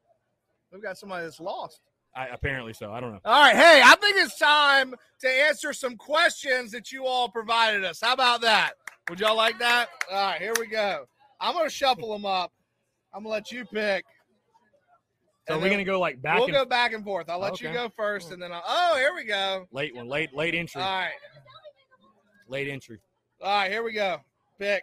We've 0.73 0.83
got 0.83 0.99
somebody 0.99 1.25
that's 1.25 1.41
lost. 1.41 1.81
I, 2.15 2.29
apparently 2.29 2.73
so. 2.73 2.93
I 2.93 3.01
don't 3.01 3.13
know. 3.13 3.21
All 3.25 3.43
right, 3.43 3.55
hey, 3.55 3.83
I 3.85 3.95
think 3.97 4.17
it's 4.17 4.39
time 4.39 4.95
to 5.21 5.29
answer 5.29 5.73
some 5.73 5.97
questions 5.97 6.73
that 6.73 6.91
you 6.91 7.05
all 7.05 7.29
provided 7.29 7.85
us. 7.85 8.01
How 8.01 8.15
about 8.15 8.41
that? 8.41 8.73
Would 9.11 9.21
y'all 9.21 9.37
like 9.37 9.59
that? 9.59 9.89
All 10.11 10.31
right, 10.31 10.41
here 10.41 10.55
we 10.59 10.67
go. 10.67 11.07
I'm 11.41 11.55
gonna 11.55 11.71
shuffle 11.71 12.13
them 12.13 12.25
up. 12.27 12.53
I'm 13.13 13.23
gonna 13.23 13.33
let 13.33 13.51
you 13.53 13.65
pick. 13.65 14.05
So 15.49 15.55
And 15.55 15.63
we're 15.63 15.69
then 15.69 15.79
gonna 15.79 15.85
go 15.85 16.01
like 16.01 16.21
back 16.21 16.37
We'll 16.37 16.47
and 16.47 16.55
go 16.55 16.65
back 16.65 16.93
and 16.93 17.05
forth. 17.05 17.29
I'll 17.31 17.39
let 17.39 17.61
you 17.61 17.73
go 17.73 17.89
first, 17.97 18.33
and 18.33 18.43
then 18.43 18.53
I'll. 18.53 18.63
Oh, 18.67 18.97
here 18.97 19.15
we 19.15 19.25
go. 19.25 19.67
late 19.73 19.95
one, 19.95 20.09
late 20.09 20.35
late 20.35 20.55
entry, 20.55 20.83
All 20.83 20.89
right, 20.89 21.13
late 22.49 22.69
entry. 22.69 22.99
all 23.41 23.49
right, 23.61 23.71
here 23.71 23.83
we 23.83 23.93
go. 23.93 24.19
Pick. 24.59 24.83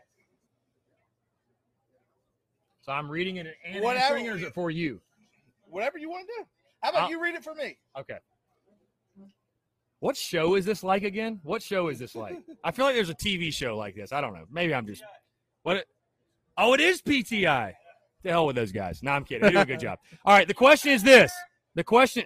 So 2.81 2.91
I'm 2.91 3.09
reading 3.09 3.37
it 3.37 3.47
and 3.65 3.81
Whatever. 3.83 4.15
answering, 4.15 4.29
or 4.29 4.35
is 4.35 4.43
it 4.43 4.53
for 4.53 4.69
you? 4.69 4.99
Whatever 5.69 5.97
you 5.97 6.09
want 6.09 6.27
to 6.27 6.33
do. 6.41 6.45
How 6.81 6.89
about 6.89 7.03
I'll- 7.03 7.09
you 7.09 7.21
read 7.21 7.35
it 7.35 7.43
for 7.43 7.55
me? 7.55 7.77
Okay. 7.97 8.17
What 9.99 10.17
show 10.17 10.55
is 10.55 10.65
this 10.65 10.83
like 10.83 11.03
again? 11.03 11.39
What 11.43 11.61
show 11.63 11.87
is 11.87 11.97
this 11.97 12.13
like? 12.13 12.37
I 12.63 12.71
feel 12.71 12.83
like 12.85 12.93
there's 12.93 13.09
a 13.09 13.15
TV 13.15 13.53
show 13.53 13.77
like 13.77 13.95
this. 13.95 14.11
I 14.11 14.19
don't 14.19 14.33
know. 14.33 14.43
Maybe 14.51 14.75
I'm 14.75 14.85
just 14.85 15.01
what? 15.63 15.85
Oh, 16.57 16.73
it 16.73 16.79
is 16.79 17.01
PTI. 17.01 17.73
The 18.23 18.29
hell 18.29 18.45
with 18.45 18.55
those 18.55 18.71
guys. 18.71 19.01
No, 19.03 19.11
I'm 19.11 19.25
kidding. 19.25 19.41
They 19.43 19.51
do 19.51 19.59
a 19.59 19.65
good 19.65 19.79
job. 19.79 19.99
All 20.25 20.33
right. 20.35 20.47
The 20.47 20.53
question 20.53 20.91
is 20.91 21.03
this. 21.03 21.31
The 21.75 21.83
question. 21.83 22.25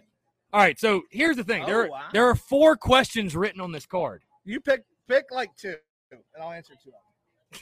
All 0.54 0.60
right. 0.62 0.80
So 0.80 1.02
here's 1.12 1.38
the 1.38 1.44
thing. 1.44 1.66
there, 1.66 1.86
Oh, 1.86 1.90
wow. 1.90 2.02
there 2.14 2.28
are 2.28 2.36
four 2.36 2.76
questions 2.76 3.36
written 3.36 3.62
on 3.62 3.72
this 3.72 3.86
card. 3.86 4.22
You 4.45 4.60
pick 4.60 4.84
pick 5.10 5.26
like 5.32 5.49
two, 5.56 5.76
and 6.12 6.20
I'll 6.41 6.52
answer 6.52 6.74
two. 6.84 6.90
of 6.90 6.94
them. 6.94 7.62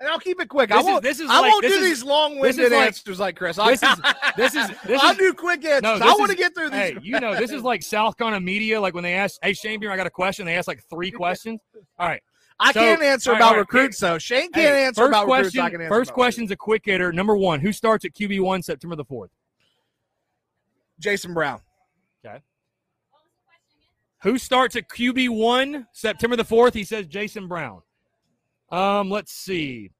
And 0.00 0.08
I'll 0.08 0.18
keep 0.18 0.40
it 0.40 0.48
quick. 0.48 0.70
I 0.72 0.76
This 0.76 0.84
is- 0.86 0.90
won't. 0.90 1.02
this 1.02 1.20
is 1.20 1.30
I 1.30 1.40
like- 1.40 1.50
won't 1.52 1.62
this 1.62 1.72
do 1.72 1.78
is- 1.78 1.84
these 1.84 2.04
long-winded 2.04 2.72
like- 2.72 2.86
answers 2.86 3.20
like 3.20 3.36
Chris. 3.36 3.58
I- 3.58 3.70
this 3.72 3.82
is- 3.82 3.98
this 4.36 4.54
is- 4.54 4.70
this 4.86 5.02
I'll 5.02 5.10
is- 5.12 5.18
do 5.18 5.32
quick 5.34 5.62
answers. 5.64 5.82
No, 6.00 6.06
I 6.06 6.14
want 6.14 6.30
to 6.30 6.36
get 6.36 6.54
through 6.54 6.70
these. 6.70 6.78
Hey, 6.80 6.96
you 7.02 7.20
know, 7.20 7.34
this 7.36 7.50
is 7.50 7.62
like 7.62 7.82
South 7.82 8.16
Carolina 8.16 8.40
media. 8.40 8.80
Like 8.80 8.94
when 8.94 9.04
they 9.04 9.12
ask, 9.14 9.38
"Hey, 9.42 9.52
Shane 9.52 9.78
Beer, 9.78 9.90
I 9.92 9.96
got 9.96 10.06
a 10.06 10.10
question." 10.10 10.46
They 10.46 10.56
ask 10.56 10.66
like 10.68 10.82
three 10.88 11.10
questions. 11.10 11.60
All 11.98 12.08
right. 12.08 12.22
I 12.62 12.72
so- 12.72 12.80
can't 12.80 13.02
answer 13.02 13.30
right, 13.32 13.38
about 13.38 13.52
right, 13.52 13.58
recruits 13.60 13.98
though. 13.98 14.18
Shane 14.18 14.52
can't 14.52 14.56
Hey, 14.56 14.84
answer 14.84 15.04
about 15.06 15.26
recruits. 15.26 15.48
question, 15.48 15.60
I 15.62 15.70
can 15.70 15.80
answer 15.80 15.94
First 15.94 16.12
question's 16.12 16.50
a 16.50 16.56
quick 16.56 16.82
hitter. 16.84 17.10
Number 17.12 17.36
one, 17.36 17.60
who 17.60 17.72
starts 17.72 18.04
at 18.04 18.12
QB 18.12 18.40
one 18.40 18.62
September 18.62 18.96
the 18.96 19.04
fourth? 19.04 19.30
Jason 20.98 21.32
Brown. 21.32 21.60
Okay. 22.24 22.40
Who 24.22 24.36
starts 24.36 24.76
at 24.76 24.88
QB 24.88 25.30
one 25.30 25.86
September 25.92 26.36
the 26.36 26.44
fourth? 26.44 26.74
He 26.74 26.84
says 26.84 27.06
Jason 27.06 27.48
Brown. 27.48 27.80
Um, 28.70 29.08
let's 29.10 29.32
see. 29.32 29.90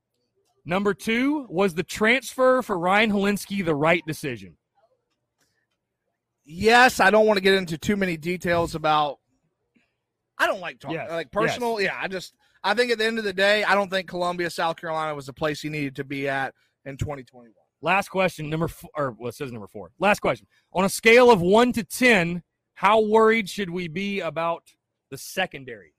Number 0.66 0.92
two 0.92 1.46
was 1.48 1.74
the 1.74 1.82
transfer 1.82 2.60
for 2.60 2.78
Ryan 2.78 3.10
Hilinski 3.10 3.64
the 3.64 3.74
right 3.74 4.04
decision. 4.06 4.56
Yes, 6.44 7.00
I 7.00 7.10
don't 7.10 7.26
want 7.26 7.38
to 7.38 7.42
get 7.42 7.54
into 7.54 7.78
too 7.78 7.96
many 7.96 8.16
details 8.18 8.74
about. 8.74 9.18
I 10.36 10.46
don't 10.46 10.60
like 10.60 10.78
talking 10.78 10.96
Yes, 10.96 11.10
like 11.10 11.30
personal. 11.30 11.80
Yeah, 11.80 11.96
I 11.98 12.08
just 12.08 12.34
I 12.62 12.74
think 12.74 12.92
at 12.92 12.98
the 12.98 13.06
end 13.06 13.18
of 13.18 13.24
the 13.24 13.32
day, 13.32 13.64
I 13.64 13.74
don't 13.74 13.90
think 13.90 14.08
Columbia, 14.08 14.50
South 14.50 14.76
Carolina 14.76 15.14
was 15.14 15.26
the 15.26 15.32
place 15.32 15.60
he 15.60 15.68
needed 15.68 15.96
to 15.96 16.04
be 16.04 16.28
at 16.28 16.54
in 16.84 16.96
2021. 16.96 17.52
Last 17.82 18.08
question, 18.08 18.50
number 18.50 18.68
four, 18.68 18.90
or 18.94 19.16
well, 19.18 19.30
it 19.30 19.34
says 19.34 19.50
number 19.52 19.66
four. 19.66 19.90
Last 19.98 20.20
question. 20.20 20.46
On 20.74 20.84
a 20.84 20.88
scale 20.88 21.30
of 21.30 21.40
one 21.40 21.72
to 21.72 21.82
ten, 21.82 22.42
how 22.74 23.00
worried 23.00 23.48
should 23.48 23.70
we 23.70 23.88
be 23.88 24.20
about 24.20 24.64
the 25.10 25.16
secondary? 25.16 25.94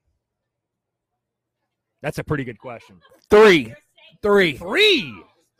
That's 2.02 2.18
a 2.18 2.24
pretty 2.24 2.44
good 2.44 2.58
question. 2.58 3.00
Three, 3.30 3.74
three, 4.22 4.54
Three. 4.58 5.14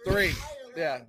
three. 0.06 0.32
Yeah, 0.76 1.00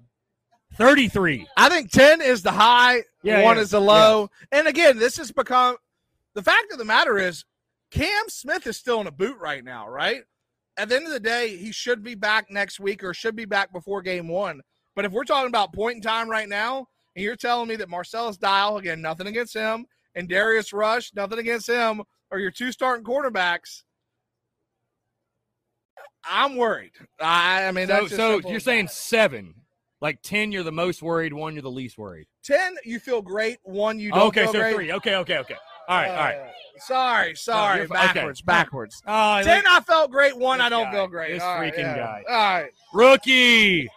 33. 0.76 1.48
I 1.58 1.70
think 1.70 1.92
10 1.92 2.22
is 2.22 2.42
the 2.42 2.52
high, 2.52 3.04
Yeah, 3.22 3.44
one 3.44 3.58
yeah, 3.58 3.62
is 3.62 3.70
the 3.72 3.82
low. 3.82 4.30
And 4.52 4.68
again, 4.68 4.98
this 4.98 5.18
has 5.18 5.32
become 5.32 5.78
the 6.34 6.42
fact 6.44 6.72
of 6.72 6.78
the 6.80 6.86
matter 6.86 7.18
is 7.18 7.46
Cam 7.94 8.28
Smith 8.28 8.66
is 8.66 8.76
still 8.76 9.02
in 9.02 9.08
a 9.08 9.12
boot 9.12 9.38
right 9.40 9.64
now, 9.64 9.88
right? 9.88 10.24
At 10.78 10.90
the 10.90 10.96
end 10.96 11.06
of 11.06 11.14
the 11.14 11.20
day, 11.20 11.56
he 11.56 11.72
should 11.72 12.04
be 12.04 12.16
back 12.16 12.50
next 12.50 12.80
week 12.80 13.04
or 13.04 13.14
should 13.14 13.36
be 13.36 13.46
back 13.46 13.72
before 13.72 14.02
game 14.02 14.28
one. 14.28 14.62
But 14.96 15.06
if 15.06 15.12
we're 15.12 15.24
talking 15.24 15.48
about 15.48 15.74
point 15.74 15.98
in 15.98 16.02
time 16.02 16.28
right 16.28 16.50
now, 16.50 16.88
and 17.16 17.24
you're 17.24 17.36
telling 17.36 17.68
me 17.68 17.76
that 17.76 17.90
Marcellus 17.90 18.38
Dial, 18.38 18.78
again, 18.78 19.00
nothing 19.00 19.28
against 19.28 19.54
him, 19.54 19.86
and 20.16 20.28
Darius 20.28 20.74
Rush, 20.74 21.14
nothing 21.14 21.38
against 21.38 21.70
him, 21.70 22.02
are 22.32 22.40
your 22.40 22.50
two 22.50 22.72
starting 22.72 23.06
quarterbacks, 23.06 23.84
I'm 26.26 26.56
worried. 26.56 26.94
I, 27.20 27.66
I 27.66 27.72
mean, 27.72 27.88
So, 27.88 27.94
that's 27.94 28.10
just 28.10 28.16
so 28.16 28.42
you're 28.50 28.60
saying 28.60 28.88
seven. 28.88 29.54
Like 30.02 30.22
10, 30.22 30.52
you're 30.52 30.64
the 30.64 30.72
most 30.72 31.02
worried. 31.02 31.32
One, 31.32 31.54
you're 31.54 31.62
the 31.62 31.72
least 31.72 31.98
worried. 31.98 32.28
10, 32.44 32.76
you 32.84 33.00
feel 33.00 33.22
great. 33.22 33.60
One, 33.64 34.00
you 34.00 34.12
don't 34.12 34.28
okay, 34.28 34.46
so 34.48 34.54
great. 34.54 34.76
three. 34.76 34.92
Okay, 34.92 35.16
okay, 35.16 35.38
okay. 35.38 35.56
All 35.88 35.98
right, 35.98 36.10
all 36.10 36.16
right. 36.16 36.52
Sorry, 36.78 37.36
sorry. 37.36 37.80
you're 37.80 37.88
fi- 37.88 38.06
okay. 38.06 38.14
backwards, 38.14 38.42
backwards. 38.42 39.04
Oh, 39.06 39.42
Ten, 39.44 39.64
I 39.70 39.80
felt 39.82 40.12
great. 40.12 40.38
One, 40.38 40.62
I 40.62 40.70
don't 40.70 40.86
guy, 40.86 40.92
feel 40.94 41.08
great. 41.08 41.34
this 41.34 41.44
All 41.44 41.56
right, 41.56 41.74
freaking 41.74 41.80
yeah. 41.80 41.96
guy. 41.98 42.24
All 42.30 42.62
right. 42.62 42.72
rookie. 42.94 43.88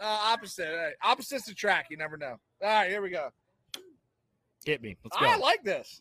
Uh, 0.00 0.04
opposite. 0.06 0.66
Hey, 0.66 0.92
opposites 1.02 1.48
attract. 1.48 1.90
You 1.90 1.96
never 1.96 2.16
know. 2.16 2.36
All 2.62 2.68
right, 2.68 2.88
here 2.88 3.02
we 3.02 3.10
go. 3.10 3.28
Hit 4.64 4.80
me. 4.82 4.96
Let's 5.04 5.16
go. 5.18 5.26
I 5.26 5.36
like 5.36 5.62
this. 5.64 6.00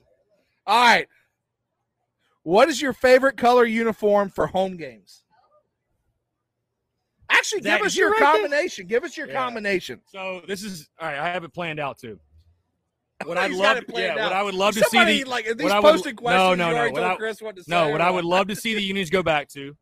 All 0.65 0.80
right. 0.84 1.07
What 2.44 2.69
is 2.69 2.81
your 2.81 2.94
favorite 2.94 3.35
color 3.38 3.65
uniform 3.65 4.30
for 4.30 4.48
home 4.48 4.77
games? 4.77 5.23
Actually, 7.30 7.61
give 7.61 7.81
us 7.81 7.95
you 7.95 8.03
your 8.03 8.11
this? 8.11 8.19
combination. 8.22 8.88
Give 8.88 9.03
us 9.03 9.18
your 9.18 9.27
Yeah. 9.27 9.34
combination. 9.34 10.02
So 10.06 10.41
this 10.48 10.64
is 10.64 10.89
all 10.99 11.07
right. 11.10 11.19
I 11.19 11.30
have 11.30 11.44
it 11.44 11.53
planned 11.53 11.80
out 11.80 11.98
too. 11.99 12.19
What 13.26 13.38
I'd 13.38 13.52
love, 13.52 13.84
yeah, 13.95 14.10
out. 14.11 14.18
what 14.18 14.34
I 14.34 14.44
would 14.44 14.53
love 14.53 14.76
to 14.76 14.84
Somebody, 14.84 15.18
see 15.18 15.23
the 15.23 15.30
like, 15.30 15.45
these 15.57 15.72
I 15.72 15.80
would- 15.80 15.91
posted 15.91 16.15
no, 16.18 16.22
questions. 16.22 16.57
no, 16.60 16.69
you 16.69 16.76
no, 16.76 16.91
what 16.91 17.03
I- 17.03 17.15
Chris 17.15 17.41
what 17.41 17.56
to 17.56 17.64
no. 17.68 17.88
or 17.89 17.91
What 17.94 18.02
I 18.02 18.11
would 18.11 18.26
love 18.26 18.48
to 18.49 18.56
see 18.56 18.76
the 18.76 18.81
unis 18.81 19.10
go 19.10 19.23
back 19.23 19.49
to: 19.49 19.76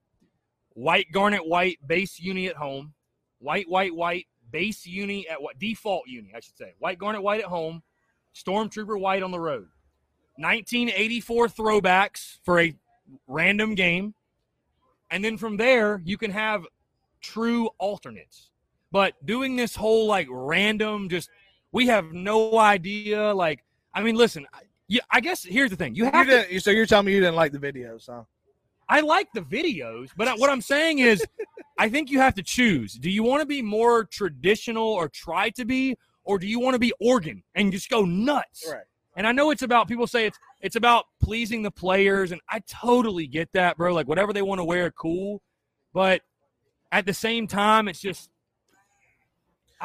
white 0.70 1.12
garnet 1.12 1.46
white 1.46 1.78
base 1.86 2.18
uni 2.20 2.48
at 2.48 2.56
home, 2.56 2.94
white 3.40 3.68
white 3.68 3.94
white 3.94 4.28
base 4.52 4.86
uni 4.86 5.28
at 5.28 5.42
what 5.42 5.60
default 5.60 6.08
uni 6.08 6.32
I 6.34 6.40
should 6.40 6.56
say, 6.56 6.76
white 6.80 6.98
garnet 6.98 7.22
white 7.22 7.42
at 7.42 7.48
home, 7.48 7.84
stormtrooper 8.34 8.98
white 9.00 9.22
on 9.22 9.32
the 9.32 9.40
road. 9.40 9.68
1984 10.38 11.48
throwbacks 11.50 12.40
for 12.44 12.60
a 12.62 12.74
random 13.28 13.76
game, 13.76 14.14
and 15.12 15.24
then 15.26 15.38
from 15.38 15.58
there 15.58 16.02
you 16.06 16.18
can 16.18 16.32
have 16.32 16.66
true 17.22 17.68
alternates. 17.80 18.50
But 18.92 19.14
doing 19.26 19.58
this 19.58 19.76
whole 19.76 20.08
like 20.08 20.28
random, 20.30 21.10
just 21.10 21.30
we 21.76 21.88
have 21.88 22.14
no 22.14 22.58
idea. 22.58 23.34
Like, 23.34 23.64
I 23.94 24.02
mean, 24.02 24.16
listen, 24.16 24.48
I- 24.54 24.62
yeah, 24.88 25.02
I 25.12 25.20
guess 25.20 25.44
here's 25.44 25.72
the 25.72 25.76
thing: 25.76 25.94
you 25.96 26.06
You 26.06 26.12
have 26.12 26.28
to. 26.28 26.60
so 26.62 26.72
you're 26.72 26.86
telling 26.86 27.08
me 27.08 27.14
you 27.14 27.20
didn't 27.20 27.36
like 27.36 27.52
the 27.52 27.60
videos, 27.60 28.06
huh? 28.08 28.24
I 28.88 29.02
like 29.02 29.28
the 29.34 29.42
videos, 29.42 30.10
but 30.16 30.40
what 30.40 30.50
I'm 30.50 30.62
saying 30.62 31.00
is, 31.00 31.26
I 31.80 31.90
think 31.90 32.12
you 32.12 32.20
have 32.20 32.36
to 32.36 32.44
choose. 32.44 32.94
Do 32.94 33.10
you 33.10 33.24
want 33.24 33.42
to 33.42 33.46
be 33.48 33.62
more 33.64 34.06
traditional 34.06 34.88
or 34.88 35.10
try 35.10 35.50
to 35.52 35.66
be, 35.66 35.98
or 36.24 36.38
do 36.38 36.48
you 36.48 36.60
want 36.60 36.76
to 36.76 36.80
be 36.80 36.94
organ 37.02 37.44
and 37.56 37.72
just 37.72 37.90
go 37.90 38.06
nuts? 38.06 38.66
Right. 38.72 38.84
And 39.18 39.26
I 39.26 39.32
know 39.32 39.50
it's 39.50 39.64
about 39.64 39.88
people 39.88 40.08
say 40.08 40.28
it's 40.28 40.38
it's 40.62 40.76
about 40.76 41.06
pleasing 41.22 41.62
the 41.64 41.72
players, 41.72 42.32
and 42.32 42.40
I 42.48 42.60
totally 42.60 43.28
get 43.28 43.50
that, 43.54 43.76
bro. 43.76 43.94
Like 43.94 44.08
whatever 44.08 44.32
they 44.34 44.44
want 44.44 44.60
to 44.60 44.66
wear, 44.66 44.92
cool. 44.92 45.42
But 45.94 46.22
at 46.92 47.06
the 47.06 47.14
same 47.14 47.48
time, 47.48 47.88
it's 47.88 48.00
just 48.00 48.30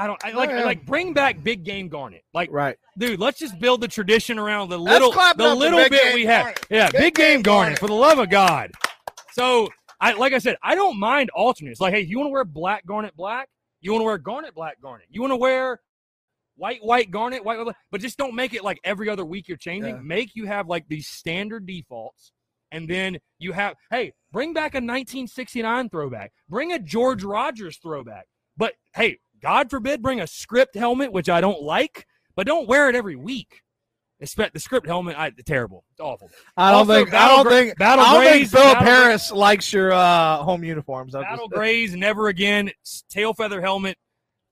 I 0.00 0.06
don't 0.06 0.24
I 0.24 0.30
like 0.32 0.48
Yeah. 0.48 0.64
like 0.64 0.86
bring 0.86 1.12
back 1.12 1.42
big 1.44 1.62
game 1.62 1.88
garnet. 1.88 2.24
Like 2.32 2.50
Right. 2.50 2.76
dude, 2.96 3.20
let's 3.20 3.38
just 3.38 3.58
build 3.58 3.82
the 3.82 3.88
tradition 3.88 4.38
around 4.38 4.70
the 4.70 4.78
little 4.78 5.12
clap 5.12 5.36
the 5.36 5.54
little 5.54 5.86
bit 5.90 6.14
we 6.14 6.24
have. 6.24 6.44
Garnet. 6.44 6.66
Yeah, 6.70 6.90
Big 6.90 7.00
big, 7.00 7.14
Game 7.14 7.26
game 7.26 7.42
garnet, 7.42 7.64
Garnet. 7.64 7.78
for 7.80 7.86
the 7.88 7.94
love 7.94 8.18
of 8.18 8.30
God. 8.30 8.72
So 9.32 9.68
I 10.00 10.12
like 10.14 10.32
I 10.32 10.38
said, 10.38 10.56
I 10.62 10.74
don't 10.74 10.98
mind 10.98 11.28
alternates. 11.30 11.80
Like, 11.80 11.92
hey, 11.92 12.00
you 12.00 12.16
want 12.18 12.28
to 12.28 12.32
wear 12.32 12.44
black 12.44 12.86
garnet 12.86 13.14
black? 13.14 13.50
You 13.82 13.92
want 13.92 14.00
to 14.00 14.06
wear 14.06 14.16
garnet 14.16 14.54
black 14.54 14.80
garnet? 14.80 15.06
You 15.10 15.20
want 15.20 15.32
to 15.32 15.36
wear 15.36 15.80
white 16.56 16.82
white 16.82 17.10
garnet 17.10 17.44
white, 17.44 17.58
white 17.64 17.74
but 17.90 18.00
just 18.00 18.16
don't 18.16 18.34
make 18.34 18.54
it 18.54 18.64
like 18.64 18.80
every 18.84 19.10
other 19.10 19.24
week 19.26 19.48
you're 19.48 19.58
changing. 19.58 19.96
Yeah. 19.96 20.02
Make 20.02 20.34
you 20.34 20.46
have 20.46 20.66
like 20.66 20.88
these 20.88 21.08
standard 21.08 21.66
defaults, 21.66 22.32
and 22.72 22.88
then 22.88 23.18
you 23.38 23.52
have 23.52 23.74
hey, 23.90 24.14
bring 24.32 24.54
back 24.54 24.72
a 24.74 24.80
1969 24.80 25.90
throwback, 25.90 26.32
bring 26.48 26.72
a 26.72 26.78
George 26.78 27.22
Rogers 27.22 27.76
throwback. 27.82 28.26
But 28.56 28.74
hey, 28.94 29.18
God 29.40 29.70
forbid, 29.70 30.02
bring 30.02 30.20
a 30.20 30.26
script 30.26 30.74
helmet, 30.74 31.12
which 31.12 31.28
I 31.28 31.40
don't 31.40 31.62
like, 31.62 32.06
but 32.36 32.46
don't 32.46 32.68
wear 32.68 32.88
it 32.88 32.94
every 32.94 33.16
week. 33.16 33.62
Expect 34.22 34.52
the 34.52 34.60
script 34.60 34.86
helmet, 34.86 35.16
I 35.18 35.30
terrible. 35.46 35.84
It's 35.92 36.00
awful. 36.00 36.28
I 36.54 36.70
don't 36.72 36.80
Also, 36.80 36.92
think. 36.94 37.08
I 37.08 37.10
Battle 37.12 37.36
don't 37.36 37.44
Gra- 37.46 37.52
think. 37.52 37.78
Battle 37.78 38.04
I 38.04 38.12
don't 38.12 38.22
think 38.22 38.32
Grays- 38.34 38.50
Philip 38.50 38.72
Battle 38.74 38.84
Gra- 38.84 38.92
Harris 39.04 39.32
likes 39.32 39.72
your 39.72 39.92
uh, 39.92 40.36
home 40.42 40.62
uniforms. 40.62 41.14
I'm 41.14 41.22
Battle 41.22 41.48
just- 41.48 41.52
Grays, 41.58 41.94
never 41.96 42.28
again. 42.28 42.70
Tail 43.08 43.32
feather 43.32 43.62
helmet. 43.62 43.96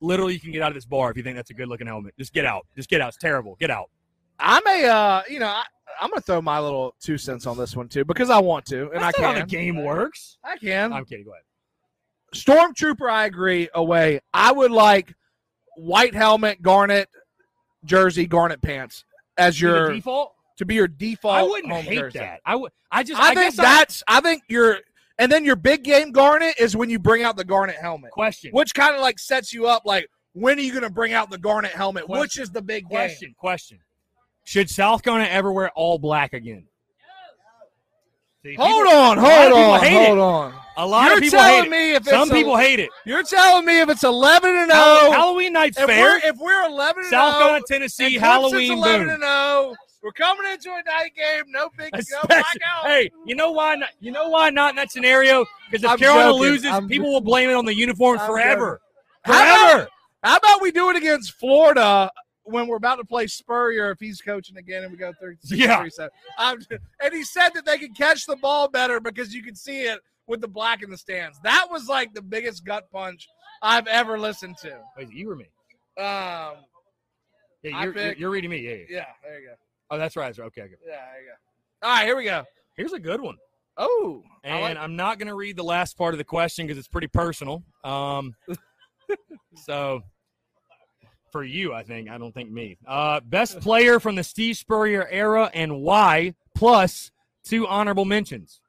Literally, 0.01 0.32
you 0.35 0.40
can 0.40 0.52
get 0.52 0.62
out 0.62 0.69
of 0.70 0.74
this 0.74 0.86
bar 0.86 1.10
if 1.10 1.16
you 1.19 1.23
think 1.23 1.36
that's 1.36 1.51
a 1.51 1.55
good 1.55 1.69
looking 1.69 1.86
helmet. 1.86 2.15
Just 2.19 2.32
get 2.32 2.47
out. 2.47 2.66
Just 2.77 2.89
get 2.89 3.01
out. 3.02 3.09
It's 3.09 3.16
terrible. 3.19 3.56
Get 3.60 3.70
out. 3.70 3.90
I 4.39 4.60
may, 4.65 4.86
uh, 4.86 5.23
you 5.28 5.39
know, 5.40 5.48
I, 5.48 5.65
I'm 6.01 6.09
gonna 6.09 6.20
throw 6.23 6.40
my 6.40 6.60
little 6.60 6.94
two 7.01 7.19
cents 7.19 7.44
on 7.47 7.59
this 7.59 7.74
one 7.77 7.89
too 7.89 8.05
because 8.06 8.31
I 8.31 8.39
want 8.39 8.65
to, 8.66 8.85
and 8.93 9.02
That's 9.02 9.19
I 9.19 9.20
can. 9.20 9.35
how 9.35 9.40
the 9.40 9.47
game 9.47 9.82
works. 9.82 10.39
I 10.44 10.56
can. 10.56 10.93
I'm 10.93 11.05
kidding. 11.05 11.24
Go 11.24 11.32
ahead. 11.32 11.43
Stormtrooper, 12.34 13.10
I 13.10 13.26
agree. 13.26 13.68
Away, 13.74 14.20
I 14.34 14.52
would 14.52 14.70
like 14.70 15.14
white 15.76 16.14
helmet, 16.14 16.60
garnet 16.62 17.09
jersey, 17.84 18.26
garnet 18.26 18.60
pants 18.62 19.05
as 19.36 19.60
Your 19.60 19.76
your 19.76 19.92
default. 19.94 20.34
to 20.59 20.64
be 20.66 20.74
your 20.74 20.88
default. 20.88 21.34
I 21.36 21.42
wouldn't 21.42 21.72
home 21.72 21.84
hate 21.84 21.98
jersey. 21.98 22.18
that. 22.18 22.40
I 22.44 22.56
would. 22.56 22.72
I 22.90 23.02
just. 23.02 23.20
I, 23.20 23.26
I, 23.30 23.34
think 23.34 23.56
guess 23.56 23.59
I- 23.59 23.62
that's. 23.62 24.02
I 24.09 24.20
think 24.20 24.42
you're, 24.48 24.78
and 25.18 25.30
then 25.32 25.44
your 25.44 25.56
big 25.56 25.84
game 25.84 26.10
garnet 26.12 26.55
is 26.59 26.76
when 26.76 26.90
you 26.90 26.98
bring 26.98 27.22
out 27.22 27.36
the 27.36 27.44
garnet 27.44 27.76
helmet, 27.76 28.10
question. 28.12 28.50
which 28.52 28.74
kind 28.74 28.94
of 28.94 29.00
like 29.00 29.18
sets 29.18 29.52
you 29.52 29.66
up. 29.66 29.82
Like, 29.86 30.09
when 30.32 30.59
are 30.59 30.62
you 30.62 30.72
going 30.72 30.84
to 30.84 30.90
bring 30.90 31.12
out 31.12 31.30
the 31.30 31.38
garnet 31.38 31.70
helmet? 31.72 32.05
Question. 32.06 32.20
Which 32.20 32.38
is 32.38 32.50
the 32.50 32.62
big 32.62 32.84
game? 32.84 32.90
Question. 32.96 33.34
Question. 33.38 33.78
Should 34.44 34.70
South 34.70 35.02
Carolina 35.02 35.28
ever 35.30 35.52
wear 35.52 35.70
all 35.74 35.98
black 35.98 36.32
again? 36.32 36.64
See, 38.42 38.55
Hold 38.55 38.68
people- 38.86 38.92
on, 39.00 39.18
a 39.18 39.22
lot 39.22 39.46
of 39.46 39.52
hold 39.52 39.52
on, 39.52 39.80
hold 39.80 40.18
it. 40.18 40.20
on. 40.20 40.55
A 40.80 40.86
lot 40.86 41.06
You're 41.06 41.14
of 41.14 41.20
people 41.20 41.38
telling 41.40 41.64
hate 41.64 41.66
it. 41.66 41.70
me 41.70 41.90
if 41.94 42.00
it's 42.02 42.10
Some 42.10 42.30
a- 42.30 42.34
people 42.34 42.56
hate 42.56 42.78
it. 42.78 42.88
You're 43.05 43.24
telling 43.24 43.66
me 43.66 43.80
if 43.80 43.88
it's 43.88 44.05
eleven 44.05 44.55
and 44.56 44.70
Hall- 44.70 45.00
zero, 45.00 45.10
Halloween 45.12 45.52
night's 45.52 45.76
if 45.76 45.86
fair. 45.86 46.05
we're 46.05 46.18
if 46.28 46.36
we're 46.36 46.64
eleven 46.66 47.02
and 47.02 47.10
South 47.10 47.32
zero, 47.34 47.42
Carolina, 47.44 47.64
Tennessee, 47.68 48.14
Halloween, 48.16 48.72
eleven 48.72 49.00
boom. 49.06 49.10
and 49.14 49.22
zero, 49.22 49.74
we're 50.05 50.12
coming 50.12 50.50
into 50.52 50.70
a 50.70 50.82
night 50.88 51.10
game. 51.16 51.44
No 51.48 51.68
big, 51.76 51.92
no 51.92 51.98
Especially- 52.00 52.28
blackout. 52.28 52.86
hey, 52.86 53.10
you 53.26 53.34
know 53.34 53.50
why? 53.50 53.74
Not, 53.74 53.88
you 53.98 54.12
know 54.12 54.28
why 54.28 54.50
not 54.50 54.70
in 54.70 54.76
that 54.76 54.92
scenario? 54.92 55.44
Because 55.68 55.82
if 55.82 55.90
I'm 55.90 55.98
Carolina 55.98 56.28
joking. 56.30 56.40
loses, 56.42 56.66
I'm- 56.66 56.86
people 56.88 57.12
will 57.12 57.20
blame 57.20 57.50
it 57.50 57.55
on 57.55 57.64
the 57.64 57.74
uniforms 57.74 58.20
I'm 58.20 58.28
forever. 58.28 58.80
How 59.22 59.32
about- 59.32 59.70
Forever. 59.72 59.88
How 60.22 60.36
about 60.36 60.62
we 60.62 60.70
do 60.70 60.90
it 60.90 60.96
against 60.96 61.32
Florida 61.32 62.10
when 62.44 62.66
we're 62.68 62.76
about 62.76 62.96
to 62.96 63.05
play 63.05 63.26
Spurrier 63.26 63.90
if 63.90 63.98
he's 64.00 64.20
coaching 64.20 64.56
again 64.56 64.82
and 64.84 64.92
we 64.92 64.96
go 64.98 65.12
33 65.20 65.59
Yeah. 65.59 65.84
I'm, 66.38 66.59
and 67.02 67.12
he 67.12 67.22
said 67.24 67.50
that 67.55 67.64
they 67.66 67.78
could 67.78 67.96
catch 67.96 68.26
the 68.26 68.36
ball 68.36 68.68
better 68.68 69.00
because 69.00 69.34
you 69.34 69.42
can 69.42 69.55
see 69.55 69.82
it 69.82 70.00
with 70.28 70.40
the 70.40 70.48
black 70.48 70.82
in 70.82 70.90
the 70.90 70.98
stands. 70.98 71.38
That 71.42 71.66
was 71.70 71.88
like 71.88 72.14
the 72.14 72.22
biggest 72.22 72.64
gut 72.64 72.90
punch 72.92 73.26
I've 73.62 73.86
ever 73.86 74.18
listened 74.18 74.56
to. 74.59 74.78
Wait, 74.96 75.10
you 75.10 75.30
or 75.30 75.36
me? 75.36 75.46
Um, 75.96 76.55
yeah, 77.62 77.82
you're, 77.82 77.98
you're, 77.98 78.12
you're 78.14 78.30
reading 78.30 78.50
me. 78.50 78.59
Yeah, 78.59 78.74
yeah. 78.74 78.84
yeah, 78.88 79.05
there 79.24 79.40
you 79.40 79.48
go. 79.48 79.55
Oh, 79.90 79.98
that's 79.98 80.14
right. 80.16 80.26
That's 80.26 80.38
right. 80.38 80.46
Okay, 80.46 80.62
okay. 80.62 80.74
Yeah, 80.86 80.92
there 80.92 81.22
you 81.22 81.28
go. 81.28 81.88
All 81.88 81.94
right, 81.94 82.05
here 82.06 82.16
we 82.16 82.24
go. 82.24 82.44
Here's 82.76 82.92
a 82.92 83.00
good 83.00 83.20
one. 83.20 83.36
Oh, 83.76 84.22
And 84.44 84.60
like- 84.62 84.76
I'm 84.76 84.96
not 84.96 85.18
going 85.18 85.28
to 85.28 85.34
read 85.34 85.56
the 85.56 85.64
last 85.64 85.96
part 85.96 86.14
of 86.14 86.18
the 86.18 86.24
question 86.24 86.66
because 86.66 86.78
it's 86.78 86.88
pretty 86.88 87.06
personal. 87.09 87.62
Um, 87.84 88.34
so 89.55 90.02
for 91.32 91.44
you, 91.44 91.72
I 91.72 91.82
think. 91.82 92.09
I 92.09 92.18
don't 92.18 92.32
think 92.32 92.50
me. 92.50 92.76
Uh, 92.86 93.20
best 93.20 93.60
player 93.60 94.00
from 94.00 94.14
the 94.14 94.24
Steve 94.24 94.56
Spurrier 94.56 95.06
era 95.10 95.50
and 95.55 95.80
why? 95.80 96.34
Plus 96.56 97.10
two 97.44 97.66
honorable 97.66 98.05
mentions. 98.05 98.60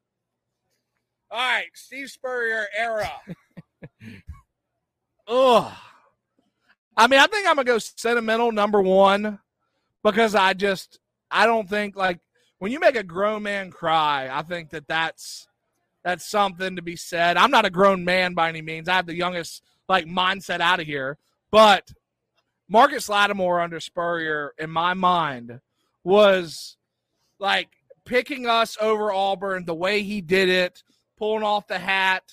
All 1.31 1.37
right, 1.37 1.67
Steve 1.73 2.09
Spurrier 2.09 2.65
era. 2.75 3.11
Ugh. 5.27 5.73
I 6.97 7.07
mean, 7.07 7.19
I 7.19 7.27
think 7.27 7.47
I'm 7.47 7.55
gonna 7.55 7.65
go 7.65 7.77
sentimental 7.77 8.51
number 8.51 8.81
one 8.81 9.39
because 10.03 10.35
I 10.35 10.53
just 10.53 10.99
I 11.31 11.45
don't 11.45 11.69
think 11.69 11.95
like 11.95 12.19
when 12.57 12.71
you 12.71 12.79
make 12.79 12.95
a 12.95 13.03
grown 13.03 13.43
man 13.43 13.71
cry, 13.71 14.29
I 14.31 14.41
think 14.41 14.71
that 14.71 14.87
that's 14.87 15.47
that's 16.03 16.25
something 16.25 16.75
to 16.75 16.81
be 16.81 16.95
said. 16.95 17.37
I'm 17.37 17.51
not 17.51 17.65
a 17.65 17.69
grown 17.69 18.03
man 18.03 18.33
by 18.33 18.49
any 18.49 18.61
means. 18.61 18.89
I 18.89 18.95
have 18.95 19.05
the 19.05 19.15
youngest 19.15 19.63
like 19.87 20.05
mindset 20.05 20.61
out 20.61 20.79
of 20.79 20.85
here, 20.87 21.17
but 21.51 21.91
Marcus 22.67 23.09
Lattimore 23.09 23.61
under 23.61 23.79
Spurrier, 23.79 24.53
in 24.57 24.69
my 24.69 24.93
mind, 24.93 25.59
was 26.03 26.77
like 27.39 27.69
picking 28.05 28.45
us 28.45 28.77
over 28.79 29.11
Auburn 29.11 29.65
the 29.65 29.73
way 29.73 30.03
he 30.03 30.21
did 30.21 30.49
it, 30.49 30.83
pulling 31.19 31.43
off 31.43 31.67
the 31.67 31.77
hat, 31.77 32.23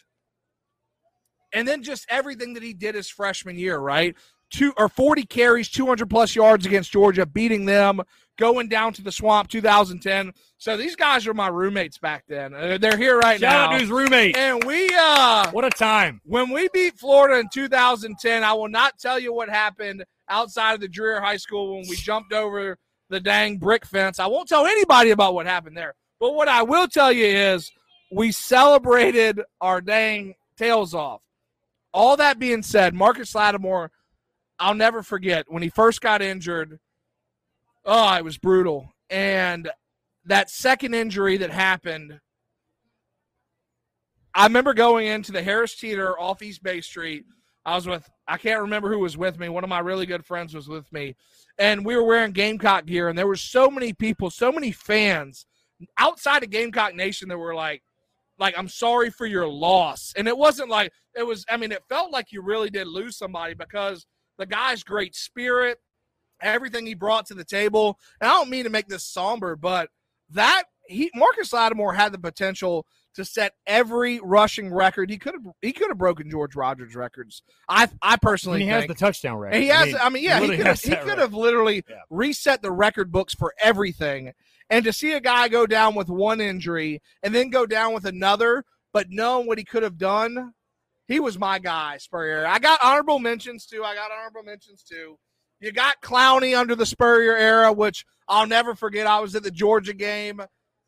and 1.53 1.67
then 1.67 1.83
just 1.83 2.07
everything 2.09 2.55
that 2.55 2.63
he 2.63 2.73
did 2.73 2.95
his 2.95 3.09
freshman 3.09 3.59
year, 3.59 3.79
right? 3.79 4.15
Two 4.51 4.73
or 4.77 4.89
40 4.89 5.25
carries, 5.25 5.69
200 5.69 6.09
plus 6.09 6.37
yards 6.37 6.67
against 6.67 6.93
Georgia, 6.93 7.27
beating 7.27 7.65
them, 7.65 8.01
going 8.39 8.69
down 8.69 8.93
to 8.93 9.03
the 9.03 9.11
swamp 9.11 9.49
2010. 9.49 10.33
So 10.59 10.77
these 10.77 10.95
guys 10.95 11.27
are 11.27 11.35
my 11.35 11.49
roommates 11.49 11.99
back 11.99 12.25
then. 12.29 12.55
Uh, 12.55 12.79
They're 12.79 12.97
here 12.97 13.19
right 13.19 13.41
Shout 13.41 13.53
now. 13.53 13.65
out 13.67 13.73
to 13.73 13.79
his 13.81 13.91
roommate. 13.91 14.37
and 14.37 14.63
we 14.65 14.89
uh 14.97 15.51
What 15.51 15.65
a 15.65 15.71
time. 15.71 16.21
when 16.25 16.51
we 16.53 16.69
beat 16.73 16.97
Florida 16.97 17.41
in 17.41 17.49
2010, 17.53 18.45
I 18.45 18.53
will 18.53 18.69
not 18.69 18.99
tell 19.01 19.19
you 19.19 19.33
what 19.33 19.49
happened 19.49 20.05
outside 20.29 20.75
of 20.75 20.81
the 20.81 20.89
Dreher 20.89 21.21
High 21.21 21.39
School 21.39 21.77
when 21.77 21.89
we 21.89 21.97
jumped 21.97 22.33
over 22.33 22.79
the 23.09 23.19
dang 23.21 23.57
brick 23.59 23.85
fence. 23.85 24.19
I 24.21 24.27
won't 24.27 24.49
tell 24.49 24.67
anybody 24.67 25.11
about 25.11 25.35
what 25.35 25.47
happened 25.47 25.77
there. 25.77 25.95
But 26.21 26.35
what 26.35 26.47
I 26.49 26.63
will 26.63 26.87
tell 26.89 27.11
you 27.13 27.25
is 27.27 27.71
we 28.11 28.33
celebrated 28.33 29.41
our 29.61 29.81
dang 29.81 30.35
tails 30.57 30.95
off. 30.95 31.23
All 31.93 32.16
that 32.16 32.39
being 32.39 32.62
said, 32.62 32.95
Marcus 32.95 33.35
Lattimore, 33.35 33.91
I'll 34.59 34.74
never 34.74 35.03
forget 35.03 35.47
when 35.49 35.62
he 35.62 35.69
first 35.69 36.01
got 36.01 36.23
injured. 36.23 36.78
Oh, 37.85 38.15
it 38.15 38.24
was 38.24 38.39
brutal. 38.39 38.93
And 39.11 39.70
that 40.24 40.51
second 40.51 40.95
injury 40.95 41.37
that 41.39 41.51
happened, 41.51 42.20
I 44.35 44.45
remember 44.45 44.74
going 44.74 45.07
into 45.07 45.33
the 45.33 45.43
Harris 45.43 45.74
Teeter 45.74 46.19
off 46.19 46.43
East 46.43 46.62
Bay 46.62 46.81
Street. 46.81 47.24
I 47.65 47.74
was 47.74 47.87
with, 47.87 48.09
I 48.28 48.37
can't 48.37 48.61
remember 48.61 48.93
who 48.93 48.99
was 48.99 49.16
with 49.16 49.39
me. 49.39 49.49
One 49.49 49.65
of 49.65 49.70
my 49.70 49.81
really 49.81 50.07
good 50.07 50.24
friends 50.24 50.55
was 50.55 50.69
with 50.69 50.93
me. 50.93 51.16
And 51.59 51.85
we 51.85 51.97
were 51.97 52.05
wearing 52.05 52.33
Gamecock 52.33 52.87
gear, 52.87 53.09
and 53.09 53.19
there 53.19 53.27
were 53.27 53.37
so 53.37 53.70
many 53.70 53.93
people, 53.93 54.31
so 54.31 54.53
many 54.53 54.70
fans 54.70 55.47
outside 55.99 56.43
of 56.45 56.51
Gamecock 56.51 56.95
Nation 56.95 57.28
that 57.28 57.39
were 57.39 57.55
like, 57.55 57.83
like, 58.39 58.57
I'm 58.59 58.69
sorry 58.69 59.11
for 59.11 59.27
your 59.27 59.47
loss. 59.49 60.13
And 60.17 60.29
it 60.29 60.37
wasn't 60.37 60.69
like, 60.71 60.93
it 61.15 61.27
was, 61.27 61.45
I 61.49 61.57
mean, 61.57 61.73
it 61.73 61.83
felt 61.89 62.13
like 62.13 62.33
you 62.33 62.43
really 62.43 62.71
did 62.71 62.87
lose 62.87 63.17
somebody 63.17 63.55
because 63.55 64.07
the 64.39 64.47
guy's 64.47 64.83
great 64.85 65.15
spirit, 65.15 65.79
everything 66.43 66.87
he 66.87 66.95
brought 66.95 67.27
to 67.27 67.35
the 67.35 67.45
table. 67.45 67.99
And 68.21 68.31
I 68.31 68.35
don't 68.35 68.51
mean 68.51 68.65
to 68.65 68.71
make 68.71 68.89
this 68.89 69.05
somber, 69.05 69.57
but 69.57 69.89
that 70.31 70.65
he 70.89 71.11
Marcus 71.15 71.53
Lattimore 71.53 71.95
had 71.95 72.13
the 72.13 72.19
potential 72.19 72.87
to 73.15 73.25
set 73.25 73.55
every 73.67 74.21
rushing 74.23 74.73
record. 74.73 75.09
He 75.11 75.19
could 75.19 75.35
have 75.35 75.55
he 75.63 75.73
could 75.73 75.89
have 75.89 75.99
broken 75.99 76.31
George 76.31 76.55
Rogers 76.55 76.95
records. 76.95 77.43
I 77.69 77.89
I 78.03 78.17
personally 78.17 78.57
And 78.61 78.65
he 78.65 78.69
has 78.69 78.87
the 78.87 78.95
touchdown 78.95 79.37
record. 79.39 79.55
and 79.55 79.63
he 79.63 79.71
has. 79.71 79.87
I 79.87 79.87
mean, 79.87 79.97
I 80.03 80.11
mean, 80.11 80.25
yeah, 80.25 80.35
he 80.41 80.41
literally 80.49 80.57
could 80.59 80.67
have. 80.67 80.81
He 80.81 80.97
could 80.97 81.19
have 81.19 81.35
literally 81.35 81.85
Yeah. 81.89 81.97
reset 82.11 82.63
the 82.63 82.71
record 82.73 83.11
books 83.11 83.35
for 83.35 83.55
everything. 83.61 84.33
And 84.69 84.85
to 84.85 84.93
see 84.93 85.13
a 85.13 85.21
guy 85.21 85.49
go 85.49 85.67
down 85.67 85.95
with 85.95 86.09
one 86.09 86.41
injury 86.41 87.01
and 87.23 87.35
then 87.35 87.51
go 87.51 87.67
down 87.67 87.95
with 87.95 88.05
another, 88.05 88.65
but 88.93 89.07
knowing 89.11 89.47
what 89.47 89.59
he 89.59 89.65
could 89.65 89.83
have 89.83 89.99
done, 89.99 90.53
he 91.07 91.21
was 91.21 91.39
my 91.39 91.59
guy, 91.59 91.99
Spurrier. 91.99 92.47
I 92.47 92.59
got 92.59 92.81
honorable 92.83 93.19
mentions 93.19 93.67
too. 93.67 93.85
I 93.85 93.95
got 93.95 94.11
honorable 94.11 94.43
mentions 94.43 94.83
too. 94.83 95.19
You 95.61 95.73
got 95.73 96.03
Clowney 96.03 96.59
under 96.59 96.75
the 96.75 96.85
Spurrier 96.85 97.37
era, 97.37 97.73
which 97.73 98.05
I'll 98.29 98.47
never 98.47 98.75
forget. 98.75 99.07
I 99.07 99.21
was 99.21 99.35
at 99.35 99.43
the 99.43 99.51
Georgia 99.51 99.95
game. 99.95 100.43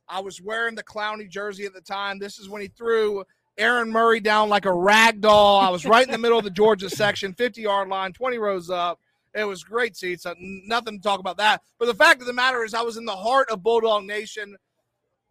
I 0.08 0.20
was 0.20 0.42
wearing 0.42 0.74
the 0.74 0.82
Clowney 0.82 1.28
jersey 1.28 1.64
at 1.64 1.74
the 1.74 1.80
time. 1.80 2.18
This 2.18 2.38
is 2.38 2.48
when 2.48 2.62
he 2.62 2.68
threw 2.68 3.24
Aaron 3.56 3.90
Murray 3.90 4.20
down 4.20 4.48
like 4.48 4.64
a 4.64 4.72
rag 4.72 5.20
doll. 5.20 5.60
I 5.60 5.68
was 5.68 5.84
right 5.84 6.04
in 6.04 6.12
the 6.12 6.18
middle 6.18 6.38
of 6.38 6.44
the 6.44 6.50
Georgia 6.50 6.90
section, 6.94 7.34
50 7.34 7.62
yard 7.62 7.88
line, 7.88 8.12
20 8.12 8.38
rows 8.38 8.70
up. 8.70 9.00
It 9.34 9.44
was 9.44 9.62
great 9.62 9.96
seats. 9.96 10.26
Uh, 10.26 10.34
Nothing 10.38 10.98
to 10.98 11.02
talk 11.02 11.20
about 11.20 11.36
that. 11.38 11.62
But 11.78 11.86
the 11.86 11.94
fact 11.94 12.20
of 12.20 12.26
the 12.26 12.32
matter 12.32 12.64
is, 12.64 12.74
I 12.74 12.82
was 12.82 12.96
in 12.96 13.04
the 13.04 13.16
heart 13.16 13.50
of 13.50 13.62
Bulldog 13.62 14.04
Nation. 14.04 14.56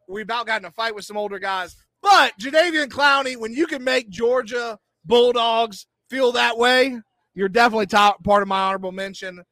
We 0.07 0.22
about 0.22 0.48
got 0.48 0.61
in 0.61 0.65
a 0.65 0.72
fight 0.72 0.95
with 0.95 1.06
some 1.06 1.18
older 1.18 1.40
guys. 1.40 1.76
But 2.02 2.34
Jadeveon 2.40 2.88
Clowney, 2.88 3.38
when 3.38 3.53
you 3.53 3.68
can 3.68 3.84
make 3.84 4.10
Georgia 4.10 4.78
Bulldogs 5.06 5.88
feel 6.10 6.32
that 6.34 6.57
way, 6.57 7.02
you're 7.34 7.49
definitely 7.49 7.88
top 7.88 8.24
part 8.24 8.41
of 8.41 8.48
my 8.48 8.60
honorable 8.60 8.91
mention. 8.91 9.44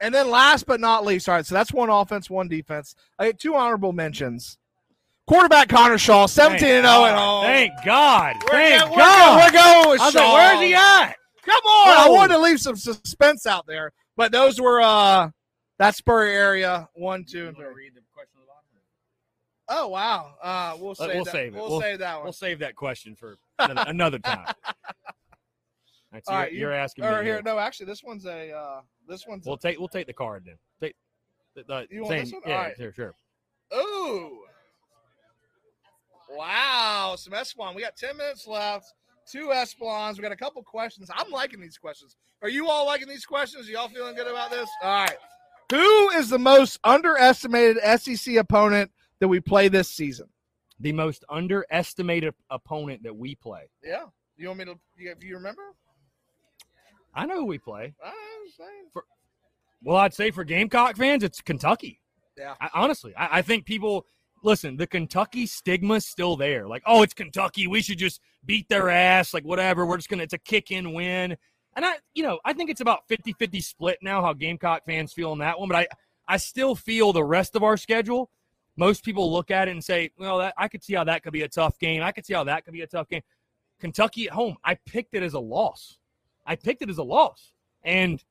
And 0.00 0.14
then 0.14 0.30
last 0.30 0.66
but 0.66 0.80
not 0.80 1.04
least, 1.04 1.28
all 1.28 1.34
right, 1.34 1.44
so 1.46 1.54
that's 1.54 1.72
one 1.72 1.90
offense, 1.90 2.30
one 2.30 2.46
defense. 2.46 2.94
I 3.18 3.26
get 3.26 3.40
two 3.40 3.56
honorable 3.56 3.92
mentions. 3.92 4.58
Quarterback 5.26 5.68
Connor 5.68 5.98
Shaw, 5.98 6.26
17 6.26 6.66
and 6.66 6.86
0 6.86 7.04
at 7.04 7.18
home. 7.18 7.44
Thank 7.44 7.72
God. 7.84 8.36
We're, 8.44 8.50
Thank 8.50 8.96
God. 8.96 9.42
We're 9.44 9.58
going 9.60 9.90
with 9.90 10.00
I 10.00 10.10
Shaw. 10.10 10.18
like, 10.20 10.32
where's 10.34 10.60
he 10.60 10.74
at? 10.74 11.16
Come 11.48 11.64
on. 11.64 11.88
I 11.98 12.04
Bro. 12.06 12.14
wanted 12.14 12.34
to 12.34 12.40
leave 12.40 12.60
some 12.60 12.76
suspense 12.76 13.46
out 13.46 13.66
there. 13.66 13.92
But 14.16 14.32
those 14.32 14.60
were 14.60 14.80
uh 14.82 15.30
that 15.78 15.94
Spurrier 15.94 16.32
area 16.38 16.88
one, 16.94 17.24
two, 17.24 17.46
and 17.48 17.56
three. 17.56 17.90
Oh 19.68 19.88
wow. 19.88 20.34
Uh 20.42 20.76
we'll 20.80 20.94
save 20.94 21.14
we'll 21.14 21.24
that. 21.24 21.30
save 21.32 21.54
it. 21.54 21.58
We'll, 21.58 21.70
We'll- 21.70 21.80
save 21.80 21.98
that 22.00 22.14
one. 22.16 22.24
We'll 22.24 22.32
save 22.32 22.58
that 22.60 22.74
question 22.76 23.14
for 23.16 23.36
another, 23.58 23.84
another 23.90 24.18
time. 24.18 24.46
All 26.10 26.14
right, 26.14 26.22
All 26.26 26.34
you're, 26.34 26.42
right, 26.42 26.52
you- 26.52 26.58
you're 26.60 26.72
asking 26.72 27.04
or 27.04 27.10
me. 27.10 27.14
here, 27.16 27.34
here. 27.34 27.42
no, 27.44 27.58
actually 27.58 27.86
this 27.86 28.02
one's 28.02 28.24
a 28.26 28.50
uh 28.52 28.80
this 29.06 29.26
one's 29.26 29.44
We'll 29.46 29.56
take 29.58 29.78
we'll 29.78 29.88
take 29.88 30.06
the 30.06 30.12
card 30.14 30.44
then. 30.46 30.56
Take 30.80 30.96
the, 31.54 31.64
the 31.64 31.86
You 31.90 32.02
want 32.02 32.12
same- 32.12 32.24
this 32.24 32.32
one? 32.32 32.42
Yeah, 32.46 32.56
All 32.56 32.62
right. 32.64 32.76
sure, 32.76 32.92
sure. 32.92 33.14
Ooh. 33.74 34.40
Wow, 36.30 37.14
some 37.16 37.32
Esplan. 37.32 37.74
We 37.74 37.82
got 37.82 37.96
10 37.96 38.16
minutes 38.16 38.46
left. 38.46 38.92
Two 39.30 39.48
Esplans. 39.48 40.16
We 40.16 40.22
got 40.22 40.32
a 40.32 40.36
couple 40.36 40.62
questions. 40.62 41.10
I'm 41.14 41.30
liking 41.30 41.60
these 41.60 41.76
questions. 41.76 42.16
Are 42.42 42.48
you 42.48 42.68
all 42.68 42.86
liking 42.86 43.08
these 43.08 43.26
questions? 43.26 43.68
Are 43.68 43.72
y'all 43.72 43.88
feeling 43.88 44.14
good 44.14 44.26
about 44.26 44.50
this? 44.50 44.68
All 44.82 45.04
right. 45.04 45.16
Who 45.70 46.10
is 46.10 46.30
the 46.30 46.38
most 46.38 46.78
underestimated 46.84 47.76
SEC 48.00 48.36
opponent 48.36 48.90
that 49.20 49.28
we 49.28 49.40
play 49.40 49.68
this 49.68 49.88
season? 49.88 50.28
The 50.80 50.92
most 50.92 51.24
underestimated 51.28 52.32
opponent 52.48 53.02
that 53.02 53.14
we 53.14 53.34
play. 53.34 53.68
Yeah. 53.82 54.04
You 54.36 54.48
want 54.48 54.60
me 54.60 54.64
to, 54.66 54.78
you, 54.96 55.10
if 55.10 55.22
you 55.22 55.34
remember? 55.34 55.62
I 57.14 57.26
know 57.26 57.40
who 57.40 57.46
we 57.46 57.58
play. 57.58 57.94
I'm 58.02 58.12
saying. 58.56 59.04
Well, 59.82 59.96
I'd 59.96 60.14
say 60.14 60.30
for 60.30 60.44
Gamecock 60.44 60.96
fans, 60.96 61.22
it's 61.22 61.40
Kentucky. 61.40 62.00
Yeah. 62.36 62.54
I, 62.60 62.70
honestly, 62.72 63.14
I, 63.16 63.38
I 63.38 63.42
think 63.42 63.66
people 63.66 64.06
listen. 64.42 64.76
The 64.76 64.86
Kentucky 64.86 65.46
stigma's 65.46 66.06
still 66.06 66.36
there. 66.36 66.66
Like, 66.66 66.82
oh, 66.86 67.02
it's 67.02 67.14
Kentucky. 67.14 67.66
We 67.66 67.82
should 67.82 67.98
just 67.98 68.20
beat 68.44 68.68
their 68.68 68.88
ass. 68.90 69.34
Like, 69.34 69.44
whatever. 69.44 69.86
We're 69.86 69.96
just 69.96 70.08
gonna. 70.08 70.22
It's 70.22 70.34
a 70.34 70.38
kick-in 70.38 70.92
win. 70.92 71.36
And 71.76 71.84
I, 71.84 71.94
you 72.14 72.22
know, 72.22 72.40
I 72.44 72.54
think 72.54 72.70
it's 72.70 72.80
about 72.80 73.06
50-50 73.08 73.62
split 73.62 73.98
now. 74.02 74.20
How 74.20 74.32
Gamecock 74.32 74.84
fans 74.84 75.12
feel 75.12 75.30
on 75.30 75.38
that 75.38 75.60
one, 75.60 75.68
but 75.68 75.76
I, 75.76 75.86
I 76.26 76.36
still 76.36 76.74
feel 76.74 77.12
the 77.12 77.22
rest 77.22 77.54
of 77.54 77.62
our 77.62 77.76
schedule. 77.76 78.30
Most 78.76 79.04
people 79.04 79.32
look 79.32 79.50
at 79.50 79.68
it 79.68 79.72
and 79.72 79.84
say, 79.84 80.10
well, 80.18 80.38
that, 80.38 80.54
I 80.56 80.68
could 80.68 80.82
see 80.82 80.94
how 80.94 81.04
that 81.04 81.22
could 81.22 81.32
be 81.32 81.42
a 81.42 81.48
tough 81.48 81.78
game. 81.78 82.02
I 82.02 82.12
could 82.12 82.26
see 82.26 82.34
how 82.34 82.44
that 82.44 82.64
could 82.64 82.72
be 82.74 82.82
a 82.82 82.86
tough 82.86 83.08
game. 83.08 83.22
Kentucky 83.80 84.26
at 84.26 84.34
home, 84.34 84.56
I 84.64 84.74
picked 84.74 85.14
it 85.14 85.22
as 85.22 85.34
a 85.34 85.40
loss. 85.40 85.98
I 86.46 86.56
picked 86.56 86.82
it 86.82 86.90
as 86.90 86.98
a 86.98 87.02
loss. 87.02 87.52
And 87.82 88.22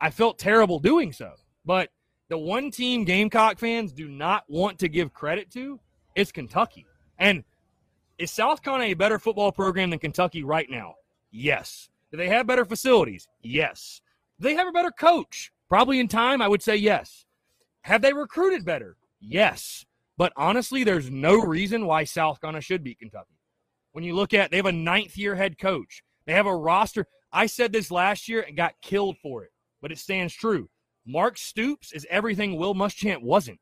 I 0.00 0.10
felt 0.10 0.38
terrible 0.38 0.78
doing 0.78 1.12
so. 1.12 1.32
But 1.64 1.90
the 2.32 2.38
one 2.38 2.70
team 2.70 3.04
Gamecock 3.04 3.58
fans 3.58 3.92
do 3.92 4.08
not 4.08 4.44
want 4.48 4.78
to 4.78 4.88
give 4.88 5.12
credit 5.12 5.50
to 5.50 5.78
is 6.14 6.32
Kentucky. 6.32 6.86
And 7.18 7.44
is 8.16 8.30
South 8.30 8.62
Carolina 8.62 8.90
a 8.92 8.94
better 8.94 9.18
football 9.18 9.52
program 9.52 9.90
than 9.90 9.98
Kentucky 9.98 10.42
right 10.42 10.66
now? 10.70 10.94
Yes. 11.30 11.90
Do 12.10 12.16
they 12.16 12.28
have 12.28 12.46
better 12.46 12.64
facilities? 12.64 13.28
Yes. 13.42 14.00
Do 14.40 14.48
they 14.48 14.54
have 14.54 14.66
a 14.66 14.72
better 14.72 14.90
coach? 14.90 15.52
Probably 15.68 16.00
in 16.00 16.08
time, 16.08 16.40
I 16.40 16.48
would 16.48 16.62
say 16.62 16.74
yes. 16.74 17.26
Have 17.82 18.00
they 18.00 18.14
recruited 18.14 18.64
better? 18.64 18.96
Yes. 19.20 19.84
But 20.16 20.32
honestly, 20.34 20.84
there's 20.84 21.10
no 21.10 21.38
reason 21.38 21.84
why 21.84 22.04
South 22.04 22.40
Carolina 22.40 22.62
should 22.62 22.82
beat 22.82 23.00
Kentucky. 23.00 23.36
When 23.92 24.04
you 24.04 24.14
look 24.14 24.32
at, 24.32 24.50
they 24.50 24.56
have 24.56 24.64
a 24.64 24.72
ninth 24.72 25.18
year 25.18 25.34
head 25.34 25.58
coach. 25.58 26.02
They 26.24 26.32
have 26.32 26.46
a 26.46 26.56
roster. 26.56 27.06
I 27.30 27.44
said 27.44 27.74
this 27.74 27.90
last 27.90 28.26
year 28.26 28.40
and 28.40 28.56
got 28.56 28.80
killed 28.80 29.18
for 29.22 29.44
it, 29.44 29.50
but 29.82 29.92
it 29.92 29.98
stands 29.98 30.32
true. 30.32 30.70
Mark 31.06 31.36
Stoops 31.36 31.92
is 31.92 32.06
everything 32.10 32.56
Will 32.56 32.74
Muschamp 32.74 33.22
wasn't. 33.22 33.58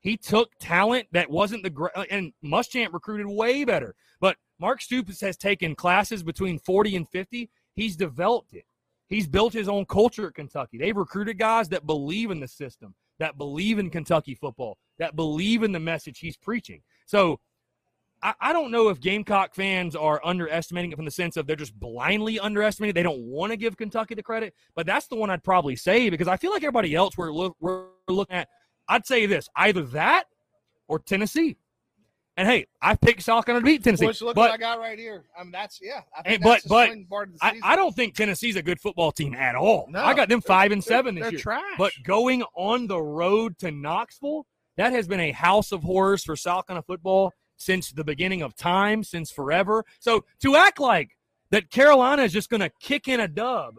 He 0.00 0.16
took 0.16 0.50
talent 0.60 1.08
that 1.12 1.30
wasn't 1.30 1.64
the 1.64 1.90
uh, 1.94 2.04
and 2.10 2.32
Muschamp 2.44 2.92
recruited 2.92 3.26
way 3.26 3.64
better. 3.64 3.94
But 4.20 4.36
Mark 4.58 4.80
Stoops 4.80 5.20
has 5.20 5.36
taken 5.36 5.74
classes 5.74 6.22
between 6.22 6.58
40 6.58 6.96
and 6.96 7.08
50. 7.08 7.50
He's 7.74 7.96
developed 7.96 8.54
it. 8.54 8.64
He's 9.08 9.26
built 9.26 9.52
his 9.52 9.68
own 9.68 9.86
culture 9.86 10.28
at 10.28 10.34
Kentucky. 10.34 10.78
They've 10.78 10.96
recruited 10.96 11.38
guys 11.38 11.68
that 11.70 11.86
believe 11.86 12.30
in 12.30 12.40
the 12.40 12.48
system, 12.48 12.94
that 13.18 13.38
believe 13.38 13.78
in 13.78 13.90
Kentucky 13.90 14.34
football, 14.34 14.76
that 14.98 15.16
believe 15.16 15.62
in 15.62 15.72
the 15.72 15.80
message 15.80 16.18
he's 16.18 16.36
preaching. 16.36 16.82
So 17.06 17.40
I, 18.22 18.34
I 18.40 18.52
don't 18.52 18.70
know 18.70 18.88
if 18.88 19.00
Gamecock 19.00 19.54
fans 19.54 19.94
are 19.94 20.20
underestimating 20.24 20.92
it 20.92 20.96
from 20.96 21.04
the 21.04 21.10
sense 21.10 21.36
of 21.36 21.46
they're 21.46 21.56
just 21.56 21.78
blindly 21.78 22.40
underestimating. 22.40 22.94
They 22.94 23.02
don't 23.02 23.20
want 23.20 23.52
to 23.52 23.56
give 23.56 23.76
Kentucky 23.76 24.14
the 24.14 24.22
credit, 24.22 24.54
but 24.74 24.86
that's 24.86 25.06
the 25.06 25.16
one 25.16 25.30
I'd 25.30 25.44
probably 25.44 25.76
say 25.76 26.10
because 26.10 26.28
I 26.28 26.36
feel 26.36 26.50
like 26.50 26.62
everybody 26.62 26.94
else 26.94 27.16
we're, 27.16 27.32
look, 27.32 27.56
we're 27.60 27.84
looking 28.08 28.36
at. 28.36 28.48
I'd 28.88 29.06
say 29.06 29.26
this 29.26 29.48
either 29.54 29.82
that 29.82 30.24
or 30.88 30.98
Tennessee. 30.98 31.56
And 32.36 32.46
hey, 32.46 32.66
I 32.80 32.94
picked 32.94 33.22
South 33.22 33.44
Carolina 33.44 33.66
to 33.66 33.72
beat 33.72 33.82
Tennessee. 33.82 34.06
Which 34.06 34.22
look 34.22 34.36
but, 34.36 34.42
what 34.42 34.52
I 34.52 34.56
got 34.58 34.78
right 34.78 34.96
here. 34.96 35.24
I 35.36 35.42
mean, 35.42 35.50
that's 35.50 35.80
yeah. 35.82 36.02
I 36.16 36.22
think 36.22 36.36
and, 36.36 36.44
that's 36.44 36.66
but 36.68 36.90
but 36.90 37.08
part 37.08 37.28
of 37.30 37.34
the 37.34 37.44
I. 37.44 37.58
I 37.64 37.76
don't 37.76 37.94
think 37.96 38.14
Tennessee's 38.14 38.54
a 38.54 38.62
good 38.62 38.80
football 38.80 39.10
team 39.10 39.34
at 39.34 39.56
all. 39.56 39.88
No, 39.90 40.04
I 40.04 40.14
got 40.14 40.28
them 40.28 40.40
five 40.40 40.70
and 40.70 40.82
seven 40.82 41.16
this 41.16 41.22
they're 41.22 41.32
year. 41.32 41.40
trash. 41.40 41.64
But 41.76 41.92
going 42.04 42.44
on 42.54 42.86
the 42.86 43.02
road 43.02 43.58
to 43.58 43.72
Knoxville, 43.72 44.46
that 44.76 44.92
has 44.92 45.08
been 45.08 45.18
a 45.18 45.32
house 45.32 45.72
of 45.72 45.82
horrors 45.82 46.22
for 46.22 46.36
South 46.36 46.68
Carolina 46.68 46.84
football 46.86 47.32
since 47.58 47.92
the 47.92 48.04
beginning 48.04 48.40
of 48.40 48.56
time, 48.56 49.04
since 49.04 49.30
forever. 49.30 49.84
So 50.00 50.24
to 50.40 50.56
act 50.56 50.80
like 50.80 51.10
that 51.50 51.70
Carolina 51.70 52.22
is 52.22 52.32
just 52.32 52.48
going 52.48 52.60
to 52.60 52.70
kick 52.80 53.08
in 53.08 53.20
a 53.20 53.28
dub 53.28 53.74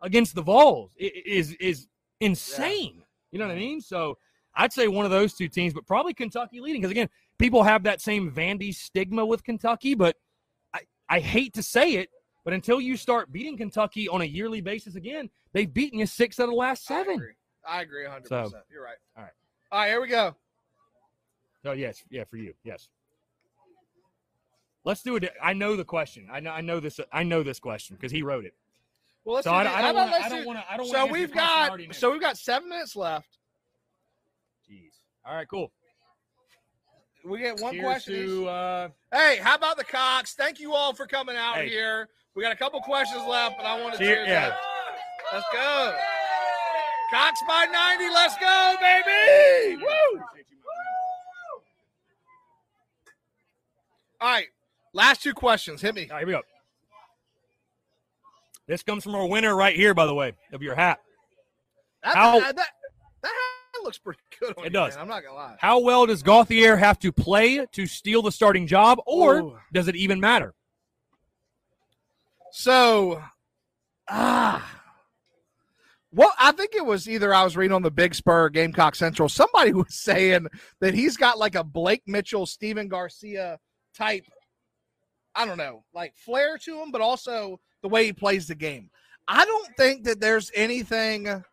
against 0.00 0.34
the 0.34 0.42
Vols 0.42 0.92
is 0.96 1.52
is 1.60 1.86
insane. 2.20 3.02
You 3.32 3.38
know 3.38 3.46
what 3.46 3.54
I 3.56 3.58
mean? 3.58 3.80
So 3.82 4.16
I'd 4.54 4.72
say 4.72 4.88
one 4.88 5.04
of 5.04 5.10
those 5.10 5.34
two 5.34 5.48
teams, 5.48 5.74
but 5.74 5.86
probably 5.86 6.14
Kentucky 6.14 6.60
leading 6.60 6.80
because 6.80 6.90
again, 6.92 7.08
people 7.38 7.62
have 7.62 7.82
that 7.82 8.00
same 8.00 8.30
Vandy 8.30 8.74
stigma 8.74 9.26
with 9.26 9.44
Kentucky, 9.44 9.94
but 9.94 10.16
I, 10.72 10.80
I 11.08 11.20
hate 11.20 11.52
to 11.54 11.62
say 11.62 11.94
it, 11.96 12.08
but 12.44 12.54
until 12.54 12.80
you 12.80 12.96
start 12.96 13.32
beating 13.32 13.56
Kentucky 13.58 14.08
on 14.08 14.22
a 14.22 14.24
yearly 14.24 14.60
basis 14.60 14.94
again, 14.94 15.28
they've 15.52 15.72
beaten 15.72 15.98
you 15.98 16.06
six 16.06 16.38
out 16.40 16.44
of 16.44 16.50
the 16.50 16.56
last 16.56 16.90
I 16.90 16.94
seven. 16.98 17.14
agree. 17.16 17.34
I 17.68 17.82
agree 17.82 18.04
100. 18.04 18.28
So- 18.28 18.42
percent 18.44 18.62
You're 18.70 18.84
right. 18.84 18.96
All 19.16 19.24
right. 19.24 19.32
All 19.72 19.80
right. 19.80 19.88
Here 19.88 20.00
we 20.00 20.08
go. 20.08 20.34
Oh 21.64 21.72
yes, 21.72 22.04
yeah, 22.10 22.22
for 22.24 22.36
you, 22.36 22.54
yes. 22.62 22.88
Let's 24.86 25.02
do 25.02 25.16
it. 25.16 25.32
I 25.42 25.52
know 25.52 25.74
the 25.74 25.84
question. 25.84 26.28
I 26.32 26.38
know. 26.38 26.52
I 26.52 26.60
know 26.60 26.78
this. 26.78 27.00
I 27.12 27.24
know 27.24 27.42
this 27.42 27.58
question 27.58 27.96
because 27.96 28.12
he 28.12 28.22
wrote 28.22 28.44
it. 28.44 28.54
Well, 29.24 29.34
let's 29.34 29.44
So 29.44 29.50
do 29.50 29.56
I. 29.56 29.60
I 29.62 29.64
don't 29.82 29.90
about 29.90 29.94
want. 29.96 30.12
I 30.14 30.18
let's 30.20 30.28
don't 30.30 30.46
want 30.46 30.58
to. 30.60 30.72
I 30.72 30.76
don't. 30.76 30.86
So 30.86 31.06
we've 31.06 31.32
got 31.34 31.80
so 31.94 32.12
we've 32.12 32.20
got 32.20 32.38
seven 32.38 32.68
minutes 32.68 32.94
left. 32.94 33.36
Jeez. 34.70 34.92
All 35.24 35.34
right. 35.34 35.48
Cool. 35.48 35.72
We 37.24 37.40
get 37.40 37.60
one 37.60 37.72
Cheers 37.72 37.84
question. 37.84 38.14
To, 38.14 38.48
uh, 38.48 38.88
Hey, 39.12 39.38
how 39.42 39.56
about 39.56 39.76
the 39.76 39.82
Cocks? 39.82 40.34
Thank 40.34 40.60
you 40.60 40.72
all 40.74 40.94
for 40.94 41.08
coming 41.08 41.36
out 41.36 41.56
Hey. 41.56 41.68
here. 41.68 42.08
We 42.36 42.42
got 42.44 42.52
a 42.52 42.56
couple 42.56 42.80
questions 42.80 43.24
left, 43.28 43.56
but 43.56 43.66
I 43.66 43.82
want 43.82 43.94
to 43.94 43.98
Cheer- 43.98 44.24
yeah. 44.24 44.54
Let's 45.32 45.46
go. 45.52 45.96
Cocks 47.10 47.40
by 47.48 47.64
90. 47.64 48.08
Let's 48.14 48.36
go, 48.38 48.76
baby. 48.80 49.82
Woo! 49.82 50.20
All 54.20 54.28
right. 54.28 54.46
Last 54.96 55.22
two 55.22 55.34
questions. 55.34 55.82
Hit 55.82 55.94
me. 55.94 56.08
right, 56.10 56.20
here 56.20 56.26
we 56.26 56.32
go. 56.32 56.40
This 58.66 58.82
comes 58.82 59.04
from 59.04 59.14
our 59.14 59.26
winner 59.26 59.54
right 59.54 59.76
here, 59.76 59.92
by 59.92 60.06
the 60.06 60.14
way, 60.14 60.32
of 60.54 60.62
your 60.62 60.74
hat. 60.74 61.00
That, 62.02 62.14
How- 62.16 62.40
that, 62.40 62.56
that, 62.56 62.68
that 63.22 63.28
hat 63.28 63.84
looks 63.84 63.98
pretty 63.98 64.20
good 64.40 64.54
on 64.56 64.64
It 64.64 64.68
you, 64.68 64.70
does. 64.70 64.94
man. 64.94 65.02
I'm 65.02 65.08
not 65.08 65.20
going 65.22 65.32
to 65.34 65.36
lie. 65.36 65.56
How 65.60 65.80
well 65.80 66.06
does 66.06 66.22
Gauthier 66.22 66.78
have 66.78 66.98
to 67.00 67.12
play 67.12 67.66
to 67.72 67.86
steal 67.86 68.22
the 68.22 68.32
starting 68.32 68.66
job, 68.66 68.98
or 69.06 69.36
Ooh. 69.40 69.58
does 69.70 69.86
it 69.86 69.96
even 69.96 70.18
matter? 70.18 70.54
So, 72.52 73.22
ah, 74.08 74.66
well, 76.10 76.32
I 76.40 76.52
think 76.52 76.74
it 76.74 76.86
was 76.86 77.06
either 77.06 77.34
I 77.34 77.44
was 77.44 77.54
reading 77.54 77.74
on 77.74 77.82
the 77.82 77.90
Big 77.90 78.14
Spur 78.14 78.48
Gamecock 78.48 78.94
Central. 78.94 79.28
Somebody 79.28 79.72
was 79.74 79.94
saying 79.94 80.46
that 80.80 80.94
he's 80.94 81.18
got 81.18 81.38
like 81.38 81.54
a 81.54 81.62
Blake 81.62 82.02
Mitchell, 82.06 82.46
Stephen 82.46 82.88
Garcia 82.88 83.58
type. 83.94 84.24
I 85.36 85.44
don't 85.44 85.58
know, 85.58 85.84
like 85.94 86.16
flair 86.16 86.56
to 86.58 86.82
him, 86.82 86.90
but 86.90 87.00
also 87.00 87.60
the 87.82 87.88
way 87.88 88.06
he 88.06 88.12
plays 88.12 88.48
the 88.48 88.54
game. 88.54 88.90
I 89.28 89.44
don't 89.44 89.76
think 89.76 90.04
that 90.04 90.20
there's 90.20 90.50
anything. 90.54 91.44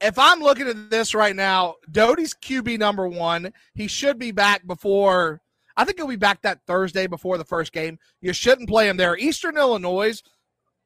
If 0.00 0.18
I'm 0.18 0.40
looking 0.40 0.68
at 0.68 0.90
this 0.90 1.14
right 1.14 1.34
now, 1.34 1.76
Doty's 1.90 2.34
QB 2.34 2.78
number 2.78 3.08
one. 3.08 3.52
He 3.74 3.86
should 3.86 4.18
be 4.18 4.32
back 4.32 4.66
before. 4.66 5.40
I 5.76 5.84
think 5.84 5.98
he'll 5.98 6.06
be 6.06 6.16
back 6.16 6.42
that 6.42 6.60
Thursday 6.66 7.06
before 7.06 7.38
the 7.38 7.44
first 7.44 7.72
game. 7.72 7.98
You 8.20 8.32
shouldn't 8.32 8.68
play 8.68 8.88
him 8.88 8.96
there. 8.96 9.16
Eastern 9.16 9.56
Illinois, 9.56 10.22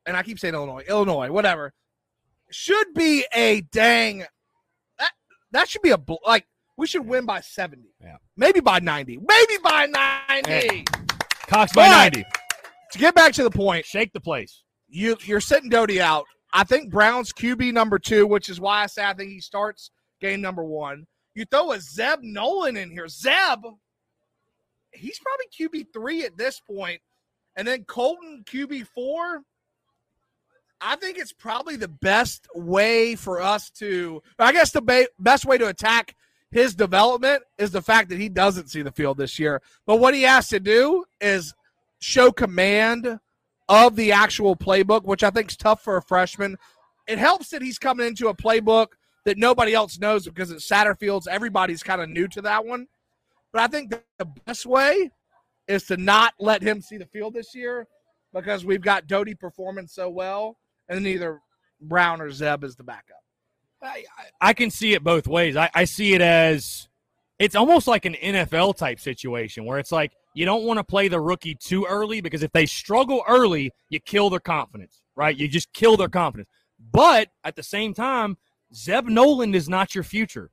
and 0.06 0.16
I 0.16 0.22
keep 0.22 0.38
saying 0.38 0.54
Illinois, 0.54 0.84
Illinois, 0.88 1.30
whatever, 1.30 1.72
should 2.50 2.94
be 2.94 3.26
a 3.34 3.62
dang. 3.72 4.24
That 4.98 5.12
that 5.50 5.68
should 5.68 5.82
be 5.82 5.90
a 5.90 5.98
like 6.24 6.46
we 6.78 6.86
should 6.86 7.06
win 7.06 7.26
by 7.26 7.40
seventy. 7.40 7.90
Yeah. 8.00 8.16
maybe 8.36 8.60
by 8.60 8.78
ninety. 8.78 9.18
Maybe 9.18 9.58
by 9.62 9.86
ninety. 9.86 10.84
Cocks 11.46 11.72
by 11.74 11.88
But- 11.88 12.14
90. 12.14 12.24
To 12.92 12.98
get 12.98 13.14
back 13.14 13.34
to 13.34 13.42
the 13.42 13.50
point, 13.50 13.84
Shake 13.84 14.12
the 14.14 14.20
place. 14.20 14.62
you 14.88 15.16
you're 15.24 15.40
sitting 15.42 15.68
Doty 15.68 16.00
out. 16.00 16.24
I 16.54 16.64
think 16.64 16.90
Brown's 16.90 17.32
QB 17.34 17.74
number 17.74 17.98
two, 17.98 18.26
which 18.26 18.48
is 18.48 18.58
why 18.58 18.82
I 18.82 18.86
say 18.86 19.04
I 19.04 19.12
think 19.12 19.30
he 19.30 19.40
starts 19.40 19.90
game 20.20 20.40
number 20.40 20.64
one. 20.64 21.06
You 21.34 21.44
throw 21.44 21.72
a 21.72 21.80
Zeb 21.80 22.20
Noland 22.22 22.78
in 22.78 22.90
here. 22.90 23.06
Zeb, 23.08 23.60
he's 24.92 25.18
probably 25.20 25.46
QB 25.82 25.92
three 25.92 26.24
at 26.24 26.36
this 26.38 26.60
point, 26.60 27.00
and 27.56 27.68
then 27.68 27.84
Colten 27.84 28.44
QB 28.46 28.86
four. 28.94 29.42
I 30.80 30.96
think 30.96 31.18
it's 31.18 31.32
probably 31.32 31.76
the 31.76 31.88
best 31.88 32.46
way 32.54 33.14
for 33.16 33.42
us 33.42 33.68
to. 33.72 34.22
I 34.38 34.52
guess 34.52 34.70
the 34.70 34.80
ba- 34.80 35.08
best 35.18 35.44
way 35.44 35.58
to 35.58 35.66
attack 35.68 36.14
his 36.50 36.74
development 36.74 37.42
is 37.58 37.70
the 37.70 37.82
fact 37.82 38.08
that 38.08 38.18
he 38.18 38.28
doesn't 38.28 38.70
see 38.70 38.82
the 38.82 38.92
field 38.92 39.18
this 39.18 39.38
year. 39.38 39.60
But 39.86 39.96
what 39.96 40.14
he 40.14 40.22
has 40.22 40.48
to 40.48 40.60
do 40.60 41.04
is 41.20 41.54
show 42.00 42.32
command 42.32 43.20
of 43.68 43.96
the 43.96 44.12
actual 44.12 44.56
playbook, 44.56 45.04
which 45.04 45.22
I 45.22 45.30
think 45.30 45.50
is 45.50 45.56
tough 45.56 45.82
for 45.82 45.96
a 45.96 46.02
freshman. 46.02 46.56
It 47.06 47.18
helps 47.18 47.50
that 47.50 47.62
he's 47.62 47.78
coming 47.78 48.06
into 48.06 48.28
a 48.28 48.34
playbook 48.34 48.88
that 49.24 49.36
nobody 49.36 49.74
else 49.74 49.98
knows 49.98 50.24
because 50.24 50.50
it's 50.50 50.68
Satterfield's. 50.68 51.26
Everybody's 51.26 51.82
kind 51.82 52.00
of 52.00 52.08
new 52.08 52.28
to 52.28 52.42
that 52.42 52.64
one. 52.64 52.86
But 53.52 53.62
I 53.62 53.66
think 53.66 53.94
the 54.18 54.24
best 54.46 54.64
way 54.64 55.10
is 55.66 55.84
to 55.84 55.96
not 55.98 56.34
let 56.38 56.62
him 56.62 56.80
see 56.80 56.96
the 56.96 57.06
field 57.06 57.34
this 57.34 57.54
year 57.54 57.86
because 58.32 58.64
we've 58.64 58.80
got 58.80 59.06
Doty 59.06 59.34
performing 59.34 59.86
so 59.86 60.08
well, 60.08 60.56
and 60.88 60.98
then 60.98 61.06
either 61.06 61.40
Brown 61.80 62.20
or 62.20 62.30
Zeb 62.30 62.64
is 62.64 62.76
the 62.76 62.84
backup. 62.84 63.22
I, 63.82 64.04
I 64.40 64.52
can 64.52 64.70
see 64.70 64.94
it 64.94 65.04
both 65.04 65.26
ways. 65.26 65.56
I, 65.56 65.70
I 65.74 65.84
see 65.84 66.14
it 66.14 66.20
as 66.20 66.88
it's 67.38 67.54
almost 67.54 67.86
like 67.86 68.04
an 68.04 68.14
NFL 68.14 68.76
type 68.76 68.98
situation 68.98 69.64
where 69.64 69.78
it's 69.78 69.92
like 69.92 70.12
you 70.34 70.44
don't 70.44 70.64
want 70.64 70.78
to 70.78 70.84
play 70.84 71.08
the 71.08 71.20
rookie 71.20 71.54
too 71.54 71.86
early 71.88 72.20
because 72.20 72.42
if 72.42 72.52
they 72.52 72.66
struggle 72.66 73.22
early, 73.28 73.72
you 73.90 74.00
kill 74.00 74.30
their 74.30 74.40
confidence, 74.40 75.02
right? 75.16 75.36
You 75.36 75.48
just 75.48 75.72
kill 75.72 75.96
their 75.96 76.08
confidence. 76.08 76.48
But 76.92 77.28
at 77.44 77.56
the 77.56 77.62
same 77.62 77.94
time, 77.94 78.36
Zeb 78.74 79.06
Noland 79.06 79.54
is 79.54 79.68
not 79.68 79.94
your 79.94 80.04
future. 80.04 80.50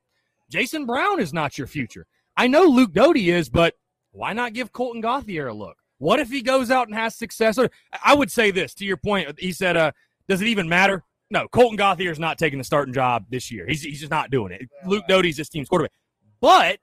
Jason 0.49 0.85
Brown 0.85 1.19
is 1.19 1.34
not 1.34 1.57
your 1.57 1.68
future. 1.68 2.06
I 2.38 2.47
know 2.47 2.64
Luke 2.64 2.93
Doty 2.93 3.30
is, 3.31 3.49
but 3.49 3.76
why 4.11 4.34
not 4.34 4.53
give 4.53 4.72
Colten 4.72 5.02
Gauthier 5.02 5.47
a 5.47 5.53
look? 5.53 5.77
What 5.97 6.19
if 6.19 6.30
he 6.30 6.41
goes 6.41 6.69
out 6.69 6.88
and 6.88 6.95
has 6.95 7.15
success? 7.15 7.57
I 8.03 8.14
would 8.14 8.31
say 8.31 8.52
this 8.52 8.73
to 8.76 8.85
your 8.85 8.97
point. 8.97 9.39
He 9.39 9.52
said, 9.52 9.77
uh, 9.77 9.91
"Does 10.27 10.41
it 10.41 10.47
even 10.47 10.68
matter?" 10.68 11.03
No, 11.31 11.47
Colten 11.47 11.77
Gauthier 11.77 12.11
is 12.11 12.19
not 12.19 12.38
taking 12.38 12.60
the 12.60 12.64
starting 12.64 12.93
job 12.93 13.26
this 13.30 13.52
year. 13.52 13.65
He's, 13.68 13.81
he's 13.81 13.99
just 13.99 14.11
not 14.11 14.30
doing 14.30 14.52
it. 14.52 14.61
Luke 14.85 15.03
Doty's 15.07 15.38
this 15.38 15.49
team's 15.49 15.68
quarterback. 15.68 15.91
But, 16.39 16.80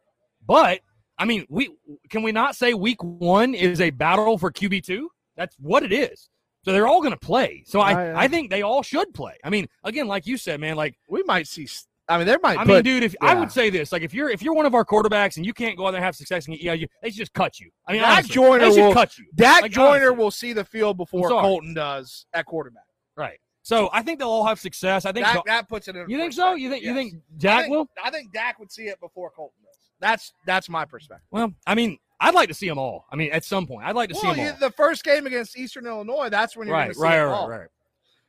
but 0.46 0.80
I 1.18 1.24
mean, 1.24 1.46
we 1.48 1.70
can 2.10 2.22
we 2.22 2.32
not 2.32 2.56
say 2.56 2.74
week 2.74 3.02
one 3.02 3.54
is 3.54 3.80
a 3.80 3.90
battle 3.90 4.38
for 4.38 4.50
QB 4.50 4.82
two? 4.84 5.10
That's 5.36 5.54
what 5.60 5.82
it 5.84 5.92
is. 5.92 6.28
So 6.64 6.72
they're 6.72 6.86
all 6.86 7.00
going 7.00 7.12
to 7.12 7.18
play. 7.18 7.64
So 7.66 7.80
I, 7.80 7.92
I- 7.92 8.22
I 8.24 8.28
think 8.28 8.50
they 8.50 8.62
all 8.62 8.82
should 8.82 9.12
play. 9.14 9.34
I 9.44 9.50
mean, 9.50 9.66
again, 9.84 10.06
like 10.08 10.26
you 10.26 10.36
said, 10.36 10.60
man, 10.60 10.76
like 10.76 10.96
We 11.08 11.22
might 11.24 11.46
see. 11.46 11.68
I 12.08 12.18
mean, 12.18 12.26
there 12.26 12.38
might. 12.42 12.54
Be 12.54 12.58
I 12.58 12.64
put- 12.64 12.74
mean, 12.74 12.82
dude, 12.82 13.02
if 13.04 13.14
I 13.20 13.34
would 13.34 13.52
say 13.52 13.70
this, 13.70 13.92
like 13.92 14.02
if 14.02 14.12
you're 14.12 14.28
if 14.28 14.42
you're 14.42 14.54
one 14.54 14.66
of 14.66 14.74
our 14.74 14.84
quarterbacks 14.84 15.36
and 15.36 15.46
you 15.46 15.52
can't 15.54 15.76
go 15.76 15.86
out 15.86 15.92
there 15.92 15.98
and 15.98 16.04
have 16.04 16.16
success, 16.16 16.48
and 16.48 16.60
know, 16.60 16.74
they 17.00 17.10
should 17.10 17.16
just 17.18 17.32
cut 17.32 17.60
you. 17.60 17.70
I 17.86 17.92
mean, 17.92 18.02
Dak 18.02 18.10
honestly, 18.10 18.34
Joyner 18.34 18.58
they 18.58 18.74
should 18.74 18.86
will- 18.86 18.92
cut 18.92 19.16
you. 19.18 19.26
Dak 19.36 19.62
Like, 19.62 19.70
Joyner 19.72 20.06
honestly. 20.08 20.16
will 20.16 20.30
see 20.32 20.52
the 20.52 20.64
field 20.64 20.96
before. 20.96 21.30
Colten 21.30 21.74
does 21.74 22.26
at 22.34 22.46
quarterback. 22.46 22.82
Right. 23.16 23.38
So 23.62 23.88
I 23.92 24.02
think 24.02 24.18
they'll 24.18 24.28
all 24.28 24.44
have 24.46 24.58
success. 24.58 25.04
I 25.04 25.12
think. 25.12 25.24
That, 25.26 25.42
that 25.46 25.68
puts 25.68 25.88
it 25.88 25.96
in. 25.96 26.08
you 26.08 26.18
think 26.18 26.32
so? 26.32 26.54
You 26.54 26.68
think 26.68 26.84
you 26.84 26.94
think 26.94 27.14
Dak 27.38 27.58
I 27.58 27.62
think, 27.62 27.70
will? 27.72 27.88
I 28.02 28.10
think 28.10 28.32
Dak 28.32 28.58
would 28.58 28.72
see 28.72 28.84
it 28.84 29.00
before 29.00 29.30
Colten 29.30 29.62
does. 29.62 29.76
That's 30.00 30.32
that's 30.46 30.68
my 30.68 30.84
perspective. 30.84 31.26
Well, 31.30 31.52
I 31.66 31.74
mean, 31.76 31.98
I'd 32.20 32.34
like 32.34 32.48
to 32.48 32.54
see 32.54 32.68
them 32.68 32.78
all. 32.78 33.06
I 33.12 33.16
mean, 33.16 33.30
at 33.30 33.44
some 33.44 33.66
point, 33.66 33.86
I'd 33.86 33.94
like 33.94 34.08
to 34.08 34.14
see 34.16 34.26
them 34.26 34.38
you, 34.38 34.46
all. 34.50 34.56
the 34.60 34.70
first 34.72 35.04
game 35.04 35.26
against 35.26 35.56
Eastern 35.56 35.86
Illinois, 35.86 36.28
that's 36.28 36.56
when 36.56 36.66
you're 36.66 36.76
Right, 36.76 36.86
going 36.86 36.94
see 36.94 37.02
right, 37.02 37.18
it 37.18 37.24
right, 37.24 37.32
all. 37.32 37.48
right. 37.48 37.68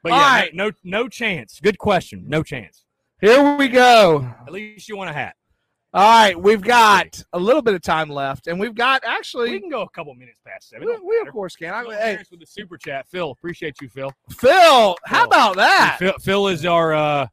But 0.03 0.11
All 0.11 0.19
yeah, 0.19 0.35
right. 0.41 0.53
no, 0.53 0.69
no, 0.69 0.73
no 0.83 1.07
chance. 1.07 1.59
Good 1.61 1.77
question. 1.77 2.25
No 2.27 2.43
chance. 2.43 2.85
Here 3.21 3.55
we 3.55 3.69
go. 3.69 4.27
At 4.45 4.51
least 4.51 4.89
you 4.89 4.97
want 4.97 5.09
a 5.09 5.13
hat. 5.13 5.35
All 5.95 6.01
right, 6.01 6.39
we've 6.39 6.61
got 6.61 7.21
a 7.33 7.39
little 7.39 7.61
bit 7.61 7.75
of 7.75 7.83
time 7.83 8.09
left, 8.09 8.47
and 8.47 8.59
we've 8.59 8.73
got 8.73 9.03
actually 9.05 9.51
We 9.51 9.59
can 9.59 9.69
go 9.69 9.83
a 9.83 9.89
couple 9.89 10.15
minutes 10.15 10.39
past 10.43 10.69
seven. 10.69 10.87
We, 10.87 10.97
we 11.05 11.19
of 11.19 11.31
course 11.31 11.55
can. 11.55 11.71
I, 11.71 11.83
hey, 11.95 12.17
with 12.31 12.39
the 12.39 12.47
super 12.47 12.77
chat, 12.77 13.07
Phil. 13.07 13.29
Appreciate 13.29 13.75
you, 13.79 13.89
Phil. 13.89 14.11
Phil, 14.31 14.97
how 15.05 15.17
Phil. 15.19 15.23
about 15.25 15.55
that? 15.57 15.97
Phil, 15.99 16.13
Phil 16.19 16.47
is 16.47 16.65
our 16.65 16.93
uh, 16.93 17.27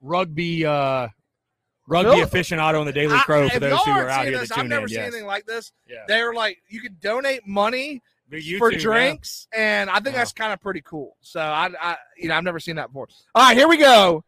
rugby 0.00 0.64
uh, 0.64 1.08
rugby 1.86 2.12
Phil- 2.12 2.26
aficionado 2.26 2.80
in 2.80 2.86
the 2.86 2.92
Daily 2.94 3.18
Crow. 3.18 3.44
if 3.44 3.52
For 3.52 3.60
those 3.60 3.78
who 3.80 3.90
are 3.90 4.08
out 4.08 4.24
here 4.26 4.38
this, 4.38 4.50
I've 4.52 4.66
never 4.68 4.84
in, 4.84 4.88
seen 4.88 4.96
yes. 4.98 5.06
anything 5.08 5.26
like 5.26 5.44
this. 5.44 5.70
Yeah. 5.86 6.04
They're 6.08 6.32
like, 6.32 6.62
you 6.70 6.80
can 6.80 6.96
donate 6.98 7.46
money 7.46 8.00
for 8.56 8.70
too, 8.70 8.78
drinks, 8.78 9.46
and 9.54 9.90
I 9.90 9.96
think 9.96 10.14
Yeah. 10.14 10.20
that's 10.20 10.32
kind 10.32 10.54
of 10.54 10.60
pretty 10.62 10.80
cool. 10.80 11.18
So 11.20 11.40
I, 11.40 11.68
I, 11.78 11.96
you 12.16 12.28
know, 12.28 12.36
I've 12.36 12.44
never 12.44 12.58
seen 12.58 12.76
that 12.76 12.86
before. 12.88 13.08
All 13.34 13.42
right, 13.42 13.54
here 13.54 13.68
we 13.68 13.76
go. 13.76 14.24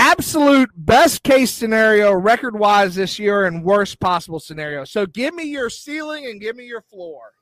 Absolute 0.00 0.70
best 0.76 1.24
case 1.24 1.50
scenario, 1.50 2.12
record 2.12 2.56
wise 2.56 2.94
this 2.94 3.18
year, 3.18 3.46
and 3.46 3.64
worst 3.64 3.98
possible 3.98 4.38
scenario. 4.38 4.84
So 4.84 5.06
give 5.06 5.34
me 5.34 5.42
your 5.44 5.68
ceiling 5.68 6.24
and 6.26 6.40
give 6.40 6.54
me 6.54 6.66
your 6.66 6.82
floor. 6.82 7.32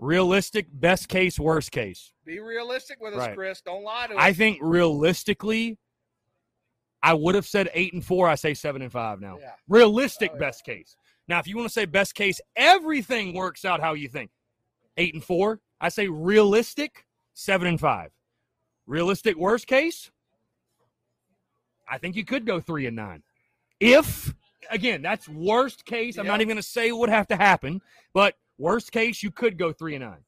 Realistic, 0.00 0.66
best 0.72 1.08
case, 1.08 1.38
worst 1.38 1.70
case. 1.70 2.12
Be 2.24 2.40
realistic 2.40 2.98
with 3.00 3.14
us, 3.14 3.20
Right. 3.20 3.36
Chris. 3.36 3.60
Don't 3.60 3.84
lie 3.84 4.08
to 4.08 4.14
us. 4.14 4.18
I 4.20 4.32
think 4.32 4.58
realistically, 4.60 5.78
I 7.04 7.14
would 7.14 7.36
have 7.36 7.46
said 7.46 7.70
eight 7.72 7.92
and 7.92 8.04
four. 8.04 8.28
I 8.28 8.34
say 8.34 8.52
seven 8.54 8.82
and 8.82 8.90
five 8.90 9.20
now. 9.20 9.38
Yeah. 9.40 9.52
Realistic 9.68 10.30
Oh, 10.32 10.34
yeah. 10.34 10.40
best 10.40 10.64
case. 10.64 10.96
Now, 11.28 11.38
if 11.38 11.46
you 11.46 11.56
want 11.56 11.68
to 11.68 11.72
say 11.72 11.84
best 11.84 12.16
case, 12.16 12.40
everything 12.56 13.32
works 13.32 13.64
out 13.64 13.80
how 13.80 13.94
you 13.94 14.08
think. 14.08 14.30
Eight 14.96 15.14
and 15.14 15.22
four. 15.22 15.60
I 15.80 15.88
say 15.88 16.08
realistic, 16.08 17.06
seven 17.34 17.68
and 17.68 17.78
five. 17.78 18.10
Realistic 18.86 19.36
worst 19.36 19.66
case, 19.68 20.10
I 21.90 21.98
think 21.98 22.16
you 22.16 22.24
could 22.24 22.46
go 22.46 22.60
three 22.60 22.86
and 22.86 22.96
nine. 22.96 23.22
If 23.80 24.34
again, 24.70 25.02
that's 25.02 25.28
worst 25.28 25.84
case. 25.84 26.18
I'm 26.18 26.26
not 26.26 26.40
even 26.40 26.48
going 26.48 26.56
to 26.56 26.62
say 26.62 26.92
what 26.92 27.00
would 27.00 27.10
have 27.10 27.28
to 27.28 27.36
happen, 27.36 27.80
but 28.12 28.34
worst 28.58 28.92
case, 28.92 29.22
you 29.22 29.30
could 29.30 29.58
go 29.58 29.72
three 29.72 29.94
and 29.94 30.04
nine. 30.04 30.24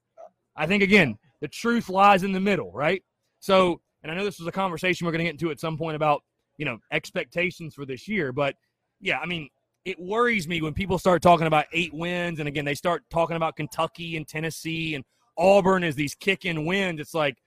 I 0.57 0.67
think 0.67 0.83
again, 0.83 1.19
the 1.41 1.49
truth 1.49 1.89
lies 1.89 2.23
in 2.23 2.33
the 2.33 2.41
middle, 2.41 2.71
right? 2.73 3.03
So, 3.41 3.81
and 4.03 4.13
I 4.13 4.15
know 4.15 4.25
this 4.25 4.39
was 4.39 4.49
a 4.49 4.53
conversation 4.53 5.07
we're 5.07 5.13
going 5.13 5.21
to 5.21 5.25
get 5.25 5.35
into 5.35 5.51
at 5.51 5.61
some 5.61 5.77
point 5.77 5.97
about 5.97 6.23
you 6.59 6.65
know 6.65 6.79
expectations 6.93 7.75
for 7.75 7.85
this 7.85 8.07
year, 8.07 8.33
but 8.33 8.55
yeah, 9.01 9.19
I 9.19 9.27
mean, 9.27 9.49
it 9.85 9.99
worries 9.99 10.47
me 10.47 10.61
when 10.61 10.75
people 10.75 10.99
start 10.99 11.23
talking 11.23 11.47
about 11.47 11.67
eight 11.73 11.93
wins, 11.95 12.39
and 12.39 12.49
again, 12.49 12.65
they 12.65 12.75
start 12.75 13.03
talking 13.11 13.37
about 13.37 13.57
Kentucky 13.57 14.17
and 14.17 14.29
Tennessee 14.29 14.95
and 14.95 15.05
Auburn 15.39 15.85
as 15.85 15.95
these 15.95 16.15
kick-in 16.15 16.67
wins. 16.67 17.01
It's 17.01 17.15
like 17.15 17.39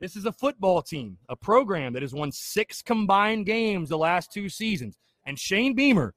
this 0.00 0.16
is 0.16 0.26
a 0.26 0.32
football 0.32 0.82
team, 0.82 1.18
a 1.28 1.36
program 1.36 1.92
that 1.94 2.02
has 2.02 2.14
won 2.14 2.30
six 2.32 2.82
combined 2.82 3.46
games 3.46 3.88
the 3.88 3.98
last 3.98 4.32
two 4.32 4.48
seasons, 4.48 4.96
and 5.26 5.38
Shane 5.38 5.74
Beamer, 5.74 6.14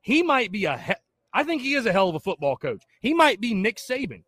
he 0.00 0.22
might 0.22 0.52
be 0.52 0.64
a. 0.66 0.76
He- 0.76 0.92
I 1.34 1.44
think 1.44 1.62
he 1.62 1.74
is 1.74 1.86
a 1.86 1.92
hell 1.92 2.10
of 2.10 2.14
a 2.14 2.20
football 2.20 2.56
coach. 2.56 2.82
He 3.00 3.14
might 3.14 3.40
be 3.40 3.54
Nick 3.54 3.78
Saban, 3.78 4.22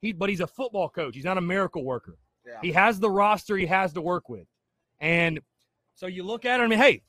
he 0.00 0.12
but 0.12 0.28
he's 0.28 0.40
a 0.40 0.46
football 0.46 0.88
coach. 0.88 1.14
He's 1.14 1.24
not 1.24 1.38
a 1.38 1.42
miracle 1.42 1.84
worker. 1.84 2.18
Yeah. 2.44 2.58
He 2.62 2.72
has 2.72 2.98
the 2.98 3.10
roster 3.10 3.56
he 3.56 3.66
has 3.66 3.92
to 3.92 4.00
work 4.00 4.28
with. 4.28 4.46
And 5.00 5.38
so 5.94 6.06
you 6.06 6.24
look 6.24 6.44
at 6.44 6.58
it, 6.60 6.64
I 6.64 6.66
mean, 6.66 6.78
hey, 6.78 7.02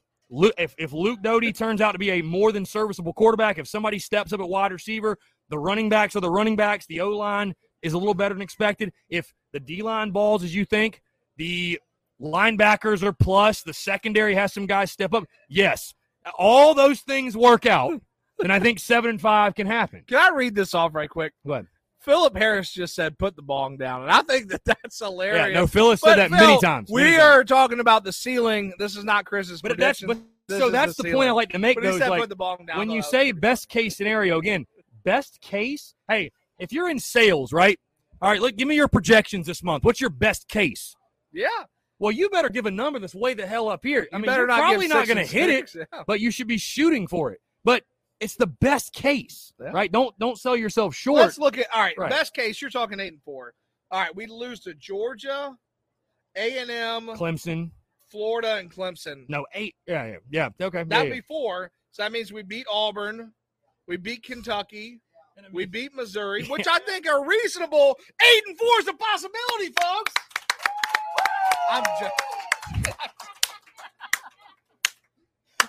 if, 0.58 0.76
if 0.78 0.94
Luke 0.94 1.22
Doty 1.24 1.52
turns 1.54 1.82
out 1.82 1.94
to 1.94 1.98
be 1.98 2.12
a 2.12 2.22
more 2.22 2.52
than 2.52 2.66
serviceable 2.66 3.14
quarterback, 3.14 3.58
if 3.58 3.68
somebody 3.68 3.98
steps 3.98 4.34
up 4.34 4.40
at 4.40 4.48
wide 4.50 4.72
receiver, 4.72 5.18
the 5.50 5.58
running 5.58 5.90
backs 5.90 6.16
are 6.16 6.20
the 6.22 6.30
running 6.30 6.56
backs, 6.56 6.86
the 6.86 7.02
O 7.02 7.10
line 7.10 7.56
is 7.82 7.94
a 7.94 7.98
little 7.98 8.14
better 8.14 8.36
than 8.36 8.42
expected. 8.44 8.92
If 9.10 9.34
the 9.54 9.60
D 9.60 9.82
line 9.82 10.12
balls 10.12 10.44
as 10.44 10.54
you 10.54 10.66
think, 10.66 11.02
the 11.40 11.80
linebackers 12.22 13.02
are 13.02 13.14
plus, 13.14 13.64
the 13.64 13.74
secondary 13.74 14.36
has 14.36 14.54
some 14.54 14.68
guys 14.68 14.92
step 14.92 15.14
up. 15.14 15.24
Yes, 15.48 15.96
all 16.38 16.76
those 16.76 17.00
things 17.00 17.36
work 17.36 17.66
out, 17.66 18.00
and 18.44 18.54
I 18.54 18.60
think 18.60 18.80
seven 18.80 19.10
and 19.10 19.22
five 19.22 19.56
can 19.56 19.66
happen. 19.66 20.04
Can 20.06 20.18
I 20.18 20.36
read 20.36 20.54
this 20.54 20.76
off 20.76 20.94
right 20.94 21.10
quick? 21.10 21.34
Go 21.48 21.54
ahead. 21.54 21.68
Philip 22.02 22.38
Harris 22.38 22.72
just 22.72 22.94
said, 22.94 23.18
"Put 23.18 23.36
the 23.36 23.42
bong 23.42 23.78
down," 23.78 24.04
and 24.04 24.12
I 24.12 24.22
think 24.22 24.50
that 24.50 24.64
that's 24.66 25.00
hilarious. 25.00 25.48
Yeah, 25.48 25.54
no, 25.54 25.68
Phyllis 25.68 26.02
said 26.02 26.16
that 26.16 26.30
Phil, 26.30 26.40
many 26.40 26.60
times. 26.60 26.90
We 26.92 27.04
many 27.04 27.18
are 27.18 27.44
talking 27.44 27.80
about 27.80 28.04
the 28.04 28.14
ceiling. 28.14 28.74
This 28.78 28.96
is 28.96 29.04
not 29.04 29.26
Chris's 29.26 29.62
but 29.62 29.78
that's 29.78 30.02
but, 30.02 30.18
so 30.50 30.70
that's 30.70 30.96
the 30.96 31.04
the, 31.04 31.14
point 31.14 31.30
I 31.30 31.32
like 31.32 31.50
to 31.52 31.60
make. 31.60 31.76
But 31.76 31.86
he 31.86 31.92
Those 31.92 32.00
said, 32.00 32.10
like 32.10 32.22
"Put 32.22 32.30
the 32.30 32.36
bong 32.36 32.66
down." 32.66 32.78
when 32.78 32.88
though. 32.90 32.96
you 32.96 33.02
say 33.02 33.32
best 33.32 33.70
case 33.70 33.98
scenario 33.98 34.40
again, 34.40 34.66
best 35.04 35.40
case. 35.42 35.94
Hey, 36.08 36.32
if 36.58 36.72
you're 36.74 36.90
in 36.90 37.00
sales, 37.00 37.54
right? 37.54 37.80
All 38.22 38.30
right, 38.30 38.42
look, 38.42 38.58
give 38.58 38.68
me 38.68 38.76
your 38.76 38.90
projections 38.90 39.48
this 39.48 39.64
month. 39.64 39.86
What's 39.86 40.02
your 40.02 40.10
best 40.10 40.50
case? 40.50 40.96
Cool. 41.34 41.42
yeah. 41.42 41.66
Well, 42.02 42.12
you 42.14 42.30
better 42.30 42.48
give 42.50 42.66
a 42.66 42.72
number 42.72 42.98
that's 43.00 43.14
way 43.14 43.34
the 43.34 43.46
hell 43.46 43.68
up 43.68 43.84
here. 43.84 44.08
I 44.14 44.16
You 44.16 44.22
mean, 44.22 44.28
better 44.28 44.40
you're 44.42 44.48
not 44.48 44.60
probably 44.60 44.88
not 44.88 45.06
going 45.06 45.18
to 45.18 45.22
and 45.24 45.30
hit 45.30 45.50
it. 45.50 45.76
Yeah. 45.76 46.04
but 46.08 46.22
you 46.22 46.32
should 46.32 46.48
be 46.48 46.58
shooting 46.58 47.08
for 47.08 47.32
it. 47.34 47.42
But 47.66 47.84
it's 48.22 48.36
the 48.36 48.48
best 48.48 48.94
case, 48.94 49.52
Yeah. 49.60 49.72
right? 49.72 49.92
Don't 49.92 50.18
don't 50.18 50.38
sell 50.40 50.56
yourself 50.56 50.96
short. 50.96 51.18
Let's 51.20 51.38
look 51.38 51.58
at 51.58 51.68
all 51.74 51.82
right, 51.82 51.98
Right. 51.98 52.10
Best 52.10 52.34
case, 52.34 52.62
you're 52.62 52.70
talking 52.72 53.00
eight 53.02 53.12
and 53.14 53.22
four. 53.24 53.54
All 53.92 54.00
right, 54.00 54.16
we 54.16 54.28
lose 54.28 54.62
to 54.62 54.74
Georgia, 54.76 55.58
A 56.38 56.58
and 56.60 56.70
M, 56.72 57.08
Clemson, 57.18 57.72
Florida, 58.08 58.56
and 58.56 58.72
Clemson. 58.74 59.26
no 59.28 59.46
eight. 59.54 59.76
Yeah, 59.88 60.06
yeah, 60.06 60.18
yeah. 60.60 60.66
Okay, 60.68 60.84
That'd 60.84 61.10
yeah. 61.10 61.16
be 61.16 61.22
four. 61.22 61.72
So 61.92 62.04
that 62.04 62.12
means 62.14 62.32
we 62.32 62.44
beat 62.44 62.66
Auburn, 62.72 63.34
we 63.88 63.98
beat 63.98 64.24
Kentucky, 64.24 65.02
we 65.52 65.66
beat 65.66 65.94
Missouri, 65.96 66.46
which 66.46 66.68
I 66.72 66.80
think 66.80 67.08
are 67.10 67.26
reasonable. 67.26 67.98
Eight 68.22 68.44
and 68.48 68.58
four 68.58 68.80
is 68.80 68.88
a 68.88 68.94
possibility, 68.94 69.74
folks. 69.82 70.14
I'm 71.70 71.84
just. 72.00 72.14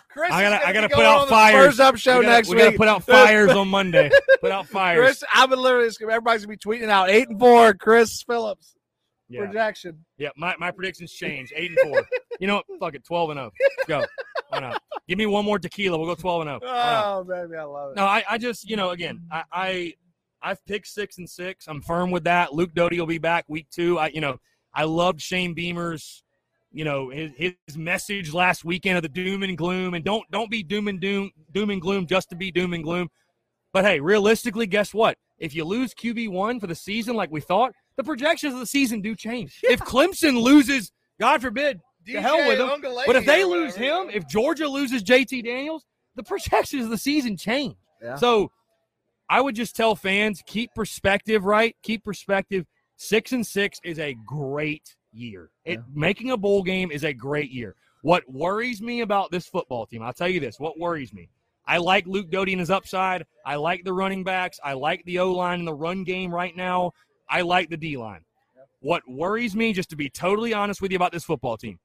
Chris, 0.09 0.33
I 0.33 0.43
gotta- 0.43 0.67
I 0.67 0.73
gotta 0.73 0.89
put 0.89 1.05
out 1.05 1.29
fires. 1.29 1.79
Up 1.79 1.97
show 1.97 2.19
we 2.19 2.25
gotta, 2.25 2.37
next 2.37 2.49
we 2.49 2.57
week. 2.57 2.65
gotta 2.65 2.77
put 2.77 2.89
out 2.89 3.05
fires 3.07 3.53
on 3.53 3.69
Monday. 3.69 4.11
Put 4.41 4.51
out 4.51 4.67
fires. 4.67 4.99
Chris, 4.99 5.25
I 5.33 5.47
would 5.47 5.59
literally. 5.59 5.89
Everybody's 6.03 6.45
gonna 6.45 6.57
be 6.57 6.59
tweeting 6.59 6.89
out 6.89 7.11
eight 7.11 7.29
and 7.29 7.39
four. 7.39 7.75
Chris 7.75 8.23
Phillips 8.23 8.75
yeah. 9.31 9.45
projection. 9.45 10.05
Yeah, 10.19 10.31
my, 10.37 10.55
my 10.59 10.71
predictions 10.71 11.13
change. 11.13 11.53
Eight 11.55 11.71
and 11.71 11.79
four. 11.81 12.05
you 12.41 12.49
know 12.49 12.57
what? 12.57 12.67
Fuck 12.81 12.95
it. 12.97 13.05
Twelve 13.05 13.31
and 13.31 13.39
zero. 13.39 13.51
Go. 13.87 14.05
Why 14.49 14.61
not? 14.61 14.83
Give 15.09 15.17
me 15.17 15.27
one 15.27 15.45
more 15.45 15.59
tequila. 15.59 15.97
We'll 15.97 16.09
go 16.09 16.21
twelve 16.21 16.43
and 16.43 16.51
oh. 16.51 16.59
zero. 16.59 16.73
Oh 16.73 17.25
baby, 17.25 17.57
I 17.57 17.63
love 17.63 17.93
it. 17.93 17.97
No, 17.97 18.05
I, 18.05 18.25
I 18.29 18.37
just 18.37 18.69
you 18.69 18.77
know 18.77 18.91
again 18.91 19.23
I, 19.31 19.45
I 19.53 19.95
I've 20.43 20.65
picked 20.67 20.89
six 20.89 21.19
and 21.19 21.29
six. 21.29 21.69
I'm 21.69 21.81
firm 21.81 22.11
with 22.11 22.25
that. 22.25 22.53
Luke 22.53 22.75
Doty 22.75 22.99
will 22.99 23.07
be 23.07 23.19
back 23.19 23.45
week 23.49 23.69
two. 23.71 23.99
I 23.99 24.09
you 24.09 24.21
know 24.21 24.39
I 24.75 24.85
loved 24.85 25.21
Shane 25.21 25.55
Beamer's 25.55 26.23
you 26.73 26.85
know 26.85 27.11
his, 27.11 27.33
his 27.37 27.77
message 27.77 28.33
last 28.33 28.65
weekend 28.65 28.97
of 28.97 29.03
the 29.03 29.09
doom 29.09 29.43
and 29.43 29.59
gloom 29.59 29.95
and 29.95 30.05
don't 30.05 30.29
don't 30.31 30.51
be 30.51 30.63
doom 30.63 30.87
and 30.87 31.01
doom 31.01 31.31
doom 31.53 31.71
and 31.71 31.81
gloom 31.81 32.07
just 32.07 32.31
to 32.31 32.37
be 32.37 32.51
doom 32.51 32.73
and 32.73 32.85
gloom. 32.85 33.09
But 33.73 33.85
hey, 33.85 34.01
realistically, 34.01 34.67
guess 34.67 34.93
what? 34.93 35.17
If 35.39 35.55
you 35.55 35.65
lose 35.65 35.95
QB 35.95 36.31
one 36.31 36.61
for 36.61 36.67
the 36.67 36.75
season 36.75 37.15
like 37.17 37.31
we 37.31 37.41
thought, 37.41 37.73
the 37.97 38.05
projections 38.05 38.53
of 38.53 38.61
the 38.61 38.67
season 38.67 39.01
do 39.01 39.15
change. 39.15 39.61
If 39.63 39.81
Clemson 39.81 40.41
loses, 40.41 40.93
God 41.19 41.41
forbid, 41.41 41.81
to 42.07 42.21
hell 42.21 42.39
with 42.39 42.59
them. 42.59 42.69
Uiagalelei 42.69 43.07
But 43.07 43.17
if 43.17 43.27
they 43.27 43.45
lose 43.45 43.75
him, 43.75 44.11
if 44.11 44.27
Georgia 44.29 44.69
loses 44.69 45.03
JT 45.03 45.45
Daniels, 45.45 45.85
the 46.17 46.23
projections 46.23 46.85
of 46.85 46.91
the 46.91 46.99
season 46.99 47.37
change. 47.37 47.77
Yeah. 48.03 48.17
So 48.17 48.51
I 49.29 49.41
would 49.41 49.55
just 49.55 49.77
tell 49.77 49.95
fans 49.95 50.43
keep 50.47 50.75
perspective, 50.75 51.45
right? 51.45 51.77
Keep 51.83 52.05
perspective. 52.05 52.67
Six 53.03 53.33
and 53.33 53.47
six 53.47 53.81
is 53.83 53.99
a 53.99 54.13
great 54.27 54.95
year. 55.11 55.51
It, 55.65 55.79
Yeah. 55.79 55.83
Making 55.95 56.33
a 56.33 56.37
bowl 56.37 56.63
game 56.63 56.91
is 56.91 57.03
a 57.03 57.15
great 57.15 57.51
year. 57.51 57.75
What 58.03 58.31
worries 58.31 58.83
me 58.83 59.01
about 59.01 59.31
this 59.31 59.47
football 59.47 59.87
team, 59.87 60.03
I'll 60.03 60.13
tell 60.13 60.29
you 60.29 60.39
this. 60.39 60.61
What 60.61 60.79
worries 60.79 61.15
me? 61.15 61.31
I 61.67 61.79
like 61.79 62.07
Luke 62.07 62.31
Doty 62.31 62.53
and 62.53 62.61
his 62.61 62.69
upside. 62.71 63.25
I 63.47 63.57
like 63.57 63.85
the 63.85 63.93
running 63.95 64.23
backs. 64.23 64.61
I 64.63 64.75
like 64.75 65.03
the 65.07 65.19
O 65.19 65.33
line 65.33 65.61
and 65.61 65.67
the 65.67 65.73
run 65.73 66.05
game 66.05 66.31
right 66.35 66.55
now. 66.55 66.93
I 67.27 67.41
like 67.41 67.71
the 67.71 67.79
D 67.79 67.97
line. 67.97 68.21
What 68.81 69.03
worries 69.09 69.57
me, 69.57 69.73
just 69.73 69.89
to 69.91 69.97
be 69.97 70.11
totally 70.11 70.53
honest 70.53 70.83
with 70.83 70.91
you 70.93 70.97
about 70.97 71.13
this 71.13 71.25
football 71.25 71.57
team, 71.57 71.79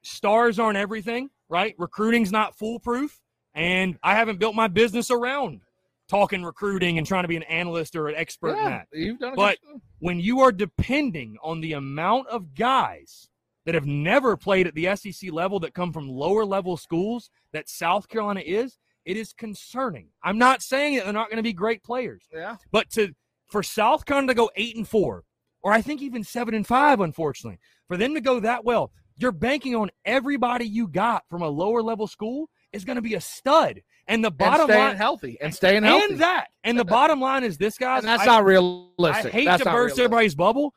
stars 0.00 0.58
aren't 0.58 0.78
everything, 0.78 1.28
right? 1.50 1.74
Recruiting's 1.76 2.32
not 2.32 2.56
foolproof. 2.56 3.20
And 3.54 3.98
I 4.02 4.14
haven't 4.14 4.38
built 4.38 4.54
my 4.54 4.68
business 4.68 5.10
around 5.10 5.60
talking 6.08 6.42
recruiting 6.42 6.96
and 6.96 7.06
trying 7.06 7.24
to 7.24 7.28
be 7.28 7.36
an 7.36 7.42
analyst 7.42 7.94
or 7.94 8.08
an 8.08 8.14
expert 8.14 8.56
in 8.56 8.64
that 8.64 8.86
you've 8.94 9.18
done 9.18 9.34
a 9.34 9.36
But- 9.36 9.58
good 9.70 9.82
when 9.98 10.20
you 10.20 10.40
are 10.40 10.52
depending 10.52 11.36
on 11.42 11.60
the 11.60 11.72
amount 11.72 12.28
of 12.28 12.54
guys 12.54 13.28
that 13.64 13.74
have 13.74 13.86
never 13.86 14.36
played 14.36 14.66
at 14.66 14.74
the 14.74 14.94
SEC 14.96 15.30
level 15.32 15.60
that 15.60 15.74
come 15.74 15.92
from 15.92 16.08
lower 16.08 16.44
level 16.44 16.76
schools 16.76 17.30
that 17.52 17.68
South 17.68 18.08
Carolina 18.08 18.40
is, 18.40 18.78
it 19.04 19.16
is 19.16 19.32
concerning. 19.32 20.08
I'm 20.22 20.38
not 20.38 20.62
saying 20.62 20.96
that 20.96 21.04
they're 21.04 21.12
not 21.12 21.28
going 21.28 21.38
to 21.38 21.42
be 21.42 21.52
great 21.52 21.82
players, 21.82 22.22
yeah. 22.32 22.56
but 22.70 22.90
to 22.90 23.14
for 23.46 23.62
South 23.62 24.04
Carolina 24.04 24.28
to 24.28 24.34
go 24.34 24.50
eight 24.56 24.76
and 24.76 24.86
four, 24.86 25.24
or 25.62 25.72
I 25.72 25.80
think 25.82 26.02
even 26.02 26.22
seven 26.22 26.54
and 26.54 26.66
five, 26.66 27.00
unfortunately, 27.00 27.58
for 27.86 27.96
them 27.96 28.14
to 28.14 28.20
go 28.20 28.40
that 28.40 28.64
well, 28.64 28.92
you're 29.16 29.32
banking 29.32 29.74
on 29.74 29.90
everybody 30.04 30.66
you 30.66 30.86
got 30.88 31.24
from 31.28 31.42
a 31.42 31.48
lower 31.48 31.82
level 31.82 32.06
school 32.06 32.48
is 32.72 32.84
going 32.84 32.96
to 32.96 33.02
be 33.02 33.14
a 33.14 33.20
stud. 33.20 33.80
And 34.08 34.24
the 34.24 34.28
And 34.28 34.38
bottom 34.38 34.66
staying 34.66 34.80
line, 34.84 34.96
healthy 34.96 35.38
and 35.40 35.54
staying 35.54 35.82
healthy. 35.82 36.12
and 36.14 36.20
that, 36.22 36.48
and 36.64 36.78
the 36.78 36.84
bottom 36.84 37.20
line 37.20 37.44
is 37.44 37.58
this, 37.58 37.76
guys. 37.78 38.00
And 38.00 38.08
that's 38.08 38.22
I- 38.22 38.26
not 38.26 38.44
realistic. 38.44 39.26
I 39.26 39.28
hate 39.28 39.44
That's 39.44 39.62
to 39.62 39.66
burst 39.66 39.74
realistic. 39.74 40.04
everybody's 40.04 40.34
bubble, 40.34 40.74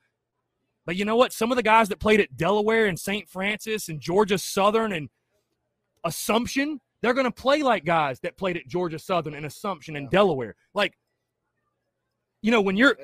but 0.86 0.98
you 0.98 1.06
know 1.06 1.16
what? 1.16 1.32
Some 1.32 1.50
of 1.52 1.56
the 1.56 1.64
guys 1.64 1.88
that 1.90 2.00
played 2.00 2.20
at 2.20 2.36
Delaware 2.36 2.88
and 2.88 3.00
St. 3.00 3.28
Francis 3.30 3.88
and 3.88 4.00
Georgia 4.02 4.38
Southern 4.38 4.92
and 4.92 5.10
Assumption, 6.04 6.82
they're 7.02 7.14
going 7.14 7.26
to 7.26 7.32
play 7.32 7.62
like 7.64 7.86
guys 7.86 8.20
that 8.22 8.36
played 8.38 8.58
at 8.58 8.68
Georgia 8.68 9.00
Southern 9.00 9.34
and 9.36 9.46
Assumption 9.46 9.96
and 9.96 10.10
Delaware. 10.10 10.56
Like, 10.74 10.98
you 12.42 12.52
know, 12.52 12.60
when 12.62 12.76
you're 12.76 12.98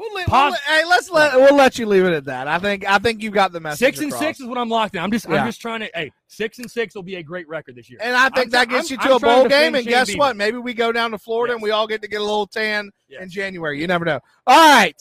We'll 0.00 0.14
leave, 0.14 0.26
Pos- 0.28 0.32
we'll 0.44 0.50
let- 0.52 0.60
hey, 0.62 0.84
let's 0.86 1.10
let 1.10 1.34
we'll 1.36 1.54
let 1.56 1.78
you 1.78 1.84
leave 1.84 2.04
it 2.06 2.14
at 2.14 2.24
that. 2.24 2.48
I 2.48 2.58
think 2.58 2.88
I 2.88 2.98
think 2.98 3.22
you've 3.22 3.34
got 3.34 3.52
the 3.52 3.60
message. 3.60 3.80
six 3.80 3.98
and 3.98 4.08
across. 4.08 4.20
six 4.22 4.40
is 4.40 4.46
what 4.46 4.56
I'm 4.56 4.70
locked 4.70 4.94
in. 4.94 5.02
I'm 5.02 5.10
just, 5.12 5.28
Yeah. 5.28 5.42
I'm 5.42 5.46
just 5.46 5.60
trying 5.60 5.80
to. 5.80 5.90
Hey, 5.94 6.10
six 6.26 6.58
and 6.58 6.70
six 6.70 6.94
will 6.94 7.02
be 7.02 7.16
a 7.16 7.22
great 7.22 7.46
record 7.48 7.74
this 7.76 7.90
year. 7.90 7.98
And 8.02 8.16
I 8.16 8.30
think 8.30 8.46
I'm 8.46 8.50
that 8.50 8.68
gets 8.70 8.90
I'm- 8.90 8.92
you 8.92 8.96
to 9.08 9.10
I'm 9.10 9.16
a 9.16 9.20
bowl 9.20 9.42
to 9.42 9.48
game. 9.50 9.74
And 9.74 9.86
guess 9.86 10.14
what? 10.16 10.36
Maybe 10.36 10.56
we 10.56 10.72
go 10.72 10.90
down 10.90 11.10
to 11.10 11.18
Florida 11.18 11.52
and 11.52 11.62
we 11.62 11.70
all 11.70 11.86
get 11.86 12.00
to 12.00 12.08
get 12.08 12.20
a 12.22 12.24
little 12.24 12.46
tan 12.46 12.90
Yes. 13.08 13.22
in 13.24 13.28
January. 13.28 13.78
You 13.78 13.86
never 13.88 14.06
know. 14.06 14.20
All 14.46 14.74
right. 14.74 14.96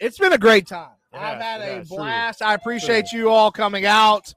It's 0.00 0.18
been 0.18 0.32
a 0.34 0.38
great 0.38 0.66
time. 0.66 0.90
I've 1.12 1.40
had 1.40 1.60
a 1.62 1.84
blast. 1.84 2.42
I 2.42 2.54
appreciate 2.54 3.12
you 3.12 3.30
all 3.30 3.50
coming 3.50 3.86
out. 3.86 4.34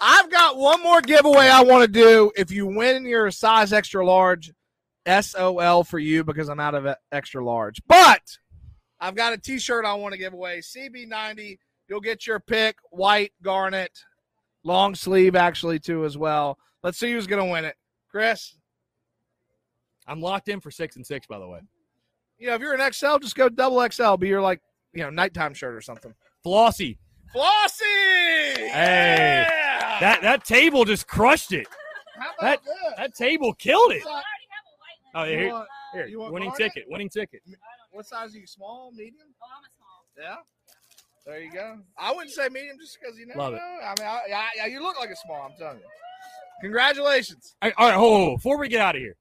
I've 0.00 0.30
got 0.30 0.56
one 0.56 0.82
more 0.82 1.00
giveaway 1.00 1.48
I 1.48 1.62
want 1.62 1.82
to 1.82 1.88
do. 1.90 2.30
If 2.36 2.50
you 2.50 2.66
win 2.66 3.04
your 3.04 3.30
size 3.30 3.72
extra 3.72 4.04
large, 4.06 4.52
SOL 5.06 5.84
for 5.84 5.98
you 5.98 6.24
because 6.24 6.48
I'm 6.48 6.60
out 6.60 6.74
of 6.74 6.86
extra 7.12 7.44
large. 7.44 7.80
But 7.86 8.22
I've 9.00 9.14
got 9.14 9.32
a 9.32 9.38
t-shirt 9.38 9.84
I 9.84 9.94
want 9.94 10.12
to 10.12 10.18
give 10.18 10.32
away. 10.32 10.58
CB90. 10.60 11.58
You'll 11.88 12.00
get 12.00 12.26
your 12.26 12.38
pick. 12.40 12.76
White, 12.90 13.32
garnet, 13.42 13.98
long 14.62 14.94
sleeve 14.94 15.34
actually 15.34 15.78
too 15.78 16.04
as 16.04 16.16
well. 16.18 16.58
Let's 16.82 16.98
see 16.98 17.12
who's 17.12 17.26
going 17.26 17.44
to 17.44 17.50
win 17.50 17.64
it. 17.64 17.76
Chris, 18.10 18.56
I'm 20.06 20.20
locked 20.20 20.48
in 20.48 20.60
for 20.60 20.70
six 20.70 20.96
and 20.96 21.06
six, 21.06 21.26
by 21.26 21.38
the 21.38 21.48
way. 21.48 21.60
you 22.38 22.46
know, 22.48 22.54
if 22.54 22.60
you're 22.60 22.74
an 22.74 22.92
XL, 22.92 23.16
just 23.18 23.36
go 23.36 23.48
double 23.48 23.86
XL. 23.90 24.16
Be 24.16 24.28
your 24.28 24.40
like, 24.42 24.60
you 24.92 25.02
know, 25.02 25.10
nighttime 25.10 25.54
shirt 25.54 25.74
or 25.74 25.80
something. 25.80 26.12
Flossie, 26.44 26.98
Flossie. 27.34 28.56
Hey, 28.56 28.66
Yeah! 29.46 30.00
that 30.00 30.22
that 30.22 30.44
table 30.44 30.84
just 30.84 31.06
crushed 31.06 31.52
it. 31.52 31.66
How 32.18 32.30
about 32.38 32.64
that- 32.64 32.64
this? 32.64 32.94
That 32.96 33.14
table 33.14 33.52
killed 33.54 33.92
it. 33.92 34.02
What 35.12 35.22
Oh, 35.22 35.24
You 35.24 35.38
here, 35.38 35.52
want- 35.52 35.68
here, 35.92 36.06
you 36.06 36.18
want 36.20 36.32
winning 36.32 36.50
garnet? 36.50 36.72
ticket, 36.74 36.88
winning 36.90 37.08
ticket. 37.08 37.42
What 37.90 38.06
size 38.06 38.34
are 38.34 38.38
you? 38.38 38.46
Small, 38.46 38.92
medium? 38.92 39.34
Oh, 39.42 39.46
I'm 39.56 39.64
a 39.64 39.68
small. 39.76 40.06
Yeah. 40.18 40.36
There 41.26 41.40
you 41.42 41.52
go. 41.52 41.80
I 41.98 42.12
wouldn't 42.12 42.30
say 42.34 42.48
medium 42.48 42.78
just 42.80 42.98
because 43.00 43.18
you 43.18 43.26
never 43.26 43.38
Love 43.38 43.52
know. 43.52 43.58
it. 43.58 43.84
I 43.84 43.94
mean, 43.98 44.08
I, 44.08 44.34
I, 44.34 44.48
yeah, 44.56 44.66
you 44.66 44.82
look 44.82 44.98
like 44.98 45.10
a 45.10 45.16
small. 45.16 45.42
I'm 45.42 45.56
telling 45.58 45.78
you. 45.78 45.84
Congratulations. 46.62 47.56
All 47.62 47.68
right, 47.68 47.74
all 47.78 47.88
right, 47.88 47.94
hold, 47.96 48.10
hold, 48.12 48.24
hold. 48.28 48.38
before 48.38 48.58
we 48.58 48.68
get 48.68 48.80
out 48.80 48.94
of 48.96 49.00
here, 49.02 49.16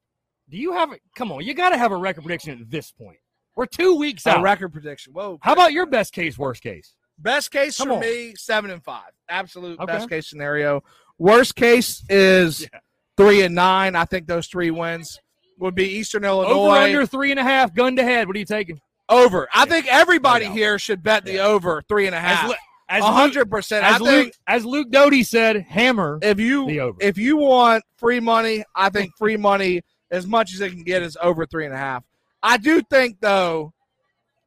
do 0.50 0.58
you 0.58 0.74
have? 0.74 0.92
a 0.92 0.98
Come 1.16 1.32
on, 1.32 1.44
you 1.44 1.54
got 1.54 1.70
to 1.70 1.78
have 1.78 1.92
a 1.92 1.98
record 1.98 2.24
prediction 2.24 2.60
at 2.60 2.70
this 2.70 2.92
point. 2.92 3.18
We're 3.56 3.66
two 3.66 3.96
weeks 3.96 4.26
A 4.26 4.38
out. 4.38 4.44
record 4.44 4.70
prediction. 4.72 5.14
Whoa. 5.14 5.40
How 5.42 5.54
about 5.54 5.74
your 5.74 5.86
best 5.86 6.14
case, 6.14 6.38
worst 6.38 6.62
case? 6.62 6.96
best 7.18 7.52
case 7.52 7.78
Come 7.78 7.90
for 7.90 7.94
on. 7.96 8.00
me? 8.02 8.34
Seven 8.38 8.72
and 8.72 8.82
five. 8.84 9.12
Absolute 9.28 9.80
Okay. 9.80 9.86
best 9.92 10.10
case 10.10 10.30
scenario. 10.30 10.82
Worst 11.18 11.56
case 11.56 12.02
is 12.10 12.62
Yeah. 12.62 12.80
three 13.18 13.42
and 13.42 13.54
nine. 13.56 13.96
I 13.96 14.06
think 14.06 14.26
those 14.28 14.48
three 14.48 14.72
wins 14.72 15.20
would 15.60 15.76
be 15.76 15.86
Eastern 15.86 16.24
Illinois. 16.24 16.52
Over 16.52 16.76
under 16.78 17.06
three 17.06 17.32
and 17.32 17.40
a 17.40 17.44
half, 17.44 17.74
gun 17.74 17.96
to 17.98 18.04
head. 18.04 18.28
What 18.28 18.36
are 18.36 18.40
you 18.40 18.46
taking? 18.46 18.80
Over. 19.10 19.48
I 19.54 19.66
think 19.66 19.88
everybody 19.88 20.46
No 20.48 20.54
here 20.54 20.80
should 20.80 21.02
bet 21.04 21.26
the 21.26 21.34
Yeah. 21.34 21.48
over 21.48 21.82
three 21.90 22.06
and 22.06 22.16
a 22.16 22.20
half. 22.20 22.32
As, 22.32 22.38
half. 22.40 22.50
Lu- 22.50 22.56
as 22.90 23.04
A 23.04 23.06
Luke, 23.06 23.14
hundred 23.16 23.52
percent. 23.52 23.86
I 23.86 23.96
as 23.96 24.02
Luke, 24.02 24.34
as 24.48 24.66
Luke 24.66 24.90
Doty 24.92 25.24
said, 25.24 25.62
hammer. 25.68 26.20
if 26.22 26.40
you 26.40 26.66
the 26.68 26.80
over. 26.80 26.98
if 27.02 27.18
you 27.18 27.38
want 27.38 27.84
free 27.98 28.20
money, 28.20 28.64
I 28.76 28.90
think 28.90 29.12
free 29.18 29.38
money 29.38 29.82
as 30.12 30.26
much 30.26 30.54
as 30.54 30.62
it 30.62 30.72
can 30.72 30.84
get 30.84 31.02
is 31.04 31.18
over 31.22 31.46
three 31.46 31.66
and 31.66 31.74
a 31.74 31.78
half. 31.78 32.04
I 32.42 32.58
do 32.58 32.82
think 32.82 33.18
though, 33.20 33.74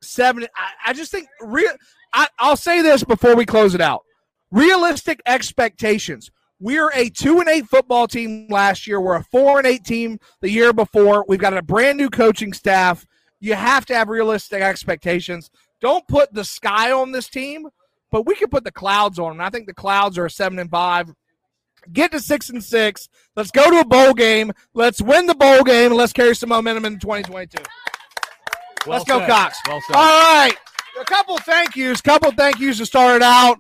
seven. 0.01 0.47
I, 0.57 0.91
I 0.91 0.93
just 0.93 1.11
think 1.13 1.29
real. 1.41 1.71
I, 2.15 2.27
I'll 2.39 2.57
say 2.57 2.83
this 2.83 3.05
before 3.05 3.35
we 3.37 3.45
close 3.47 3.75
it 3.75 3.81
out. 3.81 4.03
Realistic 4.51 5.21
expectations. 5.27 6.31
We're 6.63 6.91
a 6.95 7.09
two 7.09 7.41
and 7.41 7.49
eight 7.49 7.67
football 7.67 8.07
team 8.07 8.47
last 8.49 8.87
year. 8.87 9.01
We're 9.01 9.17
a 9.17 9.25
four 9.25 9.59
and 9.59 9.67
eight 9.67 9.85
team 9.85 10.21
the 10.41 10.49
year 10.49 10.73
before. 10.73 11.25
We've 11.27 11.41
got 11.41 11.57
a 11.57 11.63
brand 11.63 11.99
new 11.99 12.09
coaching 12.09 12.53
staff. 12.53 13.05
You 13.41 13.55
have 13.55 13.85
to 13.87 13.95
have 13.95 14.09
realistic 14.09 14.63
expectations. 14.63 15.51
Don't 15.81 16.07
put 16.07 16.33
the 16.33 16.45
sky 16.45 16.93
on 16.93 17.11
this 17.11 17.29
team, 17.29 17.69
but 18.13 18.27
we 18.27 18.37
can 18.37 18.49
put 18.49 18.63
the 18.63 18.71
clouds 18.71 19.19
on. 19.19 19.33
And 19.33 19.43
I 19.43 19.51
think 19.51 19.67
the 19.67 19.75
clouds 19.75 20.17
are 20.17 20.27
a 20.27 20.31
seven 20.31 20.61
and 20.61 20.71
five 20.71 21.13
get 21.93 22.13
to 22.13 22.21
six 22.21 22.49
and 22.51 22.63
six. 22.63 23.09
Let's 23.35 23.51
go 23.51 23.69
to 23.71 23.81
a 23.81 23.85
bowl 23.85 24.15
game. 24.15 24.53
Let's 24.75 25.03
win 25.03 25.27
the 25.27 25.35
bowl 25.35 25.65
game. 25.65 25.87
and 25.87 25.97
Let's 25.97 26.13
carry 26.13 26.37
some 26.37 26.51
momentum 26.51 26.85
in 26.85 26.99
2022. 26.99 27.63
Well 28.87 28.99
Let's 28.99 29.05
go. 29.05 29.25
Cocks. 29.27 29.59
Well 29.67 29.81
said. 29.87 29.97
All 29.97 30.03
right. 30.03 30.57
A 31.01 31.05
couple 31.05 31.39
thank 31.39 31.75
yous. 31.77 32.01
Couple 32.01 32.31
thank 32.33 32.61
yous 32.61 32.79
to 32.79 32.87
start 32.87 33.17
it 33.17 33.23
out. 33.23 33.59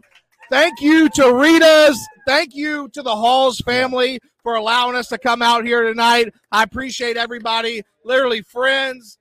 Thank 0.51 0.81
you 0.81 1.09
to 1.11 1.33
Rita's. 1.35 1.99
Thank 2.27 2.55
you 2.55 2.89
to 2.91 3.03
the 3.03 3.15
Halls 3.15 3.59
family 3.61 4.21
for 4.43 4.55
allowing 4.55 4.97
us 4.97 5.09
to 5.09 5.19
come 5.19 5.43
out 5.43 5.65
here 5.65 5.83
tonight. 5.83 6.33
I 6.51 6.63
appreciate 6.63 7.17
everybody. 7.17 7.83
Literally 8.05 8.43
friends, 8.43 9.19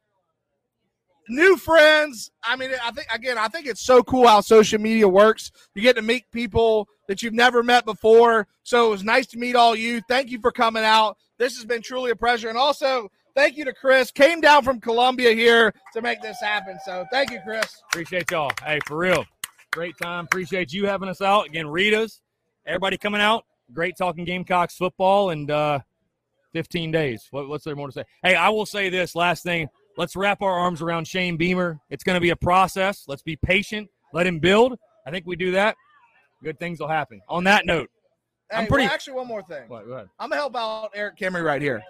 new 1.29 1.57
friends. 1.57 2.31
I 2.43 2.55
mean, 2.55 2.71
I 2.83 2.91
think 2.91 3.07
again, 3.13 3.37
I 3.37 3.47
think 3.47 3.67
it's 3.67 3.81
so 3.81 4.03
cool 4.03 4.27
how 4.27 4.41
social 4.41 4.79
media 4.79 5.07
works. 5.07 5.51
You 5.75 5.81
get 5.81 5.95
to 5.95 6.01
meet 6.01 6.25
people 6.31 6.87
that 7.07 7.21
you've 7.23 7.33
never 7.33 7.63
met 7.63 7.85
before. 7.85 8.47
So 8.63 8.87
it 8.87 8.89
was 8.89 9.03
nice 9.03 9.27
to 9.27 9.37
meet 9.37 9.55
all 9.55 9.75
you. 9.75 10.01
Thank 10.07 10.29
you 10.29 10.39
for 10.39 10.51
coming 10.51 10.83
out. 10.83 11.17
This 11.37 11.55
has 11.55 11.65
been 11.65 11.81
truly 11.81 12.11
a 12.11 12.15
pleasure. 12.15 12.49
And 12.49 12.57
also, 12.57 13.09
thank 13.35 13.57
you 13.57 13.65
to 13.65 13.73
Chris. 13.73 14.11
Came 14.11 14.41
down 14.41 14.63
from 14.63 14.79
Columbia 14.79 15.31
here 15.33 15.73
to 15.93 16.01
make 16.01 16.21
this 16.21 16.39
happen. 16.39 16.77
So 16.85 17.05
thank 17.11 17.31
you, 17.31 17.39
Chris. 17.43 17.81
Appreciate 17.91 18.29
y'all. 18.31 18.51
Hey, 18.63 18.79
for 18.85 18.97
real. 18.97 19.25
Great 19.71 19.97
time. 20.01 20.25
Appreciate 20.25 20.73
you 20.73 20.85
having 20.85 21.09
us 21.09 21.21
out. 21.21 21.47
Again, 21.47 21.67
Rita's, 21.67 22.21
everybody 22.65 22.97
coming 22.97 23.21
out. 23.21 23.45
Great 23.73 23.95
talking 23.97 24.25
Gamecocks 24.25 24.75
football 24.75 25.29
and 25.29 25.49
uh 25.49 25.79
15 26.53 26.91
days. 26.91 27.27
What, 27.31 27.47
what's 27.47 27.63
there 27.63 27.75
more 27.75 27.87
to 27.87 27.93
say? 27.93 28.03
Hey, 28.23 28.35
I 28.35 28.49
will 28.49 28.65
say 28.65 28.89
this 28.89 29.15
last 29.15 29.43
thing. 29.43 29.69
Let's 29.97 30.15
wrap 30.15 30.41
our 30.41 30.51
arms 30.51 30.81
around 30.81 31.07
Shane 31.07 31.37
Beamer. 31.37 31.79
It's 31.89 32.03
going 32.03 32.15
to 32.15 32.21
be 32.21 32.29
a 32.29 32.35
process. 32.35 33.05
Let's 33.07 33.21
be 33.21 33.35
patient. 33.37 33.89
Let 34.13 34.27
him 34.27 34.39
build. 34.39 34.77
I 35.05 35.11
think 35.11 35.25
we 35.25 35.35
do 35.35 35.51
that. 35.51 35.75
Good 36.43 36.59
things 36.59 36.79
will 36.79 36.87
happen. 36.87 37.21
On 37.29 37.43
that 37.45 37.65
note, 37.65 37.89
I'm 38.51 38.67
pretty- 38.67 38.85
well, 38.85 38.93
actually, 38.93 39.13
one 39.13 39.27
more 39.27 39.43
thing. 39.43 39.67
what. 39.67 39.83
I'm 40.19 40.29
going 40.29 40.31
to 40.31 40.35
help 40.35 40.55
out 40.55 40.91
Erik 40.95 41.17
Kimrey 41.17 41.43
right 41.43 41.61
here. 41.61 41.81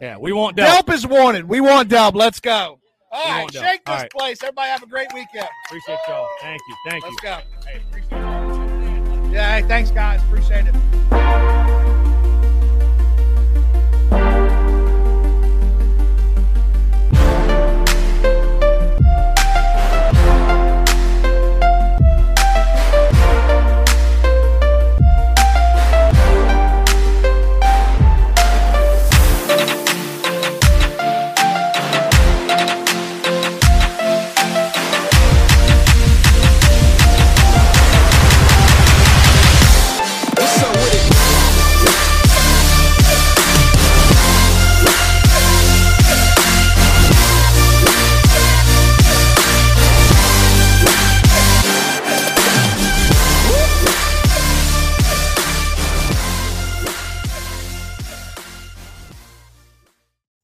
Yeah, 0.00 0.16
we 0.16 0.32
won't 0.32 0.56
delve. 0.56 0.72
Help 0.72 0.90
is 0.90 1.06
wanted. 1.06 1.46
We 1.46 1.60
want 1.60 1.90
Delp. 1.90 2.14
Let's 2.14 2.40
go. 2.40 2.78
All 3.12 3.42
right, 3.42 3.52
shake 3.52 3.84
this 3.84 4.02
right. 4.02 4.10
place. 4.10 4.42
Everybody 4.42 4.70
have 4.70 4.82
a 4.82 4.86
great 4.86 5.12
weekend. 5.12 5.48
Appreciate 5.66 5.98
y'all. 6.08 6.28
Thank 6.40 6.60
you. 6.68 6.76
Thank 6.88 7.04
you. 7.04 7.16
Let's 7.22 7.44
go. 8.10 8.18
Hey. 8.18 8.29
Yeah, 9.30 9.60
hey, 9.60 9.62
thanks, 9.68 9.90
guys. 9.92 10.20
Appreciate 10.24 10.66
it. 10.66 11.69